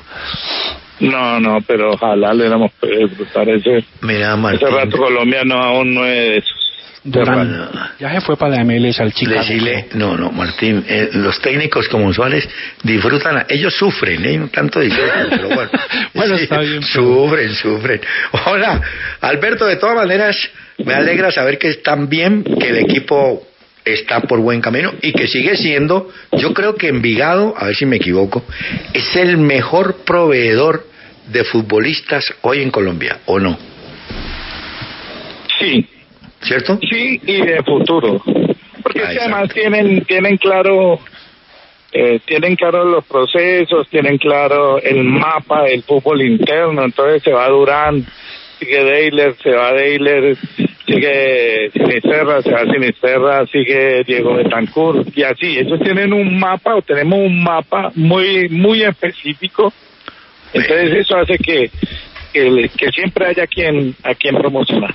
No, 1.00 1.40
no, 1.40 1.60
pero 1.66 1.92
ojalá 1.92 2.32
le 2.34 2.48
damos 2.48 2.72
podido 2.72 3.06
disfrutar 3.08 3.48
ese, 3.48 3.84
Mira, 4.02 4.36
ese 4.52 4.66
rato 4.66 4.96
colombiano 4.96 5.54
a 5.62 5.78
un 5.78 5.94
nueve 5.94 6.20
de 6.20 6.36
esos. 6.38 6.73
Durán. 7.04 7.68
Ya 8.00 8.14
se 8.14 8.20
fue 8.22 8.36
para 8.38 8.56
la 8.56 8.64
MLS 8.64 8.98
al 9.00 9.12
Chicago. 9.12 9.38
Decirle, 9.40 9.88
no, 9.94 10.16
no, 10.16 10.30
Martín, 10.32 10.82
eh, 10.88 11.10
los 11.12 11.38
técnicos 11.40 11.86
como 11.88 12.12
Suárez 12.14 12.48
disfrutan, 12.82 13.44
ellos 13.48 13.74
sufren, 13.74 14.24
¿eh? 14.24 14.38
no 14.38 14.48
tanto 14.48 14.80
disfrutan, 14.80 15.26
pero 15.30 15.48
bueno. 15.50 15.70
Bueno, 16.14 16.36
Sí, 16.38 16.44
está 16.44 16.60
bien, 16.60 16.80
pero- 16.80 17.04
Sufren, 17.26 17.54
sufren. 17.54 18.00
Hola, 18.46 18.80
Alberto, 19.20 19.66
de 19.66 19.76
todas 19.76 19.96
maneras, 19.96 20.36
me 20.78 20.94
alegra 20.94 21.30
saber 21.30 21.58
que 21.58 21.68
están 21.68 22.08
bien, 22.08 22.42
que 22.42 22.68
el 22.70 22.78
equipo 22.78 23.46
está 23.84 24.20
por 24.20 24.40
buen 24.40 24.62
camino 24.62 24.94
y 25.02 25.12
que 25.12 25.26
sigue 25.26 25.56
siendo, 25.56 26.08
yo 26.32 26.54
creo 26.54 26.74
que 26.74 26.88
Envigado, 26.88 27.54
a 27.58 27.66
ver 27.66 27.76
si 27.76 27.84
me 27.84 27.96
equivoco, 27.96 28.42
es 28.94 29.14
el 29.16 29.36
mejor 29.36 30.04
proveedor 30.06 30.86
de 31.26 31.44
futbolistas 31.44 32.32
hoy 32.40 32.62
en 32.62 32.70
Colombia, 32.70 33.18
¿o 33.26 33.38
no? 33.38 33.58
Sí. 35.58 35.86
¿Cierto? 36.44 36.78
Sí, 36.90 37.20
y 37.24 37.40
de 37.40 37.62
futuro. 37.62 38.22
Porque 38.82 39.00
Ah, 39.02 39.12
además 39.20 39.48
tienen, 39.52 40.04
tienen 40.04 40.36
claro, 40.36 41.00
eh, 41.92 42.20
tienen 42.26 42.54
claro 42.54 42.84
los 42.84 43.04
procesos, 43.06 43.88
tienen 43.88 44.18
claro 44.18 44.78
el 44.80 45.04
mapa 45.04 45.64
del 45.64 45.82
fútbol 45.82 46.20
interno, 46.22 46.84
entonces 46.84 47.22
se 47.22 47.32
va 47.32 47.48
Durán, 47.48 48.04
sigue 48.58 48.84
Deiler, 48.84 49.34
se 49.42 49.50
va 49.50 49.72
Deiler, 49.72 50.36
sigue 50.86 51.70
Sinisterra, 51.72 52.42
se 52.42 52.50
va 52.50 52.64
Sinisterra, 52.64 53.46
sigue 53.46 54.04
Diego 54.04 54.34
Betancourt, 54.34 55.16
y 55.16 55.22
así, 55.22 55.58
ellos 55.58 55.80
tienen 55.80 56.12
un 56.12 56.38
mapa, 56.38 56.74
o 56.74 56.82
tenemos 56.82 57.20
un 57.20 57.42
mapa 57.42 57.90
muy, 57.94 58.48
muy 58.50 58.82
específico, 58.82 59.72
entonces 60.52 60.92
eso 60.92 61.16
hace 61.16 61.38
que, 61.38 61.70
que, 62.34 62.68
que 62.76 62.88
siempre 62.92 63.26
haya 63.28 63.46
quien, 63.46 63.94
a 64.02 64.14
quien 64.14 64.34
promocionar. 64.36 64.90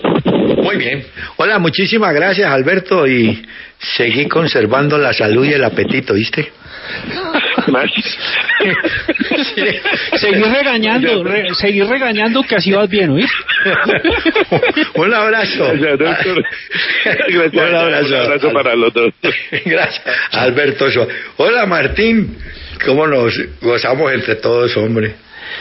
Muy 0.57 0.75
bien. 0.77 1.03
Hola, 1.37 1.57
muchísimas 1.57 2.13
gracias, 2.13 2.51
Alberto, 2.51 3.07
y 3.07 3.41
seguí 3.95 4.27
conservando 4.27 4.97
la 4.97 5.13
salud 5.13 5.45
y 5.45 5.53
el 5.53 5.63
apetito, 5.63 6.13
¿viste? 6.13 6.51
Seguir 10.15 10.45
regañando, 10.45 11.23
re- 11.23 11.53
seguir 11.55 11.85
regañando 11.85 12.41
que 12.43 12.55
así 12.55 12.71
vas 12.71 12.89
bien, 12.89 13.11
¿oíste? 13.11 13.33
Un 14.95 15.13
abrazo. 15.13 15.71
Gracias, 15.75 15.99
doctor. 15.99 16.43
Gracias, 17.29 17.53
Un 17.53 17.75
abrazo. 17.75 18.07
un 18.07 18.15
abrazo 18.15 18.51
para 18.53 18.75
los 18.75 18.93
dos. 18.93 19.13
Gracias, 19.65 20.01
Alberto. 20.31 20.85
Hola, 21.37 21.65
Martín. 21.65 22.37
¿Cómo 22.85 23.05
nos 23.07 23.33
gozamos 23.61 24.11
entre 24.13 24.35
todos, 24.35 24.75
hombre? 24.77 25.15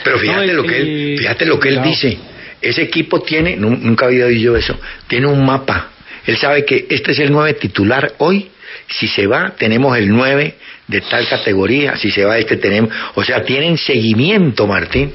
Pero 0.04 0.18
fíjate 0.18 0.46
No, 0.48 0.52
lo 0.54 0.62
que 0.64 0.78
él, 0.78 1.16
fíjate 1.18 1.46
lo 1.46 1.58
que 1.60 1.68
él 1.70 1.82
dice. 1.82 2.18
Ese 2.60 2.82
equipo 2.82 3.20
tiene, 3.22 3.56
nu- 3.56 3.76
nunca 3.80 4.06
había 4.06 4.26
oído 4.26 4.56
eso, 4.56 4.78
tiene 5.06 5.26
un 5.26 5.44
mapa. 5.44 5.90
Él 6.26 6.36
sabe 6.36 6.64
que 6.64 6.86
este 6.90 7.12
es 7.12 7.18
el 7.20 7.30
9 7.32 7.54
titular 7.54 8.14
hoy. 8.18 8.50
Si 8.88 9.06
se 9.08 9.26
va, 9.26 9.54
tenemos 9.56 9.96
el 9.96 10.08
9 10.10 10.54
de 10.86 11.00
tal 11.02 11.26
categoría. 11.28 11.96
Si 11.96 12.10
se 12.10 12.24
va 12.24 12.38
este, 12.38 12.56
tenemos. 12.56 12.90
O 13.14 13.22
sea, 13.24 13.42
tienen 13.42 13.76
seguimiento, 13.78 14.66
Martín. 14.66 15.12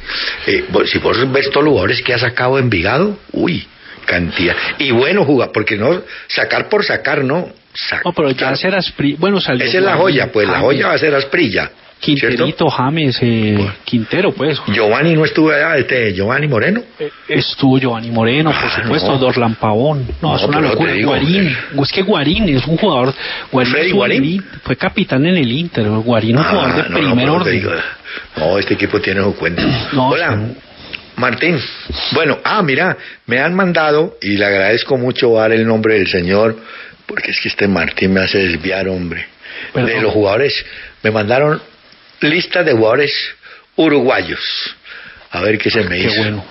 Eh, 0.47 0.63
si 0.85 0.99
vos 0.99 1.31
ves 1.31 1.49
todos 1.49 1.63
los 1.65 1.71
jugadores 1.71 2.01
que 2.01 2.13
ha 2.13 2.19
sacado 2.19 2.57
Envigado, 2.59 3.19
uy, 3.31 3.67
cantidad. 4.05 4.55
Y 4.79 4.91
bueno, 4.91 5.23
jugar, 5.25 5.51
porque 5.53 5.75
no, 5.75 6.01
sacar 6.27 6.69
por 6.69 6.83
sacar, 6.83 7.23
no. 7.23 7.51
Sacar. 7.73 8.05
No, 8.05 8.13
pero 8.13 8.31
ya 8.31 8.55
será 8.55 8.79
Spri- 8.79 9.17
Bueno, 9.17 9.39
salió. 9.41 9.65
Esa 9.65 9.77
es 9.79 9.83
la 9.83 9.95
joya, 9.95 10.31
pues 10.31 10.47
la 10.47 10.53
James, 10.55 10.65
joya 10.65 10.87
va 10.87 10.93
a 10.93 10.97
ser 10.99 11.13
Asprilla. 11.15 11.71
Quinterito, 12.03 12.69
James, 12.69 13.17
eh, 13.21 13.57
Quintero, 13.85 14.33
pues. 14.33 14.59
Giovanni 14.67 15.13
no 15.13 15.23
estuvo 15.23 15.51
allá, 15.51 15.77
este 15.77 16.13
Giovanni 16.13 16.47
Moreno. 16.47 16.83
Estuvo 17.27 17.77
Giovanni 17.79 18.11
Moreno, 18.11 18.51
por 18.51 18.59
Ah, 18.69 18.81
supuesto, 18.83 19.11
no. 19.13 19.17
Dorlan 19.19 19.55
Pavón. 19.55 20.05
No, 20.21 20.31
No, 20.31 20.35
es 20.35 20.43
una 20.43 20.59
locura. 20.59 20.91
digo, 20.91 21.11
Guarín, 21.11 21.47
eh. 21.47 21.57
es 21.81 21.91
que 21.91 22.01
Guarín 22.01 22.49
es 22.49 22.65
un 22.67 22.75
jugador. 22.77 23.13
Guarín 23.51 23.71
¿Freddy 23.71 23.85
estuvo 23.87 24.05
en 24.05 24.11
el 24.11 24.17
Guarín? 24.19 24.45
Fue 24.63 24.75
capitán 24.75 25.25
en 25.25 25.37
el 25.37 25.51
Inter. 25.51 25.87
Guarín, 25.87 26.37
un 26.37 26.43
Ah, 26.43 26.49
jugador 26.49 26.83
de 26.83 26.89
no, 26.89 26.97
primer 26.97 27.29
orden. 27.29 27.53
digo, 27.53 27.71
no, 28.37 28.57
este 28.59 28.73
equipo 28.73 28.99
tiene 28.99 29.21
su 29.21 29.35
cuenta. 29.35 29.63
No, 29.93 30.09
Hola, 30.09 30.39
Martín. 31.15 31.57
Bueno, 32.11 32.39
ah, 32.43 32.61
mira, 32.63 32.97
me 33.27 33.39
han 33.39 33.53
mandado, 33.55 34.17
y 34.21 34.35
le 34.35 34.45
agradezco 34.45 34.97
mucho 34.97 35.33
dar 35.35 35.51
el 35.53 35.65
nombre 35.65 35.93
del 35.99 36.07
señor, 36.07 36.57
porque 37.05 37.31
es 37.31 37.39
que 37.39 37.47
este 37.49 37.67
Martín 37.67 38.13
me 38.13 38.21
hace 38.21 38.39
desviar, 38.39 38.87
hombre. 38.89 39.25
Perdón. 39.71 39.89
De 39.89 40.01
los 40.01 40.11
jugadores, 40.11 40.65
me 41.03 41.11
mandaron 41.11 41.61
listas 42.23 42.65
de 42.65 42.71
jugadores 42.73 43.13
uruguayos. 43.75 44.75
A 45.31 45.41
ver 45.41 45.57
qué 45.57 45.69
se 45.69 45.83
me 45.83 45.97
Qué 45.97 46.03
hizo. 46.07 46.17
bueno. 46.21 46.45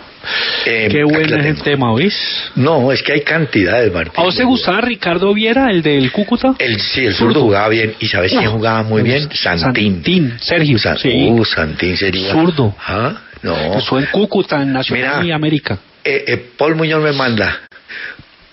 Eh, 0.67 0.89
Qué 0.89 1.03
bueno 1.03 1.37
es 1.37 1.47
el 1.47 1.63
tema, 1.63 1.93
¿oís? 1.93 2.15
No, 2.55 2.93
es 2.93 3.03
que 3.03 3.13
hay 3.13 3.23
cantidades, 3.23 3.93
Martín. 3.93 4.15
¿A 4.17 4.23
vos 4.23 4.37
te 4.37 4.45
gustaba 4.45 4.81
Ricardo 4.81 5.35
Viera, 5.35 5.69
el 5.69 5.83
del 5.83 6.13
Cúcuta? 6.13 6.55
El, 6.61 6.81
sí, 6.81 7.05
el 7.07 7.15
zurdo 7.15 7.41
jugaba 7.41 7.69
bien. 7.69 7.95
¿Y 7.99 8.07
sabes 8.07 8.31
quién 8.31 8.45
No. 8.45 8.53
jugaba 8.53 8.85
muy 8.85 9.03
bien? 9.03 9.29
Santín. 9.33 9.95
Santín, 9.97 10.35
Sergio. 10.39 10.79
Sa- 10.79 10.97
sí. 10.97 11.11
Uh, 11.29 11.45
Santín 11.45 11.97
sería. 11.97 12.31
Zurdo. 12.33 12.77
Ah, 12.87 13.21
no. 13.43 13.57
Estuvo 13.79 13.99
en 13.99 14.07
Cúcuta, 14.07 14.63
en 14.63 14.73
Nacional 14.73 15.23
Mira. 15.23 15.27
y 15.27 15.33
América. 15.33 15.79
Eh, 16.05 16.25
eh, 16.29 16.37
Paul 16.57 16.77
Muñoz 16.77 17.03
me 17.03 17.13
manda. 17.13 17.63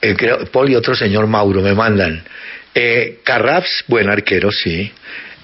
Eh, 0.01 0.15
creo, 0.17 0.45
Paul 0.51 0.71
y 0.71 0.75
otro 0.75 0.95
señor 0.95 1.27
Mauro 1.27 1.61
me 1.61 1.73
mandan. 1.75 2.23
Eh, 2.73 3.19
Carraps, 3.23 3.83
buen 3.87 4.09
arquero, 4.09 4.51
sí. 4.51 4.91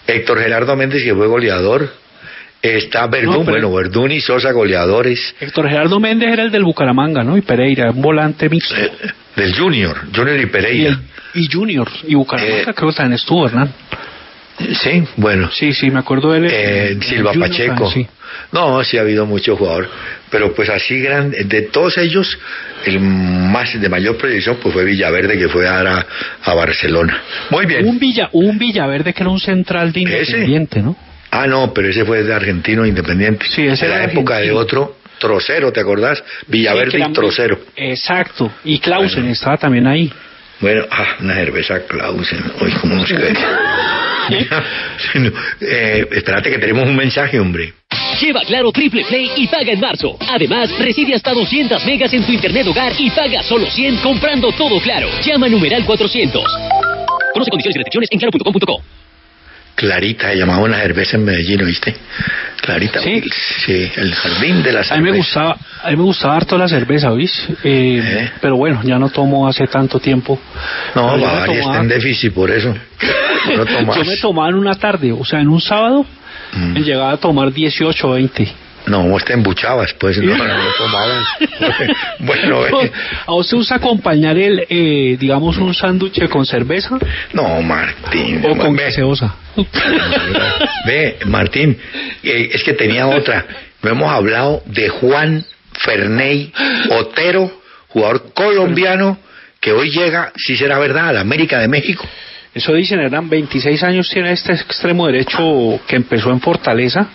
Héctor 0.08 0.40
Gerardo 0.40 0.76
Méndez, 0.76 1.04
que 1.04 1.14
fue 1.14 1.28
goleador. 1.28 1.90
Está 2.62 3.06
Verdún, 3.08 3.34
No, 3.34 3.44
bueno, 3.44 3.72
Verdún 3.74 4.12
y 4.12 4.22
Sosa, 4.22 4.52
goleadores. 4.52 5.36
Héctor 5.40 5.70
Gerardo 5.70 6.00
Méndez 6.00 6.30
era 6.34 6.44
el 6.44 6.52
del 6.52 6.64
Bucaramanga, 6.64 7.24
¿no? 7.24 7.38
Y 7.38 7.42
Pereira, 7.42 7.92
un 7.92 8.02
volante 8.02 8.50
mixto. 8.50 8.76
Eh, 8.76 8.92
del 9.36 9.56
Junior, 9.56 9.96
Junior 10.16 10.40
y 10.40 10.44
y, 10.44 10.46
Pereira. 10.48 10.90
el- 10.90 11.42
y 11.42 11.48
Junior. 11.52 11.88
Y 12.08 12.16
Bucaramanga 12.16 12.58
Eh, 12.72 12.74
creo 12.76 12.90
que 12.90 12.96
también 12.96 13.14
estuvo, 13.14 13.46
Hernán. 13.46 13.72
Sí, 14.82 15.04
bueno. 15.18 15.50
Sí, 15.52 15.74
sí, 15.74 15.92
me 15.92 16.00
acuerdo 16.00 16.32
de 16.32 16.40
él. 16.40 16.48
Eh, 16.50 16.98
Silva 17.02 17.34
Junior, 17.34 17.50
Pacheco. 17.50 17.86
ah, 17.88 17.92
Sí. 17.94 18.08
No, 18.52 18.84
sí 18.84 18.98
ha 18.98 19.02
habido 19.02 19.26
muchos 19.26 19.58
jugadores, 19.58 19.90
pero 20.30 20.54
pues 20.54 20.70
así 20.70 21.00
grande, 21.00 21.44
de 21.44 21.64
todos 21.64 21.98
ellos, 21.98 22.38
el 22.86 23.00
más 23.00 23.80
de 23.80 23.90
mayor 23.90 24.18
proyección 24.18 24.58
pues 24.62 24.74
fue 24.74 24.86
Villaverde 24.86 25.38
que 25.38 25.50
fue 25.50 25.68
a, 25.68 25.80
a, 25.82 26.06
a 26.44 26.54
Barcelona. 26.54 27.22
Muy 27.50 27.66
bien. 27.66 27.86
Un, 27.86 28.00
Villa, 28.00 28.30
un 28.32 28.58
Villaverde 28.58 29.14
que 29.14 29.24
era 29.24 29.30
un 29.30 29.40
central 29.40 29.92
de 29.92 30.02
Independiente, 30.02 30.82
¿no? 30.82 30.96
Ah, 31.32 31.48
no, 31.48 31.74
pero 31.74 31.90
ese 31.90 32.06
fue 32.06 32.24
de 32.24 32.34
Argentino 32.34 32.86
Independiente. 32.86 33.46
Sí, 33.50 33.66
ese 33.68 33.86
en 33.86 33.92
la 33.92 34.04
era 34.04 34.12
época 34.12 34.38
de 34.38 34.52
otro 34.52 34.98
Trocero, 35.20 35.72
¿te 35.72 35.80
acordás? 35.80 36.24
Villaverde 36.48 36.98
era 36.98 37.10
y 37.10 37.14
Trocero. 37.14 37.60
Exacto. 37.76 38.52
Y 38.64 38.80
Clausen 38.80 39.28
estaba 39.28 39.58
también 39.58 39.88
ahí. 39.88 40.12
Bueno, 40.60 40.86
ah, 40.90 41.16
una 41.20 41.36
cerveza 41.36 41.86
Clausen. 41.86 42.44
Uy, 42.62 42.72
cómo 42.82 42.96
nos 42.96 43.10
cae. 43.10 43.34
Eh, 45.62 46.08
espérate 46.12 46.50
que 46.50 46.58
tenemos 46.58 46.88
un 46.88 46.96
mensaje, 46.96 47.40
hombre. 47.40 47.74
Lleva 48.22 48.42
Claro 48.42 48.72
Triple 48.72 49.04
Play 49.06 49.30
y 49.38 49.48
paga 49.48 49.72
en 49.72 49.80
marzo. 49.80 50.18
Además, 50.30 50.70
recibe 50.80 51.14
hasta 51.16 51.34
200 51.34 51.86
megas 51.86 52.14
en 52.14 52.24
tu 52.26 52.32
internet 52.32 52.66
hogar 52.68 52.94
y 52.98 53.10
paga 53.12 53.44
solo 53.44 53.66
100 53.70 53.98
comprando 53.98 54.52
todo 54.54 54.80
Claro. 54.80 55.08
Llama 55.24 55.48
a 55.48 55.50
numeral 55.50 55.84
400. 55.86 56.44
Conoce 57.34 57.52
condiciones 57.52 57.76
y 57.76 57.80
restricciones 57.80 58.10
en 58.12 58.20
claro.com.co. 58.20 58.82
Clarita, 59.76 60.34
llamaba 60.34 60.64
una 60.64 60.78
cerveza 60.80 61.18
en 61.18 61.26
Medellín, 61.26 61.66
¿viste? 61.66 61.94
Clarita. 62.62 63.02
Sí. 63.02 63.22
Sí, 63.66 63.92
el 63.98 64.16
jardín 64.16 64.64
de 64.64 64.72
la 64.72 64.80
A 64.80 64.84
cerveza. 64.86 65.02
mí 65.04 65.12
me 65.12 65.18
gustaba, 65.18 65.58
a 65.84 65.90
mí 65.92 65.98
me 65.98 66.04
gustaba 66.04 66.38
harto 66.38 66.58
la 66.58 66.70
cerveza, 66.70 67.12
¿oís? 67.12 67.46
Eh, 67.64 68.30
Pero 68.40 68.56
bueno, 68.56 68.80
ya 68.86 68.98
no 68.98 69.10
tomo 69.10 69.46
hace 69.50 69.68
tanto 69.68 70.00
tiempo. 70.00 70.40
No, 70.96 71.08
Bavaria 71.08 71.28
está 71.42 71.46
tomaba- 71.66 71.82
en 71.82 71.88
déficit 71.90 72.34
por 72.34 72.50
eso. 72.52 72.74
No. 73.58 73.96
Yo 73.96 74.06
me 74.06 74.18
tomaba 74.18 74.50
en 74.50 74.56
una 74.56 74.74
tarde, 74.76 75.12
o 75.12 75.24
sea, 75.26 75.40
en 75.40 75.50
un 75.50 75.62
sábado, 75.62 76.04
Mm. 76.54 76.78
llegaba 76.78 77.12
a 77.12 77.18
tomar 77.18 77.52
18 77.52 78.08
o 78.08 78.12
20. 78.14 78.54
No, 78.88 79.08
vos 79.08 79.26
te 79.26 79.34
embuchabas, 79.34 79.94
pues, 79.94 80.18
no, 80.20 80.38
no, 80.38 80.46
no 80.46 80.72
tomabas. 80.78 81.28
bueno, 82.20 82.66
eh, 82.82 82.92
¿A 83.26 83.32
vos 83.32 83.50
te 83.50 83.56
gusta 83.56 83.76
acompañar 83.76 84.38
el, 84.38 84.66
eh, 84.70 85.18
digamos, 85.20 85.58
un 85.58 85.74
sándwich 85.74 86.28
con 86.30 86.46
cerveza? 86.46 86.98
no, 87.34 87.62
Martín. 87.62 88.44
¿O 88.46 88.56
con 88.58 88.76
ve, 88.76 88.84
gaseosa? 88.84 89.36
ve, 90.86 91.18
Martín, 91.26 91.78
eh, 92.24 92.50
es 92.54 92.64
que 92.64 92.74
tenía 92.74 93.08
otra. 93.08 93.46
No 93.82 93.90
hemos 93.92 94.12
hablado 94.12 94.64
de 94.66 94.90
Juan 94.90 95.46
Ferney 95.74 96.52
Otero, 96.92 97.52
jugador 97.90 98.34
colombiano, 98.34 99.18
que 99.60 99.72
hoy 99.72 99.90
llega, 99.90 100.32
si 100.36 100.56
será 100.56 100.80
verdad, 100.80 101.10
a 101.10 101.14
la 101.14 101.22
América 101.22 101.60
de 101.60 101.68
México. 101.68 102.08
Eso 102.56 102.74
dicen, 102.74 103.02
eran 103.02 103.28
26 103.30 103.84
años 103.84 104.10
tiene 104.10 104.32
este 104.32 104.54
extremo 104.54 105.06
derecho 105.08 105.78
que 105.86 105.98
empezó 105.98 106.32
en 106.32 106.40
Fortaleza, 106.40 107.10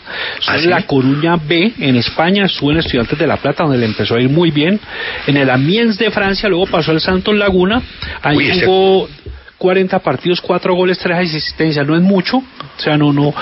¿Ah, 0.47 0.57
en 0.57 0.61
sí? 0.63 0.69
La 0.69 0.83
Coruña 0.83 1.37
B, 1.37 1.73
en 1.79 1.97
España, 1.97 2.45
estuvo 2.45 2.71
en 2.73 2.77
Estudiantes 2.77 3.19
de 3.19 3.27
La 3.27 3.39
Plata, 3.39 3.63
donde 3.63 3.79
le 3.79 3.87
empezó 3.87 4.17
a 4.17 4.21
ir 4.21 4.29
muy 4.29 4.51
bien, 4.51 4.79
en 5.27 5.37
el 5.39 5.49
Amiens 5.49 5.97
de 5.97 6.11
Francia, 6.11 6.47
luego 6.51 6.67
pasó 6.67 6.91
al 6.91 7.01
Santos 7.01 7.35
Laguna, 7.35 7.81
ahí 8.23 8.37
Uy, 8.37 8.51
ese- 8.51 8.67
jugó 8.67 9.09
40 9.57 9.99
partidos, 10.01 10.43
4 10.43 10.75
goles, 10.75 10.99
3 10.99 11.17
asistencias, 11.17 11.87
no 11.87 11.97
es 11.97 12.03
mucho, 12.03 12.37
o 12.37 12.45
sea, 12.81 12.99
no, 12.99 13.11
no, 13.11 13.33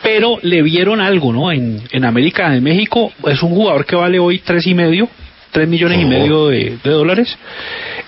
pero 0.00 0.38
le 0.42 0.62
vieron 0.62 1.00
algo, 1.00 1.32
¿no? 1.32 1.50
En, 1.50 1.82
en 1.90 2.04
América 2.04 2.50
de 2.50 2.60
México, 2.60 3.12
es 3.26 3.42
un 3.42 3.50
jugador 3.50 3.84
que 3.84 3.96
vale 3.96 4.20
hoy 4.20 4.38
tres 4.44 4.64
y 4.68 4.74
medio, 4.74 5.08
3 5.50 5.66
millones 5.68 5.98
y 6.00 6.04
Oh. 6.04 6.08
medio 6.08 6.46
de, 6.48 6.78
de 6.84 6.90
dólares, 6.90 7.36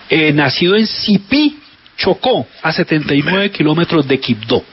eh, 0.09 0.33
nacido 0.33 0.77
en 0.77 0.87
Sipí, 0.87 1.57
chocó 2.01 2.47
a 2.63 2.73
79 2.73 3.51
kilómetros 3.51 4.09
de 4.09 4.19
Quibdó. 4.19 4.65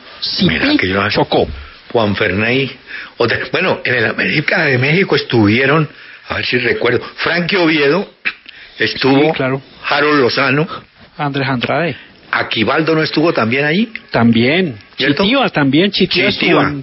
Mira 0.48 0.66
Cipí 0.66 0.78
que 0.78 0.88
yo- 0.88 1.10
chocó. 1.10 1.48
Juan 1.91 2.16
Ferney. 2.16 2.70
otra- 3.18 3.40
bueno, 3.52 3.80
en 3.84 3.95
el 3.95 4.06
América 4.06 4.64
de 4.64 4.78
México 4.78 5.16
estuvieron, 5.16 5.88
a 6.30 6.36
ver 6.36 6.45
si 6.45 6.58
recuerdo, 6.58 6.99
Frankie 7.18 7.56
Oviedo, 7.58 8.10
estuvo 8.80 9.22
Sí, 9.26 9.32
claro. 9.36 9.62
Harold 9.90 10.20
Lozano, 10.22 10.68
Andrés 11.18 11.48
Andrade. 11.48 11.95
Aquivaldo 12.32 12.94
no 12.94 13.02
estuvo 13.04 13.32
también 13.34 13.66
allí. 13.66 13.91
También. 14.12 14.76
¿Cierto? 14.98 15.24
Chitiva 15.24 15.49
también. 15.49 15.91
Chitiva, 15.91 16.30
Chitiva. 16.30 16.74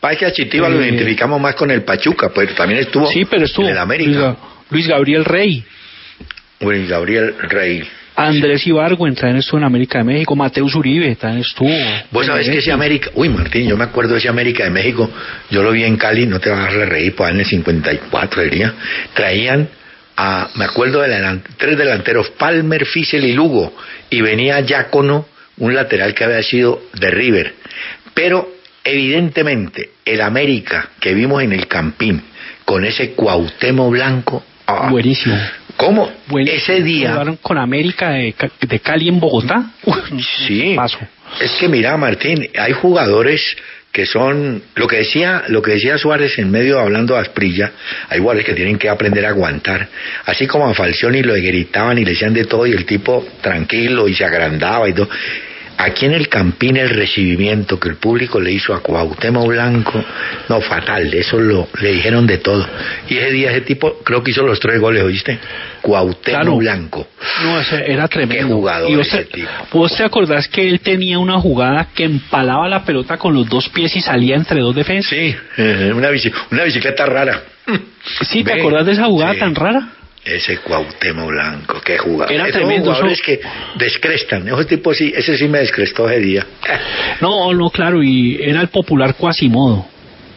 Parece 0.00 0.18
que 0.20 0.26
a 0.26 0.32
Chitiva 0.32 0.68
lo 0.68 0.80
Eh, 0.82 0.88
identificamos 0.88 1.40
más 1.40 1.54
con 1.54 1.70
el 1.70 1.82
Pachuca, 1.82 2.30
pero 2.34 2.52
también 2.54 2.80
estuvo, 2.80 3.06
Sí, 3.06 3.24
pero 3.24 3.44
estuvo 3.46 3.66
en 3.66 3.72
el 3.72 3.78
América. 3.78 4.36
Luis 4.70 4.86
Gabriel 4.86 5.24
Rey. 5.24 5.64
Luis 6.60 6.88
Gabriel 6.88 7.34
Rey. 7.48 7.82
Andrés 8.28 8.66
Ibargüen 8.66 9.14
también 9.14 9.38
estuvo 9.38 9.58
en 9.58 9.64
América 9.64 9.98
de 9.98 10.04
México. 10.04 10.34
Mateus 10.36 10.74
Uribe 10.74 11.14
también 11.16 11.40
estuvo. 11.42 11.68
Vos 12.10 12.26
sabés 12.26 12.48
que 12.48 12.58
ese 12.58 12.72
América, 12.72 13.10
uy 13.14 13.28
Martín, 13.28 13.68
yo 13.68 13.76
me 13.76 13.84
acuerdo 13.84 14.12
de 14.14 14.18
ese 14.18 14.28
América 14.28 14.64
de 14.64 14.70
México, 14.70 15.10
yo 15.50 15.62
lo 15.62 15.72
vi 15.72 15.84
en 15.84 15.96
Cali, 15.96 16.26
no 16.26 16.40
te 16.40 16.50
vas 16.50 16.72
a 16.74 16.84
reír, 16.86 17.14
pues 17.14 17.30
en 17.32 17.40
el 17.40 17.46
54 17.46 18.42
diría, 18.42 18.74
traían 19.14 19.68
a, 20.16 20.48
me 20.56 20.64
acuerdo 20.64 21.00
de 21.00 21.08
delan- 21.08 21.42
tres 21.56 21.76
delanteros, 21.78 22.30
Palmer, 22.30 22.84
Fissel 22.86 23.24
y 23.24 23.32
Lugo, 23.32 23.74
y 24.10 24.20
venía 24.20 24.60
Yacono, 24.60 25.26
un 25.58 25.74
lateral 25.74 26.14
que 26.14 26.24
había 26.24 26.42
sido 26.42 26.82
de 26.94 27.10
River, 27.10 27.54
pero 28.14 28.48
evidentemente 28.84 29.90
el 30.04 30.20
América 30.20 30.90
que 31.00 31.14
vimos 31.14 31.42
en 31.42 31.52
el 31.52 31.66
Campín, 31.66 32.22
con 32.64 32.84
ese 32.84 33.12
Cuauhtémoc 33.12 33.90
blanco, 33.90 34.44
ah, 34.66 34.88
Buenísimo. 34.90 35.36
¿Cómo? 35.76 36.10
Ese 36.46 36.82
día... 36.82 37.12
Jugaron 37.12 37.36
con 37.36 37.58
América 37.58 38.10
de, 38.10 38.34
de 38.60 38.80
Cali 38.80 39.08
en 39.08 39.20
Bogotá. 39.20 39.72
Sí. 40.46 40.74
Paso. 40.76 40.98
Es 41.40 41.52
que 41.52 41.68
mira, 41.68 41.96
Martín, 41.96 42.48
hay 42.58 42.72
jugadores 42.72 43.56
que 43.92 44.06
son 44.06 44.62
lo 44.74 44.86
que 44.86 44.96
decía 44.96 45.44
lo 45.48 45.60
que 45.60 45.72
decía 45.72 45.98
Suárez 45.98 46.38
en 46.38 46.50
medio 46.50 46.80
hablando 46.80 47.16
a 47.16 47.20
Asprilla, 47.20 47.72
hay 48.08 48.20
jugadores 48.20 48.46
que 48.46 48.54
tienen 48.54 48.78
que 48.78 48.88
aprender 48.88 49.26
a 49.26 49.28
aguantar, 49.28 49.86
así 50.24 50.46
como 50.46 50.66
a 50.66 50.74
Falcioni 50.74 51.22
lo 51.22 51.34
gritaban 51.34 51.98
y 51.98 52.04
le 52.04 52.12
decían 52.12 52.32
de 52.32 52.46
todo 52.46 52.66
y 52.66 52.72
el 52.72 52.86
tipo 52.86 53.26
tranquilo 53.42 54.08
y 54.08 54.14
se 54.14 54.24
agrandaba 54.24 54.88
y 54.88 54.94
todo. 54.94 55.08
Aquí 55.84 56.06
en 56.06 56.12
el 56.12 56.28
Campín 56.28 56.76
el 56.76 56.90
recibimiento 56.90 57.78
que 57.80 57.88
el 57.88 57.96
público 57.96 58.40
le 58.40 58.52
hizo 58.52 58.72
a 58.74 58.80
Cuauhtémoc 58.82 59.46
Blanco, 59.48 60.04
no 60.48 60.60
fatal, 60.60 61.12
eso 61.14 61.38
lo 61.38 61.68
le 61.80 61.92
dijeron 61.92 62.26
de 62.26 62.38
todo. 62.38 62.64
Y 63.08 63.16
ese 63.18 63.30
día 63.32 63.50
ese 63.50 63.62
tipo 63.62 63.98
creo 64.04 64.22
que 64.22 64.30
hizo 64.30 64.42
los 64.44 64.60
tres 64.60 64.78
goles, 64.80 65.02
¿oíste? 65.02 65.38
Cuauhtémoc 65.80 66.22
Claro. 66.42 66.56
Blanco. 66.56 67.08
No, 67.44 67.60
era 67.86 68.06
tremendo. 68.08 68.46
Qué 68.48 68.52
jugador 68.54 68.90
y 68.90 68.96
vos, 68.96 69.06
ese 69.08 69.24
te, 69.24 69.34
tipo. 69.38 69.48
vos 69.72 69.96
te 69.96 70.04
acordás 70.04 70.46
que 70.48 70.68
él 70.68 70.80
tenía 70.80 71.18
una 71.18 71.40
jugada 71.40 71.88
que 71.94 72.04
empalaba 72.04 72.68
la 72.68 72.84
pelota 72.84 73.16
con 73.16 73.34
los 73.34 73.48
dos 73.48 73.68
pies 73.70 73.96
y 73.96 74.00
salía 74.00 74.36
entre 74.36 74.60
dos 74.60 74.74
defensas. 74.74 75.10
Sí, 75.10 75.34
eh, 75.56 75.92
una, 75.94 76.10
bici- 76.10 76.32
una 76.50 76.64
bicicleta 76.64 77.06
rara. 77.06 77.42
Sí, 78.22 78.42
¿te 78.44 78.54
Ve, 78.54 78.60
acordás 78.60 78.86
de 78.86 78.92
esa 78.92 79.04
jugada 79.06 79.34
sí. 79.34 79.40
tan 79.40 79.54
rara? 79.54 79.88
Ese 80.24 80.58
Cuauhtémoc 80.58 81.26
Blanco, 81.28 81.80
qué 81.84 81.98
jugador. 81.98 82.32
Era 82.32 82.44
Esos 82.44 82.54
tremendo, 82.56 82.86
jugadores 82.92 83.14
eso- 83.18 83.24
que 83.24 83.40
descrestan. 83.76 84.46
Ese 84.46 84.64
tipo 84.66 84.94
sí, 84.94 85.12
ese 85.16 85.36
sí 85.36 85.48
me 85.48 85.58
descrestó 85.58 86.08
ese 86.08 86.20
día. 86.20 86.46
No, 87.20 87.52
no, 87.52 87.70
claro, 87.70 88.02
y 88.02 88.38
era 88.40 88.60
el 88.60 88.68
popular 88.68 89.14
Quasimodo. 89.16 89.86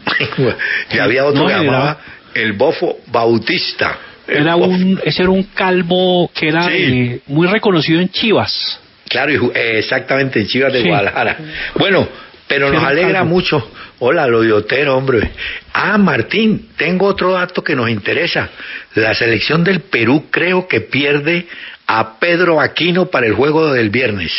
y 0.92 0.98
había 0.98 1.24
otro 1.24 1.42
No, 1.42 1.46
que 1.48 1.52
era- 1.52 1.62
llamaba 1.62 1.98
el 2.34 2.52
Bofo 2.54 2.98
Bautista. 3.06 3.98
El 4.26 4.38
Era 4.42 4.56
Bofo. 4.56 4.70
un, 4.70 5.00
ese 5.04 5.22
era 5.22 5.30
un 5.30 5.44
calvo 5.54 6.30
que 6.34 6.48
era 6.48 6.64
Sí. 6.64 6.72
eh, 6.74 7.20
muy 7.28 7.46
reconocido 7.46 8.00
en 8.00 8.08
Chivas. 8.08 8.80
Claro, 9.08 9.52
exactamente, 9.54 10.40
en 10.40 10.46
Chivas 10.48 10.72
de 10.72 10.82
Sí. 10.82 10.88
Guadalajara. 10.88 11.36
Bueno, 11.76 12.08
pero 12.48 12.70
nos 12.72 12.82
alegra 12.82 13.20
calvo. 13.20 13.30
mucho. 13.30 13.70
Hola, 13.98 14.26
lo 14.26 14.42
de 14.42 14.52
Otero, 14.52 14.96
hombre. 14.96 15.30
Ah, 15.72 15.96
Martín, 15.96 16.68
tengo 16.76 17.06
otro 17.06 17.32
dato 17.32 17.64
que 17.64 17.74
nos 17.74 17.88
interesa. 17.88 18.50
La 18.94 19.14
selección 19.14 19.64
del 19.64 19.80
Perú 19.80 20.26
creo 20.30 20.68
que 20.68 20.82
pierde 20.82 21.46
a 21.86 22.18
Pedro 22.18 22.60
Aquino 22.60 23.06
para 23.06 23.26
el 23.26 23.34
juego 23.34 23.72
del 23.72 23.88
viernes. 23.88 24.32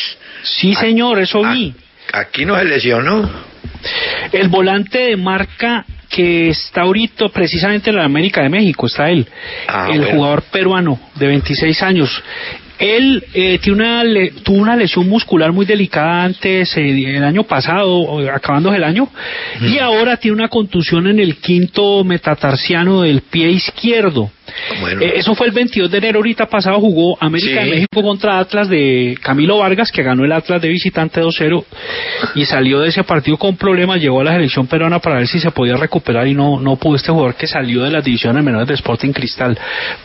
Sí, 0.44 0.76
señor, 0.76 1.20
eso 1.20 1.42
vi. 1.42 1.74
Aquino 2.14 2.56
se 2.58 2.66
lesionó. 2.66 3.30
El 4.32 4.48
volante 4.50 5.00
de 5.00 5.18
marca 5.18 5.86
que 6.10 6.50
está 6.50 6.82
ahorita 6.82 7.30
precisamente 7.30 7.90
en 7.90 7.98
la 7.98 8.06
América 8.06 8.42
de 8.42 8.50
México, 8.50 8.86
está 8.86 9.10
él. 9.10 9.28
Ah, 9.68 9.90
el 9.92 10.00
bueno. 10.00 10.16
jugador 10.16 10.44
peruano 10.44 11.00
de 11.16 11.28
26 11.28 11.84
años. 11.84 12.24
Él 12.80 13.24
eh, 13.34 13.60
tiene 13.62 13.80
una 13.80 14.04
le- 14.04 14.32
tuvo 14.44 14.58
una 14.58 14.76
lesión 14.76 15.08
muscular 15.10 15.52
muy 15.52 15.66
delicada 15.66 16.24
antes, 16.24 16.76
eh, 16.78 17.16
el 17.16 17.24
año 17.24 17.44
pasado, 17.44 18.20
acabando 18.30 18.74
el 18.74 18.84
año, 18.84 19.10
y 19.62 19.78
ahora 19.80 20.18
tiene 20.18 20.36
una 20.38 20.48
contusión 20.48 21.08
en 21.08 21.20
el 21.20 21.38
quinto 21.38 22.04
metatarsiano 22.04 23.02
del 23.02 23.22
pie 23.22 23.50
izquierdo. 23.50 24.32
Bueno. 24.82 25.02
Eh, 25.02 25.14
eso 25.18 25.36
fue 25.36 25.48
el 25.48 25.54
22 25.54 25.90
de 25.92 25.98
enero, 25.98 26.18
ahorita 26.20 26.48
pasado 26.48 26.80
jugó 26.80 27.18
América 27.20 27.62
Sí. 27.62 27.66
de 27.70 27.76
México 27.76 28.02
contra 28.02 28.40
Atlas 28.40 28.70
de 28.70 29.18
Camilo 29.22 29.58
Vargas, 29.60 29.92
que 29.92 30.04
ganó 30.04 30.24
el 30.26 30.32
Atlas 30.32 30.62
de 30.62 30.70
visitante 30.70 31.22
2-0 31.22 31.66
y 32.36 32.46
salió 32.46 32.80
de 32.80 32.90
ese 32.90 33.04
partido 33.04 33.38
con 33.38 33.58
problemas, 33.58 34.00
llegó 34.00 34.22
a 34.22 34.24
la 34.24 34.34
selección 34.34 34.68
peruana 34.68 35.00
para 35.00 35.18
ver 35.18 35.28
si 35.28 35.40
se 35.40 35.52
podía 35.52 35.76
recuperar 35.78 36.28
y 36.28 36.34
no, 36.34 36.60
no 36.60 36.76
pudo 36.78 36.96
este 36.96 37.12
jugador 37.12 37.36
que 37.36 37.48
salió 37.48 37.84
de 37.84 37.92
las 37.92 38.04
divisiones 38.04 38.44
menores 38.44 38.68
de 38.68 38.74
Sporting 38.76 39.12
Cristal. 39.12 39.58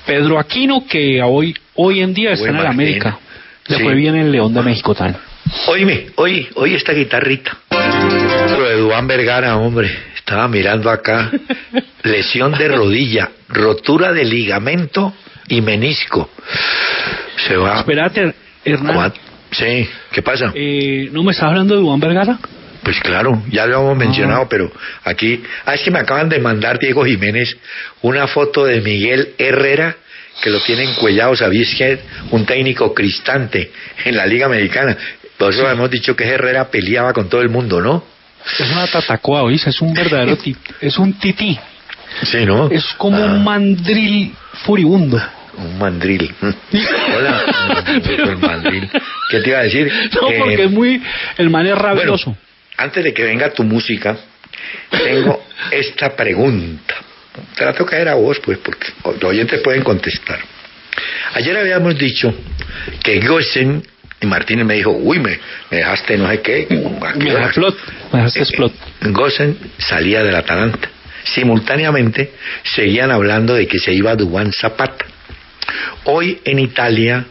Pedro 0.07 0.39
Aquino, 0.39 0.85
que 0.89 1.23
hoy, 1.23 1.55
hoy 1.75 2.01
en 2.01 2.13
día 2.15 2.33
está 2.33 2.47
Buen 2.47 2.57
en 2.57 2.61
el. 2.63 2.67
América. 2.67 3.19
Le 3.69 3.77
Sí. 3.77 3.83
fue 3.85 3.95
bien 3.95 4.17
en 4.17 4.33
León 4.33 4.53
de 4.53 4.63
México 4.63 4.95
también. 4.95 5.19
Oíme, 5.69 6.07
oye, 6.17 6.49
oye 6.55 6.77
esta 6.77 6.93
guitarrita. 6.93 7.57
Lo 7.71 8.69
de 8.69 8.77
Duan 8.79 9.07
Vergara, 9.07 9.57
hombre. 9.57 9.89
Estaba 10.23 10.47
mirando 10.47 10.89
acá. 10.89 11.31
Lesión 12.05 12.53
de 12.53 12.69
rodilla, 12.69 13.31
rotura 13.49 14.13
de 14.13 14.25
ligamento 14.25 15.13
y 15.49 15.61
menisco. 15.61 16.31
Se 17.49 17.57
va. 17.57 17.81
Espérate, 17.81 18.33
Hernán. 18.65 19.13
Sí, 19.51 19.89
¿qué 20.13 20.23
pasa? 20.23 20.53
Eh, 20.55 21.09
¿No 21.13 21.25
me 21.25 21.33
estás 21.33 21.49
hablando 21.49 21.77
de 21.77 21.83
Juan 21.83 21.99
Vergara? 21.99 22.39
Pues 22.83 22.99
claro, 23.01 23.43
ya 23.51 23.67
lo 23.67 23.81
hemos 23.81 23.97
mencionado, 23.97 24.49
pero 24.49 24.73
aquí. 25.05 25.43
Ah, 25.67 25.75
es 25.75 25.83
que 25.83 25.91
me 25.91 25.99
acaban 25.99 26.29
de 26.29 26.39
mandar 26.39 26.79
Diego 26.79 27.05
Jiménez 27.05 27.57
una 28.01 28.27
foto 28.27 28.65
de 28.65 28.81
Miguel 28.81 29.35
Herrera, 29.39 29.97
que 30.43 30.51
lo 30.51 30.61
tiene 30.61 30.85
encuellado, 30.85 31.37
¿sabéis 31.37 31.75
que 31.77 31.93
es 31.93 32.01
un 32.31 32.47
técnico 32.47 32.95
cristante 32.95 33.71
en 34.05 34.17
la 34.17 34.27
Liga 34.27 34.49
Mexicana? 34.49 34.97
Por 35.37 35.53
eso 35.53 35.69
hemos 35.69 35.91
dicho 35.91 36.17
que 36.17 36.25
Herrera 36.25 36.71
peleaba 36.71 37.13
con 37.13 37.29
todo 37.29 37.43
el 37.43 37.49
mundo, 37.49 37.81
¿no? 37.81 38.12
Es 38.59 38.71
una 38.71 38.87
tatacoa, 38.87 39.43
¿oís? 39.43 39.67
Es 39.67 39.81
un 39.81 39.95
verdadero 39.95 40.37
ti- 40.37 40.57
es 40.81 40.99
un 40.99 41.13
tití. 41.15 41.59
Sí, 42.23 42.45
¿no? 42.45 42.71
Es 42.71 42.85
como 42.99 43.19
Ah. 43.19 43.27
un 43.27 43.45
mandril 43.45 44.35
furibundo. 44.65 45.21
Un 45.57 45.79
mandril. 45.79 46.35
Hola, 47.17 47.45
el 48.07 48.37
mandril. 48.39 48.91
¿Qué 49.31 49.41
te 49.41 49.51
iba 49.51 49.59
a 49.61 49.63
decir? 49.63 49.91
No, 50.21 50.29
Que- 50.29 50.39
porque 50.39 50.65
es 50.65 50.71
muy. 50.71 51.03
El 51.39 51.51
man 51.51 51.67
es 51.67 51.77
rabioso. 51.77 52.37
Antes 52.77 53.05
de 53.05 53.13
que 53.15 53.23
venga 53.25 53.51
tu 53.53 53.63
música, 53.65 54.17
tengo 54.91 55.43
esta 55.71 56.15
pregunta. 56.17 56.95
Te 57.57 57.65
la 57.65 57.73
toca 57.73 57.97
a 58.11 58.15
vos, 58.15 58.39
pues, 58.41 58.59
porque 58.59 58.89
los 59.05 59.25
oyentes 59.25 59.61
pueden 59.63 59.83
contestar. 59.83 60.39
Ayer 61.35 61.57
habíamos 61.57 61.99
dicho 61.99 62.35
que 63.03 63.21
Gosen, 63.27 63.83
y 64.23 64.27
Martínez 64.27 64.65
me 64.65 64.75
dijo, 64.75 64.91
uy, 64.91 65.19
me, 65.19 65.39
me 65.71 65.79
dejaste 65.79 66.17
no 66.17 66.31
sé 66.31 66.41
qué. 66.41 66.67
¿a 67.03 67.13
qué 67.13 67.19
Me 67.19 67.35
horas?". 67.35 67.57
dejaste. 67.57 67.61
Me 68.13 68.19
dejaste 68.21 68.41
Eh, 69.03 69.57
salía 69.79 70.23
del 70.23 70.35
Atalanta. 70.37 70.89
Simultáneamente 71.25 72.33
seguían 72.63 73.11
hablando 73.11 73.55
de 73.55 73.67
que 73.67 73.79
se 73.79 73.93
iba 73.93 74.15
Dubán 74.17 74.53
Zapata. 74.53 75.05
Hoy 76.05 76.41
en 76.45 76.59
Italia 76.59 77.25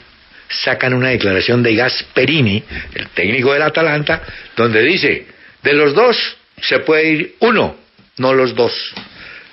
sacan 0.50 0.94
una 0.94 1.10
declaración 1.10 1.64
de 1.64 1.76
Gasperini, 1.76 2.64
el 2.94 3.08
técnico 3.10 3.54
del 3.54 3.62
Atalanta, 3.62 4.22
donde 4.56 4.82
dice, 4.84 5.28
de 5.64 5.74
los 5.74 5.94
dos 5.94 6.18
se 6.62 6.80
puede 6.80 7.10
ir 7.12 7.36
uno, 7.40 7.76
no 8.18 8.34
los 8.34 8.54
dos. 8.56 8.74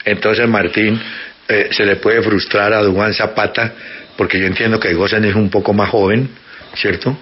Entonces 0.05 0.49
Martín 0.49 1.01
eh, 1.49 1.69
se 1.71 1.85
le 1.87 1.97
puede 1.97 2.21
frustrar 2.23 2.73
a 2.73 2.83
Dubán 2.83 3.15
Zapata, 3.15 3.73
porque 4.17 4.39
yo 4.41 4.47
entiendo 4.47 4.81
que 4.81 4.95
Gosen 4.95 5.25
es 5.25 5.35
un 5.35 5.51
poco 5.51 5.73
más 5.73 5.91
joven, 5.91 6.29
¿cierto? 6.75 7.17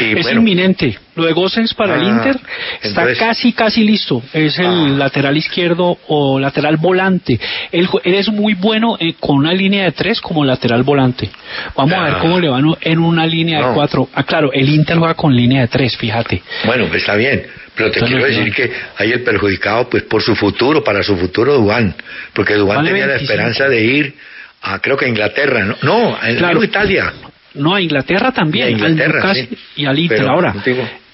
Y 0.00 0.16
es 0.18 0.22
bueno, 0.22 0.40
inminente. 0.40 0.98
Lo 1.16 1.24
de 1.24 1.34
para 1.76 1.96
el 1.96 2.02
Ah, 2.02 2.04
Inter 2.04 2.36
está 2.80 3.02
entonces- 3.02 3.18
casi, 3.18 3.52
casi 3.52 3.82
listo. 3.84 4.22
Es 4.32 4.58
el 4.58 4.66
Ah. 4.66 4.88
lateral 4.96 5.36
izquierdo 5.36 5.98
o 6.06 6.38
lateral 6.38 6.76
volante. 6.76 7.38
Él, 7.72 7.88
él 8.04 8.14
es 8.14 8.28
muy 8.28 8.54
bueno 8.54 8.96
eh, 9.00 9.14
con 9.18 9.36
una 9.38 9.52
línea 9.52 9.84
de 9.84 9.92
tres 9.92 10.20
como 10.20 10.44
lateral 10.44 10.82
volante. 10.84 11.28
Vamos 11.76 11.94
a 11.98 12.02
ver 12.04 12.14
Ah. 12.14 12.18
cómo 12.20 12.38
le 12.38 12.48
van 12.48 12.64
en 12.80 12.98
una 13.00 13.26
línea 13.26 13.66
de 13.68 13.74
cuatro. 13.74 14.08
Ah, 14.14 14.22
claro, 14.22 14.52
el 14.52 14.68
Inter 14.68 14.98
juega 14.98 15.14
con 15.14 15.34
línea 15.34 15.62
de 15.62 15.68
tres, 15.68 15.96
fíjate. 15.96 16.42
Bueno, 16.64 16.86
pues 16.86 17.02
está 17.02 17.16
bien, 17.16 17.42
pero 17.74 17.90
te 17.90 17.98
Entonces, 17.98 18.08
quiero 18.08 18.20
no. 18.20 18.26
decir 18.38 18.54
que 18.54 18.72
hay 18.98 19.10
el 19.12 19.22
perjudicado 19.22 19.88
pues 19.88 20.04
por 20.04 20.22
su 20.22 20.36
futuro, 20.36 20.84
para 20.84 21.02
su 21.02 21.16
futuro 21.16 21.54
Dubán, 21.54 21.94
porque 22.32 22.54
Dubán 22.54 22.78
Vale 22.78 22.90
tenía 22.90 23.06
25. 23.06 23.32
la 23.32 23.48
esperanza 23.50 23.68
de 23.68 23.84
ir 23.84 24.14
a 24.62 24.78
creo 24.80 24.96
que 24.96 25.06
a 25.06 25.08
Inglaterra, 25.08 25.64
¿no? 25.64 25.76
No, 25.82 26.14
a 26.16 26.28
Claro. 26.36 26.62
Italia. 26.62 27.12
No, 27.54 27.74
a 27.74 27.80
Inglaterra 27.80 28.32
también. 28.32 28.66
Y 28.66 28.68
a 28.68 28.70
Inglaterra, 28.70 29.20
al 29.20 29.26
Newcastle 29.26 29.48
sí. 29.50 29.82
y 29.82 29.86
al 29.86 29.98
Inter. 29.98 30.18
Pero, 30.18 30.30
Ahora, 30.30 30.54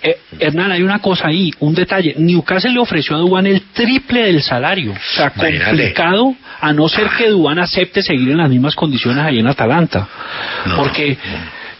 eh, 0.06 0.18
Hernán, 0.38 0.70
hay 0.70 0.82
una 0.82 0.98
cosa 0.98 1.28
ahí, 1.28 1.50
un 1.60 1.74
detalle. 1.74 2.14
Newcastle 2.18 2.72
le 2.72 2.78
ofreció 2.78 3.16
a 3.16 3.20
Dubán 3.20 3.46
el 3.46 3.62
triple 3.72 4.24
del 4.24 4.42
salario. 4.42 4.92
O 4.92 5.14
sea, 5.16 5.32
Imagínate. 5.34 5.64
complicado, 5.64 6.34
a 6.60 6.72
no 6.74 6.88
ser 6.90 7.08
que 7.16 7.30
Dubán 7.30 7.58
acepte 7.58 8.02
seguir 8.02 8.30
en 8.30 8.36
las 8.36 8.50
mismas 8.50 8.74
condiciones 8.74 9.24
ahí 9.24 9.38
en 9.38 9.46
Atalanta. 9.46 10.06
Porque 10.76 11.16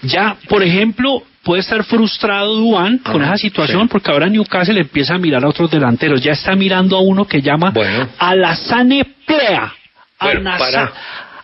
ya, 0.00 0.36
por 0.48 0.62
ejemplo, 0.62 1.22
puede 1.42 1.60
estar 1.60 1.84
frustrado 1.84 2.54
Dubán 2.54 2.98
con 2.98 3.22
esa 3.22 3.36
situación, 3.36 3.82
sí. 3.82 3.88
porque 3.90 4.10
ahora 4.10 4.28
Newcastle 4.28 4.80
empieza 4.80 5.16
a 5.16 5.18
mirar 5.18 5.44
a 5.44 5.48
otros 5.48 5.70
delanteros. 5.70 6.22
Ya 6.22 6.32
está 6.32 6.56
mirando 6.56 6.96
a 6.96 7.02
uno 7.02 7.26
que 7.26 7.42
llama 7.42 7.74
Alassane 8.18 9.04
Plea. 9.26 9.74
Bueno. 10.18 10.50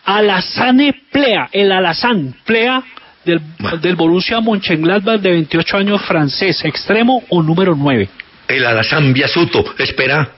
Alassane 0.06 0.94
Plea, 1.12 1.50
el 1.52 1.70
Alassane 1.70 2.32
Plea 2.46 2.82
del, 3.24 3.40
del 3.80 3.96
Borussia 3.96 4.40
Mönchengladbach 4.40 5.20
de 5.20 5.30
28 5.30 5.76
años 5.76 6.02
francés, 6.02 6.64
extremo 6.64 7.22
o 7.28 7.42
número 7.42 7.74
9. 7.74 8.08
El 8.48 8.66
Alazán 8.66 9.12
Biasuto, 9.12 9.64
espera. 9.78 10.32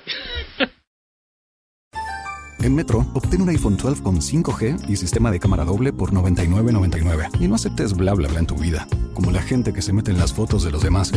En 2.63 2.77
Metro, 2.77 3.05
obtén 3.15 3.43
un 3.43 3.49
iPhone 3.49 3.77
12 3.77 4.03
con 4.03 4.21
5G 4.21 4.89
y 4.89 4.95
sistema 4.95 5.33
de 5.33 5.41
cámara 5.41 5.65
doble 5.65 5.93
por 5.93 6.13
$99.99. 6.13 7.41
Y 7.41 7.49
no 7.49 7.57
aceptes 7.57 7.93
bla 7.97 8.15
bla 8.15 8.29
bla 8.29 8.39
en 8.39 8.47
tu 8.47 8.55
vida, 8.55 8.87
como 9.15 9.33
la 9.33 9.43
gente 9.43 9.73
que 9.73 9.83
se 9.83 9.93
mete 9.93 10.13
en 10.13 10.19
las 10.19 10.33
fotos 10.33 10.63
de 10.63 10.71
los 10.71 10.83
demás. 10.83 11.13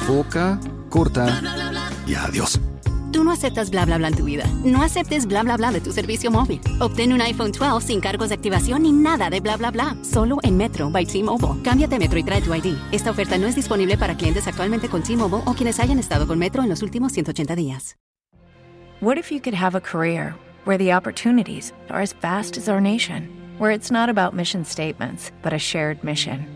Enfoca, 0.00 0.58
corta 0.90 1.40
y 2.08 2.14
adiós. 2.14 2.60
Tú 3.16 3.24
no 3.24 3.32
aceptas 3.32 3.70
bla 3.70 3.86
bla 3.86 3.96
bla 3.96 4.08
en 4.08 4.14
tu 4.14 4.24
vida. 4.26 4.44
No 4.62 4.82
aceptes 4.82 5.24
bla 5.24 5.42
bla 5.42 5.56
bla 5.56 5.72
de 5.72 5.80
tu 5.80 5.90
servicio 5.90 6.30
móvil. 6.30 6.60
Obtén 6.80 7.14
un 7.14 7.22
iPhone 7.22 7.50
12 7.50 7.80
sin 7.80 7.98
cargos 7.98 8.28
de 8.28 8.34
activación 8.34 8.82
ni 8.82 8.92
nada 8.92 9.30
de 9.30 9.40
bla 9.40 9.56
bla 9.56 9.70
bla. 9.70 9.96
Solo 10.02 10.36
en 10.42 10.58
Metro 10.58 10.90
by 10.90 11.06
T-Mobile. 11.06 11.62
Cámbiate 11.62 11.98
Metro 11.98 12.18
y 12.18 12.24
trae 12.24 12.42
tu 12.42 12.52
ID. 12.52 12.76
Esta 12.92 13.10
oferta 13.10 13.38
no 13.38 13.46
es 13.46 13.54
disponible 13.54 13.96
para 13.96 14.18
clientes 14.18 14.46
actualmente 14.46 14.90
con 14.90 15.02
T-Mobile 15.02 15.44
o 15.46 15.54
quienes 15.54 15.80
hayan 15.80 15.98
estado 15.98 16.26
con 16.26 16.38
Metro 16.38 16.62
en 16.62 16.68
los 16.68 16.82
últimos 16.82 17.12
180 17.12 17.56
días. 17.56 17.96
What 19.00 19.16
if 19.16 19.32
you 19.32 19.40
could 19.40 19.54
have 19.54 19.74
a 19.74 19.80
career 19.80 20.34
where 20.66 20.76
the 20.76 20.92
opportunities 20.92 21.72
are 21.88 22.02
as 22.02 22.14
vast 22.20 22.58
as 22.58 22.68
our 22.68 22.82
nation, 22.82 23.30
where 23.58 23.74
it's 23.74 23.90
not 23.90 24.10
about 24.10 24.34
mission 24.34 24.62
statements, 24.62 25.32
but 25.42 25.54
a 25.54 25.58
shared 25.58 26.04
mission? 26.04 26.55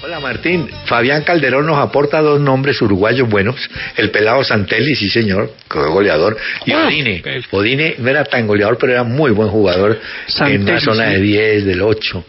Hola 0.00 0.20
Martín, 0.20 0.68
Fabián 0.84 1.24
Calderón 1.24 1.66
nos 1.66 1.76
aporta 1.76 2.20
dos 2.22 2.40
nombres 2.40 2.80
uruguayos 2.80 3.28
buenos, 3.28 3.56
el 3.96 4.12
pelado 4.12 4.44
Santelli, 4.44 4.94
sí 4.94 5.08
señor, 5.10 5.50
que 5.68 5.76
fue 5.80 5.88
goleador, 5.90 6.36
y 6.64 6.70
Ah, 6.72 6.86
Odine. 6.86 7.20
Odine 7.50 7.94
no 7.98 8.08
era 8.08 8.24
tan 8.24 8.46
goleador, 8.46 8.78
pero 8.78 8.92
era 8.92 9.02
muy 9.02 9.32
buen 9.32 9.48
jugador 9.48 10.00
en 10.26 10.32
Santelli, 10.32 10.64
la 10.70 10.80
zona 10.80 11.06
sí. 11.08 11.14
de 11.14 11.20
10, 11.20 11.64
del 11.64 11.82
8. 11.82 12.24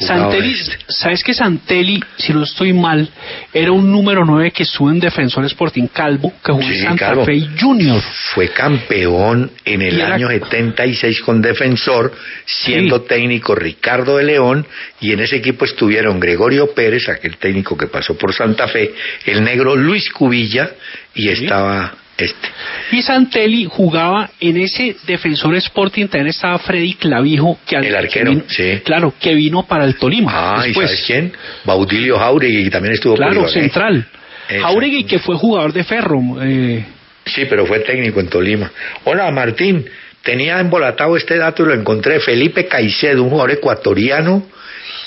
Santelli, 0.00 0.54
¿sabes 0.86 1.24
que 1.24 1.32
Santelli, 1.32 1.98
si 2.18 2.34
no 2.34 2.42
estoy 2.42 2.74
mal, 2.74 3.08
era 3.54 3.72
un 3.72 3.90
número 3.90 4.22
9 4.26 4.50
que 4.50 4.64
estuvo 4.64 4.90
en 4.90 5.00
Defensor 5.00 5.46
Sporting 5.46 5.86
Calvo, 5.86 6.30
que 6.44 6.52
jugó 6.52 6.62
en 6.68 6.82
Santa 6.82 7.06
Calvo. 7.06 7.24
Fe 7.24 7.40
Junior? 7.58 8.02
Fue 8.34 8.50
campeón 8.50 9.50
en 9.64 9.80
el 9.80 9.98
era- 9.98 10.14
año 10.16 10.28
76 10.28 11.22
con 11.22 11.40
Defensor, 11.40 12.12
siendo 12.44 13.00
técnico 13.02 13.54
Ricardo 13.54 14.18
de 14.18 14.24
León, 14.24 14.66
y 15.00 15.12
en 15.12 15.20
ese 15.20 15.36
equipo 15.36 15.64
estuvieron 15.64 16.20
Gregorio 16.20 16.74
Pérez, 16.74 17.08
aquel 17.14 17.36
técnico 17.38 17.76
que 17.76 17.86
pasó 17.86 18.16
por 18.16 18.32
Santa 18.34 18.68
Fe, 18.68 18.92
el 19.26 19.42
negro 19.42 19.74
Luis 19.76 20.10
Cubilla, 20.10 20.70
y 21.14 21.28
estaba 21.30 21.94
este. 22.16 22.48
Y 22.92 23.02
Santelli 23.02 23.64
jugaba 23.68 24.30
en 24.40 24.56
ese 24.58 24.94
Defensor 25.06 25.56
Sporting, 25.56 26.06
también 26.06 26.28
estaba 26.28 26.58
Freddy 26.58 26.94
Clavijo, 26.94 27.58
que 27.66 27.76
El 27.76 27.94
arquero, 27.96 28.30
que 28.30 28.30
vino- 28.36 28.44
sí. 28.48 28.80
Claro, 28.84 29.14
que 29.20 29.34
vino 29.34 29.64
para 29.66 29.84
el 29.84 29.96
Tolima. 29.96 30.30
Ah, 30.32 30.68
¿y 30.68 30.74
sabes 30.74 31.02
quién? 31.06 31.32
Baudilio 31.64 32.18
Jauregui, 32.18 32.64
que 32.64 32.70
también 32.70 32.94
estuvo 32.94 33.14
Claro, 33.16 33.48
central. 33.48 34.06
Jauregui, 34.48 35.04
que 35.04 35.18
fue 35.18 35.36
jugador 35.36 35.72
de 35.72 35.84
Ferro. 35.84 36.20
eh, 36.42 36.84
Sí, 37.26 37.46
pero 37.48 37.64
fue 37.64 37.80
técnico 37.80 38.20
en 38.20 38.28
Tolima. 38.28 38.70
Hola, 39.04 39.30
Martín. 39.30 39.84
Tenía 40.22 40.58
embolatado 40.60 41.16
este 41.16 41.36
dato 41.36 41.62
y 41.62 41.66
lo 41.66 41.74
encontré. 41.74 42.20
Felipe 42.20 42.66
Caicedo, 42.66 43.22
un 43.24 43.30
jugador 43.30 43.50
ecuatoriano, 43.52 44.46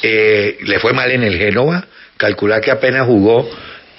eh, 0.04 0.58
le 0.64 0.80
fue 0.80 0.94
mal 0.94 1.10
en 1.12 1.24
el 1.24 1.38
Génova. 1.38 1.86
Calcula 2.18 2.60
que 2.62 2.72
apenas 2.72 3.06
jugó 3.06 3.50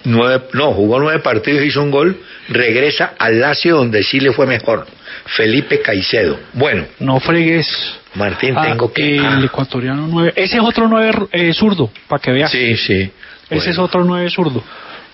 nueve, 0.05 0.45
no, 0.53 0.73
jugó 0.73 0.99
nueve 1.01 1.21
partidos, 1.21 1.63
hizo 1.65 1.83
un 1.83 1.91
gol. 1.91 2.21
Regresa 2.49 3.15
al 3.19 3.41
Lazio, 3.41 3.77
donde 3.77 4.03
sí 4.03 4.21
le 4.21 4.33
fue 4.33 4.47
mejor. 4.47 4.87
Felipe 5.27 5.81
Caicedo. 5.81 6.39
Bueno, 6.55 6.87
no 7.01 7.21
fregues. 7.21 7.69
Martín, 8.15 8.55
Ah, 8.57 8.67
tengo 8.69 8.93
que. 8.93 9.17
El 9.17 9.25
ah, 9.25 9.41
ecuatoriano 9.45 10.07
9. 10.09 10.33
Ese 10.35 10.57
es 10.57 10.63
otro 10.63 10.89
9 10.89 11.29
eh, 11.33 11.53
zurdo, 11.53 11.91
para 12.09 12.21
que 12.21 12.33
veas. 12.33 12.51
sí, 12.51 12.77
sí. 12.77 13.11
Ese 13.51 13.71
es 13.71 13.79
otro 13.79 14.03
9 14.05 14.29
zurdo. 14.31 14.63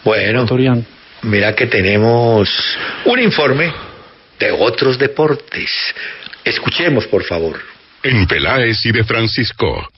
Bueno, 0.04 0.40
Ecuatoriano. 0.40 0.84
mira 1.22 1.54
que 1.54 1.66
tenemos 1.66 2.48
un 3.04 3.20
informe 3.20 3.72
de 4.38 4.50
otros 4.52 4.98
deportes. 4.98 5.70
Escuchemos, 6.44 7.06
por 7.06 7.24
favor. 7.24 7.58
En 8.02 8.26
Peláez 8.26 8.84
y 8.86 8.92
de 8.92 9.02
Francisco. 9.04 9.88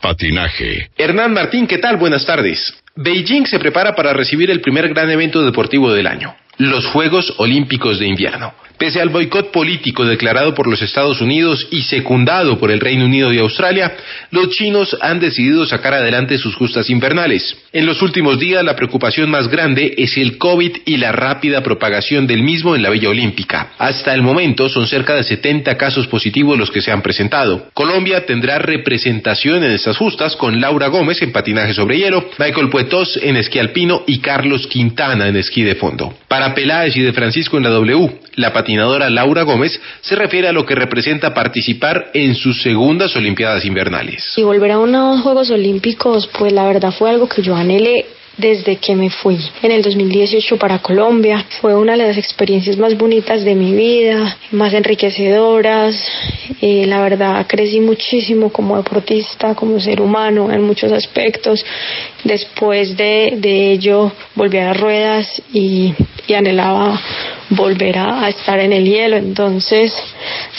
Patinaje. 0.00 0.90
Hernán 0.96 1.32
Martín, 1.32 1.66
¿qué 1.66 1.78
tal? 1.78 1.96
Buenas 1.96 2.24
tardes. 2.24 2.74
Beijing 2.96 3.46
se 3.46 3.58
prepara 3.58 3.94
para 3.94 4.12
recibir 4.12 4.50
el 4.50 4.60
primer 4.60 4.88
gran 4.88 5.10
evento 5.10 5.44
deportivo 5.44 5.92
del 5.92 6.06
año, 6.06 6.34
los 6.60 6.84
Juegos 6.84 7.32
Olímpicos 7.38 7.98
de 7.98 8.06
Invierno. 8.06 8.52
Pese 8.76 9.00
al 9.00 9.10
boicot 9.10 9.50
político 9.50 10.06
declarado 10.06 10.54
por 10.54 10.66
los 10.66 10.80
Estados 10.80 11.20
Unidos 11.20 11.68
y 11.70 11.82
secundado 11.82 12.58
por 12.58 12.70
el 12.70 12.80
Reino 12.80 13.04
Unido 13.04 13.30
y 13.30 13.38
Australia, 13.38 13.94
los 14.30 14.50
chinos 14.50 14.96
han 15.02 15.20
decidido 15.20 15.66
sacar 15.66 15.92
adelante 15.92 16.38
sus 16.38 16.54
justas 16.54 16.88
invernales. 16.88 17.58
En 17.72 17.84
los 17.84 18.00
últimos 18.00 18.38
días, 18.38 18.64
la 18.64 18.76
preocupación 18.76 19.30
más 19.30 19.48
grande 19.48 19.94
es 19.98 20.16
el 20.16 20.38
COVID 20.38 20.78
y 20.86 20.96
la 20.96 21.12
rápida 21.12 21.62
propagación 21.62 22.26
del 22.26 22.42
mismo 22.42 22.74
en 22.74 22.82
la 22.82 22.88
Villa 22.88 23.10
Olímpica. 23.10 23.72
Hasta 23.76 24.14
el 24.14 24.22
momento 24.22 24.70
son 24.70 24.86
cerca 24.86 25.14
de 25.14 25.24
70 25.24 25.76
casos 25.76 26.06
positivos 26.06 26.58
los 26.58 26.70
que 26.70 26.80
se 26.80 26.90
han 26.90 27.02
presentado. 27.02 27.68
Colombia 27.74 28.24
tendrá 28.24 28.58
representación 28.58 29.62
en 29.62 29.72
estas 29.72 29.98
justas 29.98 30.36
con 30.36 30.58
Laura 30.58 30.88
Gómez 30.88 31.20
en 31.20 31.32
patinaje 31.32 31.74
sobre 31.74 31.98
hielo, 31.98 32.30
Michael 32.38 32.70
Puetos 32.70 33.18
en 33.22 33.36
esquí 33.36 33.58
alpino 33.58 34.04
y 34.06 34.20
Carlos 34.20 34.66
Quintana 34.66 35.28
en 35.28 35.36
esquí 35.36 35.62
de 35.62 35.74
fondo. 35.74 36.14
Para 36.28 36.49
Peláez 36.54 36.96
y 36.96 37.02
de 37.02 37.12
Francisco 37.12 37.56
en 37.56 37.64
la 37.64 37.70
W, 37.70 38.10
la 38.36 38.52
patinadora 38.52 39.10
Laura 39.10 39.42
Gómez 39.42 39.80
se 40.00 40.16
refiere 40.16 40.48
a 40.48 40.52
lo 40.52 40.64
que 40.64 40.74
representa 40.74 41.34
participar 41.34 42.10
en 42.14 42.34
sus 42.34 42.62
segundas 42.62 43.14
Olimpiadas 43.16 43.64
invernales. 43.64 44.34
Y 44.36 44.42
volver 44.42 44.72
a 44.72 44.78
unos 44.78 45.20
Juegos 45.22 45.50
Olímpicos, 45.50 46.28
pues 46.38 46.52
la 46.52 46.64
verdad 46.66 46.92
fue 46.92 47.10
algo 47.10 47.28
que 47.28 47.42
yo 47.42 47.54
anhelé 47.54 48.06
desde 48.40 48.76
que 48.76 48.94
me 48.94 49.10
fui 49.10 49.38
en 49.62 49.70
el 49.70 49.82
2018 49.82 50.56
para 50.56 50.78
Colombia. 50.78 51.44
Fue 51.60 51.74
una 51.74 51.92
de 51.92 52.06
las 52.06 52.16
experiencias 52.16 52.78
más 52.78 52.96
bonitas 52.96 53.44
de 53.44 53.54
mi 53.54 53.74
vida, 53.74 54.38
más 54.52 54.72
enriquecedoras. 54.72 55.94
Eh, 56.60 56.86
la 56.86 57.02
verdad 57.02 57.46
crecí 57.46 57.80
muchísimo 57.80 58.50
como 58.50 58.76
deportista, 58.76 59.54
como 59.54 59.78
ser 59.78 60.00
humano 60.00 60.50
en 60.50 60.62
muchos 60.62 60.90
aspectos. 60.92 61.64
Después 62.24 62.96
de, 62.96 63.34
de 63.38 63.72
ello 63.72 64.12
volví 64.34 64.58
a 64.58 64.66
las 64.66 64.80
ruedas 64.80 65.42
y, 65.52 65.94
y 66.26 66.34
anhelaba 66.34 67.00
volver 67.50 67.98
a, 67.98 68.24
a 68.24 68.28
estar 68.28 68.58
en 68.60 68.72
el 68.72 68.84
hielo. 68.84 69.16
Entonces, 69.16 69.92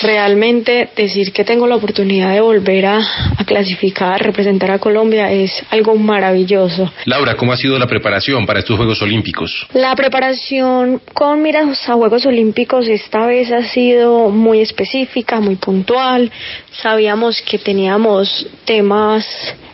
realmente 0.02 0.90
decir 0.96 1.32
que 1.32 1.44
tengo 1.44 1.68
la 1.68 1.76
oportunidad 1.76 2.34
de 2.34 2.42
volver 2.42 2.86
a, 2.86 2.98
a 3.38 3.46
clasificar, 3.46 4.14
a 4.14 4.18
representar 4.18 4.72
a 4.72 4.80
Colombia 4.80 5.32
es 5.32 5.64
algo 5.70 5.96
maravilloso. 5.96 6.92
Laura, 7.06 7.36
¿cómo 7.36 7.54
ha 7.54 7.58
sido 7.58 7.78
la 7.80 7.88
preparación 7.88 8.46
para 8.46 8.60
estos 8.60 8.78
Juegos 8.78 9.02
Olímpicos? 9.02 9.68
La 9.74 9.96
preparación 9.96 11.02
con 11.14 11.42
miras 11.42 11.88
a 11.90 11.94
Juegos 11.94 12.26
Olímpicos 12.26 12.88
esta 12.88 13.26
vez 13.26 13.52
ha 13.52 13.64
sido 13.64 14.30
muy 14.30 14.62
específica, 14.62 15.40
muy 15.40 15.56
puntual. 15.56 16.32
Sabíamos 16.72 17.42
que 17.42 17.58
teníamos 17.58 18.48
temas 18.66 19.26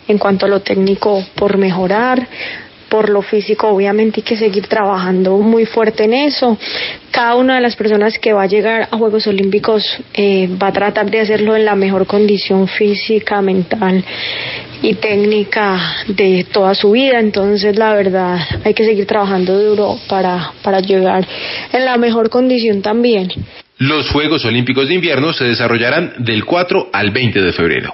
en 0.07 0.17
cuanto 0.17 0.45
a 0.45 0.49
lo 0.49 0.61
técnico 0.61 1.23
por 1.35 1.57
mejorar. 1.57 2.27
Por 2.89 3.09
lo 3.09 3.21
físico, 3.21 3.67
obviamente, 3.67 4.21
hay 4.21 4.23
que 4.23 4.37
seguir 4.37 4.67
trabajando 4.67 5.37
muy 5.39 5.65
fuerte 5.65 6.05
en 6.05 6.13
eso. 6.13 6.57
Cada 7.11 7.35
una 7.35 7.55
de 7.55 7.61
las 7.61 7.75
personas 7.75 8.17
que 8.17 8.31
va 8.31 8.43
a 8.43 8.47
llegar 8.47 8.87
a 8.89 8.97
Juegos 8.97 9.27
Olímpicos 9.27 9.83
eh, 10.13 10.47
va 10.61 10.67
a 10.67 10.71
tratar 10.71 11.11
de 11.11 11.19
hacerlo 11.19 11.57
en 11.57 11.65
la 11.65 11.75
mejor 11.75 12.07
condición 12.07 12.65
física, 12.69 13.41
mental 13.41 14.05
y 14.81 14.93
técnica 14.93 15.97
de 16.07 16.45
toda 16.49 16.75
su 16.75 16.91
vida. 16.91 17.19
Entonces, 17.19 17.77
la 17.77 17.93
verdad, 17.93 18.39
hay 18.63 18.73
que 18.73 18.85
seguir 18.85 19.05
trabajando 19.05 19.61
duro 19.61 19.97
para, 20.07 20.53
para 20.63 20.79
llegar 20.79 21.27
en 21.73 21.83
la 21.83 21.97
mejor 21.97 22.29
condición 22.29 22.81
también. 22.81 23.27
Los 23.79 24.09
Juegos 24.09 24.45
Olímpicos 24.45 24.87
de 24.87 24.95
Invierno 24.95 25.33
se 25.33 25.43
desarrollarán 25.43 26.13
del 26.19 26.45
4 26.45 26.89
al 26.93 27.11
20 27.11 27.41
de 27.41 27.51
febrero. 27.51 27.93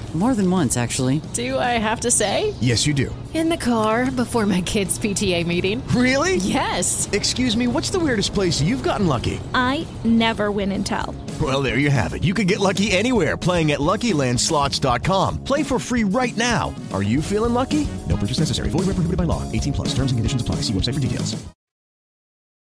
More 0.13 0.35
than 0.35 0.51
once, 0.51 0.75
actually. 0.75 1.21
Do 1.33 1.57
I 1.57 1.79
have 1.79 2.01
to 2.01 2.11
say? 2.11 2.53
Yes, 2.59 2.85
you 2.85 2.93
do. 2.93 3.15
In 3.33 3.47
the 3.47 3.55
car 3.55 4.11
before 4.11 4.45
my 4.45 4.59
kids' 4.59 4.99
PTA 4.99 5.47
meeting. 5.47 5.81
Really? 5.95 6.35
Yes. 6.35 7.07
Excuse 7.13 7.55
me, 7.55 7.67
what's 7.67 7.91
the 7.91 7.99
weirdest 7.99 8.33
place 8.33 8.61
you've 8.61 8.83
gotten 8.83 9.07
lucky? 9.07 9.39
I 9.53 9.87
never 10.03 10.51
win 10.51 10.73
and 10.73 10.85
tell. 10.85 11.15
Well, 11.41 11.63
there 11.63 11.77
you 11.77 11.89
have 11.89 12.13
it. 12.13 12.25
You 12.25 12.33
can 12.33 12.45
get 12.45 12.59
lucky 12.59 12.91
anywhere 12.91 13.37
playing 13.37 13.71
at 13.71 13.79
LuckyLandSlots.com. 13.79 15.45
Play 15.45 15.63
for 15.63 15.79
free 15.79 16.03
right 16.03 16.35
now. 16.35 16.75
Are 16.91 17.03
you 17.03 17.21
feeling 17.21 17.53
lucky? 17.53 17.87
No 18.09 18.17
purchase 18.17 18.39
necessary. 18.39 18.67
Void 18.67 18.87
where 18.87 18.95
prohibited 18.95 19.15
by 19.15 19.23
law. 19.23 19.49
18 19.49 19.71
plus. 19.71 19.87
Terms 19.95 20.11
and 20.11 20.19
conditions 20.19 20.41
apply. 20.41 20.55
See 20.67 20.73
website 20.73 20.95
for 20.95 20.99
details. 20.99 21.41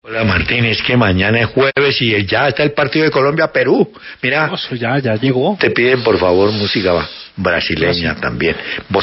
Hola 0.04 0.24
Martín, 0.24 0.64
es 0.64 0.82
que 0.82 0.96
mañana 0.96 1.42
es 1.42 1.50
jueves 1.54 1.96
y 2.00 2.26
ya 2.26 2.48
está 2.48 2.64
el 2.64 2.72
partido 2.72 3.04
de 3.04 3.12
Colombia-Perú. 3.12 3.88
Mira, 4.20 4.50
ya, 4.72 4.98
ya 4.98 5.14
llegó. 5.14 5.56
Te 5.60 5.70
piden 5.70 6.02
por 6.02 6.18
favor 6.18 6.50
música 6.50 7.08
brasileña 7.36 8.16
también. 8.16 8.56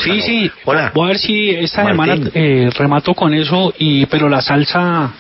sí, 0.04 0.22
sí. 0.22 0.52
Hola. 0.66 0.92
Voy 0.94 1.06
a 1.06 1.08
ver 1.10 1.20
si 1.20 1.50
esta 1.52 1.84
Martín. 1.84 1.96
semana 1.96 2.32
eh, 2.34 2.70
remato 2.78 3.14
con 3.14 3.34
eso 3.34 3.74
y 3.78 4.06
pero 4.06 4.30
la 4.30 4.42
salsa, 4.42 5.12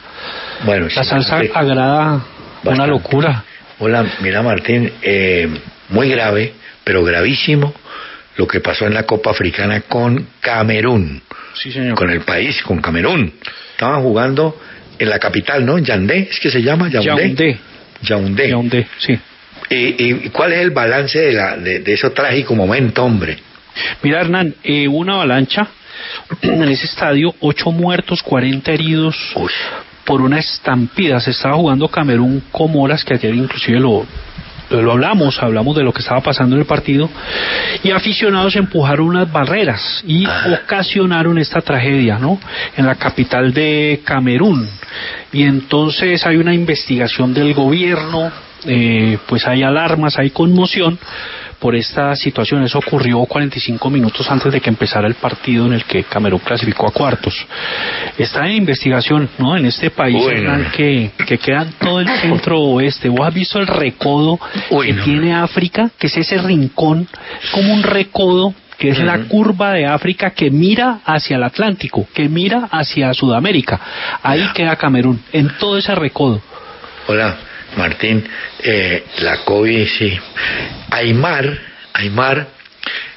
bueno, 0.66 0.88
la 0.94 1.04
sí, 1.04 1.10
salsa 1.10 1.40
sí. 1.42 1.50
agrada 1.54 2.24
una 2.64 2.88
locura. 2.88 3.44
Hola, 3.80 4.06
mira 4.22 4.42
Martín, 4.42 4.92
eh, 5.02 5.48
muy 5.90 6.10
grave, 6.10 6.54
pero 6.84 7.04
gravísimo 7.04 7.74
lo 8.36 8.48
que 8.48 8.60
pasó 8.60 8.86
en 8.86 8.94
la 8.94 9.04
Copa 9.04 9.32
Africana 9.32 9.82
con 9.82 10.28
Camerún. 10.40 11.22
Sí, 11.54 11.72
señor. 11.72 11.96
Con 11.96 12.10
el 12.10 12.22
país, 12.22 12.62
con 12.64 12.82
Camerún. 12.82 13.34
Estaban 13.72 14.02
jugando 14.02 14.58
en 14.98 15.10
la 15.10 15.20
capital, 15.20 15.66
¿no? 15.66 15.78
Yaoundé, 15.78 16.28
¿es 16.30 16.40
que 16.40 16.50
se 16.50 16.62
llama? 16.62 16.90
Yaoundé. 16.90 17.58
Yaoundé. 18.02 18.50
Yaoundé. 18.50 18.88
sí. 18.98 19.20
¿Y, 19.70 20.26
y 20.26 20.30
cuál 20.30 20.54
es 20.54 20.60
el 20.60 20.72
balance 20.72 21.20
de, 21.20 21.34
la, 21.34 21.58
de, 21.58 21.80
de 21.80 21.94
ese 21.94 22.10
trágico 22.10 22.56
momento, 22.56 23.04
hombre? 23.04 23.38
Mira, 24.02 24.22
Hernán, 24.22 24.56
eh, 24.64 24.88
una 24.88 25.16
avalancha 25.16 25.68
en 26.42 26.64
ese 26.64 26.86
estadio, 26.86 27.34
ocho 27.40 27.72
muertos, 27.72 28.24
40 28.24 28.72
heridos 28.72 29.16
por 30.06 30.22
una 30.22 30.40
estampida. 30.40 31.20
Se 31.20 31.32
estaba 31.32 31.56
jugando 31.56 31.88
Camerún 31.88 32.44
Comoras, 32.52 33.04
que 33.04 33.14
ayer 33.14 33.34
inclusive 33.34 33.80
lo, 33.80 34.06
lo 34.72 34.92
hablamos, 34.92 35.42
hablamos 35.42 35.76
de 35.76 35.84
lo 35.84 35.94
que 35.94 36.02
estaba 36.02 36.22
pasando 36.22 36.56
en 36.56 36.62
el 36.62 36.68
partido, 36.68 37.10
y 37.84 37.92
aficionados 37.92 38.56
empujaron 38.56 39.08
unas 39.08 39.32
barreras 39.32 40.04
y 40.06 40.26
ocasionaron 40.26 41.38
esta 41.38 41.62
tragedia, 41.62 42.18
¿no? 42.18 42.40
En 42.76 42.86
la 42.86 42.96
capital 42.96 43.54
de 43.54 44.02
Camerún. 44.04 44.68
Y 45.32 45.44
entonces 45.44 46.26
hay 46.26 46.38
una 46.38 46.54
investigación 46.54 47.34
del 47.34 47.54
gobierno, 47.54 48.32
eh, 48.66 49.18
pues 49.28 49.48
hay 49.48 49.64
alarmas, 49.64 50.18
hay 50.18 50.32
conmoción 50.32 51.00
por 51.60 51.76
esta 51.76 52.16
situación. 52.16 52.64
Eso 52.64 52.80
ocurrió 52.80 53.20
45 53.26 53.90
minutos 53.90 54.30
antes 54.32 54.52
de 54.52 54.62
que 54.62 54.70
empezara 54.70 55.08
el 55.08 55.16
partido 55.16 55.66
en 55.66 55.74
el 55.74 55.84
que 55.84 56.04
Camerún 56.04 56.40
clasificó 56.40 56.88
a 56.88 56.92
cuartos. 56.92 57.46
Está 58.18 58.48
en 58.48 58.54
investigación, 58.54 59.30
¿no? 59.38 59.56
En 59.58 59.66
este 59.66 59.92
país 59.92 60.24
Bueno. 60.24 60.54
Hernán, 60.54 60.72
que, 60.72 61.12
que 61.28 61.38
queda 61.38 61.64
en 61.64 61.74
todo 61.74 62.00
el 62.00 62.08
centro 62.08 62.60
oeste. 62.60 63.10
¿Vos 63.10 63.28
has 63.28 63.34
visto 63.34 63.60
el 63.60 63.68
recodo 63.68 64.40
que 64.70 64.94
tiene 64.94 65.36
África? 65.36 65.92
Que 65.98 66.08
es 66.08 66.18
ese 66.18 66.38
rincón, 66.38 67.08
como 67.52 67.74
un 67.74 67.84
recodo 67.84 68.54
que 68.78 68.90
es 68.90 69.00
la 69.00 69.26
curva 69.26 69.74
de 69.74 69.86
África 69.86 70.32
que 70.32 70.50
mira 70.50 71.02
hacia 71.04 71.36
el 71.36 71.44
Atlántico, 71.44 72.08
que 72.14 72.30
mira 72.30 72.70
hacia 72.72 73.14
Sudamérica. 73.14 73.78
Ahí 74.24 74.48
queda 74.54 74.78
Camerún, 74.78 75.22
en 75.34 75.50
todo 75.60 75.78
ese 75.78 75.94
recodo. 75.96 76.42
Hola, 77.08 77.36
Martín. 77.80 78.24
Eh, 78.62 79.04
la 79.20 79.38
COVID, 79.46 79.88
sí. 79.88 80.20
Aymar, 80.92 81.58
Aymar 81.94 82.48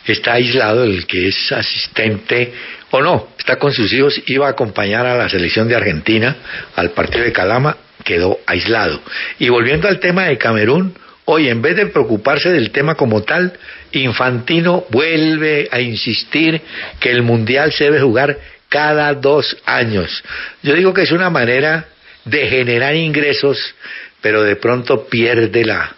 está 0.07 0.35
aislado, 0.35 0.85
el 0.85 1.07
que 1.07 1.29
es 1.29 1.53
asistente, 1.53 2.53
o 2.91 3.01
no, 3.01 3.29
está 3.39 3.57
con 3.57 3.73
sus 3.73 3.93
hijos, 3.93 4.21
iba 4.27 4.47
a 4.47 4.51
acompañar 4.51 5.07
a 5.07 5.17
la 5.17 5.29
selección 5.29 5.69
de 5.69 5.77
Argentina 5.77 6.37
al 6.77 6.91
partido 6.91 7.25
de 7.25 7.33
Calama, 7.33 7.77
quedó 8.05 8.39
aislado. 8.47 9.01
Y 9.39 9.49
volviendo 9.49 9.89
al 9.89 10.01
tema 10.01 10.25
de 10.25 10.39
Camerún, 10.39 10.95
hoy 11.25 11.49
en 11.49 11.63
vez 11.63 11.77
de 11.77 11.87
preocuparse 11.87 12.51
del 12.51 12.71
tema 12.71 12.95
como 12.95 13.23
tal, 13.23 13.53
Infantino 13.93 14.85
vuelve 14.91 15.69
a 15.71 15.81
insistir 15.81 16.61
que 16.99 17.11
el 17.11 17.23
Mundial 17.23 17.73
se 17.73 17.85
debe 17.85 18.01
jugar 18.01 18.39
cada 18.69 19.13
dos 19.15 19.57
años. 19.67 20.23
Yo 20.63 20.75
digo 20.75 20.95
que 20.95 21.03
es 21.03 21.13
una 21.13 21.31
manera 21.31 21.87
de 22.25 22.49
generar 22.49 22.95
ingresos, 22.95 23.75
pero 24.23 24.43
de 24.43 24.57
pronto 24.57 25.07
pierde 25.07 25.65
la, 25.65 25.95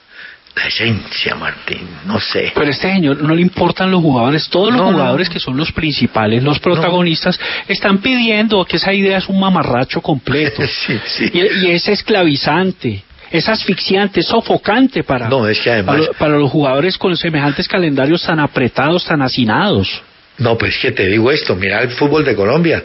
la 0.57 0.67
esencia, 0.67 1.35
Martín. 1.37 1.87
No 2.07 2.19
sé. 2.19 2.51
Pero 2.55 2.71
este 2.71 2.91
señor 2.91 3.23
no 3.23 3.35
le 3.35 3.43
importan 3.43 3.91
los 3.91 4.01
jugadores, 4.03 4.49
todos 4.49 4.69
los 4.71 4.79
No, 4.79 4.87
no. 4.91 4.99
jugadores 4.99 5.29
que 5.29 5.39
son 5.39 5.57
los 5.57 5.71
principales, 5.73 6.43
los 6.43 6.59
protagonistas, 6.59 7.39
están 7.69 7.99
pidiendo 7.99 8.65
que 8.65 8.77
esa 8.79 8.93
idea 8.93 9.19
es 9.19 9.29
un 9.29 9.39
mamarracho 9.39 10.01
completo. 10.01 10.63
Sí, 10.87 10.99
sí. 11.07 11.31
Y, 11.33 11.67
y 11.67 11.71
es 11.73 11.87
esclavizante, 11.89 13.03
es 13.31 13.49
asfixiante, 13.49 14.21
es 14.21 14.27
sofocante 14.29 15.03
para, 15.05 15.29
No, 15.29 15.47
es 15.47 15.61
que 15.61 15.71
además- 15.71 16.07
para, 16.07 16.19
para 16.19 16.39
los 16.39 16.51
jugadores 16.51 16.97
con 16.99 17.17
semejantes 17.17 17.69
calendarios 17.69 18.23
tan 18.23 18.41
apretados, 18.41 19.05
tan 19.05 19.23
hacinados. 19.23 20.03
No, 20.39 20.57
pues 20.59 20.79
que 20.79 20.91
te 20.93 21.07
digo 21.09 21.31
esto, 21.31 21.55
mira 21.55 21.81
el 21.83 21.91
fútbol 21.91 22.25
de 22.25 22.35
Colombia. 22.35 22.83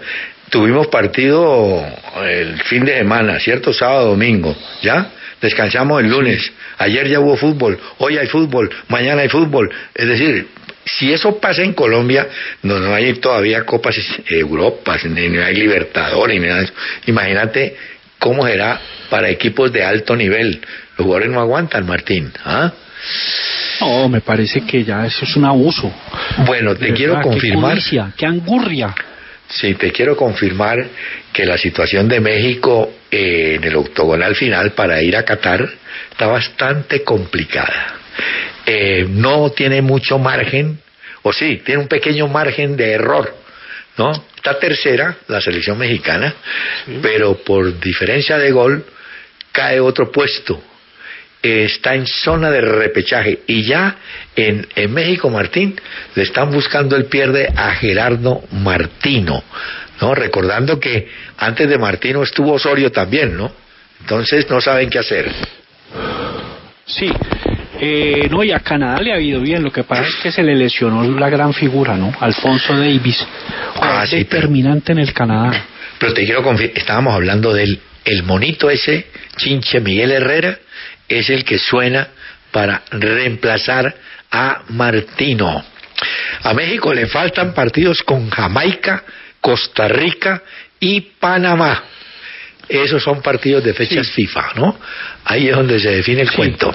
Tuvimos 0.50 0.88
partido 0.88 1.84
el 2.24 2.60
fin 2.64 2.84
de 2.86 2.98
semana, 2.98 3.40
¿cierto? 3.40 3.72
Sábado, 3.72 4.10
domingo, 4.10 4.56
¿ya? 4.82 5.12
Descansamos 5.42 6.04
el 6.04 6.10
lunes. 6.10 6.52
Ayer 6.78 7.08
ya 7.08 7.20
hubo 7.20 7.38
fútbol, 7.38 7.80
hoy 8.00 8.18
hay 8.18 8.28
fútbol, 8.28 8.70
mañana 8.88 9.22
hay 9.22 9.30
fútbol. 9.30 9.72
Es 9.96 10.08
decir, 10.08 10.48
si 10.86 11.14
eso 11.14 11.40
pasa 11.40 11.62
en 11.62 11.74
Colombia, 11.74 12.28
no, 12.64 12.80
no 12.80 12.94
hay 12.94 13.14
todavía 13.14 13.64
Copas 13.66 13.96
Europas, 14.30 15.06
ni, 15.06 15.30
ni 15.30 15.38
hay 15.38 15.56
Libertadores, 15.56 16.40
ni 16.40 16.48
nada 16.48 16.60
de 16.60 16.66
eso. 16.66 16.74
Imagínate 17.08 17.76
cómo 18.18 18.46
será 18.46 18.80
para 19.10 19.30
equipos 19.30 19.72
de 19.72 19.84
alto 19.84 20.16
nivel. 20.16 20.62
Los 20.98 21.06
jugadores 21.06 21.30
no 21.32 21.40
aguantan, 21.40 21.86
Martín. 21.86 22.32
¿ah? 22.44 22.72
No, 23.80 24.10
me 24.10 24.22
parece 24.22 24.62
que 24.62 24.84
ya 24.84 25.06
eso 25.06 25.24
es 25.24 25.36
un 25.36 25.46
abuso. 25.46 25.92
Bueno, 26.46 26.76
te 26.76 26.94
quiero 26.94 27.14
verdad, 27.14 27.30
confirmar. 27.32 27.76
Qué 27.76 27.82
codicia, 27.82 28.12
qué 28.18 28.26
angurria. 28.26 28.94
Sí, 29.50 29.74
te 29.74 29.92
quiero 29.92 30.16
confirmar 30.16 30.78
que 31.34 31.46
la 31.46 31.58
situación 31.58 32.08
de 32.08 32.20
México 32.20 32.92
eh, 33.10 33.56
en 33.56 33.64
el 33.64 33.76
octogonal 33.76 34.36
final 34.36 34.74
para 34.74 35.02
ir 35.02 35.16
a 35.16 35.26
Qatar 35.26 35.68
está 36.12 36.28
bastante 36.28 37.04
complicada. 37.04 37.96
Eh, 38.66 39.08
no 39.10 39.50
tiene 39.52 39.82
mucho 39.82 40.20
margen, 40.20 40.80
o 41.24 41.34
sí, 41.34 41.62
tiene 41.66 41.82
un 41.82 41.88
pequeño 41.88 42.28
margen 42.28 42.78
de 42.78 42.92
error, 42.92 43.36
¿no? 43.98 44.12
Está 44.36 44.60
tercera 44.60 45.18
la 45.28 45.42
selección 45.42 45.80
mexicana, 45.80 46.34
pero 47.02 47.36
por 47.44 47.80
diferencia 47.80 48.38
de 48.38 48.52
gol 48.52 48.86
cae 49.52 49.80
otro 49.80 50.12
puesto. 50.12 50.62
Eh, 51.42 51.64
está 51.66 51.96
en 51.96 52.06
zona 52.06 52.52
de 52.52 52.60
repechaje 52.60 53.40
y 53.48 53.64
ya 53.64 53.96
en, 54.36 54.68
en 54.76 54.94
México 54.94 55.30
Martín 55.30 55.80
le 56.16 56.24
están 56.24 56.52
buscando 56.52 56.98
el 56.98 57.06
pierde 57.06 57.48
a 57.56 57.72
Gerardo 57.76 58.44
Martino, 58.52 59.42
¿no? 60.02 60.14
Recordando 60.16 60.78
que 60.82 61.08
antes 61.38 61.70
de 61.70 61.78
Martino 61.78 62.24
estuvo 62.24 62.52
Osorio 62.54 62.92
también, 62.92 63.38
¿no? 63.38 63.52
Entonces 64.02 64.50
no 64.50 64.60
saben 64.60 64.90
qué 64.90 65.00
hacer. 65.00 65.32
Sí, 66.86 67.10
eh, 67.80 68.28
no, 68.30 68.44
y 68.44 68.52
a 68.52 68.60
Canadá 68.60 69.00
le 69.02 69.14
ha 69.14 69.20
ido 69.20 69.40
bien. 69.40 69.64
Lo 69.64 69.72
que 69.72 69.84
pasa 69.84 70.08
es 70.08 70.16
que 70.16 70.32
se 70.32 70.44
le 70.44 70.56
lesionó 70.56 71.04
la 71.18 71.30
gran 71.30 71.54
figura, 71.54 71.96
¿no? 71.96 72.12
Alfonso 72.20 72.76
Davis, 72.78 73.26
Ah, 73.76 74.04
sí, 74.06 74.26
pero- 74.26 74.42
determinante 74.42 74.92
en 74.92 75.00
el 75.00 75.14
Canadá. 75.14 75.66
Pero 76.00 76.14
te 76.14 76.26
quiero 76.26 76.44
confirmar, 76.44 76.78
estábamos 76.78 77.14
hablando 77.14 77.54
del 77.54 77.80
el 78.06 78.24
monito 78.24 78.70
ese, 78.70 79.08
Chinche 79.38 79.80
Miguel 79.82 80.12
Herrera, 80.12 80.58
es 81.10 81.30
el 81.30 81.44
que 81.44 81.58
suena 81.60 82.08
para 82.52 82.84
reemplazar 82.92 83.94
a 84.32 84.62
Martino. 84.70 85.64
A 86.44 86.54
México 86.54 86.94
le 86.94 87.08
faltan 87.08 87.54
partidos 87.54 88.02
con 88.04 88.30
Jamaica, 88.30 89.04
Costa 89.42 89.88
Rica 89.88 90.42
y 90.80 91.02
Panamá. 91.02 91.84
Esos 92.68 93.04
son 93.04 93.22
partidos 93.22 93.64
de 93.64 93.74
fechas 93.74 94.10
FIFA, 94.12 94.52
¿no? 94.56 94.80
Ahí 95.26 95.50
es 95.50 95.56
donde 95.56 95.80
se 95.80 95.90
define 95.90 96.22
el 96.22 96.32
cuento. 96.32 96.74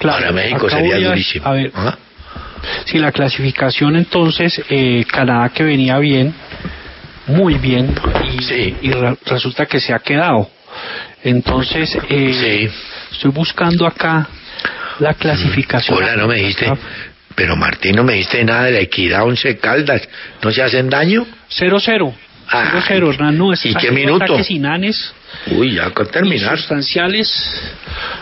Para 0.00 0.32
México 0.32 0.68
sería 0.68 0.98
durísimo. 1.08 1.46
A 1.46 1.52
ver, 1.52 1.70
¿Ah? 1.74 1.96
si 2.86 2.98
la 2.98 3.12
clasificación 3.12 3.96
entonces, 3.96 4.60
eh, 4.70 5.04
Canadá 5.10 5.50
que 5.50 5.62
venía 5.62 5.98
bien, 5.98 6.34
muy 7.26 7.54
bien, 7.54 7.94
y, 8.24 8.76
y 8.88 8.90
re- 8.92 9.16
resulta 9.26 9.66
que 9.66 9.80
se 9.80 9.92
ha 9.92 9.98
quedado. 10.00 10.50
Entonces, 11.22 11.96
eh, 12.08 12.70
estoy 13.12 13.30
buscando 13.30 13.86
acá 13.86 14.28
la 15.00 15.14
clasificación. 15.14 15.98
Hola, 15.98 16.16
no 16.16 16.26
me 16.28 16.36
dijiste. 16.36 16.70
Pero 17.34 17.54
Martín, 17.56 17.96
no 17.96 18.02
me 18.04 18.14
dijiste 18.14 18.44
nada 18.44 18.64
de 18.64 18.72
la 18.72 18.80
equidad 18.80 19.24
Once 19.24 19.58
Caldas. 19.58 20.08
¿No 20.42 20.50
se 20.50 20.62
hacen 20.62 20.88
daño? 20.88 21.26
0-0. 21.50 22.14
0-0, 22.48 23.08
Hernán. 23.12 23.36
No, 23.36 23.50
¿Y 23.50 23.54
esos 23.54 23.76
qué 23.82 23.90
minuto? 23.90 24.38
inanes 24.48 25.12
Uy, 25.50 25.74
ya 25.74 25.90
con 25.90 26.06
terminar. 26.06 26.56
sustanciales. 26.56 27.28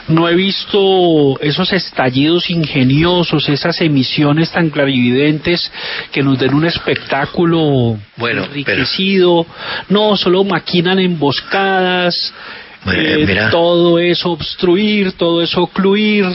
No 0.09 0.29
he 0.29 0.35
visto 0.35 1.39
esos 1.41 1.73
estallidos 1.73 2.49
ingeniosos, 2.51 3.49
esas 3.51 3.81
emisiones 3.83 4.51
tan 4.51 4.71
clarividentes 4.71 5.71
que 6.11 6.23
nos 6.23 6.39
den 6.39 6.55
un 6.55 6.65
espectáculo 6.65 7.99
Bueno, 8.17 8.45
enriquecido. 8.45 9.47
No, 9.91 10.17
solo 10.17 10.43
maquinan 10.45 10.99
emboscadas. 10.99 12.33
Bueno, 12.85 13.03
eh, 13.03 13.25
mira. 13.27 13.51
todo 13.51 13.99
eso 13.99 14.31
obstruir, 14.31 15.13
todo 15.13 15.43
eso 15.43 15.63
ocluir. 15.63 16.27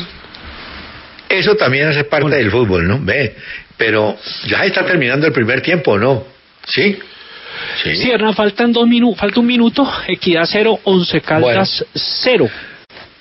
Eso 1.27 1.55
también 1.55 1.88
hace 1.88 2.03
parte 2.05 2.35
del 2.35 2.49
fútbol, 2.49 2.88
¿no? 2.88 2.99
Ve, 3.01 3.35
pero 3.77 4.17
ya 4.47 4.65
está 4.65 4.85
terminando 4.85 5.27
el 5.27 5.34
primer 5.34 5.61
tiempo, 5.61 5.97
¿no? 5.97 6.23
¿Sí? 6.65 6.97
Sí. 7.84 8.11
Faltan 8.35 8.71
dos 8.71 8.88
minutos, 8.88 9.19
falta 9.19 9.39
un 9.39 9.45
minuto. 9.45 9.89
Equidad 10.07 10.45
0, 10.45 10.80
11 10.84 11.21
Caldas 11.21 11.85
0. 11.93 12.49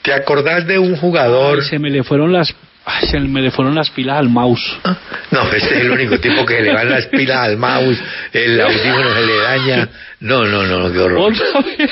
¿Te 0.03 0.13
acordás 0.13 0.67
de 0.67 0.79
un 0.79 0.97
jugador? 0.97 1.63
se 1.65 1.79
me 1.79 1.91
le 1.91 2.03
fueron 2.03 2.33
las 2.33 2.55
ay, 2.89 3.07
se 3.07 3.21
me 3.21 3.43
le 3.43 3.51
fueron 3.51 3.75
las 3.75 3.91
pilas 3.91 4.19
al 4.19 4.29
mouse. 4.29 4.79
No, 5.31 5.43
este 5.53 5.75
es 5.75 5.81
el 5.83 5.91
único 5.91 6.19
tipo 6.19 6.47
que 6.47 6.63
le 6.63 6.73
van 6.73 6.89
las 6.91 7.07
pilas 7.07 7.39
al 7.39 7.59
mouse, 7.59 7.99
el 8.33 8.61
audífono 8.61 9.15
se 9.15 9.27
le 9.27 9.37
daña. 9.37 9.89
No, 10.21 10.45
no, 10.45 10.63
no, 10.65 10.91
qué 10.91 10.99
horror. 10.99 11.33
Otra 11.33 11.61
vez. 11.61 11.91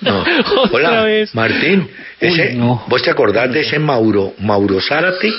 No. 0.00 0.20
Otra 0.20 0.70
Hola, 0.72 1.02
vez. 1.04 1.34
Martín. 1.34 1.88
Ese, 2.20 2.56
¿Vos 2.88 3.02
te 3.02 3.10
acordás 3.10 3.52
de 3.52 3.60
ese 3.60 3.78
Mauro, 3.78 4.34
Mauro 4.40 4.80
Zárate? 4.80 5.32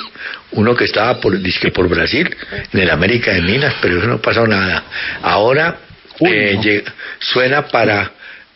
Uno 0.51 0.73
que 0.75 0.85
estaba 0.85 1.19
por, 1.19 1.37
dizque 1.37 1.71
por 1.71 1.89
Brasil, 1.89 2.33
en 2.71 2.79
el 2.79 2.89
América 2.89 3.33
de 3.33 3.41
Minas, 3.41 3.75
pero 3.81 3.97
eso 3.97 4.07
no 4.07 4.19
pasó 4.19 4.47
nada. 4.47 4.83
Ahora 5.21 5.77
eh, 6.21 6.83
suena 7.19 7.67
para 7.67 8.11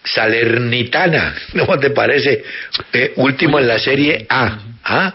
Salernitana, 0.05 1.35
¿cómo 1.51 1.77
te 1.79 1.89
parece? 1.89 2.43
Eh, 2.93 3.13
último 3.17 3.59
en 3.59 3.67
la 3.67 3.79
Serie 3.79 4.25
A. 4.29 4.57
¿Ah? 4.85 5.13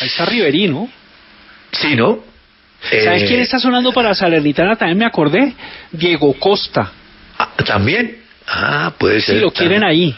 Ahí 0.00 0.08
está 0.08 0.24
Riverino. 0.24 0.88
Sí, 1.72 1.94
¿no? 1.94 2.20
¿Sabes 2.80 3.22
Eh, 3.22 3.26
quién 3.26 3.40
está 3.40 3.58
sonando 3.58 3.92
para 3.92 4.14
Salernitana? 4.14 4.76
También 4.76 4.98
me 4.98 5.04
acordé. 5.04 5.52
Diego 5.92 6.32
Costa. 6.34 6.92
¿También? 7.66 8.18
Ah, 8.46 8.92
puede 8.96 9.20
ser. 9.20 9.36
Sí, 9.36 9.40
lo 9.40 9.50
quieren 9.50 9.84
ahí. 9.84 10.14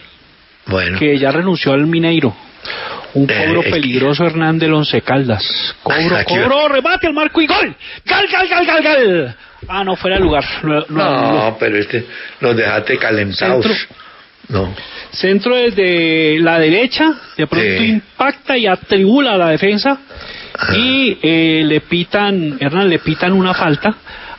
Bueno. 0.67 0.99
Que 0.99 1.19
ya 1.19 1.31
renunció 1.33 1.73
al 1.73 1.87
Mineiro. 1.87 2.35
Un 3.15 3.29
Eh, 3.29 3.45
cobro 3.47 3.63
que- 3.63 3.71
peligroso 3.71 4.25
Hernán 4.25 4.59
del 4.59 4.73
Once 4.75 5.01
Caldas. 5.03 5.75
Cobro, 5.83 6.15
va. 6.15 6.25
cobro, 6.25 6.69
remate 6.69 7.07
al 7.09 7.15
marco 7.15 7.41
y 7.41 7.47
gol. 7.47 7.75
Gal, 8.05 8.27
gal, 8.31 8.47
gal, 8.49 8.67
gal, 8.67 8.83
gal. 8.83 9.37
Ah, 9.67 9.83
no, 9.83 9.97
fuera 9.97 10.17
de 10.17 10.23
lugar. 10.23 10.45
No, 10.91 11.57
pero 11.59 11.77
este, 11.79 12.07
los 12.41 12.55
dejaste 12.57 12.99
calentados. 12.99 13.65
Centro. 13.67 13.97
No. 14.51 14.75
Centro 15.13 15.57
desde 15.57 16.39
la 16.41 16.59
derecha, 16.59 17.15
de 17.37 17.47
pronto 17.47 17.83
impacta 17.83 18.57
y 18.59 18.67
atribula 18.67 19.35
a 19.35 19.39
la 19.39 19.51
defensa 19.51 19.99
y 20.75 21.19
eh, 21.23 21.63
le 21.65 21.81
pitan, 21.81 22.59
Hernán, 22.61 22.89
le 22.89 22.99
pitan 22.99 23.33
una 23.33 23.55
falta 23.55 23.95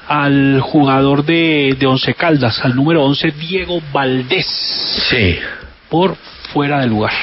al 0.08 0.60
jugador 0.60 1.24
de, 1.24 1.76
de 1.80 1.88
Once 1.88 2.14
Caldas, 2.14 2.64
al 2.64 2.76
número 2.76 3.04
11, 3.04 3.32
Diego 3.32 3.82
Valdés. 3.94 4.46
Sí. 5.10 5.40
Por 5.90 6.18
fuera 6.52 6.82
de 6.82 6.88
lugar. 6.88 7.14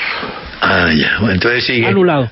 Ah, 0.60 0.90
ya. 0.92 1.18
Bueno, 1.18 1.34
entonces 1.34 1.64
sigue. 1.64 1.86
Anulado. 1.86 2.30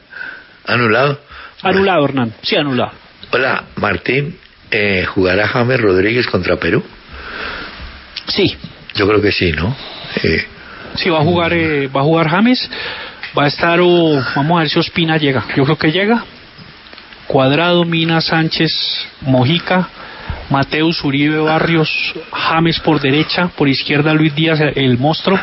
¿Anulado? 0.67 1.21
Anulado, 1.63 2.05
Hernán. 2.07 2.33
Sí, 2.43 2.57
anulado. 2.57 2.93
Hola, 3.31 3.65
Martín. 3.77 4.39
Eh, 4.71 5.05
¿Jugará 5.07 5.47
James 5.49 5.81
Rodríguez 5.81 6.27
contra 6.27 6.57
Perú? 6.57 6.83
Sí. 8.27 8.57
Yo 8.95 9.07
creo 9.07 9.21
que 9.21 9.31
sí, 9.31 9.53
¿no? 9.53 9.77
Eh, 10.23 10.47
Sí, 10.97 11.11
va 11.11 11.19
a 11.19 11.25
jugar, 11.25 11.53
eh, 11.53 11.89
va 11.89 12.01
a 12.01 12.05
jugar 12.05 12.29
James. 12.29 12.71
Va 13.39 13.45
a 13.45 13.49
estar, 13.49 13.81
o 13.81 14.23
vamos 14.35 14.57
a 14.57 14.61
ver 14.61 14.71
si 14.71 14.79
Ospina 14.79 15.19
llega. 15.19 15.45
Yo 15.55 15.65
creo 15.65 15.77
que 15.77 15.93
llega. 15.93 16.25
Cuadrado, 17.27 17.85
Mina, 17.85 18.21
Sánchez, 18.21 18.71
Mojica, 19.21 19.89
Mateus, 20.49 21.05
Uribe, 21.05 21.39
Barrios, 21.39 22.15
James 22.33 22.81
por 22.81 23.01
derecha, 23.01 23.49
por 23.49 23.69
izquierda 23.69 24.15
Luis 24.15 24.35
Díaz, 24.35 24.61
el 24.61 24.97
monstruo, 24.97 25.39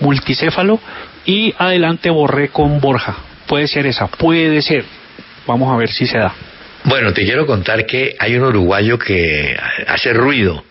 multicéfalo, 0.00 0.78
y 1.24 1.54
adelante 1.58 2.10
Borré 2.10 2.50
con 2.50 2.78
Borja. 2.78 3.16
Puede 3.46 3.66
ser 3.66 3.86
esa, 3.86 4.06
puede 4.06 4.60
ser. 4.60 4.84
Vamos 5.46 5.72
a 5.72 5.76
ver 5.76 5.90
si 5.90 6.06
se 6.06 6.18
da. 6.18 6.32
Bueno, 6.84 7.12
te 7.12 7.24
quiero 7.24 7.46
contar 7.46 7.86
que 7.86 8.14
hay 8.18 8.36
un 8.36 8.44
uruguayo 8.44 8.98
que 8.98 9.56
hace 9.88 10.12
ruido, 10.12 10.62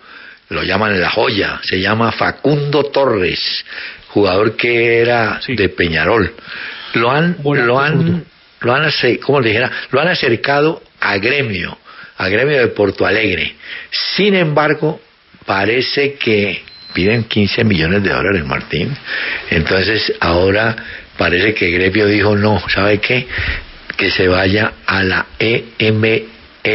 lo 0.50 0.64
llaman 0.64 1.00
la 1.00 1.10
joya, 1.10 1.60
se 1.64 1.80
llama 1.80 2.12
Facundo 2.12 2.86
Torres, 2.86 3.66
jugador 4.10 4.56
que 4.56 5.00
era 5.02 5.40
de 5.48 5.70
Peñarol. 5.70 6.34
Lo 6.94 7.12
han, 7.12 7.38
lo 7.44 7.80
han, 7.80 8.24
lo 8.62 8.74
han, 8.74 8.86
ace- 8.86 9.20
¿cómo 9.20 9.42
le 9.42 9.50
dijera? 9.50 9.72
Lo 9.92 10.00
han 10.02 10.08
acercado 10.08 10.82
a 11.02 11.18
Gremio, 11.18 11.78
a 12.18 12.30
Gremio 12.30 12.58
de 12.60 12.68
Porto 12.68 13.06
Alegre. 13.06 13.56
Sin 14.16 14.34
embargo, 14.36 15.02
parece 15.46 16.14
que 16.16 16.64
piden 16.94 17.26
15 17.26 17.64
millones 17.64 18.04
de 18.04 18.10
dólares, 18.10 18.46
Martín. 18.46 18.96
Entonces, 19.50 20.14
ahora 20.22 20.76
parece 21.18 21.54
que 21.54 21.70
Gremio 21.70 22.08
dijo, 22.08 22.36
no, 22.36 22.64
¿sabe 22.70 23.00
qué? 23.00 23.28
Que 23.98 24.10
se 24.12 24.28
vaya 24.28 24.74
a 24.86 25.04
la 25.04 25.26
E 25.38 25.66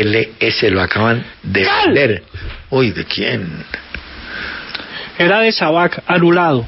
LS, 0.01 0.71
lo 0.71 0.81
acaban 0.81 1.25
de 1.43 1.63
¡Cal! 1.63 1.87
vender. 1.87 2.23
Uy, 2.71 2.91
¿de 2.91 3.05
quién? 3.05 3.65
Era 5.19 5.41
de 5.41 5.53
Sabac, 5.53 6.03
anulado. 6.07 6.67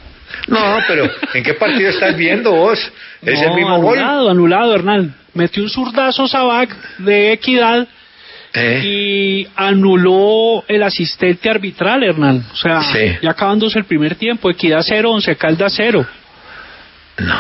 No, 0.49 0.79
pero 0.87 1.09
¿en 1.33 1.43
qué 1.43 1.55
partido 1.55 1.91
estás 1.91 2.17
viendo 2.17 2.53
vos? 2.53 2.79
¿Es 3.23 3.41
el 3.41 3.55
mismo 3.55 3.75
anulado, 3.75 3.83
gol? 3.83 3.99
Anulado, 3.99 4.31
anulado, 4.31 4.75
Hernán. 4.75 5.15
Metió 5.33 5.63
un 5.63 5.71
zurdazo 5.71 6.29
Sabac 6.29 6.71
de 6.99 7.33
equidad 7.33 7.89
eh. 8.53 8.83
y 8.85 9.49
anuló 9.57 10.65
el 10.69 10.83
asistente 10.83 11.51
arbitral, 11.51 12.05
Hernán. 12.05 12.45
O 12.53 12.57
sea, 12.57 12.83
ya 13.21 13.31
acabándose 13.31 13.79
el 13.79 13.85
primer 13.85 14.15
tiempo, 14.15 14.51
equidad 14.51 14.81
0, 14.83 15.11
11 15.11 15.37
calda 15.37 15.67
0. 15.69 16.07
No, 17.19 17.39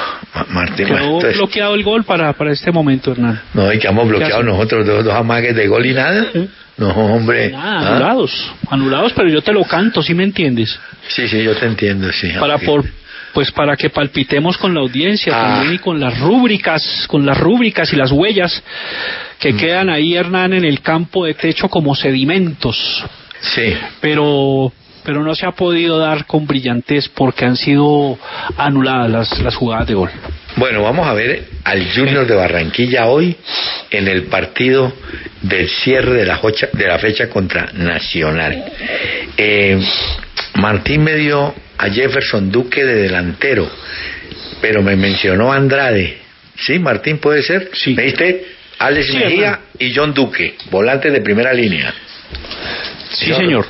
Martín. 0.51 0.86
Quedó 0.86 1.20
Martín. 1.20 1.38
bloqueado 1.38 1.74
el 1.74 1.82
gol 1.82 2.05
para, 2.05 2.32
para 2.32 2.52
este 2.52 2.70
momento, 2.70 3.12
Hernán. 3.12 3.40
No, 3.55 3.72
y 3.72 3.78
quedamos 3.78 4.09
bloqueados 4.09 4.44
nosotros, 4.44 4.86
dos, 4.86 5.05
dos 5.05 5.14
amagues 5.14 5.55
de 5.56 5.66
gol 5.66 5.84
y 5.84 5.94
nada. 5.94 6.26
¿Eh? 6.32 6.48
No, 6.76 6.88
hombre. 6.90 7.51
Nada, 7.51 7.80
¿Ah? 7.80 7.96
anulados. 7.96 8.52
Anulados, 8.68 9.12
pero 9.14 9.28
yo 9.28 9.42
te 9.42 9.52
lo 9.52 9.64
canto, 9.64 10.02
¿sí 10.02 10.14
me 10.14 10.24
entiendes? 10.24 10.78
Sí, 11.09 11.28
sí, 11.28 11.42
yo 11.42 11.56
te 11.56 11.66
entiendo, 11.66 12.12
sí. 12.12 12.30
Para 12.38 12.59
por, 12.59 12.84
pues 13.32 13.51
para 13.51 13.76
que 13.76 13.90
palpitemos 13.90 14.56
con 14.59 14.74
la 14.74 14.80
audiencia 14.80 15.32
ah. 15.34 15.42
también 15.42 15.74
y 15.74 15.78
con 15.78 15.98
las 15.98 16.18
rúbricas, 16.20 17.06
con 17.09 17.26
las 17.26 17.36
rúbricas 17.36 17.92
y 17.92 17.96
las 17.96 18.12
huellas 18.12 18.62
que 19.38 19.52
mm. 19.52 19.56
quedan 19.56 19.90
ahí, 19.90 20.14
Hernán, 20.14 20.52
en 20.52 20.64
el 20.64 20.80
campo 20.80 21.26
de 21.26 21.34
techo 21.34 21.68
como 21.68 21.94
sedimentos. 21.96 23.05
Sí. 23.40 23.76
Pero 24.01 24.72
pero 25.05 25.22
no 25.22 25.35
se 25.35 25.47
ha 25.47 25.52
podido 25.52 25.98
dar 25.98 26.26
con 26.26 26.47
brillantez 26.47 27.09
porque 27.09 27.44
han 27.44 27.56
sido 27.56 28.18
anuladas 28.56 29.10
las, 29.10 29.39
las 29.40 29.55
jugadas 29.55 29.86
de 29.86 29.94
gol. 29.94 30.10
Bueno, 30.56 30.82
vamos 30.82 31.06
a 31.06 31.12
ver 31.14 31.48
al 31.64 31.86
Junior 31.94 32.26
de 32.26 32.35
Barranquilla 32.35 33.06
hoy 33.06 33.36
en 33.90 34.06
el 34.09 34.24
partido 34.24 34.93
del 35.43 35.68
cierre 35.68 36.12
de 36.14 36.26
la, 36.26 36.36
jocha- 36.36 36.70
de 36.72 36.86
la 36.86 36.98
fecha 36.98 37.28
contra 37.28 37.70
Nacional. 37.74 38.64
Eh, 39.36 39.81
Martín 40.55 41.02
me 41.02 41.14
dio 41.16 41.55
a 41.78 41.89
Jefferson 41.90 42.51
Duque 42.52 42.85
de 42.85 42.94
delantero, 42.94 43.68
pero 44.60 44.82
me 44.82 44.94
mencionó 44.97 45.52
Andrade. 45.52 46.18
¿Sí, 46.56 46.78
Martín, 46.78 47.18
puede 47.18 47.43
ser? 47.43 47.70
Sí. 47.74 47.94
¿Me 47.94 48.05
diste? 48.05 48.47
Alex 48.78 49.06
Sí, 49.09 49.16
Mejía 49.16 49.60
y 49.78 49.93
John 49.94 50.14
Duque, 50.14 50.56
volantes 50.70 51.12
de 51.12 51.20
primera 51.20 51.52
línea. 51.52 51.93
Sí, 53.10 53.26
Yo- 53.26 53.36
señor. 53.36 53.66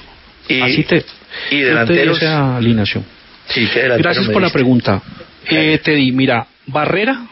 Y, 0.49 0.61
Así 0.61 0.85
te 0.85 1.03
Y 1.51 1.61
delanteros. 1.61 2.17
esa 2.23 2.57
alineación. 2.57 3.05
Sí, 3.49 3.69
¿qué 3.73 3.83
delantero 3.83 4.11
Gracias 4.11 4.29
por 4.33 4.43
la 4.43 4.51
pregunta. 4.51 5.03
Eh, 5.49 5.79
te 5.83 5.93
di, 5.93 6.13
mira, 6.13 6.47
Barrera, 6.67 7.27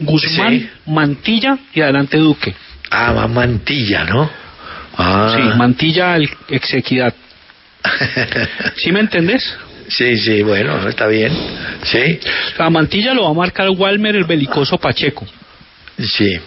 Guzmán, 0.00 0.58
Sí. 0.58 0.68
Mantilla 0.86 1.58
y 1.72 1.80
adelante 1.80 2.16
Duque. 2.18 2.54
Ah, 2.90 3.12
va 3.12 3.28
Mantilla, 3.28 4.04
¿no? 4.04 4.28
Ah. 4.96 5.34
Sí, 5.36 5.42
Mantilla, 5.56 6.16
el 6.16 6.28
ex 6.48 6.74
Equidad. 6.74 7.14
¿Sí 8.76 8.92
me 8.92 9.00
entendés? 9.00 9.56
Sí, 9.88 10.16
sí, 10.16 10.42
bueno, 10.42 10.88
está 10.88 11.06
bien. 11.06 11.32
Sí, 11.82 12.18
La 12.58 12.70
Mantilla 12.70 13.14
lo 13.14 13.24
va 13.24 13.30
a 13.30 13.34
marcar 13.34 13.68
Walmer, 13.70 14.16
el 14.16 14.24
belicoso 14.24 14.78
Pacheco. 14.78 15.26
Sí. 15.98 16.38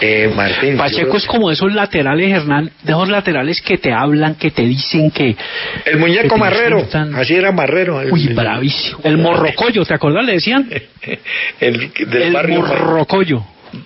Eh, 0.00 0.32
Martín. 0.34 0.76
Pacheco 0.76 1.12
yo- 1.12 1.16
es 1.18 1.26
como 1.26 1.50
esos 1.50 1.72
laterales, 1.74 2.32
Hernán, 2.32 2.70
de 2.82 2.92
esos 2.92 3.08
laterales 3.08 3.60
que 3.60 3.76
te 3.78 3.92
hablan, 3.92 4.34
que 4.36 4.50
te 4.50 4.62
dicen 4.62 5.10
que... 5.10 5.36
El 5.84 5.98
muñeco 5.98 6.36
Marrero. 6.36 6.78
insultan. 6.78 7.14
Así 7.14 7.34
era 7.34 7.52
Marrero. 7.52 8.00
El, 8.00 8.12
Uy, 8.12 8.28
bravísimo. 8.28 8.98
El 9.04 9.18
morrocollo, 9.18 9.84
¿te 9.84 9.94
acordás? 9.94 10.24
Le 10.24 10.32
decían. 10.34 10.68
el 11.60 11.92
del 11.92 12.22
el 12.22 12.32
barrio. 12.32 12.60
morrocollo. 12.60 13.44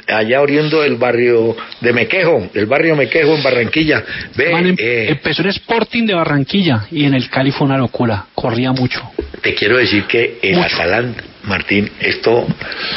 Allá 0.08 0.40
oriundo 0.40 0.80
del 0.80 0.96
barrio 0.96 1.54
de 1.82 1.92
Mequejo, 1.92 2.48
del 2.54 2.64
barrio 2.64 2.96
Mequejo 2.96 3.34
en 3.34 3.42
Barranquilla. 3.42 4.02
Ve, 4.34 4.50
Man, 4.50 4.66
em- 4.68 4.76
eh, 4.78 5.06
empezó 5.10 5.42
en 5.42 5.48
Sporting 5.48 6.06
de 6.06 6.14
Barranquilla 6.14 6.86
y 6.90 7.04
en 7.04 7.12
el 7.12 7.28
Cali 7.28 7.50
fue 7.50 7.66
una 7.66 7.76
locura. 7.76 8.24
Corría 8.34 8.72
mucho. 8.72 9.02
te 9.42 9.52
quiero 9.54 9.76
decir 9.76 10.04
que 10.04 10.38
el 10.40 10.58
Atalanta, 10.58 11.22
Martín, 11.44 11.90
esto 12.00 12.46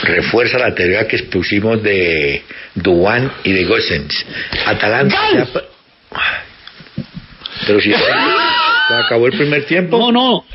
refuerza 0.04 0.58
la 0.58 0.74
teoría 0.74 1.08
que 1.08 1.18
expusimos 1.18 1.82
de 1.84 2.44
Duan 2.76 3.32
y 3.44 3.52
de 3.52 3.66
Gossens. 3.66 4.26
Atalanta. 4.66 5.18
ya- 5.34 5.48
Pero 7.66 7.80
si 7.82 7.92
se 8.88 8.94
acabó 8.94 9.28
el 9.28 9.34
primer 9.38 9.66
tiempo. 9.66 9.98
No, 10.00 10.12
no. 10.12 10.46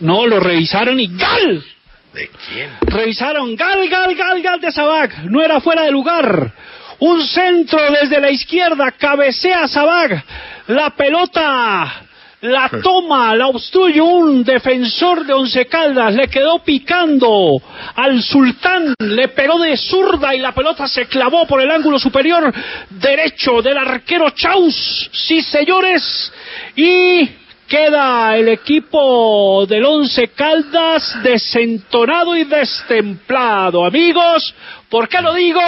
No, 0.00 0.26
lo 0.26 0.40
revisaron 0.40 1.00
y 1.00 1.06
¡Gal! 1.16 1.64
¿De 2.12 2.28
quién? 2.52 2.70
Revisaron 2.82 3.54
¡Gal, 3.56 3.88
gal, 3.88 4.14
gal, 4.14 4.42
gal 4.42 4.60
de 4.60 4.70
Sabac! 4.72 5.16
No 5.24 5.42
era 5.42 5.60
fuera 5.60 5.82
de 5.82 5.90
lugar. 5.90 6.52
Un 6.98 7.24
centro 7.26 7.80
desde 7.92 8.20
la 8.20 8.30
izquierda. 8.30 8.90
Cabecea 8.92 9.66
Sabac. 9.68 10.22
La 10.66 10.90
pelota. 10.90 12.02
La 12.42 12.70
toma, 12.82 13.34
la 13.34 13.48
obstruye 13.48 14.00
un 14.00 14.42
defensor 14.42 15.26
de 15.26 15.34
Once 15.34 15.66
Caldas, 15.66 16.14
le 16.14 16.28
quedó 16.28 16.60
picando 16.60 17.60
al 17.94 18.22
sultán, 18.22 18.94
le 18.98 19.28
pegó 19.28 19.58
de 19.58 19.76
zurda 19.76 20.34
y 20.34 20.38
la 20.38 20.52
pelota 20.52 20.88
se 20.88 21.04
clavó 21.04 21.46
por 21.46 21.60
el 21.60 21.70
ángulo 21.70 21.98
superior 21.98 22.50
derecho 22.88 23.60
del 23.60 23.76
arquero 23.76 24.30
Chaus. 24.30 25.10
Sí, 25.12 25.42
señores. 25.42 26.32
Y 26.76 27.28
queda 27.68 28.34
el 28.38 28.48
equipo 28.48 29.66
del 29.66 29.84
Once 29.84 30.28
Caldas 30.28 31.22
desentonado 31.22 32.34
y 32.34 32.44
destemplado. 32.44 33.84
Amigos, 33.84 34.54
¿por 34.88 35.10
qué 35.10 35.20
lo 35.20 35.34
digo? 35.34 35.60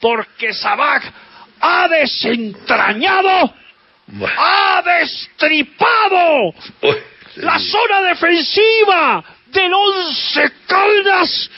Porque 0.00 0.54
Sabac 0.54 1.12
ha 1.60 1.88
desentrañado, 1.88 3.52
ha 4.38 4.82
destripado 5.00 6.52
la 7.36 7.58
zona 7.58 8.02
defensiva 8.08 9.24
del 9.46 9.72
Once 9.72 10.52
Caldas 10.66 11.50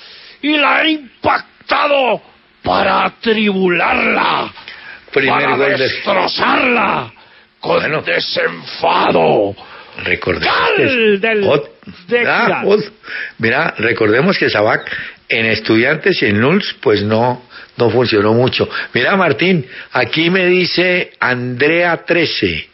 y 0.43 0.57
la 0.57 0.77
ha 0.79 0.89
impactado 0.89 2.23
para 2.62 3.05
atribularla, 3.07 4.53
Primer 5.12 5.33
para 5.43 5.57
gol 5.57 5.70
de- 5.70 5.77
destrozarla 5.79 7.12
con 7.61 8.05
desenfado. 8.05 9.55
Recordemos 10.05 10.47
¡Gal 10.55 10.77
que 10.77 10.83
del- 11.19 11.45
Ot- 11.45 11.70
de 12.09 12.27
Ah! 12.27 12.62
Ot- 12.65 12.93
mira, 13.39 13.74
recordemos 13.79 14.39
que 14.39 14.49
Sabac 14.49 14.91
en 15.29 15.47
estudiantes 15.47 16.23
y 16.23 16.27
en 16.27 16.41
Nuls 16.41 16.74
pues 16.81 17.03
no 17.03 17.43
no 17.77 17.90
funcionó 17.90 18.32
mucho. 18.35 18.69
Mira 18.93 19.16
Martín, 19.16 19.66
aquí 19.93 20.31
me 20.31 20.47
dice 20.47 21.12
Andrea 21.20 22.05
13 22.05 22.69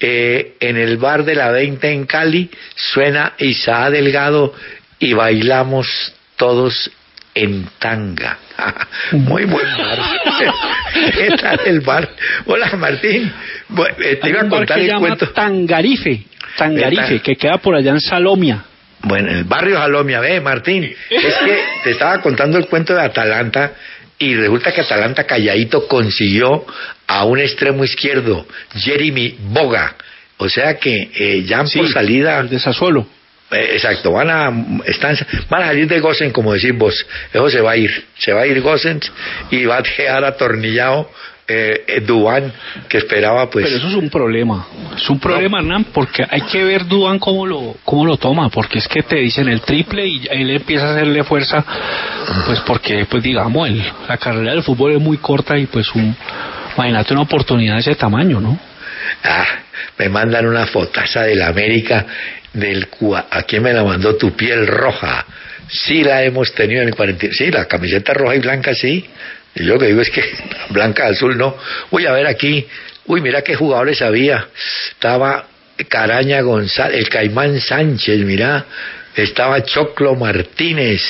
eh, 0.00 0.54
en 0.58 0.76
el 0.76 0.96
bar 0.96 1.24
de 1.24 1.34
la 1.34 1.50
20 1.50 1.92
en 1.92 2.06
Cali 2.06 2.50
suena 2.74 3.34
Isaac 3.38 3.92
Delgado 3.92 4.52
y 4.98 5.12
bailamos 5.12 5.88
todos 6.36 6.90
en 7.34 7.68
tanga. 7.78 8.38
Muy 9.12 9.44
buen 9.44 9.66
bar. 9.76 9.98
¿Qué 11.14 11.30
tal 11.40 11.60
el 11.66 11.80
bar? 11.80 12.08
Hola 12.46 12.74
Martín. 12.76 13.32
Bueno, 13.68 13.94
eh, 14.00 14.16
te 14.16 14.26
Hay 14.26 14.30
iba 14.32 14.40
a 14.42 14.48
contar 14.48 14.78
que 14.78 14.86
el 14.88 14.98
cuento. 14.98 15.28
Tangarife, 15.30 16.24
Tangarife, 16.56 17.20
que 17.20 17.36
queda 17.36 17.58
por 17.58 17.76
allá 17.76 17.92
en 17.92 18.00
Salomia. 18.00 18.64
Bueno, 19.02 19.30
en 19.30 19.38
el 19.38 19.44
barrio 19.44 19.78
Jalomia, 19.78 20.20
ve, 20.20 20.40
Martín. 20.40 20.84
Es 21.10 21.34
que 21.44 21.64
te 21.84 21.90
estaba 21.90 22.20
contando 22.20 22.58
el 22.58 22.66
cuento 22.66 22.94
de 22.94 23.02
Atalanta 23.02 23.72
y 24.22 24.36
resulta 24.36 24.72
que 24.72 24.82
Atalanta 24.82 25.24
calladito 25.24 25.88
consiguió 25.88 26.64
a 27.08 27.24
un 27.24 27.40
extremo 27.40 27.82
izquierdo, 27.82 28.46
Jeremy 28.76 29.36
Boga. 29.48 29.96
O 30.36 30.48
sea 30.48 30.78
que 30.78 31.10
eh, 31.14 31.42
ya 31.44 31.64
por 31.64 31.92
salida. 31.92 32.38
El 32.38 32.48
de 32.48 32.60
Sassuolo. 32.60 33.06
Eh, 33.50 33.70
exacto, 33.72 34.12
van 34.12 34.30
a, 34.30 34.50
están, 34.86 35.16
van 35.50 35.62
a 35.62 35.66
salir 35.66 35.88
de 35.88 35.98
Gosen, 35.98 36.30
como 36.30 36.52
decís 36.52 36.72
vos. 36.72 37.06
Eso 37.32 37.50
se 37.50 37.60
va 37.60 37.72
a 37.72 37.76
ir. 37.76 37.90
Se 38.16 38.32
va 38.32 38.42
a 38.42 38.46
ir 38.46 38.60
Gosen 38.60 39.00
y 39.50 39.64
va 39.64 39.78
a 39.78 39.82
quedar 39.82 40.24
atornillado 40.24 41.10
eh, 41.48 42.02
Dubán, 42.06 42.52
que 42.88 42.98
esperaba 42.98 43.50
pues. 43.50 43.66
Pero 43.66 43.78
eso 43.78 43.88
es 43.88 43.94
un 43.94 44.08
problema. 44.08 44.66
Es 44.96 45.08
un 45.10 45.18
problema, 45.18 45.58
Hernán, 45.58 45.84
porque 45.92 46.24
hay 46.28 46.42
que 46.42 46.62
ver 46.64 46.86
Duan 46.86 47.18
cómo 47.18 47.46
lo, 47.46 47.76
cómo 47.84 48.06
lo 48.06 48.16
toma, 48.16 48.48
porque 48.48 48.78
es 48.78 48.88
que 48.88 49.02
te 49.02 49.16
dicen 49.16 49.48
el 49.48 49.60
triple 49.60 50.06
y 50.06 50.26
él 50.30 50.50
empieza 50.50 50.88
a 50.88 50.92
hacerle 50.94 51.24
fuerza, 51.24 51.64
pues 52.46 52.60
porque, 52.60 53.06
pues 53.06 53.22
digamos, 53.22 53.68
el, 53.68 53.82
la 54.08 54.16
carrera 54.16 54.52
del 54.52 54.62
fútbol 54.62 54.92
es 54.92 55.00
muy 55.00 55.18
corta 55.18 55.58
y 55.58 55.66
pues 55.66 55.92
un, 55.94 56.14
imagínate 56.76 57.12
una 57.12 57.22
oportunidad 57.22 57.74
de 57.74 57.80
ese 57.80 57.94
tamaño, 57.94 58.40
¿no? 58.40 58.58
Ah, 59.24 59.46
me 59.98 60.08
mandan 60.08 60.46
una 60.46 60.66
fotaza 60.66 61.22
del 61.22 61.42
América 61.42 62.06
del 62.52 62.88
cua 62.88 63.26
¿A 63.30 63.42
quién 63.42 63.62
me 63.62 63.72
la 63.72 63.82
mandó 63.82 64.16
tu 64.16 64.32
piel 64.32 64.66
roja? 64.66 65.24
Sí 65.68 66.04
la 66.04 66.22
hemos 66.22 66.54
tenido 66.54 66.82
en 66.82 66.88
el 66.88 66.94
40. 66.94 67.28
Sí, 67.32 67.50
la 67.50 67.66
camiseta 67.66 68.12
roja 68.12 68.36
y 68.36 68.40
blanca 68.40 68.74
sí. 68.74 69.06
Y 69.54 69.64
yo 69.64 69.74
lo 69.74 69.80
que 69.80 69.86
digo 69.86 70.00
es 70.00 70.10
que 70.10 70.22
blanca 70.70 71.06
azul 71.06 71.36
no. 71.36 71.56
Uy, 71.90 72.06
a 72.06 72.12
ver 72.12 72.26
aquí. 72.26 72.66
Uy, 73.06 73.20
mira 73.20 73.42
qué 73.42 73.54
jugadores 73.54 74.00
había. 74.02 74.48
Estaba 74.90 75.46
Caraña 75.88 76.40
González, 76.40 76.98
el 76.98 77.08
Caimán 77.08 77.60
Sánchez, 77.60 78.18
mira. 78.20 78.64
Estaba 79.14 79.62
Choclo 79.62 80.14
Martínez. 80.14 81.02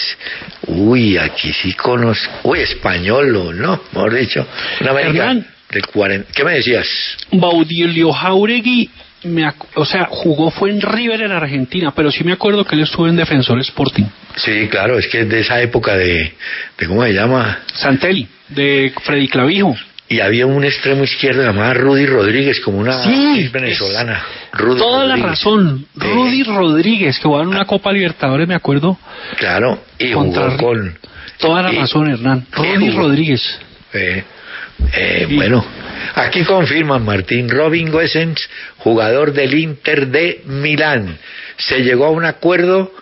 Uy, 0.67 1.19
aquí 1.19 1.53
sí 1.53 1.73
conozco. 1.75 2.33
Uy, 2.45 2.61
español, 2.61 3.61
¿no? 3.61 3.81
Mejor 3.93 4.15
dicho. 4.15 4.47
Una 4.81 4.91
América 4.91 5.19
Hernán. 5.19 5.47
del 5.71 5.87
40. 5.87 6.33
¿Qué 6.33 6.43
me 6.43 6.55
decías? 6.55 6.89
Baudilio 7.31 8.13
Jauregui, 8.13 8.91
me 9.25 9.49
o 9.75 9.85
sea, 9.85 10.07
jugó 10.11 10.51
fue 10.51 10.71
en 10.71 10.81
River 10.81 11.23
en 11.23 11.33
Argentina, 11.33 11.93
pero 11.95 12.11
sí 12.11 12.25
me 12.25 12.33
acuerdo 12.33 12.65
que 12.65 12.75
él 12.75 12.83
estuvo 12.83 13.07
en 13.09 13.17
Defensor 13.17 13.59
Sporting. 13.61 14.05
Sí, 14.37 14.69
claro, 14.69 14.99
es 14.99 15.07
que 15.09 15.21
es 15.23 15.29
de 15.29 15.41
esa 15.41 15.61
época 15.61 15.97
de, 15.97 16.35
de 16.79 16.87
¿cómo 16.87 17.03
se 17.05 17.13
llama? 17.13 17.61
Santelli, 17.75 18.27
de 18.49 18.93
Freddy 19.03 19.29
Clavijo. 19.29 19.75
Y 20.09 20.21
había 20.21 20.45
un 20.47 20.63
extremo 20.63 21.05
izquierdo 21.05 21.43
llamado 21.43 21.73
Rudy 21.73 22.05
Rodríguez, 22.05 22.61
como 22.61 22.79
una 22.79 23.03
Sí, 23.03 23.49
venezolana. 23.51 24.23
Rudy 24.53 24.79
Toda 24.79 25.05
la 25.07 25.15
Rodríguez. 25.15 25.31
razón. 25.31 25.87
Rudy 25.95 26.43
Rodríguez, 26.43 27.17
que 27.17 27.23
jugó 27.23 27.41
en 27.41 27.49
una 27.49 27.65
Copa 27.65 27.93
Libertadores, 27.93 28.47
me 28.47 28.55
acuerdo. 28.55 28.99
Claro, 29.39 29.83
y 29.99 30.11
Contra 30.13 30.51
jugó 30.51 30.57
con... 30.59 30.99
Toda 31.39 31.63
la 31.63 31.71
razón, 31.73 32.11
Hernán. 32.11 32.47
Rudy? 32.53 32.91
Rodríguez. 32.91 33.59
Eh, 34.95 35.27
Bueno, 35.31 35.65
aquí 36.15 36.45
confirman 36.45 37.05
Martín 37.05 37.49
Robin 37.49 37.91
Goessens, 37.91 38.49
jugador 38.79 39.33
del 39.33 39.55
Inter 39.55 40.09
de 40.09 40.43
Milán. 40.47 41.19
Se 41.57 41.83
llegó 41.83 42.07
a 42.07 42.11
un 42.11 42.25
acuerdo, 42.25 42.93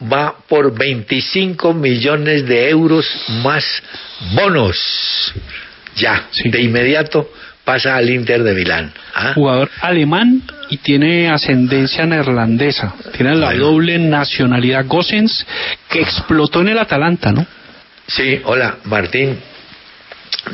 va 0.00 0.34
por 0.48 0.76
25 0.76 1.74
millones 1.74 2.46
de 2.46 2.68
euros 2.70 3.06
más 3.42 3.64
bonos. 4.34 5.34
Ya, 5.96 6.28
de 6.44 6.62
inmediato 6.62 7.30
pasa 7.64 7.96
al 7.96 8.08
Inter 8.08 8.42
de 8.42 8.54
Milán. 8.54 8.92
¿ah? 9.14 9.32
Jugador 9.34 9.70
alemán 9.82 10.42
y 10.70 10.78
tiene 10.78 11.28
ascendencia 11.28 12.06
neerlandesa. 12.06 12.94
Tiene 13.14 13.34
la 13.34 13.52
doble 13.52 13.98
nacionalidad 13.98 14.86
Gossens, 14.86 15.46
que 15.90 16.00
explotó 16.00 16.62
en 16.62 16.68
el 16.68 16.78
Atalanta, 16.78 17.30
¿no? 17.30 17.46
Sí, 18.06 18.40
hola, 18.44 18.78
Martín. 18.84 19.38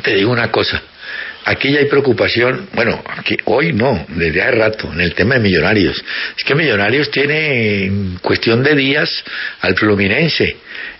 Te 0.01 0.15
digo 0.15 0.31
una 0.31 0.51
cosa. 0.51 0.81
Aquí 1.45 1.71
ya 1.71 1.79
hay 1.79 1.85
preocupación, 1.85 2.69
bueno, 2.73 3.03
aquí, 3.17 3.37
hoy 3.45 3.71
no, 3.71 4.05
desde 4.09 4.41
hace 4.41 4.51
rato, 4.51 4.91
en 4.91 4.99
el 4.99 5.13
tema 5.13 5.35
de 5.35 5.41
Millonarios. 5.41 6.03
Es 6.35 6.43
que 6.43 6.55
Millonarios 6.55 7.11
tiene 7.11 7.83
en 7.85 8.17
cuestión 8.17 8.63
de 8.63 8.75
días 8.75 9.23
al 9.61 9.75
Fluminense 9.75 10.55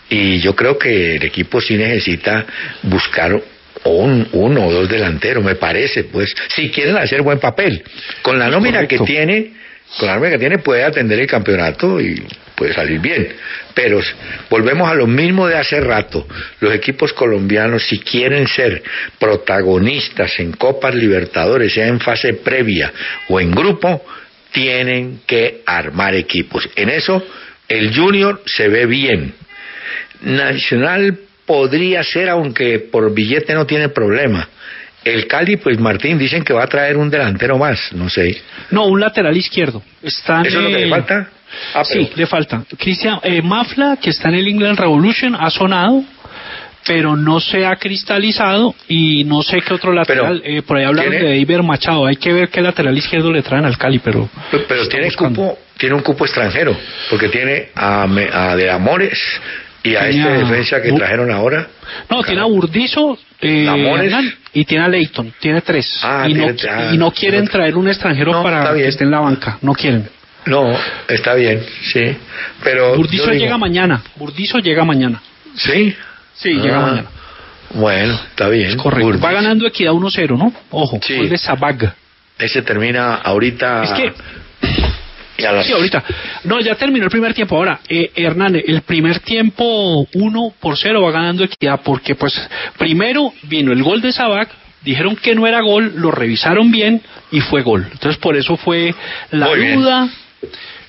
y 0.07 0.39
yo 0.39 0.55
creo 0.55 0.77
que 0.77 1.15
el 1.15 1.23
equipo 1.23 1.59
sí 1.59 1.75
necesita 1.77 2.45
buscar 2.83 3.41
un, 3.85 4.27
uno 4.33 4.67
o 4.67 4.71
dos 4.71 4.87
delanteros, 4.89 5.43
me 5.43 5.55
parece, 5.55 6.05
pues, 6.05 6.35
si 6.49 6.69
quieren 6.69 6.97
hacer 6.97 7.23
buen 7.23 7.39
papel. 7.39 7.83
Con 8.21 8.37
la 8.37 8.47
nómina 8.47 8.87
que 8.87 8.99
tiene, 8.99 9.51
con 9.97 10.07
la 10.07 10.15
arma 10.15 10.29
que 10.29 10.37
tiene 10.37 10.59
puede 10.59 10.83
atender 10.83 11.19
el 11.19 11.27
campeonato 11.27 12.01
y 12.01 12.25
puede 12.55 12.73
salir 12.73 12.99
bien. 12.99 13.27
Pero 13.73 14.01
volvemos 14.49 14.89
a 14.89 14.95
lo 14.95 15.07
mismo 15.07 15.47
de 15.47 15.57
hace 15.57 15.79
rato. 15.79 16.27
Los 16.59 16.73
equipos 16.73 17.13
colombianos, 17.13 17.83
si 17.87 17.99
quieren 17.99 18.47
ser 18.47 18.83
protagonistas 19.19 20.39
en 20.39 20.53
Copas 20.53 20.95
Libertadores, 20.95 21.73
sea 21.73 21.87
en 21.87 21.99
fase 21.99 22.33
previa 22.33 22.91
o 23.29 23.39
en 23.39 23.51
grupo, 23.51 24.05
tienen 24.51 25.21
que 25.25 25.61
armar 25.65 26.15
equipos. 26.15 26.69
En 26.75 26.89
eso 26.89 27.21
el 27.67 27.95
Junior 27.95 28.41
se 28.45 28.67
ve 28.69 28.85
bien. 28.85 29.33
Nacional 30.21 31.19
podría 31.45 32.03
ser, 32.03 32.29
aunque 32.29 32.79
por 32.79 33.13
billete 33.13 33.53
no 33.53 33.65
tiene 33.65 33.89
problema. 33.89 34.49
El 35.05 35.27
Cali, 35.27 35.57
pues 35.57 35.79
Martín, 35.79 36.17
dicen 36.17 36.43
que 36.43 36.51
va 36.51 36.63
a 36.63 36.67
traer 36.67 36.97
un 36.97 37.09
delantero 37.09 37.57
más, 37.57 37.93
no 37.93 38.09
sé. 38.09 38.41
No, 38.71 38.87
un 38.87 38.99
lateral 38.99 39.37
izquierdo. 39.37 39.81
Está 40.01 40.41
¿Eso 40.41 40.57
es 40.59 40.63
lo 40.65 40.69
que 40.69 40.83
le 40.85 40.89
falta? 40.89 41.29
Ah, 41.75 41.83
Sí, 41.85 42.09
le 42.15 42.25
falta. 42.25 42.63
Cristian 42.77 43.19
eh, 43.23 43.41
Mafla, 43.41 43.97
que 44.01 44.09
está 44.09 44.29
en 44.29 44.35
el 44.35 44.47
England 44.47 44.79
Revolution, 44.79 45.35
ha 45.35 45.49
sonado, 45.51 46.03
pero 46.87 47.15
no 47.15 47.39
se 47.39 47.65
ha 47.65 47.75
cristalizado 47.75 48.75
y 48.87 49.23
no 49.25 49.41
sé 49.43 49.61
qué 49.61 49.73
otro 49.75 49.93
lateral. 49.93 50.41
eh, 50.43 50.63
por 50.63 50.77
ahí 50.77 50.85
hablaron 50.85 51.11
¿tiene? 51.11 51.27
de 51.29 51.37
Iber 51.37 51.61
Machado. 51.63 52.05
Hay 52.07 52.15
que 52.17 52.33
ver 52.33 52.49
qué 52.49 52.61
lateral 52.61 52.97
izquierdo 52.97 53.31
le 53.31 53.41
traen 53.43 53.65
al 53.65 53.77
Cali, 53.77 53.99
pero. 53.99 54.27
Pero, 54.51 54.65
pero 54.67 54.87
tiene 54.87 55.11
cupo, 55.11 55.57
tiene 55.77 55.95
un 55.95 56.01
cupo 56.01 56.25
extranjero, 56.25 56.75
porque 57.09 57.29
tiene 57.29 57.69
a, 57.75 58.03
a 58.03 58.55
De 58.55 58.69
Amores 58.71 59.19
y 59.89 59.95
a 59.95 60.09
este 60.09 60.21
a- 60.21 60.37
defensa 60.37 60.81
que 60.81 60.91
trajeron 60.93 61.31
ahora. 61.31 61.67
No, 62.09 62.23
tiene 62.23 62.41
a 62.41 62.45
Burdizo, 62.45 63.17
eh. 63.41 63.65
Hernán, 63.65 64.33
y 64.53 64.65
tiene 64.65 64.83
a 64.85 64.87
Leighton. 64.87 65.33
Tiene 65.39 65.61
tres. 65.61 65.99
Ah, 66.03 66.25
y, 66.27 66.33
no, 66.33 66.53
tiene- 66.53 66.71
ah, 66.75 66.89
y 66.93 66.97
no 66.97 67.11
quieren 67.11 67.45
no. 67.45 67.51
traer 67.51 67.75
un 67.77 67.87
extranjero 67.87 68.31
No, 68.31 68.43
para 68.43 68.73
que 68.73 68.87
esté 68.87 69.03
en 69.03 69.11
la 69.11 69.19
banca. 69.19 69.57
No 69.61 69.73
quieren. 69.73 70.09
No, 70.45 70.77
está 71.07 71.33
bien, 71.33 71.63
sí. 71.91 72.15
Pero 72.63 72.95
Burdizo 72.95 73.31
digo- 73.31 73.43
llega 73.43 73.57
mañana. 73.57 74.01
Burdizo 74.15 74.59
llega 74.59 74.83
mañana. 74.85 75.21
¿Sí? 75.55 75.95
Sí, 76.35 76.53
llega 76.53 76.77
Ah, 76.77 76.81
mañana. 76.81 77.09
Bueno, 77.73 78.13
está 78.29 78.47
bien. 78.49 78.77
Correcto. 78.77 79.05
Burdizo. 79.05 79.25
Va 79.25 79.31
ganando 79.33 79.65
Equidad 79.65 79.93
1-0, 79.93 80.37
¿no? 80.37 80.53
Ojo, 80.69 80.99
Sí. 81.01 81.15
gol 81.17 81.29
de. 81.29 81.35
Ese 82.37 82.61
termina 82.61 83.15
ahorita. 83.15 83.83
Es 83.83 83.91
que- 83.93 84.13
las- 85.37 85.65
Sí, 85.65 85.73
ahorita. 85.73 86.03
No, 86.45 86.59
ya 86.61 86.75
terminó 86.75 87.05
el 87.05 87.11
primer 87.11 87.33
tiempo. 87.33 87.55
Ahora, 87.57 87.79
eh, 87.89 88.11
Hernán, 88.15 88.55
el 88.55 88.81
primer 88.81 89.19
tiempo 89.19 90.07
1 90.13 90.53
por 90.59 90.77
0 90.77 91.01
va 91.01 91.11
ganando 91.11 91.43
Equidad 91.43 91.81
porque, 91.83 92.15
pues, 92.15 92.33
primero 92.77 93.33
vino 93.43 93.71
el 93.71 93.83
gol 93.83 94.01
de 94.01 94.11
Sabac, 94.11 94.49
dijeron 94.83 95.15
que 95.15 95.35
no 95.35 95.45
era 95.47 95.61
gol, 95.61 95.93
lo 95.97 96.11
revisaron 96.11 96.71
bien 96.71 97.01
y 97.31 97.41
fue 97.41 97.61
gol. 97.63 97.87
Entonces, 97.91 98.17
por 98.19 98.37
eso 98.37 98.55
fue 98.57 98.93
la 99.31 99.47
Muy 99.47 99.59
bien. 99.59 99.75
duda. 99.81 100.09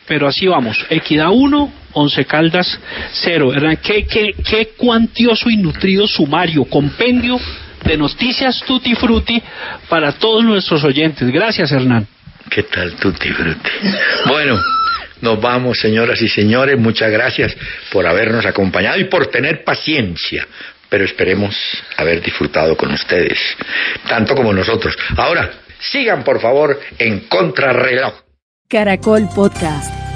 Pero 0.06 0.28
así 0.28 0.46
vamos. 0.46 0.84
Equidad 0.88 1.30
1, 1.32 1.72
Once 1.92 2.24
Caldas 2.26 2.78
0. 3.24 3.52
Hernán, 3.52 3.78
qué, 3.82 4.06
qué, 4.06 4.34
qué 4.48 4.68
cuantioso 4.76 5.50
y 5.50 5.56
nutrido 5.56 6.06
sumario, 6.06 6.64
compendio 6.66 7.40
de 7.84 7.96
noticias 7.96 8.62
tutti 8.66 8.94
frutti 8.94 9.42
para 9.88 10.12
todos 10.12 10.44
nuestros 10.44 10.84
oyentes. 10.84 11.28
Gracias, 11.32 11.72
Hernán. 11.72 12.06
¿Qué 12.50 12.62
tal, 12.64 12.94
Tutti 12.96 13.28
Frutti? 13.30 13.70
Bueno, 14.26 14.60
nos 15.20 15.40
vamos, 15.40 15.78
señoras 15.78 16.20
y 16.22 16.28
señores. 16.28 16.78
Muchas 16.78 17.10
gracias 17.10 17.56
por 17.92 18.06
habernos 18.06 18.46
acompañado 18.46 18.98
y 18.98 19.04
por 19.04 19.26
tener 19.28 19.64
paciencia. 19.64 20.46
Pero 20.88 21.04
esperemos 21.04 21.56
haber 21.96 22.22
disfrutado 22.22 22.76
con 22.76 22.92
ustedes, 22.92 23.38
tanto 24.08 24.34
como 24.34 24.52
nosotros. 24.52 24.96
Ahora, 25.16 25.50
sigan 25.80 26.22
por 26.22 26.40
favor 26.40 26.80
en 26.98 27.20
contrarreloj. 27.28 28.14
Caracol 28.68 29.28
Podcast. 29.34 30.15